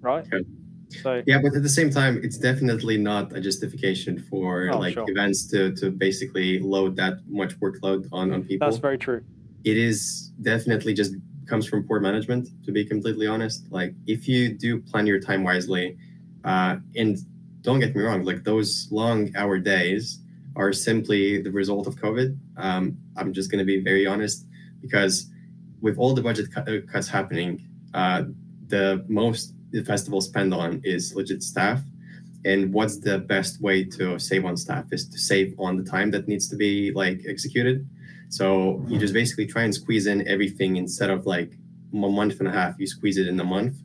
right? 0.01 0.27
Okay. 0.27 0.45
So 0.91 1.23
yeah, 1.27 1.39
but 1.43 1.55
at 1.57 1.63
the 1.63 1.69
same 1.69 1.91
time, 1.91 2.21
it's 2.23 2.39
definitely 2.39 2.97
not 2.97 3.33
a 3.37 3.41
justification 3.41 4.19
for 4.31 4.71
Oh, 4.73 4.79
like 4.79 4.95
sure. 4.95 5.05
events 5.09 5.47
to 5.51 5.75
to 5.77 5.91
basically 5.91 6.59
load 6.61 6.97
that 6.97 7.15
much 7.27 7.59
workload 7.61 8.07
on 8.13 8.33
on 8.33 8.43
people. 8.45 8.67
that's 8.69 8.79
very 8.79 8.99
true. 8.99 9.23
it 9.65 9.77
is 9.77 10.33
definitely 10.43 10.95
just 10.95 11.13
comes 11.49 11.67
from 11.67 11.87
poor 11.89 12.01
management 12.01 12.49
to 12.65 12.71
be 12.73 12.85
completely 12.85 13.27
honest 13.27 13.59
like 13.71 13.93
if 14.07 14.27
you 14.29 14.41
do 14.65 14.81
plan 14.91 15.07
your 15.07 15.21
time 15.21 15.43
wisely 15.45 15.97
uh, 16.45 16.77
and 16.97 17.19
don't 17.63 17.81
get 17.81 17.95
me 17.97 18.03
wrong 18.03 18.23
like 18.25 18.43
those 18.45 18.89
long 18.91 19.31
hour 19.37 19.59
days 19.59 20.21
are 20.57 20.73
simply 20.73 21.41
the 21.43 21.51
result 21.63 21.87
of 21.87 21.95
covid 22.05 22.29
um, 22.65 22.85
i'm 23.19 23.33
just 23.33 23.49
going 23.51 23.59
to 23.65 23.71
be 23.75 23.79
very 23.91 24.07
honest 24.13 24.39
because 24.83 25.31
with 25.81 25.97
all 25.99 26.15
the 26.15 26.23
budget 26.23 26.47
cut, 26.55 26.69
uh, 26.69 26.81
cuts 26.93 27.09
happening 27.09 27.53
uh, 27.95 28.23
the 28.69 29.05
most 29.09 29.55
the 29.71 29.85
festival 29.85 30.21
spend 30.21 30.55
on 30.55 30.81
is 30.85 31.15
legit 31.15 31.43
staff 31.43 31.81
and 32.45 32.73
what's 32.73 32.99
the 32.99 33.19
best 33.19 33.61
way 33.61 33.83
to 33.83 34.19
save 34.19 34.45
on 34.45 34.57
staff 34.57 34.85
is 34.93 35.09
to 35.09 35.19
save 35.19 35.55
on 35.59 35.77
the 35.77 35.83
time 35.83 36.11
that 36.11 36.29
needs 36.29 36.49
to 36.49 36.57
be 36.57 36.93
like 36.93 37.21
executed 37.29 37.89
so 38.29 38.85
you 38.89 38.99
just 38.99 39.15
basically 39.15 39.47
try 39.47 39.63
and 39.63 39.75
squeeze 39.75 40.07
in 40.07 40.27
everything 40.27 40.77
instead 40.77 41.11
of 41.11 41.27
like 41.27 41.57
a 41.93 41.97
month 41.97 42.41
and 42.41 42.49
a 42.49 42.53
half, 42.53 42.79
you 42.79 42.87
squeeze 42.87 43.17
it 43.19 43.29
in 43.29 43.39
a 43.41 43.45
month, 43.45 43.77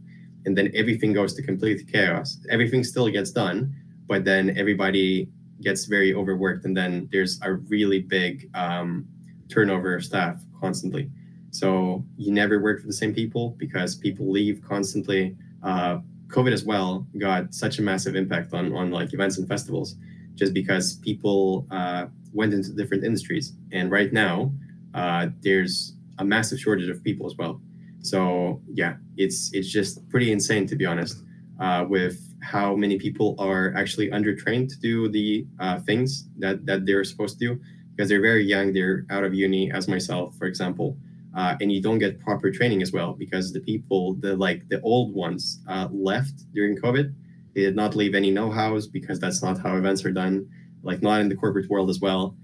and 0.45 0.57
then 0.57 0.71
everything 0.73 1.13
goes 1.13 1.33
to 1.35 1.43
complete 1.43 1.87
chaos. 1.91 2.39
Everything 2.49 2.83
still 2.83 3.07
gets 3.09 3.31
done, 3.31 3.73
but 4.07 4.25
then 4.25 4.57
everybody 4.57 5.29
gets 5.61 5.85
very 5.85 6.13
overworked, 6.13 6.65
and 6.65 6.75
then 6.75 7.07
there's 7.11 7.39
a 7.43 7.53
really 7.53 7.99
big 7.99 8.49
um, 8.55 9.07
turnover 9.49 9.95
of 9.95 10.03
staff 10.03 10.41
constantly. 10.59 11.09
So 11.51 12.03
you 12.17 12.31
never 12.31 12.59
work 12.61 12.81
for 12.81 12.87
the 12.87 12.93
same 12.93 13.13
people 13.13 13.55
because 13.57 13.95
people 13.95 14.29
leave 14.31 14.61
constantly. 14.67 15.35
Uh, 15.63 15.99
COVID 16.27 16.53
as 16.53 16.63
well 16.63 17.05
got 17.17 17.53
such 17.53 17.79
a 17.79 17.81
massive 17.81 18.15
impact 18.15 18.53
on 18.53 18.73
on 18.73 18.91
like 18.91 19.13
events 19.13 19.37
and 19.37 19.47
festivals, 19.47 19.95
just 20.35 20.53
because 20.53 20.95
people 20.95 21.67
uh, 21.71 22.05
went 22.33 22.53
into 22.53 22.71
different 22.71 23.03
industries, 23.03 23.53
and 23.71 23.91
right 23.91 24.13
now 24.13 24.51
uh, 24.93 25.27
there's 25.41 25.95
a 26.19 26.25
massive 26.25 26.59
shortage 26.59 26.89
of 26.89 27.03
people 27.03 27.25
as 27.25 27.35
well. 27.37 27.61
So 28.01 28.61
yeah, 28.73 28.95
it's 29.17 29.53
it's 29.53 29.69
just 29.69 30.07
pretty 30.09 30.31
insane 30.31 30.65
to 30.67 30.75
be 30.75 30.85
honest, 30.85 31.23
uh, 31.59 31.85
with 31.87 32.33
how 32.41 32.75
many 32.75 32.97
people 32.97 33.35
are 33.37 33.73
actually 33.75 34.09
undertrained 34.09 34.69
to 34.69 34.79
do 34.79 35.09
the 35.09 35.45
uh, 35.59 35.79
things 35.79 36.27
that 36.39 36.65
that 36.65 36.85
they're 36.85 37.03
supposed 37.03 37.39
to 37.39 37.45
do. 37.47 37.61
Because 37.93 38.07
they're 38.07 38.21
very 38.21 38.45
young, 38.45 38.71
they're 38.71 39.05
out 39.09 39.25
of 39.25 39.33
uni, 39.33 39.69
as 39.71 39.87
myself, 39.87 40.33
for 40.37 40.45
example, 40.45 40.97
uh, 41.35 41.55
and 41.61 41.71
you 41.71 41.81
don't 41.81 41.99
get 41.99 42.19
proper 42.19 42.51
training 42.51 42.81
as 42.81 42.91
well 42.91 43.13
because 43.13 43.53
the 43.53 43.59
people, 43.59 44.15
the 44.15 44.35
like 44.35 44.67
the 44.69 44.81
old 44.81 45.13
ones, 45.13 45.59
uh, 45.67 45.87
left 45.91 46.51
during 46.53 46.77
COVID. 46.77 47.13
They 47.53 47.61
did 47.61 47.75
not 47.75 47.95
leave 47.95 48.15
any 48.15 48.31
know-hows 48.31 48.87
because 48.87 49.19
that's 49.19 49.43
not 49.43 49.59
how 49.59 49.75
events 49.75 50.05
are 50.05 50.11
done, 50.11 50.47
like 50.83 51.01
not 51.01 51.19
in 51.21 51.29
the 51.29 51.35
corporate 51.35 51.69
world 51.69 51.89
as 51.89 51.99
well. 51.99 52.35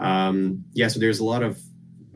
Um, 0.00 0.64
yeah, 0.72 0.88
so 0.88 0.98
there's 0.98 1.20
a 1.20 1.24
lot 1.24 1.42
of 1.42 1.60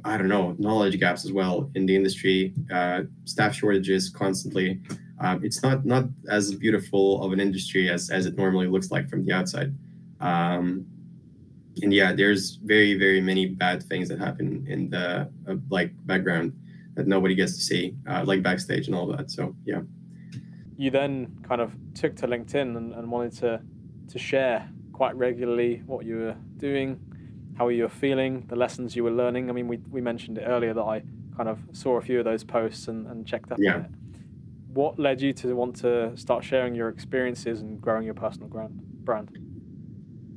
I 0.04 0.16
don't 0.16 0.28
know 0.28 0.56
knowledge 0.58 0.98
gaps 0.98 1.24
as 1.24 1.32
well 1.32 1.70
in 1.74 1.86
the 1.86 1.94
industry, 1.94 2.54
uh, 2.72 3.02
staff 3.24 3.54
shortages 3.54 4.08
constantly. 4.08 4.80
Um, 5.20 5.44
it's 5.44 5.62
not 5.62 5.84
not 5.84 6.04
as 6.28 6.54
beautiful 6.54 7.22
of 7.22 7.32
an 7.32 7.40
industry 7.40 7.90
as 7.90 8.10
as 8.10 8.26
it 8.26 8.36
normally 8.36 8.66
looks 8.66 8.90
like 8.90 9.08
from 9.08 9.24
the 9.24 9.32
outside. 9.32 9.74
Um, 10.20 10.86
and 11.82 11.92
yeah, 11.92 12.12
there's 12.12 12.56
very 12.64 12.94
very 12.98 13.20
many 13.20 13.46
bad 13.46 13.82
things 13.82 14.08
that 14.08 14.18
happen 14.18 14.66
in 14.68 14.90
the 14.90 15.28
uh, 15.48 15.54
like 15.70 15.92
background 16.06 16.52
that 16.94 17.06
nobody 17.06 17.34
gets 17.34 17.54
to 17.54 17.60
see, 17.60 17.94
uh, 18.08 18.24
like 18.26 18.42
backstage 18.42 18.86
and 18.88 18.96
all 18.96 19.06
that. 19.06 19.30
So 19.30 19.54
yeah, 19.64 19.82
You 20.76 20.90
then 20.90 21.38
kind 21.48 21.60
of 21.60 21.72
took 21.94 22.16
to 22.16 22.26
LinkedIn 22.26 22.76
and, 22.76 22.94
and 22.94 23.10
wanted 23.10 23.32
to 23.40 23.60
to 24.08 24.18
share 24.18 24.68
quite 24.92 25.14
regularly 25.16 25.82
what 25.86 26.04
you 26.04 26.16
were 26.16 26.36
doing, 26.56 26.98
how 27.56 27.68
you 27.68 27.84
were 27.84 27.88
feeling, 27.88 28.44
the 28.48 28.56
lessons 28.56 28.96
you 28.96 29.04
were 29.04 29.10
learning. 29.12 29.48
I 29.48 29.52
mean, 29.52 29.68
we, 29.68 29.78
we 29.90 30.00
mentioned 30.00 30.36
it 30.38 30.42
earlier 30.46 30.74
that 30.74 30.82
I 30.82 31.02
kind 31.36 31.48
of 31.48 31.58
saw 31.72 31.96
a 31.96 32.02
few 32.02 32.18
of 32.18 32.24
those 32.24 32.42
posts 32.44 32.88
and, 32.88 33.06
and 33.06 33.24
checked 33.26 33.52
up 33.52 33.58
Yeah. 33.60 33.74
on 33.76 33.80
it. 33.82 33.90
What 34.74 34.98
led 34.98 35.20
you 35.20 35.32
to 35.34 35.54
want 35.54 35.76
to 35.76 36.16
start 36.16 36.44
sharing 36.44 36.74
your 36.74 36.88
experiences 36.88 37.60
and 37.62 37.80
growing 37.80 38.04
your 38.04 38.14
personal 38.14 38.48
brand? 38.48 39.30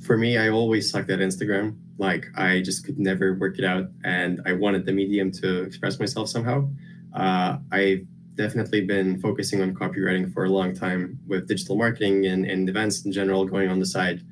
For 0.04 0.18
me, 0.18 0.38
I 0.38 0.50
always 0.50 0.92
sucked 0.92 1.10
at 1.10 1.20
Instagram. 1.20 1.78
Like 1.98 2.28
I 2.36 2.62
just 2.62 2.86
could 2.86 3.00
never 3.00 3.36
work 3.36 3.58
it 3.58 3.66
out, 3.66 3.88
and 4.04 4.42
I 4.46 4.54
wanted 4.54 4.86
the 4.86 4.92
medium 4.92 5.32
to 5.34 5.64
express 5.64 6.00
myself 6.00 6.30
somehow. 6.30 6.70
Uh, 7.14 7.58
I've 7.72 8.06
definitely 8.36 8.82
been 8.82 9.22
focusing 9.22 9.62
on 9.62 9.74
copywriting 9.76 10.34
for 10.34 10.46
a 10.46 10.50
long 10.50 10.74
time 10.74 11.20
with 11.28 11.48
digital 11.48 11.76
marketing 11.78 12.26
and, 12.26 12.46
and 12.46 12.68
events 12.68 13.06
in 13.06 13.12
general 13.12 13.46
going 13.46 13.70
on 13.70 13.80
the 13.80 13.86
side. 13.86 14.24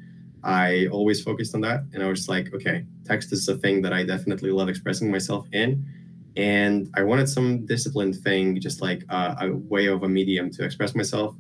I 0.44 0.88
always 0.88 1.22
focused 1.22 1.54
on 1.54 1.62
that, 1.62 1.82
and 1.94 2.04
I 2.04 2.08
was 2.08 2.28
like, 2.28 2.54
okay, 2.54 2.84
text 3.06 3.32
is 3.32 3.48
a 3.48 3.58
thing 3.58 3.82
that 3.84 3.94
I 3.94 4.04
definitely 4.04 4.52
love 4.52 4.70
expressing 4.70 5.12
myself 5.12 5.46
in, 5.54 5.86
and 6.36 6.90
I 6.96 7.04
wanted 7.04 7.30
some 7.30 7.66
disciplined 7.66 8.16
thing, 8.18 8.60
just 8.60 8.82
like 8.82 9.04
uh, 9.10 9.36
a 9.40 9.52
way 9.52 9.86
of 9.86 10.04
a 10.04 10.10
medium 10.10 10.50
to 10.52 10.66
express 10.66 10.96
myself. 10.96 11.36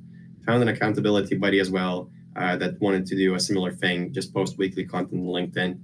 Found 0.46 0.62
an 0.62 0.70
accountability 0.70 1.36
buddy 1.36 1.60
as 1.60 1.70
well 1.70 2.10
uh, 2.36 2.56
that 2.58 2.80
wanted 2.80 3.06
to 3.08 3.16
do 3.16 3.36
a 3.36 3.40
similar 3.40 3.72
thing, 3.72 4.14
just 4.14 4.34
post 4.34 4.58
weekly 4.58 4.86
content 4.86 5.22
on 5.22 5.28
LinkedIn, 5.28 5.80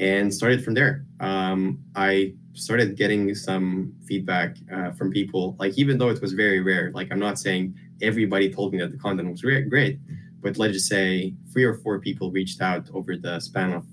and 0.00 0.32
started 0.32 0.64
from 0.64 0.74
there. 0.74 1.04
Um, 1.20 1.78
I 1.94 2.34
started 2.54 2.96
getting 2.96 3.34
some 3.34 3.92
feedback 4.06 4.56
uh, 4.72 4.90
from 4.92 5.10
people, 5.10 5.56
like 5.58 5.78
even 5.78 5.98
though 5.98 6.08
it 6.08 6.20
was 6.20 6.32
very 6.32 6.60
rare. 6.60 6.90
Like 6.92 7.08
I'm 7.10 7.18
not 7.18 7.38
saying 7.38 7.74
everybody 8.02 8.52
told 8.52 8.72
me 8.72 8.78
that 8.80 8.90
the 8.90 8.98
content 8.98 9.30
was 9.30 9.44
re- 9.44 9.62
great, 9.62 9.98
but 10.40 10.58
let's 10.58 10.74
just 10.74 10.88
say 10.88 11.34
three 11.52 11.64
or 11.64 11.74
four 11.74 12.00
people 12.00 12.30
reached 12.30 12.60
out 12.60 12.88
over 12.92 13.16
the 13.16 13.40
span 13.40 13.72
of 13.72 13.84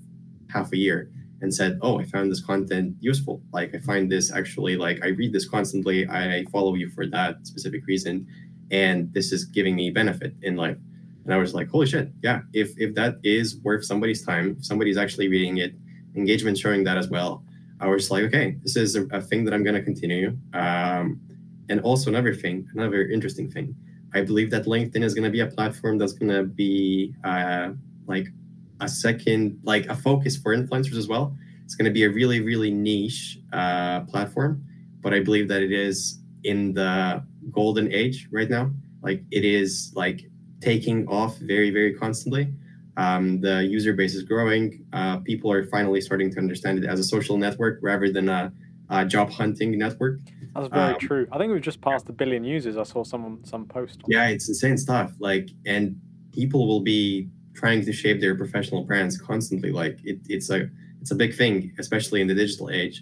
half 0.50 0.72
a 0.72 0.76
year 0.76 1.10
and 1.40 1.54
said, 1.54 1.78
"Oh, 1.82 2.00
I 2.00 2.04
found 2.04 2.30
this 2.30 2.42
content 2.42 2.96
useful. 3.00 3.42
Like 3.52 3.74
I 3.74 3.78
find 3.78 4.10
this 4.10 4.32
actually 4.32 4.76
like 4.76 5.04
I 5.04 5.08
read 5.08 5.32
this 5.32 5.48
constantly. 5.48 6.08
I 6.08 6.44
follow 6.50 6.74
you 6.74 6.90
for 6.90 7.06
that 7.06 7.46
specific 7.46 7.86
reason, 7.86 8.26
and 8.70 9.12
this 9.12 9.32
is 9.32 9.44
giving 9.44 9.76
me 9.76 9.90
benefit 9.90 10.34
in 10.42 10.56
life." 10.56 10.78
And 11.24 11.32
I 11.32 11.38
was 11.38 11.54
like, 11.54 11.68
"Holy 11.68 11.86
shit! 11.86 12.10
Yeah, 12.22 12.42
if 12.52 12.78
if 12.78 12.94
that 12.94 13.16
is 13.22 13.56
worth 13.58 13.84
somebody's 13.84 14.24
time, 14.24 14.62
somebody's 14.62 14.96
actually 14.96 15.28
reading 15.28 15.58
it, 15.58 15.74
engagement 16.14 16.58
showing 16.58 16.84
that 16.84 16.98
as 16.98 17.08
well." 17.08 17.44
I 17.80 17.88
was 17.88 18.10
like, 18.10 18.24
"Okay, 18.24 18.56
this 18.62 18.76
is 18.76 18.96
a, 18.96 19.06
a 19.06 19.20
thing 19.20 19.44
that 19.44 19.54
I'm 19.54 19.64
going 19.64 19.76
to 19.76 19.82
continue." 19.82 20.36
Um, 20.52 21.20
and 21.68 21.80
also 21.80 22.10
another 22.10 22.34
thing, 22.34 22.68
another 22.74 23.08
interesting 23.08 23.50
thing. 23.50 23.74
I 24.12 24.20
believe 24.22 24.50
that 24.50 24.66
LinkedIn 24.66 25.02
is 25.02 25.14
going 25.14 25.24
to 25.24 25.30
be 25.30 25.40
a 25.40 25.46
platform 25.46 25.98
that's 25.98 26.12
going 26.12 26.30
to 26.30 26.44
be 26.44 27.14
uh, 27.24 27.70
like 28.06 28.28
a 28.80 28.88
second, 28.88 29.58
like 29.64 29.86
a 29.86 29.94
focus 29.94 30.36
for 30.36 30.56
influencers 30.56 30.96
as 30.96 31.08
well. 31.08 31.36
It's 31.64 31.74
going 31.74 31.86
to 31.86 31.90
be 31.90 32.04
a 32.04 32.10
really, 32.10 32.40
really 32.40 32.70
niche 32.70 33.40
uh, 33.52 34.00
platform, 34.02 34.64
but 35.00 35.14
I 35.14 35.20
believe 35.20 35.48
that 35.48 35.62
it 35.62 35.72
is 35.72 36.20
in 36.44 36.74
the 36.74 37.24
golden 37.50 37.92
age 37.92 38.28
right 38.30 38.48
now. 38.48 38.70
Like 39.02 39.22
it 39.30 39.44
is 39.44 39.92
like 39.94 40.30
taking 40.64 40.98
off 41.08 41.32
very, 41.52 41.70
very 41.78 41.92
constantly. 41.94 42.44
Um, 42.96 43.40
the 43.40 43.56
user 43.76 43.92
base 43.92 44.14
is 44.14 44.22
growing. 44.22 44.66
Uh, 44.92 45.16
people 45.30 45.48
are 45.56 45.64
finally 45.66 46.00
starting 46.00 46.30
to 46.34 46.38
understand 46.44 46.74
it 46.80 46.84
as 46.92 46.98
a 47.04 47.04
social 47.04 47.36
network 47.36 47.74
rather 47.82 48.08
than 48.16 48.28
a, 48.28 48.52
a 48.90 49.04
job 49.14 49.28
hunting 49.30 49.70
network. 49.84 50.20
That's 50.54 50.68
very 50.68 50.94
Um, 50.94 51.00
true. 51.08 51.26
I 51.32 51.36
think 51.38 51.52
we've 51.52 51.68
just 51.72 51.80
passed 51.80 52.08
a 52.08 52.12
billion 52.12 52.44
users. 52.56 52.76
I 52.76 52.84
saw 52.84 53.02
someone 53.12 53.34
some 53.52 53.64
post. 53.66 53.96
on 54.04 54.10
Yeah, 54.14 54.28
it's 54.34 54.48
insane 54.48 54.78
stuff. 54.78 55.10
Like, 55.18 55.46
and 55.66 55.84
people 56.32 56.60
will 56.70 56.84
be 56.96 57.04
trying 57.62 57.84
to 57.88 57.92
shape 57.92 58.18
their 58.24 58.36
professional 58.42 58.82
brands 58.88 59.14
constantly. 59.30 59.70
Like, 59.82 59.96
it, 60.04 60.18
it's 60.28 60.48
a 60.50 60.60
it's 61.00 61.10
a 61.10 61.18
big 61.24 61.32
thing, 61.40 61.54
especially 61.78 62.20
in 62.22 62.28
the 62.32 62.38
digital 62.44 62.70
age. 62.70 62.96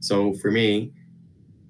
So 0.00 0.14
for 0.40 0.50
me, 0.60 0.92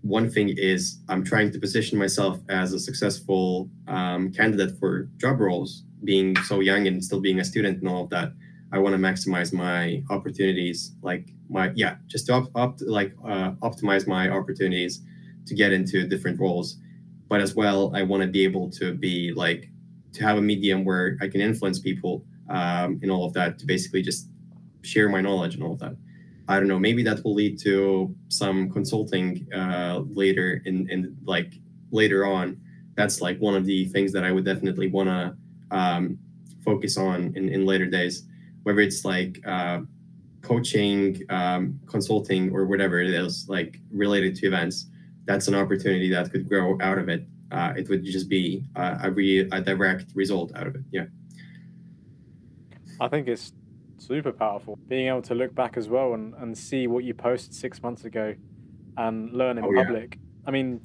one 0.03 0.31
thing 0.31 0.51
is 0.57 0.99
I'm 1.09 1.25
trying 1.25 1.51
to 1.53 1.59
position 1.59 1.99
myself 1.99 2.41
as 2.49 2.73
a 2.73 2.79
successful 2.79 3.69
um, 3.87 4.33
candidate 4.33 4.79
for 4.79 5.09
job 5.17 5.41
roles, 5.41 5.83
being 6.05 6.37
so 6.45 6.61
young 6.61 6.87
and 6.87 7.05
still 7.05 7.21
being 7.21 7.41
a 7.41 7.45
student 7.45 7.79
and 7.81 7.89
all 7.89 8.05
of 8.05 8.11
that. 8.11 8.33
I 8.71 8.79
want 8.79 8.95
to 8.95 8.99
maximize 8.99 9.53
my 9.53 10.03
opportunities, 10.11 10.93
like 11.03 11.31
my 11.49 11.73
yeah, 11.75 11.97
just 12.07 12.27
to 12.27 12.35
op, 12.35 12.51
opt, 12.55 12.83
like 12.83 13.13
uh, 13.25 13.53
optimize 13.63 14.07
my 14.07 14.29
opportunities 14.29 15.03
to 15.47 15.55
get 15.55 15.73
into 15.73 16.07
different 16.07 16.39
roles 16.39 16.77
but 17.29 17.41
as 17.41 17.55
well 17.55 17.93
i 17.95 18.03
want 18.03 18.23
to 18.23 18.29
be 18.29 18.45
able 18.45 18.71
to 18.71 18.95
be 18.95 19.33
like 19.35 19.71
to 20.13 20.23
have 20.23 20.39
a 20.39 20.41
medium 20.41 20.85
where 20.85 21.17
i 21.21 21.29
can 21.29 21.41
influence 21.41 21.79
people 21.79 22.25
um, 22.49 22.99
and 23.03 23.11
all 23.11 23.27
of 23.27 23.35
that 23.35 23.59
to 23.59 23.67
basically 23.67 24.03
just 24.03 24.29
share 24.83 25.09
my 25.09 25.21
knowledge 25.21 25.55
and 25.55 25.63
all 25.63 25.73
of 25.73 25.79
that 25.79 25.95
i 26.49 26.59
don't 26.59 26.69
know 26.69 26.79
maybe 26.79 27.03
that 27.03 27.23
will 27.25 27.35
lead 27.35 27.59
to 27.59 28.15
some 28.29 28.71
consulting 28.71 29.47
uh, 29.55 30.03
later 30.11 30.63
in, 30.65 30.89
in 30.91 31.17
like 31.25 31.55
later 31.91 32.27
on 32.27 32.61
that's 32.95 33.21
like 33.21 33.39
one 33.39 33.55
of 33.55 33.65
the 33.65 33.87
things 33.87 34.13
that 34.13 34.25
i 34.25 34.33
would 34.33 34.45
definitely 34.45 34.89
want 34.89 35.09
to 35.09 35.37
um, 35.71 36.19
focus 36.65 36.97
on 36.97 37.33
in, 37.37 37.49
in 37.49 37.65
later 37.65 37.87
days, 37.87 38.25
whether 38.63 38.81
it's 38.81 39.05
like 39.05 39.41
uh, 39.47 39.81
coaching, 40.43 41.23
um, 41.31 41.81
consulting, 41.87 42.53
or 42.55 42.67
whatever 42.67 43.01
it 43.01 43.11
is, 43.11 43.49
like 43.49 43.81
related 43.91 44.35
to 44.37 44.47
events. 44.47 44.87
That's 45.25 45.49
an 45.49 45.55
opportunity 45.55 46.11
that 46.11 46.31
could 46.31 46.49
grow 46.49 46.79
out 46.81 46.99
of 46.99 47.09
it. 47.09 47.27
Uh, 47.51 47.73
it 47.77 47.89
would 47.89 48.05
just 48.05 48.29
be 48.29 48.65
a, 48.77 49.11
re- 49.11 49.49
a 49.51 49.61
direct 49.61 50.07
result 50.15 50.55
out 50.55 50.67
of 50.67 50.75
it. 50.75 50.83
Yeah. 50.91 51.07
I 53.01 53.09
think 53.09 53.29
it's 53.29 53.53
super 53.99 54.33
powerful 54.33 54.79
being 54.89 55.09
able 55.09 55.23
to 55.23 55.35
look 55.35 55.55
back 55.55 55.77
as 55.77 55.89
well 55.89 56.15
and, 56.15 56.35
and 56.35 56.57
see 56.57 56.87
what 56.87 57.05
you 57.05 57.15
posted 57.15 57.55
six 57.55 57.83
months 57.83 58.05
ago 58.05 58.35
and 58.97 59.33
learn 59.33 59.59
in 59.59 59.65
oh, 59.65 59.73
public. 59.73 60.15
Yeah. 60.15 60.49
I 60.49 60.51
mean, 60.51 60.81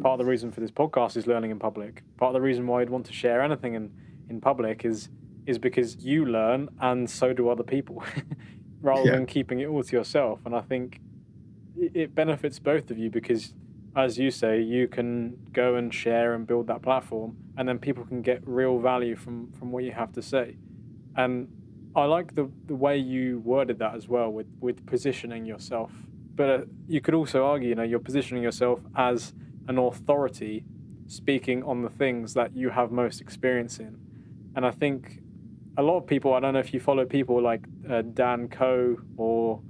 part 0.00 0.18
of 0.18 0.24
the 0.24 0.30
reason 0.30 0.50
for 0.50 0.60
this 0.60 0.70
podcast 0.70 1.16
is 1.16 1.26
learning 1.26 1.50
in 1.50 1.58
public. 1.58 2.02
Part 2.16 2.30
of 2.30 2.34
the 2.34 2.40
reason 2.40 2.66
why 2.66 2.82
I'd 2.82 2.90
want 2.90 3.06
to 3.06 3.12
share 3.12 3.42
anything 3.42 3.74
in, 3.74 3.92
in 4.28 4.40
public 4.40 4.84
is 4.84 5.08
is 5.46 5.58
because 5.58 5.96
you 6.04 6.26
learn 6.26 6.68
and 6.80 7.08
so 7.08 7.32
do 7.32 7.48
other 7.48 7.62
people, 7.62 8.04
rather 8.82 9.04
yeah. 9.04 9.12
than 9.12 9.26
keeping 9.26 9.60
it 9.60 9.66
all 9.66 9.82
to 9.82 9.96
yourself. 9.96 10.38
And 10.44 10.54
I 10.54 10.60
think 10.60 11.00
it 11.76 12.14
benefits 12.14 12.58
both 12.58 12.90
of 12.90 12.98
you 12.98 13.10
because, 13.10 13.54
as 13.96 14.18
you 14.18 14.30
say, 14.30 14.60
you 14.60 14.86
can 14.86 15.36
go 15.52 15.76
and 15.76 15.92
share 15.92 16.34
and 16.34 16.46
build 16.46 16.66
that 16.68 16.82
platform, 16.82 17.36
and 17.56 17.68
then 17.68 17.78
people 17.78 18.04
can 18.04 18.22
get 18.22 18.46
real 18.46 18.78
value 18.78 19.16
from 19.16 19.50
from 19.52 19.72
what 19.72 19.84
you 19.84 19.92
have 19.92 20.12
to 20.12 20.22
say. 20.22 20.56
And 21.16 21.48
I 21.94 22.04
like 22.04 22.34
the 22.34 22.50
the 22.66 22.74
way 22.74 22.96
you 22.98 23.40
worded 23.40 23.78
that 23.78 23.94
as 23.94 24.08
well 24.08 24.30
with 24.30 24.46
with 24.60 24.86
positioning 24.86 25.44
yourself. 25.44 25.92
But 26.34 26.48
uh, 26.48 26.64
you 26.88 27.00
could 27.00 27.14
also 27.14 27.44
argue, 27.44 27.68
you 27.68 27.74
know, 27.74 27.82
you're 27.82 27.98
positioning 27.98 28.42
yourself 28.42 28.80
as 28.96 29.34
an 29.68 29.78
authority 29.78 30.64
speaking 31.06 31.62
on 31.64 31.82
the 31.82 31.90
things 31.90 32.34
that 32.34 32.56
you 32.56 32.70
have 32.70 32.92
most 32.92 33.20
experience 33.20 33.78
in. 33.78 33.98
And 34.54 34.64
I 34.64 34.70
think 34.70 35.20
a 35.76 35.82
lot 35.82 35.98
of 35.98 36.06
people, 36.06 36.34
I 36.34 36.40
don't 36.40 36.54
know 36.54 36.60
if 36.60 36.72
you 36.72 36.80
follow 36.80 37.04
people 37.04 37.42
like 37.42 37.62
uh, 37.88 38.02
Dan 38.02 38.48
Koe 38.48 38.98
or 39.16 39.60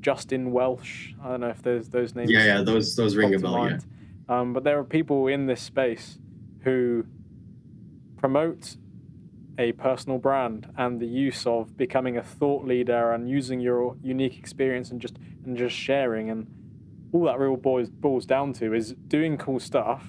Justin 0.00 0.52
Welsh. 0.52 1.12
I 1.22 1.30
don't 1.30 1.40
know 1.40 1.48
if 1.48 1.62
there's 1.62 1.88
those 1.90 2.14
names. 2.14 2.30
Yeah, 2.30 2.44
yeah, 2.44 2.62
those 2.62 2.96
those 2.96 3.16
ring 3.16 3.34
a 3.34 3.38
bell. 3.38 3.68
Yeah. 3.68 3.78
Um, 4.28 4.52
but 4.52 4.64
there 4.64 4.78
are 4.78 4.84
people 4.84 5.26
in 5.28 5.46
this 5.46 5.60
space 5.60 6.18
who 6.60 7.04
promote 8.16 8.76
a 9.58 9.72
personal 9.72 10.18
brand 10.18 10.70
and 10.76 11.00
the 11.00 11.06
use 11.06 11.46
of 11.46 11.76
becoming 11.76 12.16
a 12.16 12.22
thought 12.22 12.64
leader 12.64 13.12
and 13.12 13.28
using 13.28 13.60
your 13.60 13.96
unique 14.02 14.38
experience 14.38 14.90
and 14.90 15.00
just 15.00 15.16
and 15.44 15.56
just 15.56 15.74
sharing 15.74 16.30
and 16.30 16.46
all 17.12 17.24
that 17.24 17.38
real 17.38 17.56
boils 17.56 17.88
boils 17.88 18.26
down 18.26 18.52
to 18.52 18.74
is 18.74 18.94
doing 19.08 19.38
cool 19.38 19.60
stuff 19.60 20.04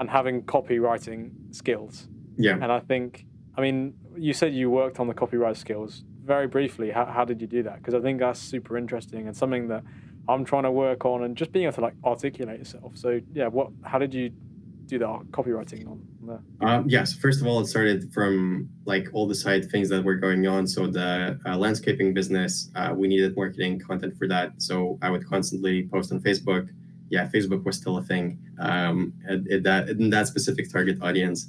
and 0.00 0.10
having 0.10 0.42
copywriting 0.42 1.30
skills. 1.54 2.08
Yeah. 2.36 2.54
And 2.54 2.72
I 2.72 2.80
think, 2.80 3.26
I 3.56 3.60
mean, 3.60 3.94
you 4.16 4.32
said 4.32 4.54
you 4.54 4.70
worked 4.70 4.98
on 4.98 5.06
the 5.06 5.14
copyright 5.14 5.56
skills. 5.56 6.02
Very 6.24 6.46
briefly, 6.46 6.90
how, 6.90 7.04
how 7.06 7.24
did 7.24 7.40
you 7.40 7.46
do 7.46 7.62
that? 7.64 7.76
Because 7.76 7.94
I 7.94 8.00
think 8.00 8.20
that's 8.20 8.40
super 8.40 8.76
interesting 8.76 9.26
and 9.26 9.36
something 9.36 9.68
that 9.68 9.84
I'm 10.28 10.44
trying 10.44 10.62
to 10.64 10.70
work 10.70 11.04
on 11.04 11.24
and 11.24 11.36
just 11.36 11.52
being 11.52 11.64
able 11.64 11.74
to 11.74 11.80
like 11.82 11.94
articulate 12.04 12.58
yourself. 12.58 12.96
So 12.96 13.20
yeah, 13.32 13.48
what? 13.48 13.70
How 13.82 13.98
did 13.98 14.14
you 14.14 14.32
do 14.86 14.98
that 14.98 15.30
copywriting 15.30 15.86
on 15.88 16.06
there? 16.26 16.40
Um, 16.60 16.88
yes, 16.88 17.14
first 17.14 17.40
of 17.40 17.46
all, 17.46 17.60
it 17.60 17.66
started 17.66 18.12
from 18.12 18.68
like 18.84 19.08
all 19.12 19.26
the 19.26 19.34
side 19.34 19.70
things 19.70 19.88
that 19.88 20.02
were 20.04 20.16
going 20.16 20.46
on. 20.46 20.66
So 20.66 20.86
the 20.86 21.38
uh, 21.46 21.56
landscaping 21.56 22.14
business, 22.14 22.70
uh, 22.74 22.92
we 22.94 23.08
needed 23.08 23.36
marketing 23.36 23.80
content 23.80 24.16
for 24.18 24.28
that. 24.28 24.52
So 24.58 24.98
I 25.02 25.10
would 25.10 25.26
constantly 25.26 25.88
post 25.88 26.12
on 26.12 26.20
Facebook. 26.20 26.68
Yeah, 27.10 27.28
Facebook 27.28 27.64
was 27.64 27.76
still 27.76 27.98
a 27.98 28.02
thing 28.02 28.38
um, 28.58 29.12
at, 29.28 29.40
at 29.50 29.62
that 29.64 29.88
in 29.90 30.10
that 30.10 30.26
specific 30.26 30.70
target 30.72 30.98
audience. 31.02 31.48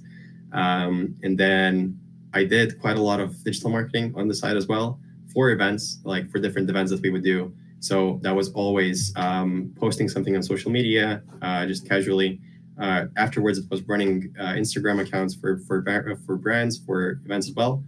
Um, 0.51 1.15
and 1.23 1.37
then 1.37 1.99
I 2.33 2.43
did 2.43 2.79
quite 2.79 2.97
a 2.97 3.01
lot 3.01 3.19
of 3.19 3.43
digital 3.43 3.69
marketing 3.69 4.13
on 4.15 4.27
the 4.27 4.33
side 4.35 4.57
as 4.57 4.67
well 4.67 4.99
for 5.33 5.51
events, 5.51 5.99
like 6.03 6.29
for 6.31 6.39
different 6.39 6.69
events 6.69 6.91
that 6.91 7.01
we 7.01 7.09
would 7.09 7.23
do. 7.23 7.53
So 7.79 8.19
that 8.23 8.35
was 8.35 8.49
always 8.53 9.13
um, 9.17 9.73
posting 9.77 10.07
something 10.07 10.35
on 10.35 10.43
social 10.43 10.71
media, 10.71 11.21
uh, 11.41 11.65
just 11.65 11.87
casually 11.87 12.39
uh, 12.79 13.05
afterwards, 13.17 13.59
it 13.59 13.69
was 13.69 13.81
running 13.83 14.33
uh, 14.39 14.53
Instagram 14.53 15.01
accounts 15.01 15.35
for 15.35 15.57
for 15.59 15.83
for 16.25 16.37
brands 16.37 16.77
for 16.77 17.21
events 17.25 17.49
as 17.49 17.55
well. 17.55 17.83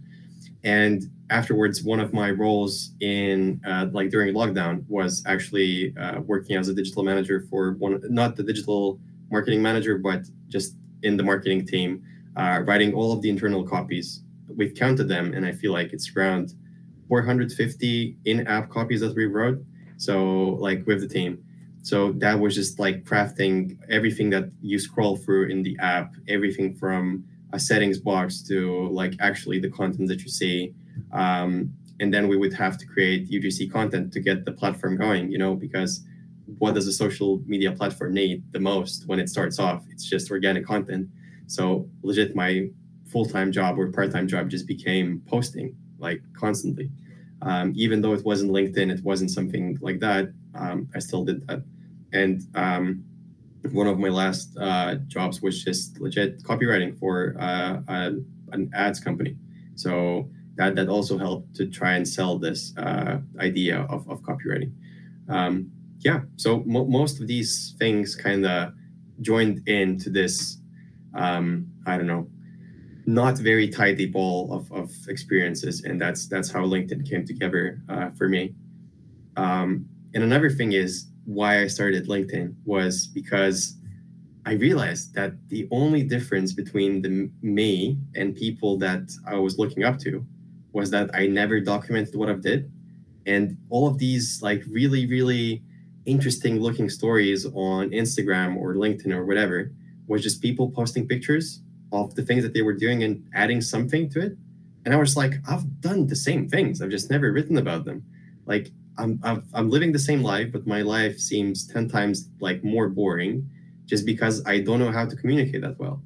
And 0.64 1.04
afterwards, 1.30 1.82
one 1.82 2.00
of 2.00 2.12
my 2.12 2.30
roles 2.30 2.92
in 3.00 3.60
uh, 3.66 3.86
like 3.92 4.10
during 4.10 4.34
lockdown 4.34 4.84
was 4.88 5.22
actually 5.26 5.94
uh, 5.96 6.20
working 6.20 6.56
as 6.56 6.68
a 6.68 6.74
digital 6.74 7.02
manager 7.02 7.46
for 7.50 7.72
one, 7.72 8.00
not 8.08 8.36
the 8.36 8.42
digital 8.42 8.98
marketing 9.30 9.62
manager, 9.62 9.98
but 9.98 10.22
just 10.48 10.74
in 11.02 11.16
the 11.16 11.22
marketing 11.22 11.66
team, 11.66 12.02
uh, 12.36 12.62
writing 12.64 12.94
all 12.94 13.12
of 13.12 13.22
the 13.22 13.30
internal 13.30 13.66
copies. 13.66 14.22
We've 14.48 14.74
counted 14.74 15.08
them, 15.08 15.34
and 15.34 15.44
I 15.44 15.52
feel 15.52 15.72
like 15.72 15.92
it's 15.92 16.10
around 16.16 16.54
450 17.08 18.16
in-app 18.24 18.70
copies 18.70 19.00
that 19.00 19.14
we 19.14 19.26
wrote. 19.26 19.62
So 19.98 20.56
like 20.60 20.86
with 20.86 21.00
the 21.00 21.08
team 21.08 21.42
so 21.86 22.10
that 22.14 22.40
was 22.40 22.52
just 22.52 22.80
like 22.80 23.04
crafting 23.04 23.78
everything 23.88 24.28
that 24.30 24.50
you 24.60 24.76
scroll 24.76 25.14
through 25.16 25.50
in 25.50 25.62
the 25.62 25.78
app, 25.78 26.16
everything 26.26 26.74
from 26.74 27.24
a 27.52 27.60
settings 27.60 28.00
box 28.00 28.42
to 28.48 28.88
like 28.88 29.14
actually 29.20 29.60
the 29.60 29.70
content 29.70 30.08
that 30.08 30.20
you 30.22 30.28
see. 30.28 30.74
Um, 31.12 31.72
and 32.00 32.12
then 32.12 32.26
we 32.26 32.36
would 32.36 32.52
have 32.54 32.76
to 32.78 32.86
create 32.86 33.30
UGC 33.30 33.70
content 33.70 34.12
to 34.14 34.18
get 34.18 34.44
the 34.44 34.50
platform 34.50 34.96
going, 34.96 35.30
you 35.30 35.38
know, 35.38 35.54
because 35.54 36.04
what 36.58 36.74
does 36.74 36.88
a 36.88 36.92
social 36.92 37.40
media 37.46 37.70
platform 37.70 38.14
need 38.14 38.42
the 38.50 38.58
most 38.58 39.06
when 39.06 39.20
it 39.20 39.28
starts 39.28 39.60
off? 39.60 39.84
It's 39.88 40.10
just 40.10 40.28
organic 40.32 40.66
content. 40.66 41.06
So 41.46 41.88
legit, 42.02 42.34
my 42.34 42.68
full-time 43.12 43.52
job 43.52 43.78
or 43.78 43.92
part-time 43.92 44.26
job 44.26 44.50
just 44.50 44.66
became 44.66 45.22
posting 45.28 45.76
like 46.00 46.20
constantly. 46.36 46.90
Um, 47.42 47.74
even 47.76 48.00
though 48.00 48.12
it 48.12 48.24
wasn't 48.24 48.50
LinkedIn, 48.50 48.90
it 48.90 49.04
wasn't 49.04 49.30
something 49.30 49.78
like 49.80 50.00
that. 50.00 50.32
Um, 50.56 50.88
I 50.92 50.98
still 50.98 51.24
did 51.24 51.46
that 51.46 51.62
and 52.12 52.42
um, 52.54 53.04
one 53.72 53.86
of 53.86 53.98
my 53.98 54.08
last 54.08 54.56
uh, 54.58 54.96
jobs 55.06 55.42
was 55.42 55.62
just 55.62 56.00
legit 56.00 56.42
copywriting 56.42 56.98
for 56.98 57.36
uh, 57.40 57.80
a, 57.88 58.12
an 58.52 58.70
ads 58.74 59.00
company. 59.00 59.36
So 59.74 60.30
that 60.56 60.74
that 60.76 60.88
also 60.88 61.18
helped 61.18 61.54
to 61.56 61.66
try 61.66 61.94
and 61.94 62.08
sell 62.08 62.38
this 62.38 62.76
uh, 62.76 63.18
idea 63.40 63.86
of, 63.90 64.08
of 64.08 64.22
copywriting. 64.22 64.72
Um, 65.28 65.70
yeah, 66.00 66.20
so 66.36 66.62
mo- 66.66 66.86
most 66.86 67.20
of 67.20 67.26
these 67.26 67.74
things 67.78 68.14
kind 68.14 68.46
of 68.46 68.72
joined 69.20 69.66
into 69.68 70.10
this. 70.10 70.58
Um, 71.14 71.66
I 71.86 71.96
don't 71.96 72.06
know, 72.06 72.28
not 73.06 73.38
very 73.38 73.68
tidy 73.68 74.06
ball 74.06 74.52
of, 74.52 74.70
of 74.72 74.90
experiences, 75.08 75.84
and 75.84 76.00
that's 76.00 76.28
that's 76.28 76.50
how 76.50 76.60
LinkedIn 76.60 77.08
came 77.08 77.26
together 77.26 77.80
uh, 77.88 78.10
for 78.10 78.28
me. 78.28 78.54
Um, 79.36 79.86
and 80.14 80.24
another 80.24 80.50
thing 80.50 80.72
is 80.72 81.08
why 81.26 81.62
I 81.62 81.66
started 81.66 82.08
LinkedIn 82.08 82.54
was 82.64 83.06
because 83.06 83.76
I 84.46 84.52
realized 84.52 85.14
that 85.14 85.32
the 85.48 85.68
only 85.72 86.04
difference 86.04 86.52
between 86.52 87.02
the 87.02 87.28
me 87.42 87.98
and 88.14 88.34
people 88.34 88.78
that 88.78 89.10
I 89.26 89.34
was 89.34 89.58
looking 89.58 89.82
up 89.82 89.98
to 90.00 90.24
was 90.72 90.90
that 90.92 91.10
I 91.14 91.26
never 91.26 91.60
documented 91.60 92.14
what 92.14 92.28
I've 92.28 92.42
did. 92.42 92.70
And 93.26 93.56
all 93.70 93.88
of 93.88 93.98
these 93.98 94.40
like 94.42 94.62
really, 94.70 95.06
really 95.06 95.62
interesting 96.04 96.60
looking 96.60 96.88
stories 96.88 97.44
on 97.44 97.90
Instagram 97.90 98.56
or 98.56 98.74
LinkedIn 98.74 99.12
or 99.12 99.24
whatever 99.24 99.72
was 100.06 100.22
just 100.22 100.40
people 100.40 100.70
posting 100.70 101.08
pictures 101.08 101.60
of 101.90 102.14
the 102.14 102.22
things 102.22 102.44
that 102.44 102.54
they 102.54 102.62
were 102.62 102.72
doing 102.72 103.02
and 103.02 103.26
adding 103.34 103.60
something 103.60 104.08
to 104.10 104.20
it. 104.20 104.36
And 104.84 104.94
I 104.94 104.96
was 104.96 105.16
like, 105.16 105.34
I've 105.48 105.80
done 105.80 106.06
the 106.06 106.14
same 106.14 106.48
things. 106.48 106.80
I've 106.80 106.90
just 106.90 107.10
never 107.10 107.32
written 107.32 107.58
about 107.58 107.84
them. 107.84 108.04
Like 108.46 108.70
I'm, 108.98 109.20
I'm 109.22 109.44
I'm 109.52 109.70
living 109.70 109.92
the 109.92 109.98
same 109.98 110.22
life, 110.22 110.52
but 110.52 110.66
my 110.66 110.82
life 110.82 111.18
seems 111.18 111.66
ten 111.66 111.88
times 111.88 112.28
like 112.40 112.64
more 112.64 112.88
boring, 112.88 113.48
just 113.84 114.06
because 114.06 114.44
I 114.46 114.60
don't 114.60 114.78
know 114.78 114.92
how 114.92 115.06
to 115.06 115.16
communicate 115.16 115.62
that 115.62 115.78
well. 115.78 116.02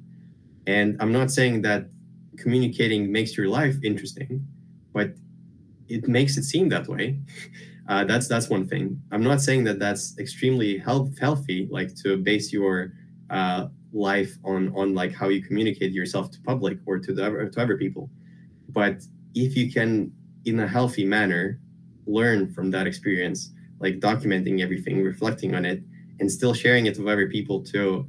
And 0.67 0.97
I'm 0.99 1.11
not 1.11 1.31
saying 1.31 1.61
that 1.63 1.89
communicating 2.37 3.11
makes 3.11 3.37
your 3.37 3.47
life 3.47 3.75
interesting, 3.83 4.45
but 4.93 5.13
it 5.87 6.07
makes 6.07 6.37
it 6.37 6.43
seem 6.43 6.69
that 6.69 6.87
way. 6.87 7.19
Uh, 7.87 8.05
that's 8.05 8.27
that's 8.27 8.47
one 8.47 8.65
thing. 8.65 9.01
I'm 9.11 9.23
not 9.23 9.41
saying 9.41 9.65
that 9.65 9.77
that's 9.77 10.17
extremely 10.17 10.77
health, 10.77 11.17
healthy, 11.19 11.67
like 11.69 11.93
to 12.03 12.15
base 12.15 12.53
your 12.53 12.93
uh, 13.29 13.67
life 13.91 14.37
on 14.45 14.73
on 14.75 14.93
like 14.93 15.13
how 15.13 15.27
you 15.27 15.41
communicate 15.43 15.91
yourself 15.91 16.31
to 16.31 16.41
public 16.41 16.77
or 16.85 16.99
to 16.99 17.11
the 17.13 17.49
to 17.51 17.61
other 17.61 17.77
people. 17.77 18.09
But 18.69 19.03
if 19.33 19.57
you 19.57 19.73
can, 19.73 20.13
in 20.45 20.59
a 20.59 20.67
healthy 20.67 21.03
manner, 21.03 21.59
learn 22.05 22.51
from 22.53 22.71
that 22.71 22.87
experience, 22.87 23.51
like 23.79 23.99
documenting 23.99 24.61
everything, 24.61 25.03
reflecting 25.03 25.55
on 25.55 25.65
it, 25.65 25.83
and 26.19 26.31
still 26.31 26.53
sharing 26.53 26.85
it 26.85 26.97
with 26.97 27.07
other 27.07 27.27
people 27.27 27.63
to 27.63 28.07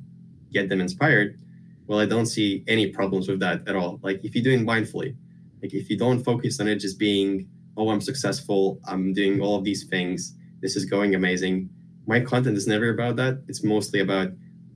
get 0.53 0.69
them 0.69 0.81
inspired, 0.81 1.39
well, 1.87 1.99
I 1.99 2.07
don't 2.07 2.27
see 2.27 2.65
any 2.69 2.89
problems 2.89 3.29
with 3.29 3.41
that 3.41 3.67
at 3.69 3.77
all. 3.77 3.99
Like 4.03 4.25
if 4.25 4.35
you're 4.35 4.45
doing 4.45 4.65
mindfully, 4.65 5.17
like 5.63 5.75
if 5.75 5.91
you 5.91 5.97
don't 5.97 6.23
focus 6.23 6.61
on 6.61 6.69
it 6.69 6.77
just 6.77 6.99
being, 6.99 7.49
oh, 7.77 7.91
I'm 7.91 8.01
successful, 8.01 8.81
I'm 8.87 9.13
doing 9.13 9.41
all 9.41 9.57
of 9.57 9.65
these 9.65 9.85
things, 9.85 10.35
this 10.61 10.77
is 10.77 10.85
going 10.85 11.15
amazing. 11.15 11.69
My 12.07 12.21
content 12.21 12.57
is 12.57 12.67
never 12.67 12.91
about 12.91 13.17
that. 13.17 13.43
It's 13.49 13.65
mostly 13.65 14.01
about 14.01 14.29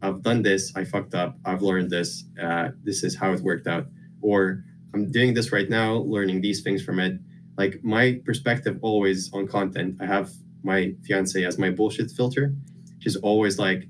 I've 0.03 0.23
done 0.23 0.43
this, 0.43 0.73
I 0.77 0.85
fucked 0.85 1.15
up, 1.15 1.39
I've 1.45 1.63
learned 1.63 1.91
this, 1.91 2.25
uh, 2.43 2.69
this 2.85 3.03
is 3.03 3.17
how 3.17 3.33
it 3.33 3.41
worked 3.41 3.67
out, 3.67 3.87
or 4.21 4.63
I'm 4.95 5.11
doing 5.11 5.35
this 5.35 5.53
right 5.53 5.69
now, 5.69 5.95
learning 5.95 6.41
these 6.41 6.63
things 6.63 6.83
from 6.83 7.01
it. 7.01 7.19
Like 7.57 7.83
my 7.83 8.21
perspective 8.25 8.79
always 8.83 9.33
on 9.33 9.47
content, 9.47 9.97
I 10.01 10.07
have 10.07 10.31
my 10.63 10.95
fiance 11.05 11.43
as 11.43 11.59
my 11.59 11.71
bullshit 11.71 12.11
filter. 12.11 12.55
She's 12.99 13.17
always 13.17 13.59
like, 13.59 13.89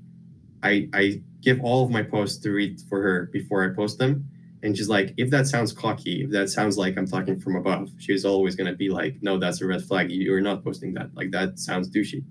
I 0.63 0.89
I 0.93 1.21
give 1.41 1.61
all 1.63 1.83
of 1.83 1.91
my 1.91 2.03
posts 2.03 2.37
to 2.43 2.51
read 2.51 2.81
for 2.89 3.01
her 3.01 3.29
before 3.31 3.63
I 3.69 3.75
post 3.75 3.97
them. 3.97 4.27
And 4.63 4.75
she's 4.75 4.89
like, 4.89 5.13
if 5.17 5.29
that 5.29 5.47
sounds 5.47 5.71
cocky, 5.71 6.23
if 6.23 6.31
that 6.31 6.49
sounds 6.49 6.77
like 6.77 6.97
I'm 6.97 7.07
talking 7.07 7.39
from 7.39 7.55
above, 7.55 7.91
she's 7.99 8.25
always 8.25 8.55
gonna 8.55 8.73
be 8.73 8.89
like, 8.89 9.17
no, 9.21 9.37
that's 9.37 9.61
a 9.61 9.67
red 9.67 9.83
flag. 9.83 10.11
You're 10.11 10.41
not 10.41 10.63
posting 10.63 10.93
that. 10.95 11.13
Like 11.15 11.31
that 11.31 11.59
sounds 11.59 11.89
douchey. 11.89 12.23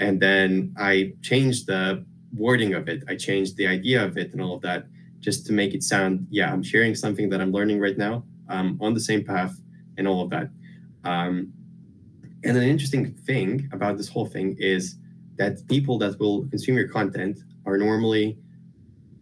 And 0.00 0.20
then 0.20 0.74
I 0.78 1.14
changed 1.22 1.66
the 1.66 2.04
wording 2.34 2.74
of 2.74 2.88
it. 2.88 3.02
I 3.08 3.16
changed 3.16 3.56
the 3.56 3.66
idea 3.66 4.04
of 4.04 4.16
it 4.18 4.32
and 4.32 4.40
all 4.42 4.56
of 4.56 4.62
that 4.62 4.86
just 5.20 5.46
to 5.46 5.52
make 5.52 5.74
it 5.74 5.82
sound, 5.82 6.26
yeah, 6.30 6.52
I'm 6.52 6.62
sharing 6.62 6.94
something 6.94 7.28
that 7.30 7.40
I'm 7.40 7.50
learning 7.50 7.80
right 7.80 7.98
now. 7.98 8.24
I'm 8.48 8.80
on 8.80 8.94
the 8.94 9.00
same 9.00 9.24
path 9.24 9.58
and 9.98 10.08
all 10.08 10.22
of 10.22 10.30
that. 10.30 10.48
Um, 11.04 11.52
and 12.44 12.56
an 12.56 12.62
interesting 12.62 13.12
thing 13.12 13.68
about 13.72 13.96
this 13.96 14.08
whole 14.08 14.26
thing 14.26 14.56
is 14.58 14.96
that 15.36 15.66
people 15.68 15.98
that 15.98 16.18
will 16.18 16.46
consume 16.48 16.76
your 16.76 16.88
content 16.88 17.40
are 17.66 17.76
normally 17.76 18.38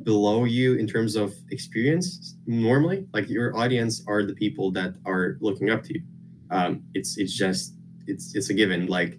below 0.02 0.44
you 0.44 0.74
in 0.74 0.86
terms 0.86 1.16
of 1.16 1.34
experience 1.50 2.36
normally. 2.46 3.06
Like 3.12 3.28
your 3.28 3.56
audience 3.56 4.02
are 4.06 4.22
the 4.22 4.34
people 4.34 4.70
that 4.72 4.94
are 5.04 5.36
looking 5.40 5.70
up 5.70 5.82
to 5.84 5.94
you. 5.94 6.02
Um, 6.50 6.84
it's 6.94 7.18
it's 7.18 7.32
just 7.32 7.74
it's 8.06 8.36
it's 8.36 8.50
a 8.50 8.54
given. 8.54 8.86
Like 8.86 9.18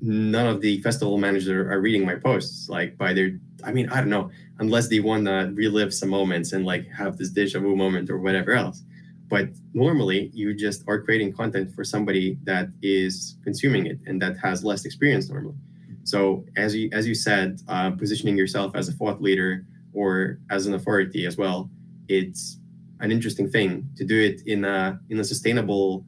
none 0.00 0.46
of 0.46 0.60
the 0.60 0.80
festival 0.82 1.18
managers 1.18 1.48
are 1.48 1.80
reading 1.80 2.04
my 2.04 2.14
posts 2.14 2.68
like 2.68 2.98
by 2.98 3.14
their 3.14 3.38
i 3.64 3.72
mean 3.72 3.88
i 3.88 4.00
don't 4.00 4.10
know 4.10 4.30
unless 4.58 4.88
they 4.88 5.00
want 5.00 5.24
to 5.26 5.50
relive 5.54 5.92
some 5.92 6.08
moments 6.08 6.52
and 6.52 6.64
like 6.64 6.88
have 6.90 7.16
this 7.16 7.30
deja 7.30 7.58
vu 7.58 7.74
moment 7.74 8.10
or 8.10 8.18
whatever 8.18 8.52
else. 8.52 8.82
But 9.28 9.48
normally 9.74 10.30
you 10.32 10.54
just 10.54 10.84
are 10.86 11.00
creating 11.00 11.32
content 11.32 11.70
for 11.74 11.84
somebody 11.84 12.38
that 12.44 12.68
is 12.82 13.36
consuming 13.44 13.86
it 13.86 13.98
and 14.06 14.20
that 14.22 14.36
has 14.38 14.64
less 14.64 14.84
experience 14.84 15.28
normally 15.28 15.56
so 16.04 16.44
as 16.56 16.74
you 16.74 16.88
as 16.92 17.06
you 17.06 17.14
said 17.14 17.60
uh, 17.68 17.90
positioning 17.90 18.36
yourself 18.36 18.74
as 18.74 18.88
a 18.88 18.92
thought 18.92 19.20
leader 19.20 19.66
or 19.92 20.38
as 20.50 20.66
an 20.66 20.74
authority 20.74 21.26
as 21.26 21.36
well 21.36 21.68
it's 22.08 22.58
an 23.00 23.10
interesting 23.10 23.50
thing 23.50 23.86
to 23.96 24.04
do 24.04 24.18
it 24.20 24.40
in 24.46 24.64
a 24.64 24.98
in 25.10 25.18
a 25.20 25.24
sustainable 25.24 26.04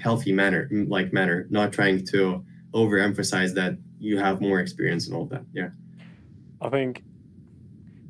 healthy 0.00 0.32
manner 0.32 0.68
like 0.88 1.12
manner 1.12 1.46
not 1.50 1.72
trying 1.72 2.04
to 2.04 2.44
overemphasize 2.74 3.54
that 3.54 3.78
you 3.98 4.18
have 4.18 4.40
more 4.40 4.60
experience 4.60 5.06
and 5.06 5.16
all 5.16 5.26
that. 5.26 5.42
Yeah. 5.52 5.70
I 6.60 6.68
think 6.68 7.02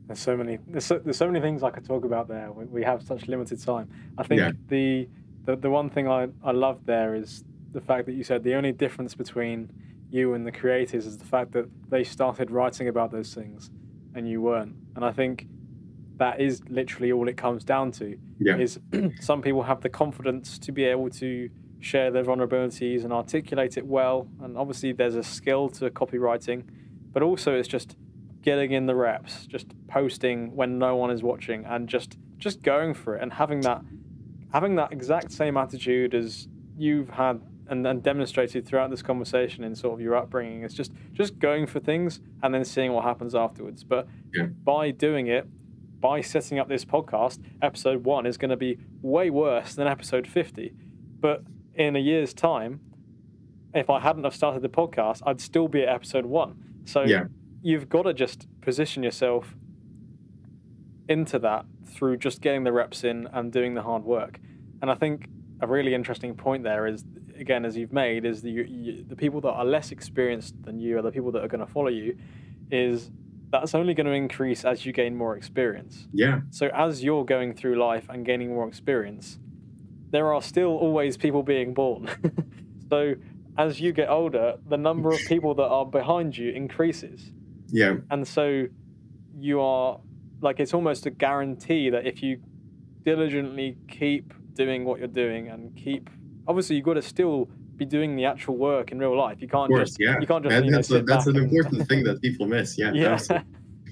there's 0.07 0.21
so 0.21 0.37
many 0.37 0.59
there's 0.67 0.85
so, 0.85 0.99
there's 0.99 1.17
so 1.17 1.27
many 1.27 1.41
things 1.41 1.63
I 1.63 1.71
could 1.71 1.85
talk 1.85 2.05
about 2.05 2.29
there. 2.29 2.53
We, 2.53 2.65
we 2.67 2.83
have 2.85 3.03
such 3.03 3.27
limited 3.27 3.63
time. 3.63 3.91
I 4.19 4.23
think 4.23 4.41
yeah. 4.41 4.53
the, 4.69 5.09
the 5.45 5.57
the 5.57 5.71
one 5.71 5.91
thing 5.91 6.09
I 6.09 6.29
I 6.45 6.53
love 6.53 6.87
there 6.87 7.15
is 7.15 7.45
the 7.73 7.81
fact 7.81 8.07
that 8.07 8.13
you 8.13 8.25
said 8.25 8.43
the 8.43 8.55
only 8.55 8.73
difference 8.73 9.15
between 9.15 9.71
you 10.11 10.35
and 10.35 10.47
the 10.47 10.53
creators 10.53 11.07
is 11.07 11.19
the 11.19 11.25
fact 11.25 11.53
that 11.53 11.69
they 11.91 12.05
started 12.05 12.51
writing 12.51 12.89
about 12.89 13.11
those 13.11 13.35
things 13.35 13.71
and 14.15 14.29
you 14.29 14.41
weren't. 14.41 14.75
And 14.95 15.05
I 15.05 15.13
think 15.13 15.47
that 16.17 16.41
is 16.41 16.63
literally 16.69 17.13
all 17.13 17.29
it 17.29 17.37
comes 17.37 17.65
down 17.65 17.93
to. 17.93 18.19
Yeah. 18.39 18.57
Is 18.57 18.79
some 19.21 19.43
people 19.43 19.63
have 19.63 19.81
the 19.83 19.89
confidence 19.89 20.59
to 20.61 20.73
be 20.73 20.85
able 20.85 21.11
to 21.11 21.51
share 21.81 22.11
their 22.11 22.25
vulnerabilities 22.25 23.05
and 23.05 23.13
articulate 23.13 23.77
it 23.77 23.87
well. 23.87 24.29
And 24.41 24.57
obviously, 24.57 24.93
there's 24.93 25.15
a 25.15 25.23
skill 25.23 25.69
to 25.71 25.91
copywriting, 25.91 26.65
but 27.13 27.23
also 27.23 27.55
it's 27.55 27.69
just 27.69 27.97
getting 28.47 28.71
in 28.71 28.87
the 28.87 28.95
reps, 28.95 29.45
just 29.47 29.67
posting 29.89 30.55
when 30.55 30.79
no 30.79 30.95
one 30.95 31.11
is 31.11 31.21
watching, 31.21 31.65
and 31.67 31.89
just 31.89 32.17
just 32.39 32.63
going 32.63 32.95
for 32.95 33.17
it 33.17 33.23
and 33.23 33.33
having 33.33 33.61
that 33.63 33.83
having 34.53 34.77
that 34.77 34.93
exact 34.93 35.33
same 35.33 35.57
attitude 35.57 36.15
as 36.15 36.47
you've 36.79 37.11
had 37.11 37.43
and, 37.69 37.85
and 37.85 38.05
demonstrated 38.05 38.65
throughout 38.65 38.89
this 38.89 39.03
conversation 39.03 39.65
in 39.65 39.75
sort 39.75 39.95
of 39.95 40.01
your 40.01 40.15
upbringing. 40.15 40.63
It's 40.63 40.75
just 40.75 40.93
just 41.13 41.41
going 41.41 41.67
for 41.67 41.81
things 41.81 42.21
and 42.43 42.55
then 42.55 42.65
seeing 42.65 42.93
what 42.93 43.03
happens 43.03 43.35
afterwards. 43.35 43.83
But 43.83 44.07
yeah. 44.33 44.45
by 44.45 44.93
doing 44.93 45.27
it, 45.27 45.49
by 46.01 46.21
setting 46.21 46.61
up 46.61 46.69
this 46.69 46.85
podcast, 46.85 47.41
episode 47.61 48.05
one 48.05 48.27
is 48.27 48.37
going 48.37 48.51
to 48.51 48.57
be 48.57 48.79
way 49.03 49.29
worse 49.29 49.75
than 49.75 49.89
episode 49.89 50.29
50. 50.29 50.73
But 51.19 51.43
in 51.75 51.97
a 51.97 51.99
year's 51.99 52.33
time, 52.33 52.79
if 53.75 53.91
I 53.91 53.99
hadn't 53.99 54.23
have 54.23 54.37
started 54.37 54.63
the 54.63 54.69
podcast, 54.69 55.23
I'd 55.27 55.41
still 55.41 55.67
be 55.67 55.83
at 55.83 55.89
episode 55.89 56.27
one. 56.27 56.63
So 56.85 57.03
yeah. 57.03 57.25
You've 57.63 57.89
got 57.89 58.03
to 58.03 58.15
just 58.15 58.47
position 58.61 59.03
yourself 59.03 59.55
into 61.09 61.39
that 61.39 61.65
through 61.85 62.17
just 62.17 62.41
getting 62.41 62.65
the 62.65 62.73
reps 62.73 63.05
in 63.05 63.29
and 63.33 63.53
doing 63.53 63.75
the 63.75 63.83
hard 63.83 64.05
work. 64.05 64.41
And 64.83 64.91
I 64.91 64.95
think 64.95 65.29
a 65.61 65.67
really 65.67 65.95
interesting 65.95 66.35
point 66.35 66.65
there 66.65 66.87
is, 66.87 67.05
again, 67.39 67.65
as 67.65 67.77
you've 67.77 67.93
made, 67.93 68.25
is 68.25 68.43
the 68.43 68.51
you, 68.51 69.05
the 69.09 69.17
people 69.17 69.41
that 69.43 69.53
are 69.53 69.65
less 69.65 69.93
experienced 69.93 70.55
than 70.63 70.79
you 70.79 70.99
are 70.99 71.03
the 71.03 71.13
people 71.13 71.33
that 71.33 71.45
are 71.45 71.49
going 71.49 71.65
to 71.65 71.73
follow 71.73 71.89
you. 71.89 72.17
Is 72.71 73.11
that's 73.51 73.75
only 73.75 73.95
going 73.95 74.07
to 74.07 74.13
increase 74.13 74.65
as 74.65 74.85
you 74.85 74.93
gain 74.93 75.17
more 75.17 75.37
experience. 75.37 76.09
Yeah. 76.13 76.41
So 76.51 76.69
as 76.75 77.05
you're 77.05 77.25
going 77.25 77.55
through 77.55 77.77
life 77.77 78.07
and 78.09 78.27
gaining 78.27 78.49
more 78.49 78.67
experience, 78.67 79.39
there 80.11 80.33
are 80.35 80.43
still 80.43 80.77
always 80.77 81.17
people 81.17 81.43
being 81.43 81.73
born. 81.73 82.11
so 82.91 83.15
as 83.57 83.81
you 83.81 83.93
get 83.93 84.09
older, 84.09 84.57
the 84.69 84.77
number 84.77 85.11
of 85.11 85.21
people 85.29 85.55
that 85.55 85.67
are 85.67 85.87
behind 85.87 86.37
you 86.37 86.51
increases. 86.51 87.33
Yeah. 87.69 87.97
And 88.11 88.27
so 88.27 88.67
you 89.39 89.61
are 89.61 90.01
like 90.41 90.61
it's 90.61 90.75
almost 90.75 91.07
a 91.07 91.11
guarantee 91.11 91.91
that 91.91 92.07
if 92.07 92.23
you 92.23 92.41
diligently 93.05 93.77
keep 93.89 94.33
doing 94.55 94.85
what 94.85 94.99
you're 94.99 95.09
doing 95.09 95.49
and 95.49 95.75
keep 95.77 96.11
obviously 96.49 96.77
you've 96.77 96.85
got 96.85 96.95
to 96.95 97.03
still 97.03 97.49
be 97.77 97.85
doing 97.85 98.17
the 98.17 98.25
actual 98.25 98.57
work 98.57 98.91
in 98.91 98.99
real 98.99 99.17
life. 99.17 99.41
You 99.41 99.49
can't 99.49 99.71
course, 99.71 99.91
just 99.91 100.01
yeah. 100.01 100.19
you 100.21 100.27
can't 100.27 100.43
just 100.43 100.55
and 100.55 100.65
you 100.65 100.71
know, 100.71 100.79
that's, 100.79 100.91
a, 100.91 101.03
that's 101.03 101.27
an 101.27 101.37
and... 101.37 101.51
important 101.51 101.87
thing 101.89 102.05
that 102.05 102.23
people 102.23 102.47
miss. 102.47 102.79
Yeah. 102.79 102.93
Yeah. 102.95 103.19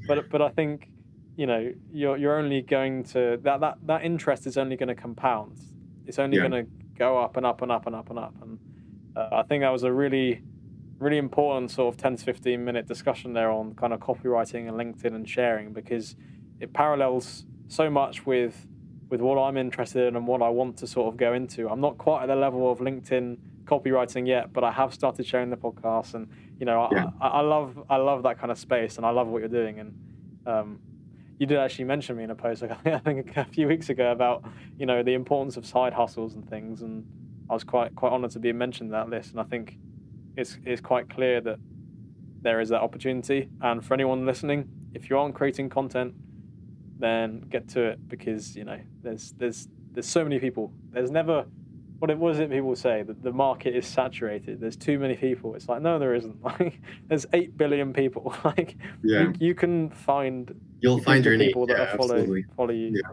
but 0.09 0.31
but 0.31 0.43
I 0.43 0.51
think 0.51 0.89
you 1.37 1.47
know 1.47 1.73
you're 1.93 2.17
you're 2.17 2.39
only 2.39 2.63
going 2.63 3.05
to 3.05 3.39
that 3.43 3.61
that 3.61 3.79
that 3.85 4.05
interest 4.05 4.47
is 4.47 4.57
only 4.57 4.77
going 4.77 4.89
to 4.89 4.95
compound 4.95 5.59
it's 6.07 6.19
only 6.19 6.37
yeah. 6.37 6.49
going 6.49 6.65
to 6.65 6.71
go 6.99 7.19
up 7.19 7.37
and 7.37 7.47
up 7.47 7.63
and 7.63 7.73
up 7.73 7.87
and 7.87 7.97
up 7.97 8.11
and 8.11 8.19
up. 8.19 8.35
And 8.43 8.59
uh, 9.17 9.29
I 9.33 9.43
think 9.43 9.63
that 9.63 9.71
was 9.71 9.83
a 9.83 9.93
really, 9.93 10.43
really 11.05 11.19
important 11.19 11.71
sort 11.71 11.93
of 11.93 12.01
10 12.01 12.17
to 12.17 12.25
15 12.25 12.65
minute 12.65 12.89
discussion 12.89 13.35
there 13.35 13.51
on 13.51 13.75
kind 13.75 13.93
of 13.93 14.01
copywriting 14.01 14.69
and 14.69 14.79
LinkedIn 14.79 15.15
and 15.15 15.29
sharing 15.29 15.73
because 15.73 16.17
it 16.61 16.73
parallels 16.73 17.45
so 17.69 17.91
much 17.91 18.25
with 18.25 18.67
with 19.11 19.21
what 19.21 19.37
I'm 19.37 19.59
interested 19.59 20.09
in 20.09 20.17
and 20.17 20.27
what 20.27 20.41
I 20.41 20.49
want 20.49 20.79
to 20.79 20.87
sort 20.87 21.13
of 21.13 21.19
go 21.19 21.35
into. 21.35 21.69
I'm 21.69 21.81
not 21.81 21.99
quite 21.99 22.23
at 22.23 22.27
the 22.27 22.37
level 22.37 22.73
of 22.73 22.79
LinkedIn 22.79 23.37
copywriting 23.65 24.27
yet, 24.27 24.53
but 24.53 24.65
I 24.65 24.73
have 24.73 24.95
started 24.95 25.27
sharing 25.27 25.51
the 25.51 25.57
podcast, 25.57 26.15
and 26.15 26.27
you 26.59 26.65
know, 26.65 26.89
yeah. 26.91 27.11
I, 27.21 27.29
I, 27.29 27.41
love 27.41 27.85
I 27.91 27.97
love 27.97 28.23
that 28.23 28.39
kind 28.39 28.51
of 28.51 28.59
space, 28.59 28.97
and 28.97 29.05
I 29.05 29.11
love 29.11 29.29
what 29.29 29.41
you're 29.41 29.49
doing, 29.49 29.79
and 29.79 29.95
um, 30.47 30.81
you 31.39 31.47
did 31.47 31.59
actually 31.59 31.85
mention 31.85 32.17
me 32.17 32.25
in 32.25 32.31
a 32.31 32.35
post 32.35 32.63
like, 32.63 32.87
I 32.87 32.99
think 32.99 33.37
a 33.37 33.45
few 33.45 33.69
weeks 33.69 33.91
ago 33.91 34.11
about 34.11 34.43
you 34.79 34.87
know 34.87 35.03
the 35.03 35.13
importance 35.13 35.57
of 35.59 35.67
side 35.67 35.93
hustles 35.93 36.35
and 36.35 36.49
things, 36.49 36.81
and 36.81 37.07
I 37.51 37.53
was 37.53 37.63
quite 37.63 37.95
quite 37.95 38.13
honoured 38.13 38.31
to 38.33 38.39
be 38.39 38.53
mentioned 38.53 38.89
in 38.89 38.93
that 38.93 39.11
list. 39.11 39.33
And 39.33 39.41
I 39.41 39.45
think 39.45 39.77
it's 40.37 40.59
it's 40.65 40.81
quite 40.81 41.09
clear 41.09 41.41
that 41.41 41.59
there 42.43 42.61
is 42.61 42.69
that 42.69 42.83
opportunity. 42.83 43.49
And 43.61 43.85
for 43.85 43.95
anyone 43.95 44.27
listening, 44.27 44.69
if 44.93 45.11
you 45.11 45.19
aren't 45.19 45.35
creating 45.35 45.71
content, 45.71 46.15
then 46.99 47.41
get 47.51 47.69
to 47.71 47.83
it 47.83 48.09
because 48.09 48.57
you 48.57 48.65
know 48.65 48.79
there's 49.03 49.33
there's 49.33 49.69
there's 49.93 50.07
so 50.07 50.23
many 50.23 50.39
people. 50.39 50.73
There's 50.91 51.11
never 51.11 51.47
what 51.99 52.11
it 52.11 52.19
was 52.19 52.39
it 52.39 52.51
people 52.51 52.75
say 52.77 53.03
that 53.03 53.23
the 53.23 53.33
market 53.33 53.75
is 53.75 53.87
saturated. 53.87 54.61
There's 54.61 54.77
too 54.77 54.99
many 54.99 55.15
people. 55.15 55.55
It's 55.55 55.69
like 55.69 55.83
no, 55.83 55.99
there 55.99 56.15
isn't. 56.15 56.37
Like 56.45 56.81
there's 57.09 57.27
eight 57.33 57.57
billion 57.57 57.93
people. 57.93 58.35
like 58.45 58.77
yeah. 59.03 59.23
you, 59.23 59.35
you 59.39 59.55
can 59.55 59.91
find 59.91 60.55
you'll 60.81 61.01
find 61.01 61.25
your 61.25 61.39
people 61.39 61.67
that 61.67 61.79
yeah, 61.79 61.97
follow 61.97 62.27
follow 62.57 62.73
you. 62.73 63.01
Yeah. 63.03 63.11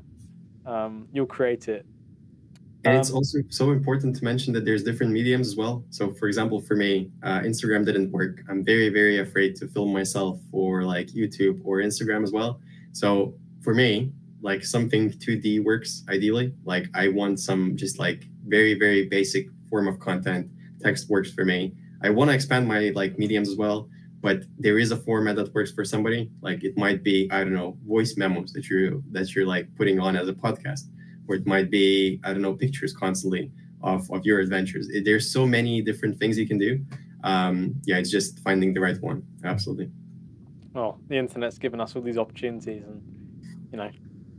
Um, 0.66 1.08
you'll 1.14 1.26
create 1.26 1.68
it. 1.68 1.86
And 2.84 2.96
um, 2.96 3.00
it's 3.00 3.12
also 3.12 3.40
so 3.50 3.72
important 3.72 4.16
to 4.16 4.24
mention 4.24 4.54
that 4.54 4.66
there's 4.66 4.84
different 4.84 5.12
mediums 5.12 5.48
as 5.48 5.56
well. 5.56 5.84
So, 5.92 6.12
for 6.14 6.28
example, 6.28 6.62
for 6.62 6.76
me, 6.76 7.12
uh, 7.22 7.40
Instagram 7.42 7.86
didn't 7.86 8.12
work. 8.12 8.42
I'm 8.50 8.64
very, 8.64 8.90
very 8.90 9.20
afraid 9.20 9.56
to 9.58 9.68
film 9.68 9.94
myself 9.94 10.40
for 10.50 10.84
like 10.84 11.08
YouTube 11.08 11.62
or 11.64 11.78
Instagram 11.78 12.24
as 12.24 12.32
well. 12.32 12.60
So, 12.92 13.36
for 13.62 13.76
me, 13.76 14.12
like 14.42 14.66
something 14.66 15.12
2D 15.12 15.64
works 15.64 16.04
ideally. 16.10 16.54
Like, 16.66 16.88
I 16.96 17.10
want 17.10 17.40
some 17.40 17.78
just 17.78 18.00
like 18.00 18.26
very 18.48 18.74
very 18.78 19.08
basic 19.08 19.48
form 19.70 19.88
of 19.88 20.00
content 20.00 20.50
text 20.82 21.10
works 21.10 21.32
for 21.32 21.46
me 21.46 21.74
i 22.04 22.10
want 22.10 22.30
to 22.30 22.36
expand 22.36 22.68
my 22.68 22.92
like 22.96 23.18
mediums 23.18 23.50
as 23.50 23.56
well 23.56 23.88
but 24.22 24.44
there 24.58 24.78
is 24.78 24.92
a 24.92 24.98
format 24.98 25.36
that 25.36 25.54
works 25.54 25.72
for 25.72 25.86
somebody 25.86 26.30
like 26.42 26.64
it 26.64 26.78
might 26.78 27.04
be 27.04 27.30
i 27.32 27.40
don't 27.44 27.54
know 27.54 27.78
voice 27.86 28.18
memos 28.18 28.52
that 28.54 28.70
you 28.70 29.04
that 29.12 29.34
you're 29.36 29.46
like 29.46 29.68
putting 29.76 30.00
on 30.00 30.16
as 30.16 30.28
a 30.28 30.34
podcast 30.34 30.86
or 31.28 31.36
it 31.36 31.46
might 31.46 31.70
be 31.70 32.20
i 32.24 32.32
don't 32.32 32.42
know 32.42 32.54
pictures 32.54 32.94
constantly 32.94 33.52
of, 33.84 34.10
of 34.12 34.26
your 34.26 34.40
adventures 34.40 34.90
there's 35.04 35.32
so 35.32 35.46
many 35.46 35.82
different 35.82 36.18
things 36.18 36.38
you 36.38 36.48
can 36.48 36.58
do 36.58 36.80
um, 37.24 37.76
yeah 37.86 37.98
it's 37.98 38.10
just 38.10 38.40
finding 38.40 38.74
the 38.74 38.80
right 38.80 39.00
one 39.02 39.24
absolutely 39.44 39.90
well 40.74 41.00
the 41.08 41.18
internet's 41.18 41.58
given 41.58 41.80
us 41.80 41.96
all 41.96 42.02
these 42.02 42.18
opportunities 42.18 42.84
and 42.84 43.02
you 43.72 43.78
know 43.78 43.90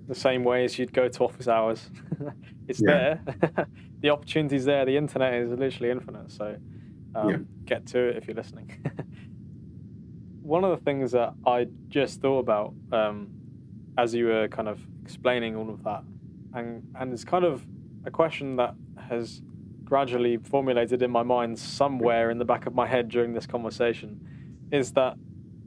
the 0.09 0.15
same 0.15 0.45
way 0.45 0.65
as 0.65 0.79
you'd 0.79 0.93
go 0.93 1.09
to 1.09 1.25
office 1.25 1.49
hours. 1.49 1.91
it's 2.69 2.83
there. 2.83 3.21
the 4.01 4.11
opportunities 4.11 4.65
there. 4.65 4.85
The 4.85 4.97
internet 4.97 5.35
is 5.35 5.51
literally 5.51 5.91
infinite. 5.91 6.31
So 6.31 6.57
um, 7.15 7.31
yeah. 7.31 7.37
get 7.65 7.87
to 7.89 7.99
it 8.09 8.17
if 8.17 8.27
you're 8.27 8.37
listening. 8.37 8.85
One 10.43 10.65
of 10.65 10.77
the 10.77 10.85
things 10.85 11.13
that 11.13 11.35
I 11.47 11.67
just 11.89 12.21
thought 12.21 12.41
about 12.41 12.75
um, 12.93 13.29
as 13.97 14.15
you 14.15 14.27
were 14.27 14.49
kind 14.49 14.69
of 14.69 14.81
explaining 15.03 15.57
all 15.57 15.71
of 15.71 15.85
that, 15.85 16.03
and 16.55 16.83
and 16.99 17.13
it's 17.13 17.25
kind 17.25 17.45
of 17.45 17.67
a 18.05 18.11
question 18.11 18.57
that 18.57 18.75
has 19.09 19.43
gradually 19.85 20.39
formulated 20.39 21.03
in 21.03 21.11
my 21.11 21.23
mind 21.23 21.59
somewhere 21.59 22.31
in 22.31 22.39
the 22.39 22.45
back 22.45 22.67
of 22.67 22.75
my 22.75 22.87
head 22.87 23.09
during 23.09 23.33
this 23.35 23.47
conversation, 23.47 24.19
is 24.71 24.93
that 24.93 25.17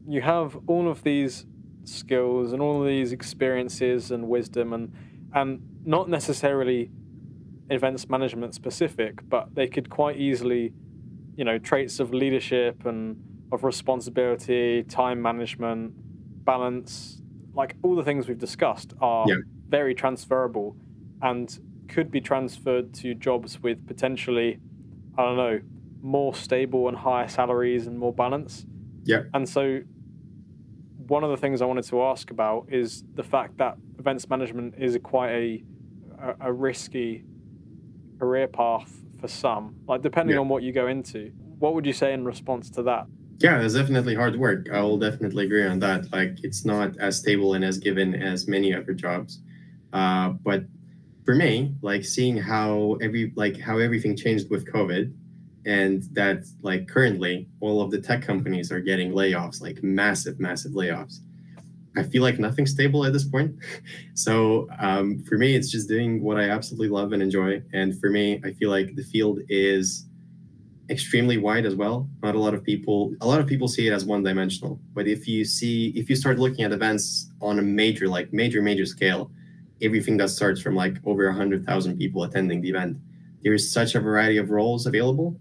you 0.07 0.21
have 0.21 0.57
all 0.67 0.89
of 0.89 1.03
these 1.03 1.45
skills 1.83 2.51
and 2.51 2.61
all 2.61 2.81
of 2.81 2.87
these 2.87 3.11
experiences 3.11 4.11
and 4.11 4.27
wisdom 4.27 4.73
and 4.73 4.91
and 5.33 5.61
not 5.85 6.09
necessarily 6.09 6.89
events 7.69 8.09
management 8.09 8.53
specific, 8.55 9.27
but 9.29 9.53
they 9.53 9.67
could 9.67 9.89
quite 9.89 10.17
easily, 10.17 10.73
you 11.35 11.43
know, 11.43 11.57
traits 11.57 11.99
of 11.99 12.13
leadership 12.13 12.85
and 12.85 13.17
of 13.51 13.63
responsibility, 13.63 14.83
time 14.83 15.21
management, 15.21 15.93
balance, 16.45 17.21
like 17.53 17.75
all 17.83 17.95
the 17.95 18.03
things 18.03 18.27
we've 18.27 18.39
discussed 18.39 18.93
are 19.01 19.25
yeah. 19.27 19.35
Very 19.67 19.95
transferable 19.95 20.75
and 21.21 21.59
could 21.87 22.11
be 22.11 22.21
transferred 22.21 22.93
to 22.95 23.13
jobs 23.13 23.61
with 23.61 23.85
potentially, 23.87 24.59
I 25.17 25.23
don't 25.23 25.37
know, 25.37 25.59
more 26.01 26.35
stable 26.35 26.87
and 26.87 26.97
higher 26.97 27.27
salaries 27.27 27.87
and 27.87 27.97
more 27.97 28.13
balance. 28.13 28.65
Yeah. 29.03 29.23
And 29.33 29.47
so 29.47 29.81
one 31.07 31.23
of 31.23 31.29
the 31.29 31.37
things 31.37 31.61
I 31.61 31.65
wanted 31.65 31.85
to 31.85 32.03
ask 32.03 32.31
about 32.31 32.67
is 32.71 33.03
the 33.13 33.23
fact 33.23 33.57
that 33.57 33.77
events 33.99 34.29
management 34.29 34.75
is 34.77 34.95
a 34.95 34.99
quite 34.99 35.31
a, 35.31 35.63
a, 36.19 36.35
a 36.41 36.53
risky 36.53 37.23
career 38.19 38.47
path 38.47 38.91
for 39.19 39.27
some. 39.27 39.75
Like 39.87 40.01
depending 40.01 40.35
yeah. 40.35 40.41
on 40.41 40.49
what 40.49 40.63
you 40.63 40.71
go 40.71 40.87
into, 40.87 41.31
what 41.59 41.73
would 41.73 41.85
you 41.85 41.93
say 41.93 42.13
in 42.13 42.25
response 42.25 42.69
to 42.71 42.83
that? 42.83 43.07
Yeah, 43.39 43.59
it's 43.61 43.73
definitely 43.73 44.15
hard 44.15 44.37
work. 44.37 44.69
I 44.71 44.81
will 44.81 44.97
definitely 44.97 45.45
agree 45.45 45.65
on 45.65 45.79
that. 45.79 46.11
Like 46.11 46.43
it's 46.43 46.65
not 46.65 46.97
as 46.97 47.19
stable 47.19 47.53
and 47.53 47.65
as 47.65 47.77
given 47.77 48.15
as 48.15 48.47
many 48.47 48.73
other 48.73 48.93
jobs. 48.93 49.39
Uh, 49.95 50.29
but 50.43 50.65
for 51.23 51.33
me, 51.33 51.73
like 51.81 52.05
seeing 52.05 52.37
how 52.37 52.97
every 53.01 53.33
like 53.35 53.59
how 53.59 53.79
everything 53.79 54.15
changed 54.15 54.49
with 54.51 54.71
COVID, 54.71 55.11
and 55.65 56.03
that 56.13 56.43
like 56.61 56.87
currently 56.87 57.47
all 57.59 57.81
of 57.81 57.91
the 57.91 57.99
tech 57.99 58.21
companies 58.21 58.71
are 58.71 58.79
getting 58.79 59.11
layoffs 59.11 59.61
like 59.61 59.81
massive 59.83 60.39
massive 60.39 60.73
layoffs 60.73 61.19
i 61.97 62.03
feel 62.03 62.21
like 62.21 62.37
nothing's 62.39 62.71
stable 62.71 63.05
at 63.05 63.13
this 63.13 63.25
point. 63.25 63.55
So 64.13 64.67
um, 64.79 65.23
for 65.27 65.37
me 65.37 65.55
it's 65.55 65.69
just 65.69 65.89
doing 65.89 66.23
what 66.23 66.37
i 66.37 66.49
absolutely 66.49 66.89
love 66.89 67.11
and 67.13 67.21
enjoy. 67.21 67.61
And 67.73 67.99
for 67.99 68.09
me 68.09 68.41
i 68.45 68.51
feel 68.51 68.69
like 68.69 68.95
the 68.95 69.03
field 69.03 69.39
is 69.49 70.05
extremely 70.89 71.37
wide 71.37 71.65
as 71.65 71.75
well. 71.75 72.07
Not 72.21 72.35
a 72.35 72.39
lot 72.39 72.53
of 72.53 72.63
people 72.63 73.13
a 73.21 73.27
lot 73.27 73.39
of 73.39 73.47
people 73.47 73.67
see 73.67 73.87
it 73.87 73.93
as 73.93 74.05
one 74.05 74.23
dimensional 74.23 74.79
but 74.93 75.07
if 75.07 75.27
you 75.27 75.43
see 75.43 75.91
if 75.95 76.09
you 76.09 76.15
start 76.15 76.37
looking 76.37 76.63
at 76.63 76.71
events 76.71 77.31
on 77.41 77.59
a 77.59 77.61
major 77.61 78.07
like 78.07 78.31
major 78.31 78.61
major 78.61 78.85
scale 78.85 79.31
everything 79.81 80.17
that 80.17 80.29
starts 80.29 80.61
from 80.61 80.75
like 80.75 80.97
over 81.05 81.25
100000 81.25 81.97
people 81.97 82.23
attending 82.23 82.61
the 82.61 82.69
event 82.69 82.97
there's 83.43 83.71
such 83.71 83.95
a 83.95 83.99
variety 83.99 84.37
of 84.37 84.49
roles 84.49 84.85
available 84.85 85.37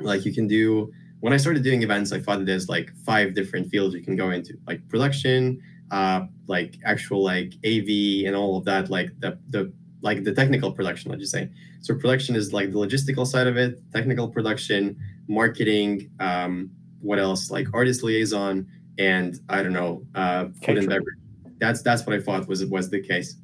like 0.00 0.24
you 0.24 0.32
can 0.32 0.46
do 0.46 0.90
when 1.20 1.32
I 1.32 1.36
started 1.36 1.64
doing 1.64 1.82
events, 1.82 2.12
I 2.12 2.20
thought 2.20 2.44
there's 2.44 2.68
like 2.68 2.92
five 3.04 3.34
different 3.34 3.70
fields 3.70 3.94
you 3.94 4.02
can 4.02 4.16
go 4.16 4.30
into, 4.30 4.54
like 4.66 4.86
production, 4.88 5.60
uh, 5.90 6.22
like 6.46 6.76
actual 6.84 7.24
like 7.24 7.54
AV 7.66 8.26
and 8.26 8.36
all 8.36 8.56
of 8.56 8.64
that, 8.66 8.90
like 8.90 9.10
the 9.20 9.38
the 9.48 9.72
like 10.00 10.22
the 10.22 10.32
technical 10.32 10.70
production, 10.70 11.10
let's 11.10 11.22
just 11.22 11.32
say. 11.32 11.50
So 11.80 11.94
production 11.94 12.36
is 12.36 12.52
like 12.52 12.70
the 12.70 12.78
logistical 12.78 13.26
side 13.26 13.48
of 13.48 13.56
it, 13.56 13.80
technical 13.92 14.28
production, 14.28 14.96
marketing, 15.26 16.10
um, 16.20 16.70
what 17.00 17.18
else? 17.18 17.50
Like 17.50 17.66
artist 17.74 18.02
liaison, 18.02 18.66
and 18.98 19.40
I 19.48 19.62
don't 19.62 19.72
know, 19.72 20.04
uh, 20.14 20.46
food 20.64 20.78
and 20.78 20.88
beverage. 20.88 21.18
That's 21.58 21.82
that's 21.82 22.06
what 22.06 22.14
I 22.14 22.20
thought 22.20 22.46
was 22.46 22.64
was 22.66 22.90
the 22.90 23.00
case. 23.00 23.36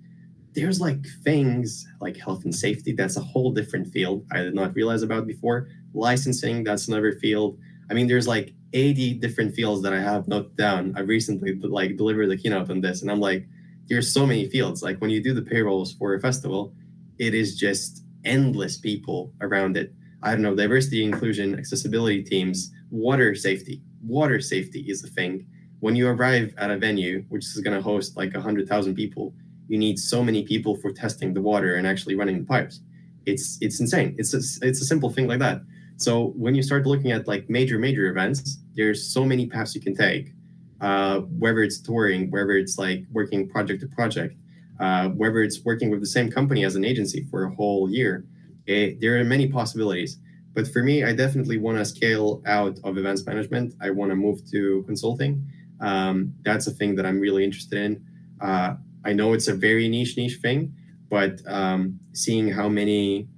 There's 0.55 0.81
like 0.81 1.05
things 1.25 1.87
like 2.01 2.17
health 2.17 2.45
and 2.45 2.55
safety. 2.55 2.93
That's 2.93 3.17
a 3.17 3.21
whole 3.21 3.51
different 3.51 3.89
field 3.89 4.25
I 4.31 4.39
did 4.39 4.55
not 4.55 4.75
realize 4.75 5.03
about 5.03 5.27
before. 5.27 5.69
Licensing 5.95 6.63
that's 6.63 6.89
another 6.89 7.13
field. 7.15 7.59
I 7.91 7.95
mean 7.95 8.07
there's 8.07 8.29
like 8.29 8.55
80 8.73 9.15
different 9.15 9.55
fields 9.55 9.83
that 9.83 9.93
i 9.93 10.01
have 10.01 10.27
noted 10.27 10.57
down. 10.57 10.95
I 10.97 11.01
recently 11.01 11.55
like 11.55 11.97
delivered 11.97 12.29
the 12.29 12.37
keynote 12.37 12.71
on 12.71 12.81
this 12.81 13.03
and 13.03 13.11
i'm 13.11 13.21
like 13.21 13.47
there's 13.89 14.13
so 14.13 14.25
many 14.25 14.49
fields. 14.49 14.83
Like 14.83 15.01
when 15.01 15.11
you 15.11 15.23
do 15.23 15.35
the 15.35 15.43
payrolls 15.43 15.93
for 15.93 16.15
a 16.15 16.21
festival 16.21 16.73
it 17.19 17.35
is 17.35 17.57
just 17.57 18.05
endless 18.25 18.79
people 18.79 19.33
around 19.41 19.77
it. 19.77 19.93
I 20.23 20.33
don't 20.33 20.43
know 20.43 20.55
diversity 20.55 21.05
inclusion 21.05 21.59
accessibility 21.59 22.23
teams 22.23 22.71
water 22.91 23.35
safety. 23.35 23.83
Water 24.05 24.41
safety 24.41 24.81
is 24.89 25.03
a 25.03 25.09
thing. 25.09 25.47
When 25.81 25.97
you 25.97 26.09
arrive 26.09 26.55
at 26.59 26.71
a 26.71 26.79
venue 26.79 27.25
which 27.29 27.45
is 27.45 27.61
going 27.61 27.77
to 27.77 27.83
host 27.83 28.17
like 28.17 28.33
100000 28.35 28.95
people 28.95 29.35
you 29.69 29.79
need 29.79 29.99
so 29.99 30.23
many 30.23 30.43
people 30.45 30.77
for 30.77 30.93
testing 30.93 31.33
the 31.33 31.41
water 31.41 31.75
and 31.77 31.87
actually 31.87 32.15
running 32.15 32.39
the 32.39 32.45
pipes 32.45 32.81
it's 33.27 33.59
it's 33.61 33.81
insane 33.81 34.15
it's 34.19 34.35
a, 34.35 34.67
it's 34.67 34.81
a 34.81 34.85
simple 34.85 35.11
thing 35.11 35.27
like 35.27 35.39
that 35.39 35.61
so 35.97 36.33
when 36.37 36.55
you 36.55 36.63
start 36.63 36.87
looking 36.87 37.13
at 37.13 37.29
like 37.29 37.49
major 37.49 37.79
major 37.79 38.07
events, 38.07 38.59
there's 38.75 39.13
so 39.13 39.25
many 39.25 39.47
paths 39.47 39.75
you 39.75 39.81
can 39.81 39.95
take. 39.95 40.33
Uh, 40.81 41.21
whether 41.21 41.63
it's 41.63 41.81
touring, 41.81 42.31
whether 42.31 42.53
it's 42.53 42.79
like 42.79 43.05
working 43.13 43.49
project 43.49 43.81
to 43.81 43.87
project, 43.87 44.37
uh, 44.81 45.09
whether 45.11 45.43
it's 45.43 45.65
working 45.65 45.89
with 45.89 46.01
the 46.01 46.07
same 46.07 46.31
company 46.31 46.65
as 46.65 46.77
an 46.77 46.85
agency 46.85 47.27
for 47.31 47.45
a 47.45 47.55
whole 47.55 47.89
year, 47.89 48.27
it, 48.67 49.01
there 49.01 49.19
are 49.19 49.25
many 49.25 49.47
possibilities. 49.47 50.19
But 50.53 50.69
for 50.69 50.83
me, 50.83 51.05
I 51.05 51.15
definitely 51.15 51.59
want 51.59 51.79
to 51.79 51.85
scale 51.85 52.43
out 52.47 52.79
of 52.85 52.99
events 52.99 53.25
management. 53.25 53.75
I 53.81 53.91
want 53.91 54.11
to 54.11 54.17
move 54.17 54.41
to 54.51 54.83
consulting. 54.87 55.47
Um, 55.81 56.35
that's 56.43 56.67
a 56.67 56.71
thing 56.71 56.97
that 56.97 57.07
I'm 57.07 57.21
really 57.21 57.45
interested 57.45 57.79
in. 57.79 58.05
Uh, 58.41 58.75
I 59.05 59.13
know 59.13 59.33
it's 59.33 59.49
a 59.49 59.55
very 59.55 59.89
niche 59.89 60.17
niche 60.17 60.39
thing, 60.43 60.75
but 61.11 61.41
um, 61.47 61.99
seeing 62.13 62.49
how 62.49 62.69
many 62.69 63.29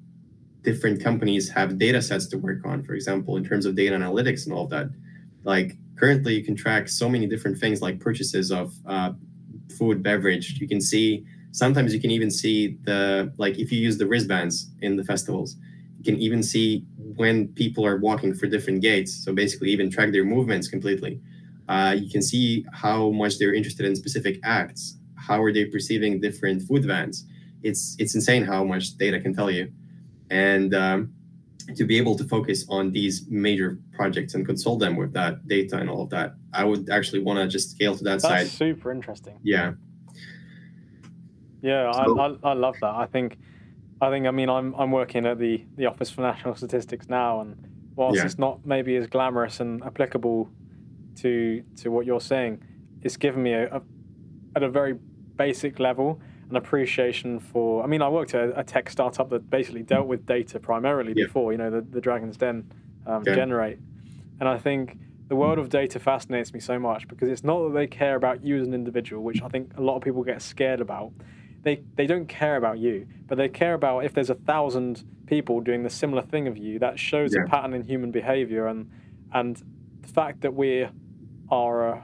different 0.62 1.02
companies 1.02 1.48
have 1.48 1.78
data 1.78 2.02
sets 2.02 2.26
to 2.26 2.38
work 2.38 2.64
on, 2.66 2.82
for 2.82 2.94
example, 2.94 3.36
in 3.36 3.44
terms 3.44 3.66
of 3.66 3.74
data 3.76 3.94
analytics 3.96 4.44
and 4.46 4.52
all 4.54 4.64
of 4.64 4.70
that. 4.70 4.90
Like 5.44 5.76
currently, 5.96 6.34
you 6.34 6.44
can 6.44 6.56
track 6.56 6.88
so 6.88 7.08
many 7.08 7.26
different 7.26 7.58
things 7.58 7.80
like 7.80 8.00
purchases 8.00 8.50
of 8.50 8.74
uh, 8.86 9.12
food, 9.78 10.02
beverage. 10.02 10.58
You 10.60 10.68
can 10.68 10.80
see, 10.80 11.24
sometimes 11.52 11.94
you 11.94 12.00
can 12.00 12.10
even 12.10 12.30
see 12.30 12.78
the, 12.82 13.32
like 13.38 13.58
if 13.58 13.70
you 13.72 13.78
use 13.78 13.96
the 13.98 14.06
wristbands 14.06 14.70
in 14.82 14.96
the 14.96 15.04
festivals, 15.04 15.56
you 15.98 16.04
can 16.04 16.20
even 16.20 16.42
see 16.42 16.84
when 17.16 17.48
people 17.48 17.86
are 17.86 17.96
walking 17.98 18.34
for 18.34 18.46
different 18.46 18.82
gates. 18.82 19.24
So 19.24 19.32
basically, 19.32 19.70
even 19.70 19.90
track 19.90 20.12
their 20.12 20.24
movements 20.24 20.68
completely. 20.68 21.20
Uh, 21.68 21.96
you 21.98 22.10
can 22.10 22.22
see 22.22 22.64
how 22.72 23.10
much 23.10 23.38
they're 23.38 23.54
interested 23.54 23.86
in 23.86 23.96
specific 23.96 24.38
acts. 24.44 24.95
How 25.26 25.42
are 25.42 25.52
they 25.52 25.64
perceiving 25.64 26.20
different 26.20 26.62
food 26.62 26.84
vans? 26.84 27.24
It's 27.62 27.96
it's 27.98 28.14
insane 28.14 28.44
how 28.44 28.64
much 28.64 28.96
data 28.96 29.18
can 29.20 29.34
tell 29.34 29.50
you. 29.50 29.72
And 30.30 30.74
um, 30.74 31.12
to 31.74 31.84
be 31.84 31.98
able 31.98 32.16
to 32.16 32.24
focus 32.24 32.64
on 32.68 32.92
these 32.92 33.26
major 33.28 33.78
projects 33.92 34.34
and 34.34 34.46
consult 34.46 34.78
them 34.78 34.94
with 34.96 35.12
that 35.12 35.46
data 35.48 35.76
and 35.78 35.90
all 35.90 36.02
of 36.02 36.10
that 36.10 36.34
i 36.52 36.62
would 36.62 36.88
actually 36.90 37.18
want 37.18 37.38
to 37.38 37.48
just 37.48 37.70
scale 37.70 37.96
to 37.96 38.04
that 38.04 38.22
That's 38.22 38.22
side. 38.22 38.46
super 38.46 38.92
interesting. 38.92 39.38
Yeah. 39.42 39.72
Yeah 41.62 41.90
so, 41.92 42.18
I, 42.18 42.28
I, 42.28 42.50
I 42.50 42.52
love 42.52 42.76
that. 42.80 42.94
I 42.94 43.06
think 43.06 43.38
i 44.00 44.10
think 44.10 44.26
i 44.26 44.30
mean 44.30 44.48
i'm 44.48 44.74
i'm 44.74 44.92
working 44.92 45.26
at 45.26 45.38
the 45.38 45.64
the 45.76 45.86
office 45.86 46.10
for 46.10 46.20
national 46.20 46.54
statistics 46.54 47.08
now 47.08 47.40
and 47.40 47.56
whilst 47.96 48.18
yeah. 48.18 48.26
it's 48.26 48.38
not 48.38 48.64
maybe 48.64 48.94
as 48.96 49.06
glamorous 49.06 49.58
and 49.60 49.82
applicable 49.82 50.50
to 51.16 51.62
to 51.76 51.90
what 51.90 52.04
you're 52.04 52.20
saying 52.20 52.62
it's 53.02 53.16
given 53.16 53.42
me 53.42 53.54
a, 53.54 53.74
a 53.74 53.82
at 54.54 54.62
a 54.62 54.68
very 54.68 54.98
basic 55.36 55.78
level 55.78 56.20
an 56.50 56.56
appreciation 56.56 57.40
for. 57.40 57.82
I 57.82 57.86
mean, 57.86 58.02
I 58.02 58.08
worked 58.08 58.34
at 58.34 58.52
a 58.56 58.62
tech 58.62 58.88
startup 58.90 59.30
that 59.30 59.50
basically 59.50 59.82
dealt 59.82 60.06
with 60.06 60.26
data 60.26 60.60
primarily 60.60 61.12
yeah. 61.16 61.26
before. 61.26 61.52
You 61.52 61.58
know, 61.58 61.70
the, 61.70 61.80
the 61.80 62.00
Dragon's 62.00 62.36
Den 62.36 62.70
um, 63.06 63.22
yeah. 63.26 63.34
generate, 63.34 63.78
and 64.40 64.48
I 64.48 64.58
think 64.58 64.98
the 65.28 65.36
world 65.36 65.58
of 65.58 65.68
data 65.68 65.98
fascinates 65.98 66.54
me 66.54 66.60
so 66.60 66.78
much 66.78 67.08
because 67.08 67.28
it's 67.28 67.42
not 67.42 67.64
that 67.64 67.74
they 67.74 67.86
care 67.86 68.14
about 68.14 68.44
you 68.44 68.60
as 68.60 68.66
an 68.66 68.74
individual, 68.74 69.22
which 69.22 69.42
I 69.42 69.48
think 69.48 69.72
a 69.76 69.82
lot 69.82 69.96
of 69.96 70.02
people 70.02 70.22
get 70.22 70.40
scared 70.40 70.80
about. 70.80 71.12
They 71.62 71.82
they 71.96 72.06
don't 72.06 72.28
care 72.28 72.56
about 72.56 72.78
you, 72.78 73.08
but 73.26 73.38
they 73.38 73.48
care 73.48 73.74
about 73.74 74.04
if 74.04 74.14
there's 74.14 74.30
a 74.30 74.34
thousand 74.34 75.04
people 75.26 75.60
doing 75.60 75.82
the 75.82 75.90
similar 75.90 76.22
thing 76.22 76.46
of 76.46 76.56
you. 76.56 76.78
That 76.78 76.98
shows 76.98 77.34
yeah. 77.34 77.42
a 77.42 77.48
pattern 77.48 77.74
in 77.74 77.82
human 77.82 78.12
behavior, 78.12 78.68
and 78.68 78.88
and 79.32 79.60
the 80.02 80.08
fact 80.08 80.42
that 80.42 80.54
we 80.54 80.86
are 81.48 81.94
uh, 81.94 82.00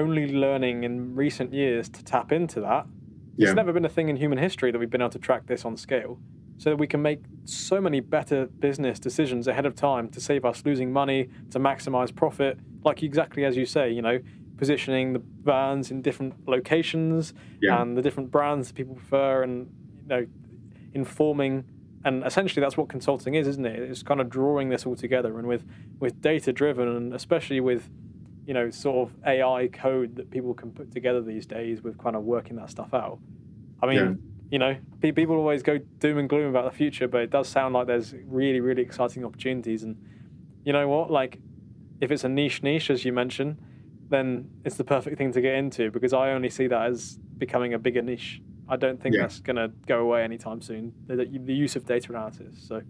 only 0.00 0.26
learning 0.32 0.84
in 0.84 1.14
recent 1.14 1.52
years 1.52 1.88
to 1.88 2.04
tap 2.04 2.32
into 2.32 2.60
that 2.60 2.86
yeah. 3.40 3.48
It's 3.48 3.56
never 3.56 3.72
been 3.72 3.86
a 3.86 3.88
thing 3.88 4.10
in 4.10 4.16
human 4.16 4.36
history 4.36 4.70
that 4.70 4.78
we've 4.78 4.90
been 4.90 5.00
able 5.00 5.10
to 5.12 5.18
track 5.18 5.46
this 5.46 5.64
on 5.64 5.74
scale 5.76 6.18
so 6.58 6.68
that 6.68 6.76
we 6.76 6.86
can 6.86 7.00
make 7.00 7.22
so 7.46 7.80
many 7.80 8.00
better 8.00 8.44
business 8.58 8.98
decisions 8.98 9.48
ahead 9.48 9.64
of 9.64 9.74
time 9.74 10.10
to 10.10 10.20
save 10.20 10.44
us 10.44 10.62
losing 10.66 10.92
money, 10.92 11.30
to 11.50 11.58
maximize 11.58 12.14
profit. 12.14 12.58
Like 12.84 13.02
exactly 13.02 13.46
as 13.46 13.56
you 13.56 13.64
say, 13.64 13.90
you 13.90 14.02
know, 14.02 14.18
positioning 14.58 15.14
the 15.14 15.20
brands 15.20 15.90
in 15.90 16.02
different 16.02 16.34
locations 16.46 17.32
yeah. 17.62 17.80
and 17.80 17.96
the 17.96 18.02
different 18.02 18.30
brands 18.30 18.68
that 18.68 18.74
people 18.74 18.94
prefer, 18.94 19.42
and 19.42 19.70
you 20.02 20.08
know, 20.08 20.26
informing. 20.92 21.64
And 22.04 22.24
essentially, 22.24 22.60
that's 22.60 22.76
what 22.76 22.90
consulting 22.90 23.36
is, 23.36 23.48
isn't 23.48 23.64
it? 23.64 23.78
It's 23.78 24.02
kind 24.02 24.20
of 24.20 24.28
drawing 24.28 24.68
this 24.68 24.84
all 24.84 24.96
together, 24.96 25.38
and 25.38 25.48
with 25.48 25.64
with 25.98 26.20
data 26.20 26.52
driven, 26.52 26.88
and 26.88 27.14
especially 27.14 27.60
with 27.60 27.88
you 28.50 28.54
know 28.54 28.68
sort 28.68 29.08
of 29.08 29.14
AI 29.24 29.68
code 29.68 30.16
that 30.16 30.28
people 30.28 30.54
can 30.54 30.72
put 30.72 30.90
together 30.90 31.22
these 31.22 31.46
days 31.46 31.82
with 31.84 31.96
kind 31.98 32.16
of 32.16 32.24
working 32.24 32.56
that 32.56 32.68
stuff 32.68 32.92
out. 32.92 33.20
I 33.80 33.86
mean, 33.86 33.96
yeah. 33.96 34.12
you 34.50 34.58
know, 34.58 34.76
people 35.00 35.36
always 35.36 35.62
go 35.62 35.78
doom 36.00 36.18
and 36.18 36.28
gloom 36.28 36.48
about 36.48 36.64
the 36.64 36.76
future, 36.76 37.06
but 37.06 37.20
it 37.20 37.30
does 37.30 37.46
sound 37.46 37.74
like 37.74 37.86
there's 37.86 38.12
really, 38.26 38.58
really 38.58 38.82
exciting 38.82 39.24
opportunities. 39.24 39.84
And 39.84 39.96
you 40.64 40.72
know 40.72 40.88
what? 40.88 41.12
Like, 41.12 41.38
if 42.00 42.10
it's 42.10 42.24
a 42.24 42.28
niche 42.28 42.60
niche, 42.64 42.90
as 42.90 43.04
you 43.04 43.12
mentioned, 43.12 43.56
then 44.08 44.50
it's 44.64 44.76
the 44.76 44.82
perfect 44.82 45.16
thing 45.16 45.30
to 45.30 45.40
get 45.40 45.54
into 45.54 45.92
because 45.92 46.12
I 46.12 46.32
only 46.32 46.50
see 46.50 46.66
that 46.66 46.90
as 46.90 47.20
becoming 47.38 47.74
a 47.74 47.78
bigger 47.78 48.02
niche. 48.02 48.42
I 48.68 48.74
don't 48.74 49.00
think 49.00 49.14
yeah. 49.14 49.20
that's 49.20 49.38
going 49.38 49.56
to 49.56 49.68
go 49.86 50.00
away 50.00 50.24
anytime 50.24 50.60
soon. 50.60 50.92
The, 51.06 51.24
the, 51.24 51.54
use 51.54 51.76
of 51.76 51.86
data 51.86 52.08
analysis. 52.10 52.56
So. 52.66 52.82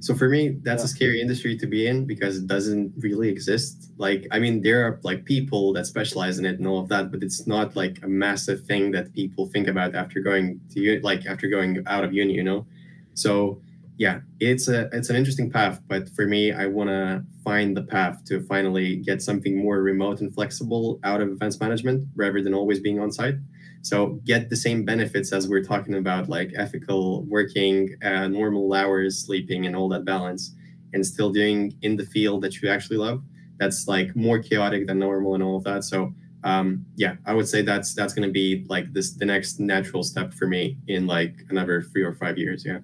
So 0.00 0.14
for 0.14 0.28
me, 0.28 0.58
that's 0.62 0.82
yeah. 0.82 0.86
a 0.86 0.88
scary 0.88 1.20
industry 1.20 1.56
to 1.56 1.66
be 1.66 1.86
in 1.86 2.04
because 2.04 2.36
it 2.36 2.46
doesn't 2.46 2.92
really 2.98 3.28
exist. 3.28 3.90
Like, 3.96 4.26
I 4.30 4.38
mean, 4.38 4.60
there 4.60 4.86
are 4.86 5.00
like 5.02 5.24
people 5.24 5.72
that 5.74 5.86
specialize 5.86 6.38
in 6.38 6.44
it 6.44 6.58
and 6.58 6.66
all 6.66 6.78
of 6.78 6.88
that, 6.88 7.10
but 7.10 7.22
it's 7.22 7.46
not 7.46 7.74
like 7.74 8.00
a 8.02 8.08
massive 8.08 8.64
thing 8.64 8.90
that 8.92 9.14
people 9.14 9.46
think 9.46 9.66
about 9.66 9.94
after 9.94 10.20
going 10.20 10.60
to 10.74 11.00
like 11.02 11.26
after 11.26 11.48
going 11.48 11.82
out 11.86 12.04
of 12.04 12.12
uni, 12.12 12.34
you 12.34 12.44
know. 12.44 12.66
So 13.14 13.60
yeah, 13.96 14.20
it's 14.40 14.68
a 14.68 14.88
it's 14.92 15.08
an 15.08 15.16
interesting 15.16 15.50
path, 15.50 15.80
but 15.88 16.08
for 16.10 16.26
me, 16.26 16.52
I 16.52 16.66
want 16.66 16.90
to 16.90 17.24
find 17.44 17.76
the 17.76 17.82
path 17.82 18.24
to 18.26 18.42
finally 18.42 18.96
get 18.96 19.22
something 19.22 19.56
more 19.56 19.80
remote 19.82 20.20
and 20.20 20.34
flexible 20.34 20.98
out 21.04 21.20
of 21.20 21.28
events 21.28 21.60
management 21.60 22.08
rather 22.16 22.42
than 22.42 22.54
always 22.54 22.80
being 22.80 22.98
on 22.98 23.12
site. 23.12 23.36
So 23.84 24.18
get 24.24 24.48
the 24.48 24.56
same 24.56 24.82
benefits 24.86 25.30
as 25.30 25.46
we're 25.46 25.62
talking 25.62 25.96
about, 25.96 26.30
like 26.30 26.52
ethical 26.56 27.22
working, 27.24 27.94
uh, 28.02 28.28
normal 28.28 28.72
hours, 28.72 29.18
sleeping, 29.18 29.66
and 29.66 29.76
all 29.76 29.90
that 29.90 30.06
balance, 30.06 30.54
and 30.94 31.04
still 31.04 31.30
doing 31.30 31.76
in 31.82 31.94
the 31.94 32.06
field 32.06 32.42
that 32.44 32.62
you 32.62 32.70
actually 32.70 32.96
love. 32.96 33.22
That's 33.58 33.86
like 33.86 34.16
more 34.16 34.38
chaotic 34.38 34.86
than 34.86 35.00
normal 35.00 35.34
and 35.34 35.42
all 35.42 35.58
of 35.58 35.64
that. 35.64 35.84
So 35.84 36.14
um, 36.44 36.86
yeah, 36.96 37.16
I 37.26 37.34
would 37.34 37.46
say 37.46 37.60
that's 37.60 37.94
that's 37.94 38.14
going 38.14 38.26
to 38.26 38.32
be 38.32 38.64
like 38.70 38.90
this 38.94 39.12
the 39.12 39.26
next 39.26 39.60
natural 39.60 40.02
step 40.02 40.32
for 40.32 40.46
me 40.46 40.78
in 40.88 41.06
like 41.06 41.34
another 41.50 41.82
three 41.82 42.02
or 42.02 42.14
five 42.14 42.38
years. 42.38 42.64
Yeah, 42.64 42.78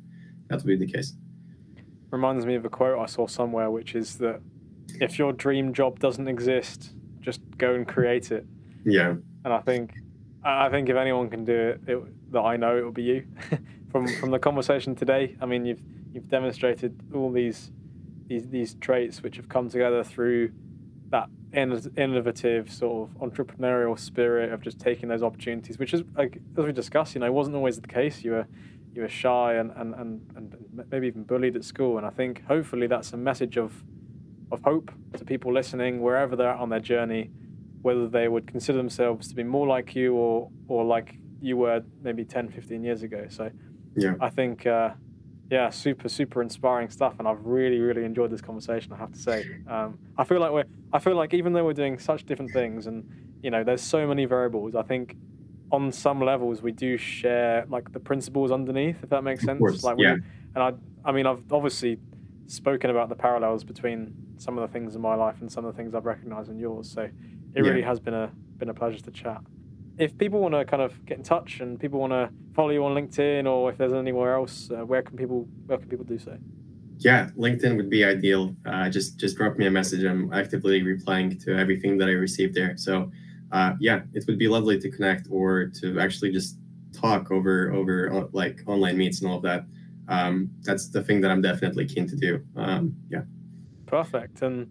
that 0.49 0.57
will 0.57 0.67
be 0.67 0.77
the 0.77 0.87
case. 0.87 1.15
Reminds 2.11 2.45
me 2.45 2.57
of 2.57 2.67
a 2.67 2.69
quote 2.69 2.99
I 2.99 3.07
saw 3.07 3.27
somewhere, 3.27 3.71
which 3.71 3.95
is 3.95 4.19
that 4.19 4.43
if 5.01 5.19
your 5.19 5.33
dream 5.33 5.73
job 5.73 5.99
doesn't 5.99 6.29
exist, 6.29 6.93
just 7.21 7.41
go 7.57 7.75
and 7.75 7.89
create 7.89 8.31
it. 8.31 8.47
Yeah. 8.85 9.15
And 9.45 9.55
I 9.55 9.61
think 9.61 9.95
I 10.43 10.71
think 10.71 10.89
if 10.89 10.97
anyone 10.97 11.29
can 11.29 11.45
do 11.45 11.53
it, 11.53 11.81
it 11.87 12.33
that 12.33 12.41
I 12.41 12.57
know 12.57 12.77
it 12.77 12.83
will 12.83 12.93
be 12.93 13.03
you. 13.03 13.27
from 13.91 14.07
from 14.07 14.31
the 14.31 14.39
conversation 14.39 14.95
today, 14.95 15.37
I 15.41 15.47
mean, 15.47 15.65
you've 15.65 15.83
you've 16.13 16.29
demonstrated 16.29 16.99
all 17.15 17.31
these 17.31 17.71
these 18.27 18.49
these 18.49 18.75
traits 18.75 19.23
which 19.23 19.37
have 19.37 19.49
come 19.49 19.69
together 19.69 20.03
through 20.03 20.53
that 21.11 21.29
innovative 21.53 22.71
sort 22.73 23.11
of 23.11 23.31
entrepreneurial 23.31 23.99
spirit 23.99 24.53
of 24.53 24.63
just 24.63 24.79
taking 24.79 25.09
those 25.09 25.23
opportunities, 25.23 25.79
which 25.79 25.93
is 25.93 26.05
like 26.17 26.41
as 26.57 26.65
we 26.65 26.73
discussed, 26.73 27.15
you 27.15 27.21
know, 27.21 27.31
wasn't 27.31 27.55
always 27.55 27.81
the 27.81 27.89
case. 27.89 28.23
You 28.23 28.33
were 28.33 28.47
you 28.93 29.03
were 29.03 29.09
shy 29.09 29.55
and, 29.55 29.71
and, 29.77 29.95
and, 29.95 30.33
and 30.37 30.85
maybe 30.91 31.07
even 31.07 31.23
bullied 31.23 31.55
at 31.55 31.65
school, 31.65 31.99
and 31.99 32.07
I 32.07 32.11
think 32.11 32.45
hopefully 32.47 32.87
that's 32.87 33.13
a 33.13 33.17
message 33.17 33.59
of 33.59 33.85
of 34.51 34.63
hope 34.63 34.91
to 35.17 35.25
people 35.25 35.53
listening 35.53 36.01
wherever 36.01 36.35
they're 36.35 36.49
at 36.49 36.59
on 36.59 36.71
their 36.71 36.81
journey 36.81 37.31
whether 37.83 38.09
they 38.09 38.29
would 38.29 38.47
consider 38.47 38.79
themselves 38.79 39.29
to 39.29 39.35
be 39.35 39.43
more 39.43 39.67
like 39.67 39.95
you 39.95 40.15
or 40.15 40.51
or 40.69 40.85
like 40.85 41.15
you 41.41 41.57
were 41.57 41.83
maybe 42.03 42.25
10 42.25 42.49
15 42.49 42.85
years 42.85 43.03
ago. 43.03 43.27
So 43.29 43.51
yeah. 43.97 44.15
I 44.21 44.31
think 44.31 44.67
uh, 44.67 44.91
yeah 45.51 45.69
super 45.69 46.09
super 46.09 46.43
inspiring 46.43 46.89
stuff 46.89 47.15
and 47.19 47.27
i've 47.27 47.45
really 47.45 47.81
really 47.81 48.05
enjoyed 48.05 48.31
this 48.31 48.41
conversation 48.41 48.93
i 48.93 48.97
have 48.97 49.11
to 49.11 49.19
say. 49.19 49.45
Um, 49.69 49.99
i 50.17 50.23
feel 50.23 50.39
like 50.39 50.53
we're 50.53 50.65
i 50.93 51.01
feel 51.01 51.17
like 51.17 51.35
even 51.35 51.53
though 51.53 51.65
we're 51.65 51.73
doing 51.73 51.99
such 51.99 52.25
different 52.25 52.53
things 52.53 52.87
and 52.87 53.05
you 53.43 53.51
know 53.51 53.65
there's 53.65 53.83
so 53.83 54.07
many 54.07 54.27
variables 54.27 54.77
i 54.77 54.83
think 54.83 55.17
on 55.73 55.91
some 55.91 56.21
levels 56.21 56.63
we 56.63 56.71
do 56.71 56.97
share 56.97 57.67
like 57.69 57.93
the 57.93 57.99
principles 57.99 58.53
underneath 58.53 59.03
if 59.03 59.11
that 59.11 59.25
makes 59.25 59.43
sense. 59.45 59.83
like 59.83 59.97
we, 59.97 60.05
yeah. 60.05 60.15
and 60.55 60.63
i 60.63 60.73
i 61.05 61.11
mean 61.11 61.27
i've 61.27 61.53
obviously 61.53 61.99
spoken 62.47 62.91
about 62.91 63.09
the 63.09 63.15
parallels 63.15 63.63
between 63.65 64.13
some 64.37 64.59
of 64.59 64.69
the 64.69 64.73
things 64.73 64.95
in 64.95 65.01
my 65.01 65.15
life 65.15 65.37
and 65.41 65.51
some 65.51 65.65
of 65.65 65.73
the 65.75 65.77
things 65.77 65.95
i've 65.95 66.07
recognized 66.07 66.51
in 66.51 66.59
yours. 66.59 66.91
So 66.91 67.09
it 67.55 67.65
yeah. 67.65 67.71
really 67.71 67.83
has 67.83 68.01
been 68.01 68.15
a 68.15 68.31
been 68.59 68.69
a 68.69 68.75
pleasure 68.75 69.01
to 69.01 69.11
chat. 69.11 69.41
If 69.99 70.17
people 70.17 70.41
want 70.41 70.55
to 70.55 70.65
kind 70.65 70.83
of 70.83 71.05
get 71.05 71.19
in 71.19 71.25
touch 71.25 71.61
and 71.61 71.79
people 71.79 72.01
want 72.01 72.13
to 72.13 72.31
follow 72.55 72.71
you 72.71 72.85
on 72.85 72.95
LinkedIn 72.95 73.47
or 73.47 73.71
if 73.71 73.79
there's 73.79 73.93
anywhere 73.93 74.35
else, 74.35 74.71
uh, 74.71 74.85
where 74.85 75.03
can 75.03 75.17
people 75.17 75.49
where 75.67 75.79
can 75.79 75.89
people 75.89 76.05
do 76.05 76.19
so? 76.19 76.37
Yeah, 76.99 77.31
LinkedIn 77.37 77.77
would 77.77 77.91
be 77.91 78.05
ideal. 78.05 78.55
Uh, 78.67 78.89
just 78.89 79.19
just 79.19 79.37
drop 79.37 79.57
me 79.57 79.67
a 79.67 79.71
message. 79.71 80.05
I'm 80.05 80.33
actively 80.33 80.83
replying 80.83 81.39
to 81.41 81.57
everything 81.57 81.99
that 81.99 82.09
I 82.09 82.13
receive 82.13 82.55
there. 82.55 82.77
So 82.77 83.11
uh, 83.53 83.75
yeah, 83.81 84.03
it 84.13 84.25
would 84.27 84.39
be 84.39 84.49
lovely 84.49 84.79
to 84.79 84.91
connect 84.91 85.27
or 85.31 85.67
to 85.81 85.99
actually 85.99 86.31
just 86.33 86.57
talk 86.93 87.31
over 87.31 87.73
over 87.73 88.13
uh, 88.13 88.27
like 88.33 88.63
online 88.67 88.97
meets 88.97 89.21
and 89.21 89.31
all 89.31 89.39
of 89.39 89.43
that. 89.43 89.65
Um, 90.09 90.51
that's 90.63 90.89
the 90.89 91.03
thing 91.03 91.21
that 91.21 91.31
I'm 91.31 91.41
definitely 91.41 91.87
keen 91.87 92.07
to 92.09 92.17
do. 92.17 92.45
Um, 92.57 92.97
yeah. 93.09 93.23
Perfect. 93.87 94.43
And 94.43 94.71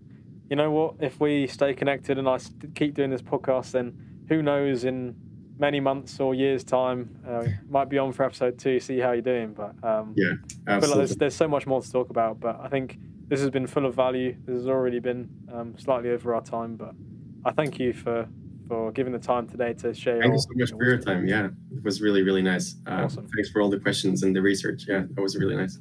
you 0.50 0.56
know 0.56 0.72
what? 0.72 0.96
If 1.00 1.20
we 1.20 1.48
stay 1.48 1.74
connected 1.74 2.18
and 2.18 2.28
I 2.28 2.40
keep 2.76 2.96
doing 2.96 3.10
this 3.10 3.22
podcast, 3.22 3.72
then 3.72 4.26
who 4.28 4.42
knows 4.42 4.84
in 4.84 5.16
many 5.60 5.80
months 5.80 6.20
or 6.20 6.34
years' 6.34 6.64
time, 6.64 7.20
uh, 7.28 7.44
might 7.70 7.90
be 7.90 7.98
on 7.98 8.14
for 8.14 8.24
episode 8.24 8.58
two, 8.58 8.80
see 8.80 8.98
how 8.98 9.12
you're 9.12 9.22
doing. 9.22 9.54
But 9.54 9.76
um, 9.84 10.14
yeah, 10.16 10.34
absolutely. 10.68 10.88
Like 10.88 11.08
there's, 11.08 11.18
there's 11.18 11.36
so 11.36 11.48
much 11.48 11.68
more 11.68 11.82
to 11.82 11.92
talk 11.92 12.10
about. 12.10 12.40
But 12.40 12.60
I 12.62 12.68
think 12.68 12.98
this 13.28 13.42
has 13.42 13.50
been 13.50 13.68
full 13.68 13.86
of 13.86 13.96
value. 13.96 14.36
This 14.46 14.56
has 14.56 14.68
already 14.68 15.00
been 15.00 15.30
um, 15.54 15.76
slightly 15.78 16.10
over 16.10 16.34
our 16.34 16.42
time, 16.42 16.76
but 16.76 16.94
I 17.46 17.52
thank 17.52 17.80
you 17.80 17.94
for 17.94 18.28
for 18.68 18.92
giving 18.92 19.12
the 19.12 19.20
time 19.20 19.48
today 19.48 19.74
to 19.74 19.94
share. 19.96 20.22
Thank 20.22 20.34
you 20.34 20.40
so 20.40 20.48
much 20.54 20.70
for 20.70 20.86
your 20.86 21.00
time. 21.00 21.28
Yeah, 21.28 21.48
it 21.76 21.84
was 21.84 22.02
really 22.02 22.22
really 22.22 22.42
nice. 22.42 22.76
Uh, 22.88 23.04
awesome. 23.06 23.28
Thanks 23.36 23.50
for 23.50 23.62
all 23.62 23.70
the 23.70 23.80
questions 23.80 24.24
and 24.24 24.36
the 24.36 24.42
research. 24.42 24.86
Yeah, 24.88 25.04
that 25.10 25.22
was 25.22 25.36
really 25.36 25.56
nice. 25.56 25.80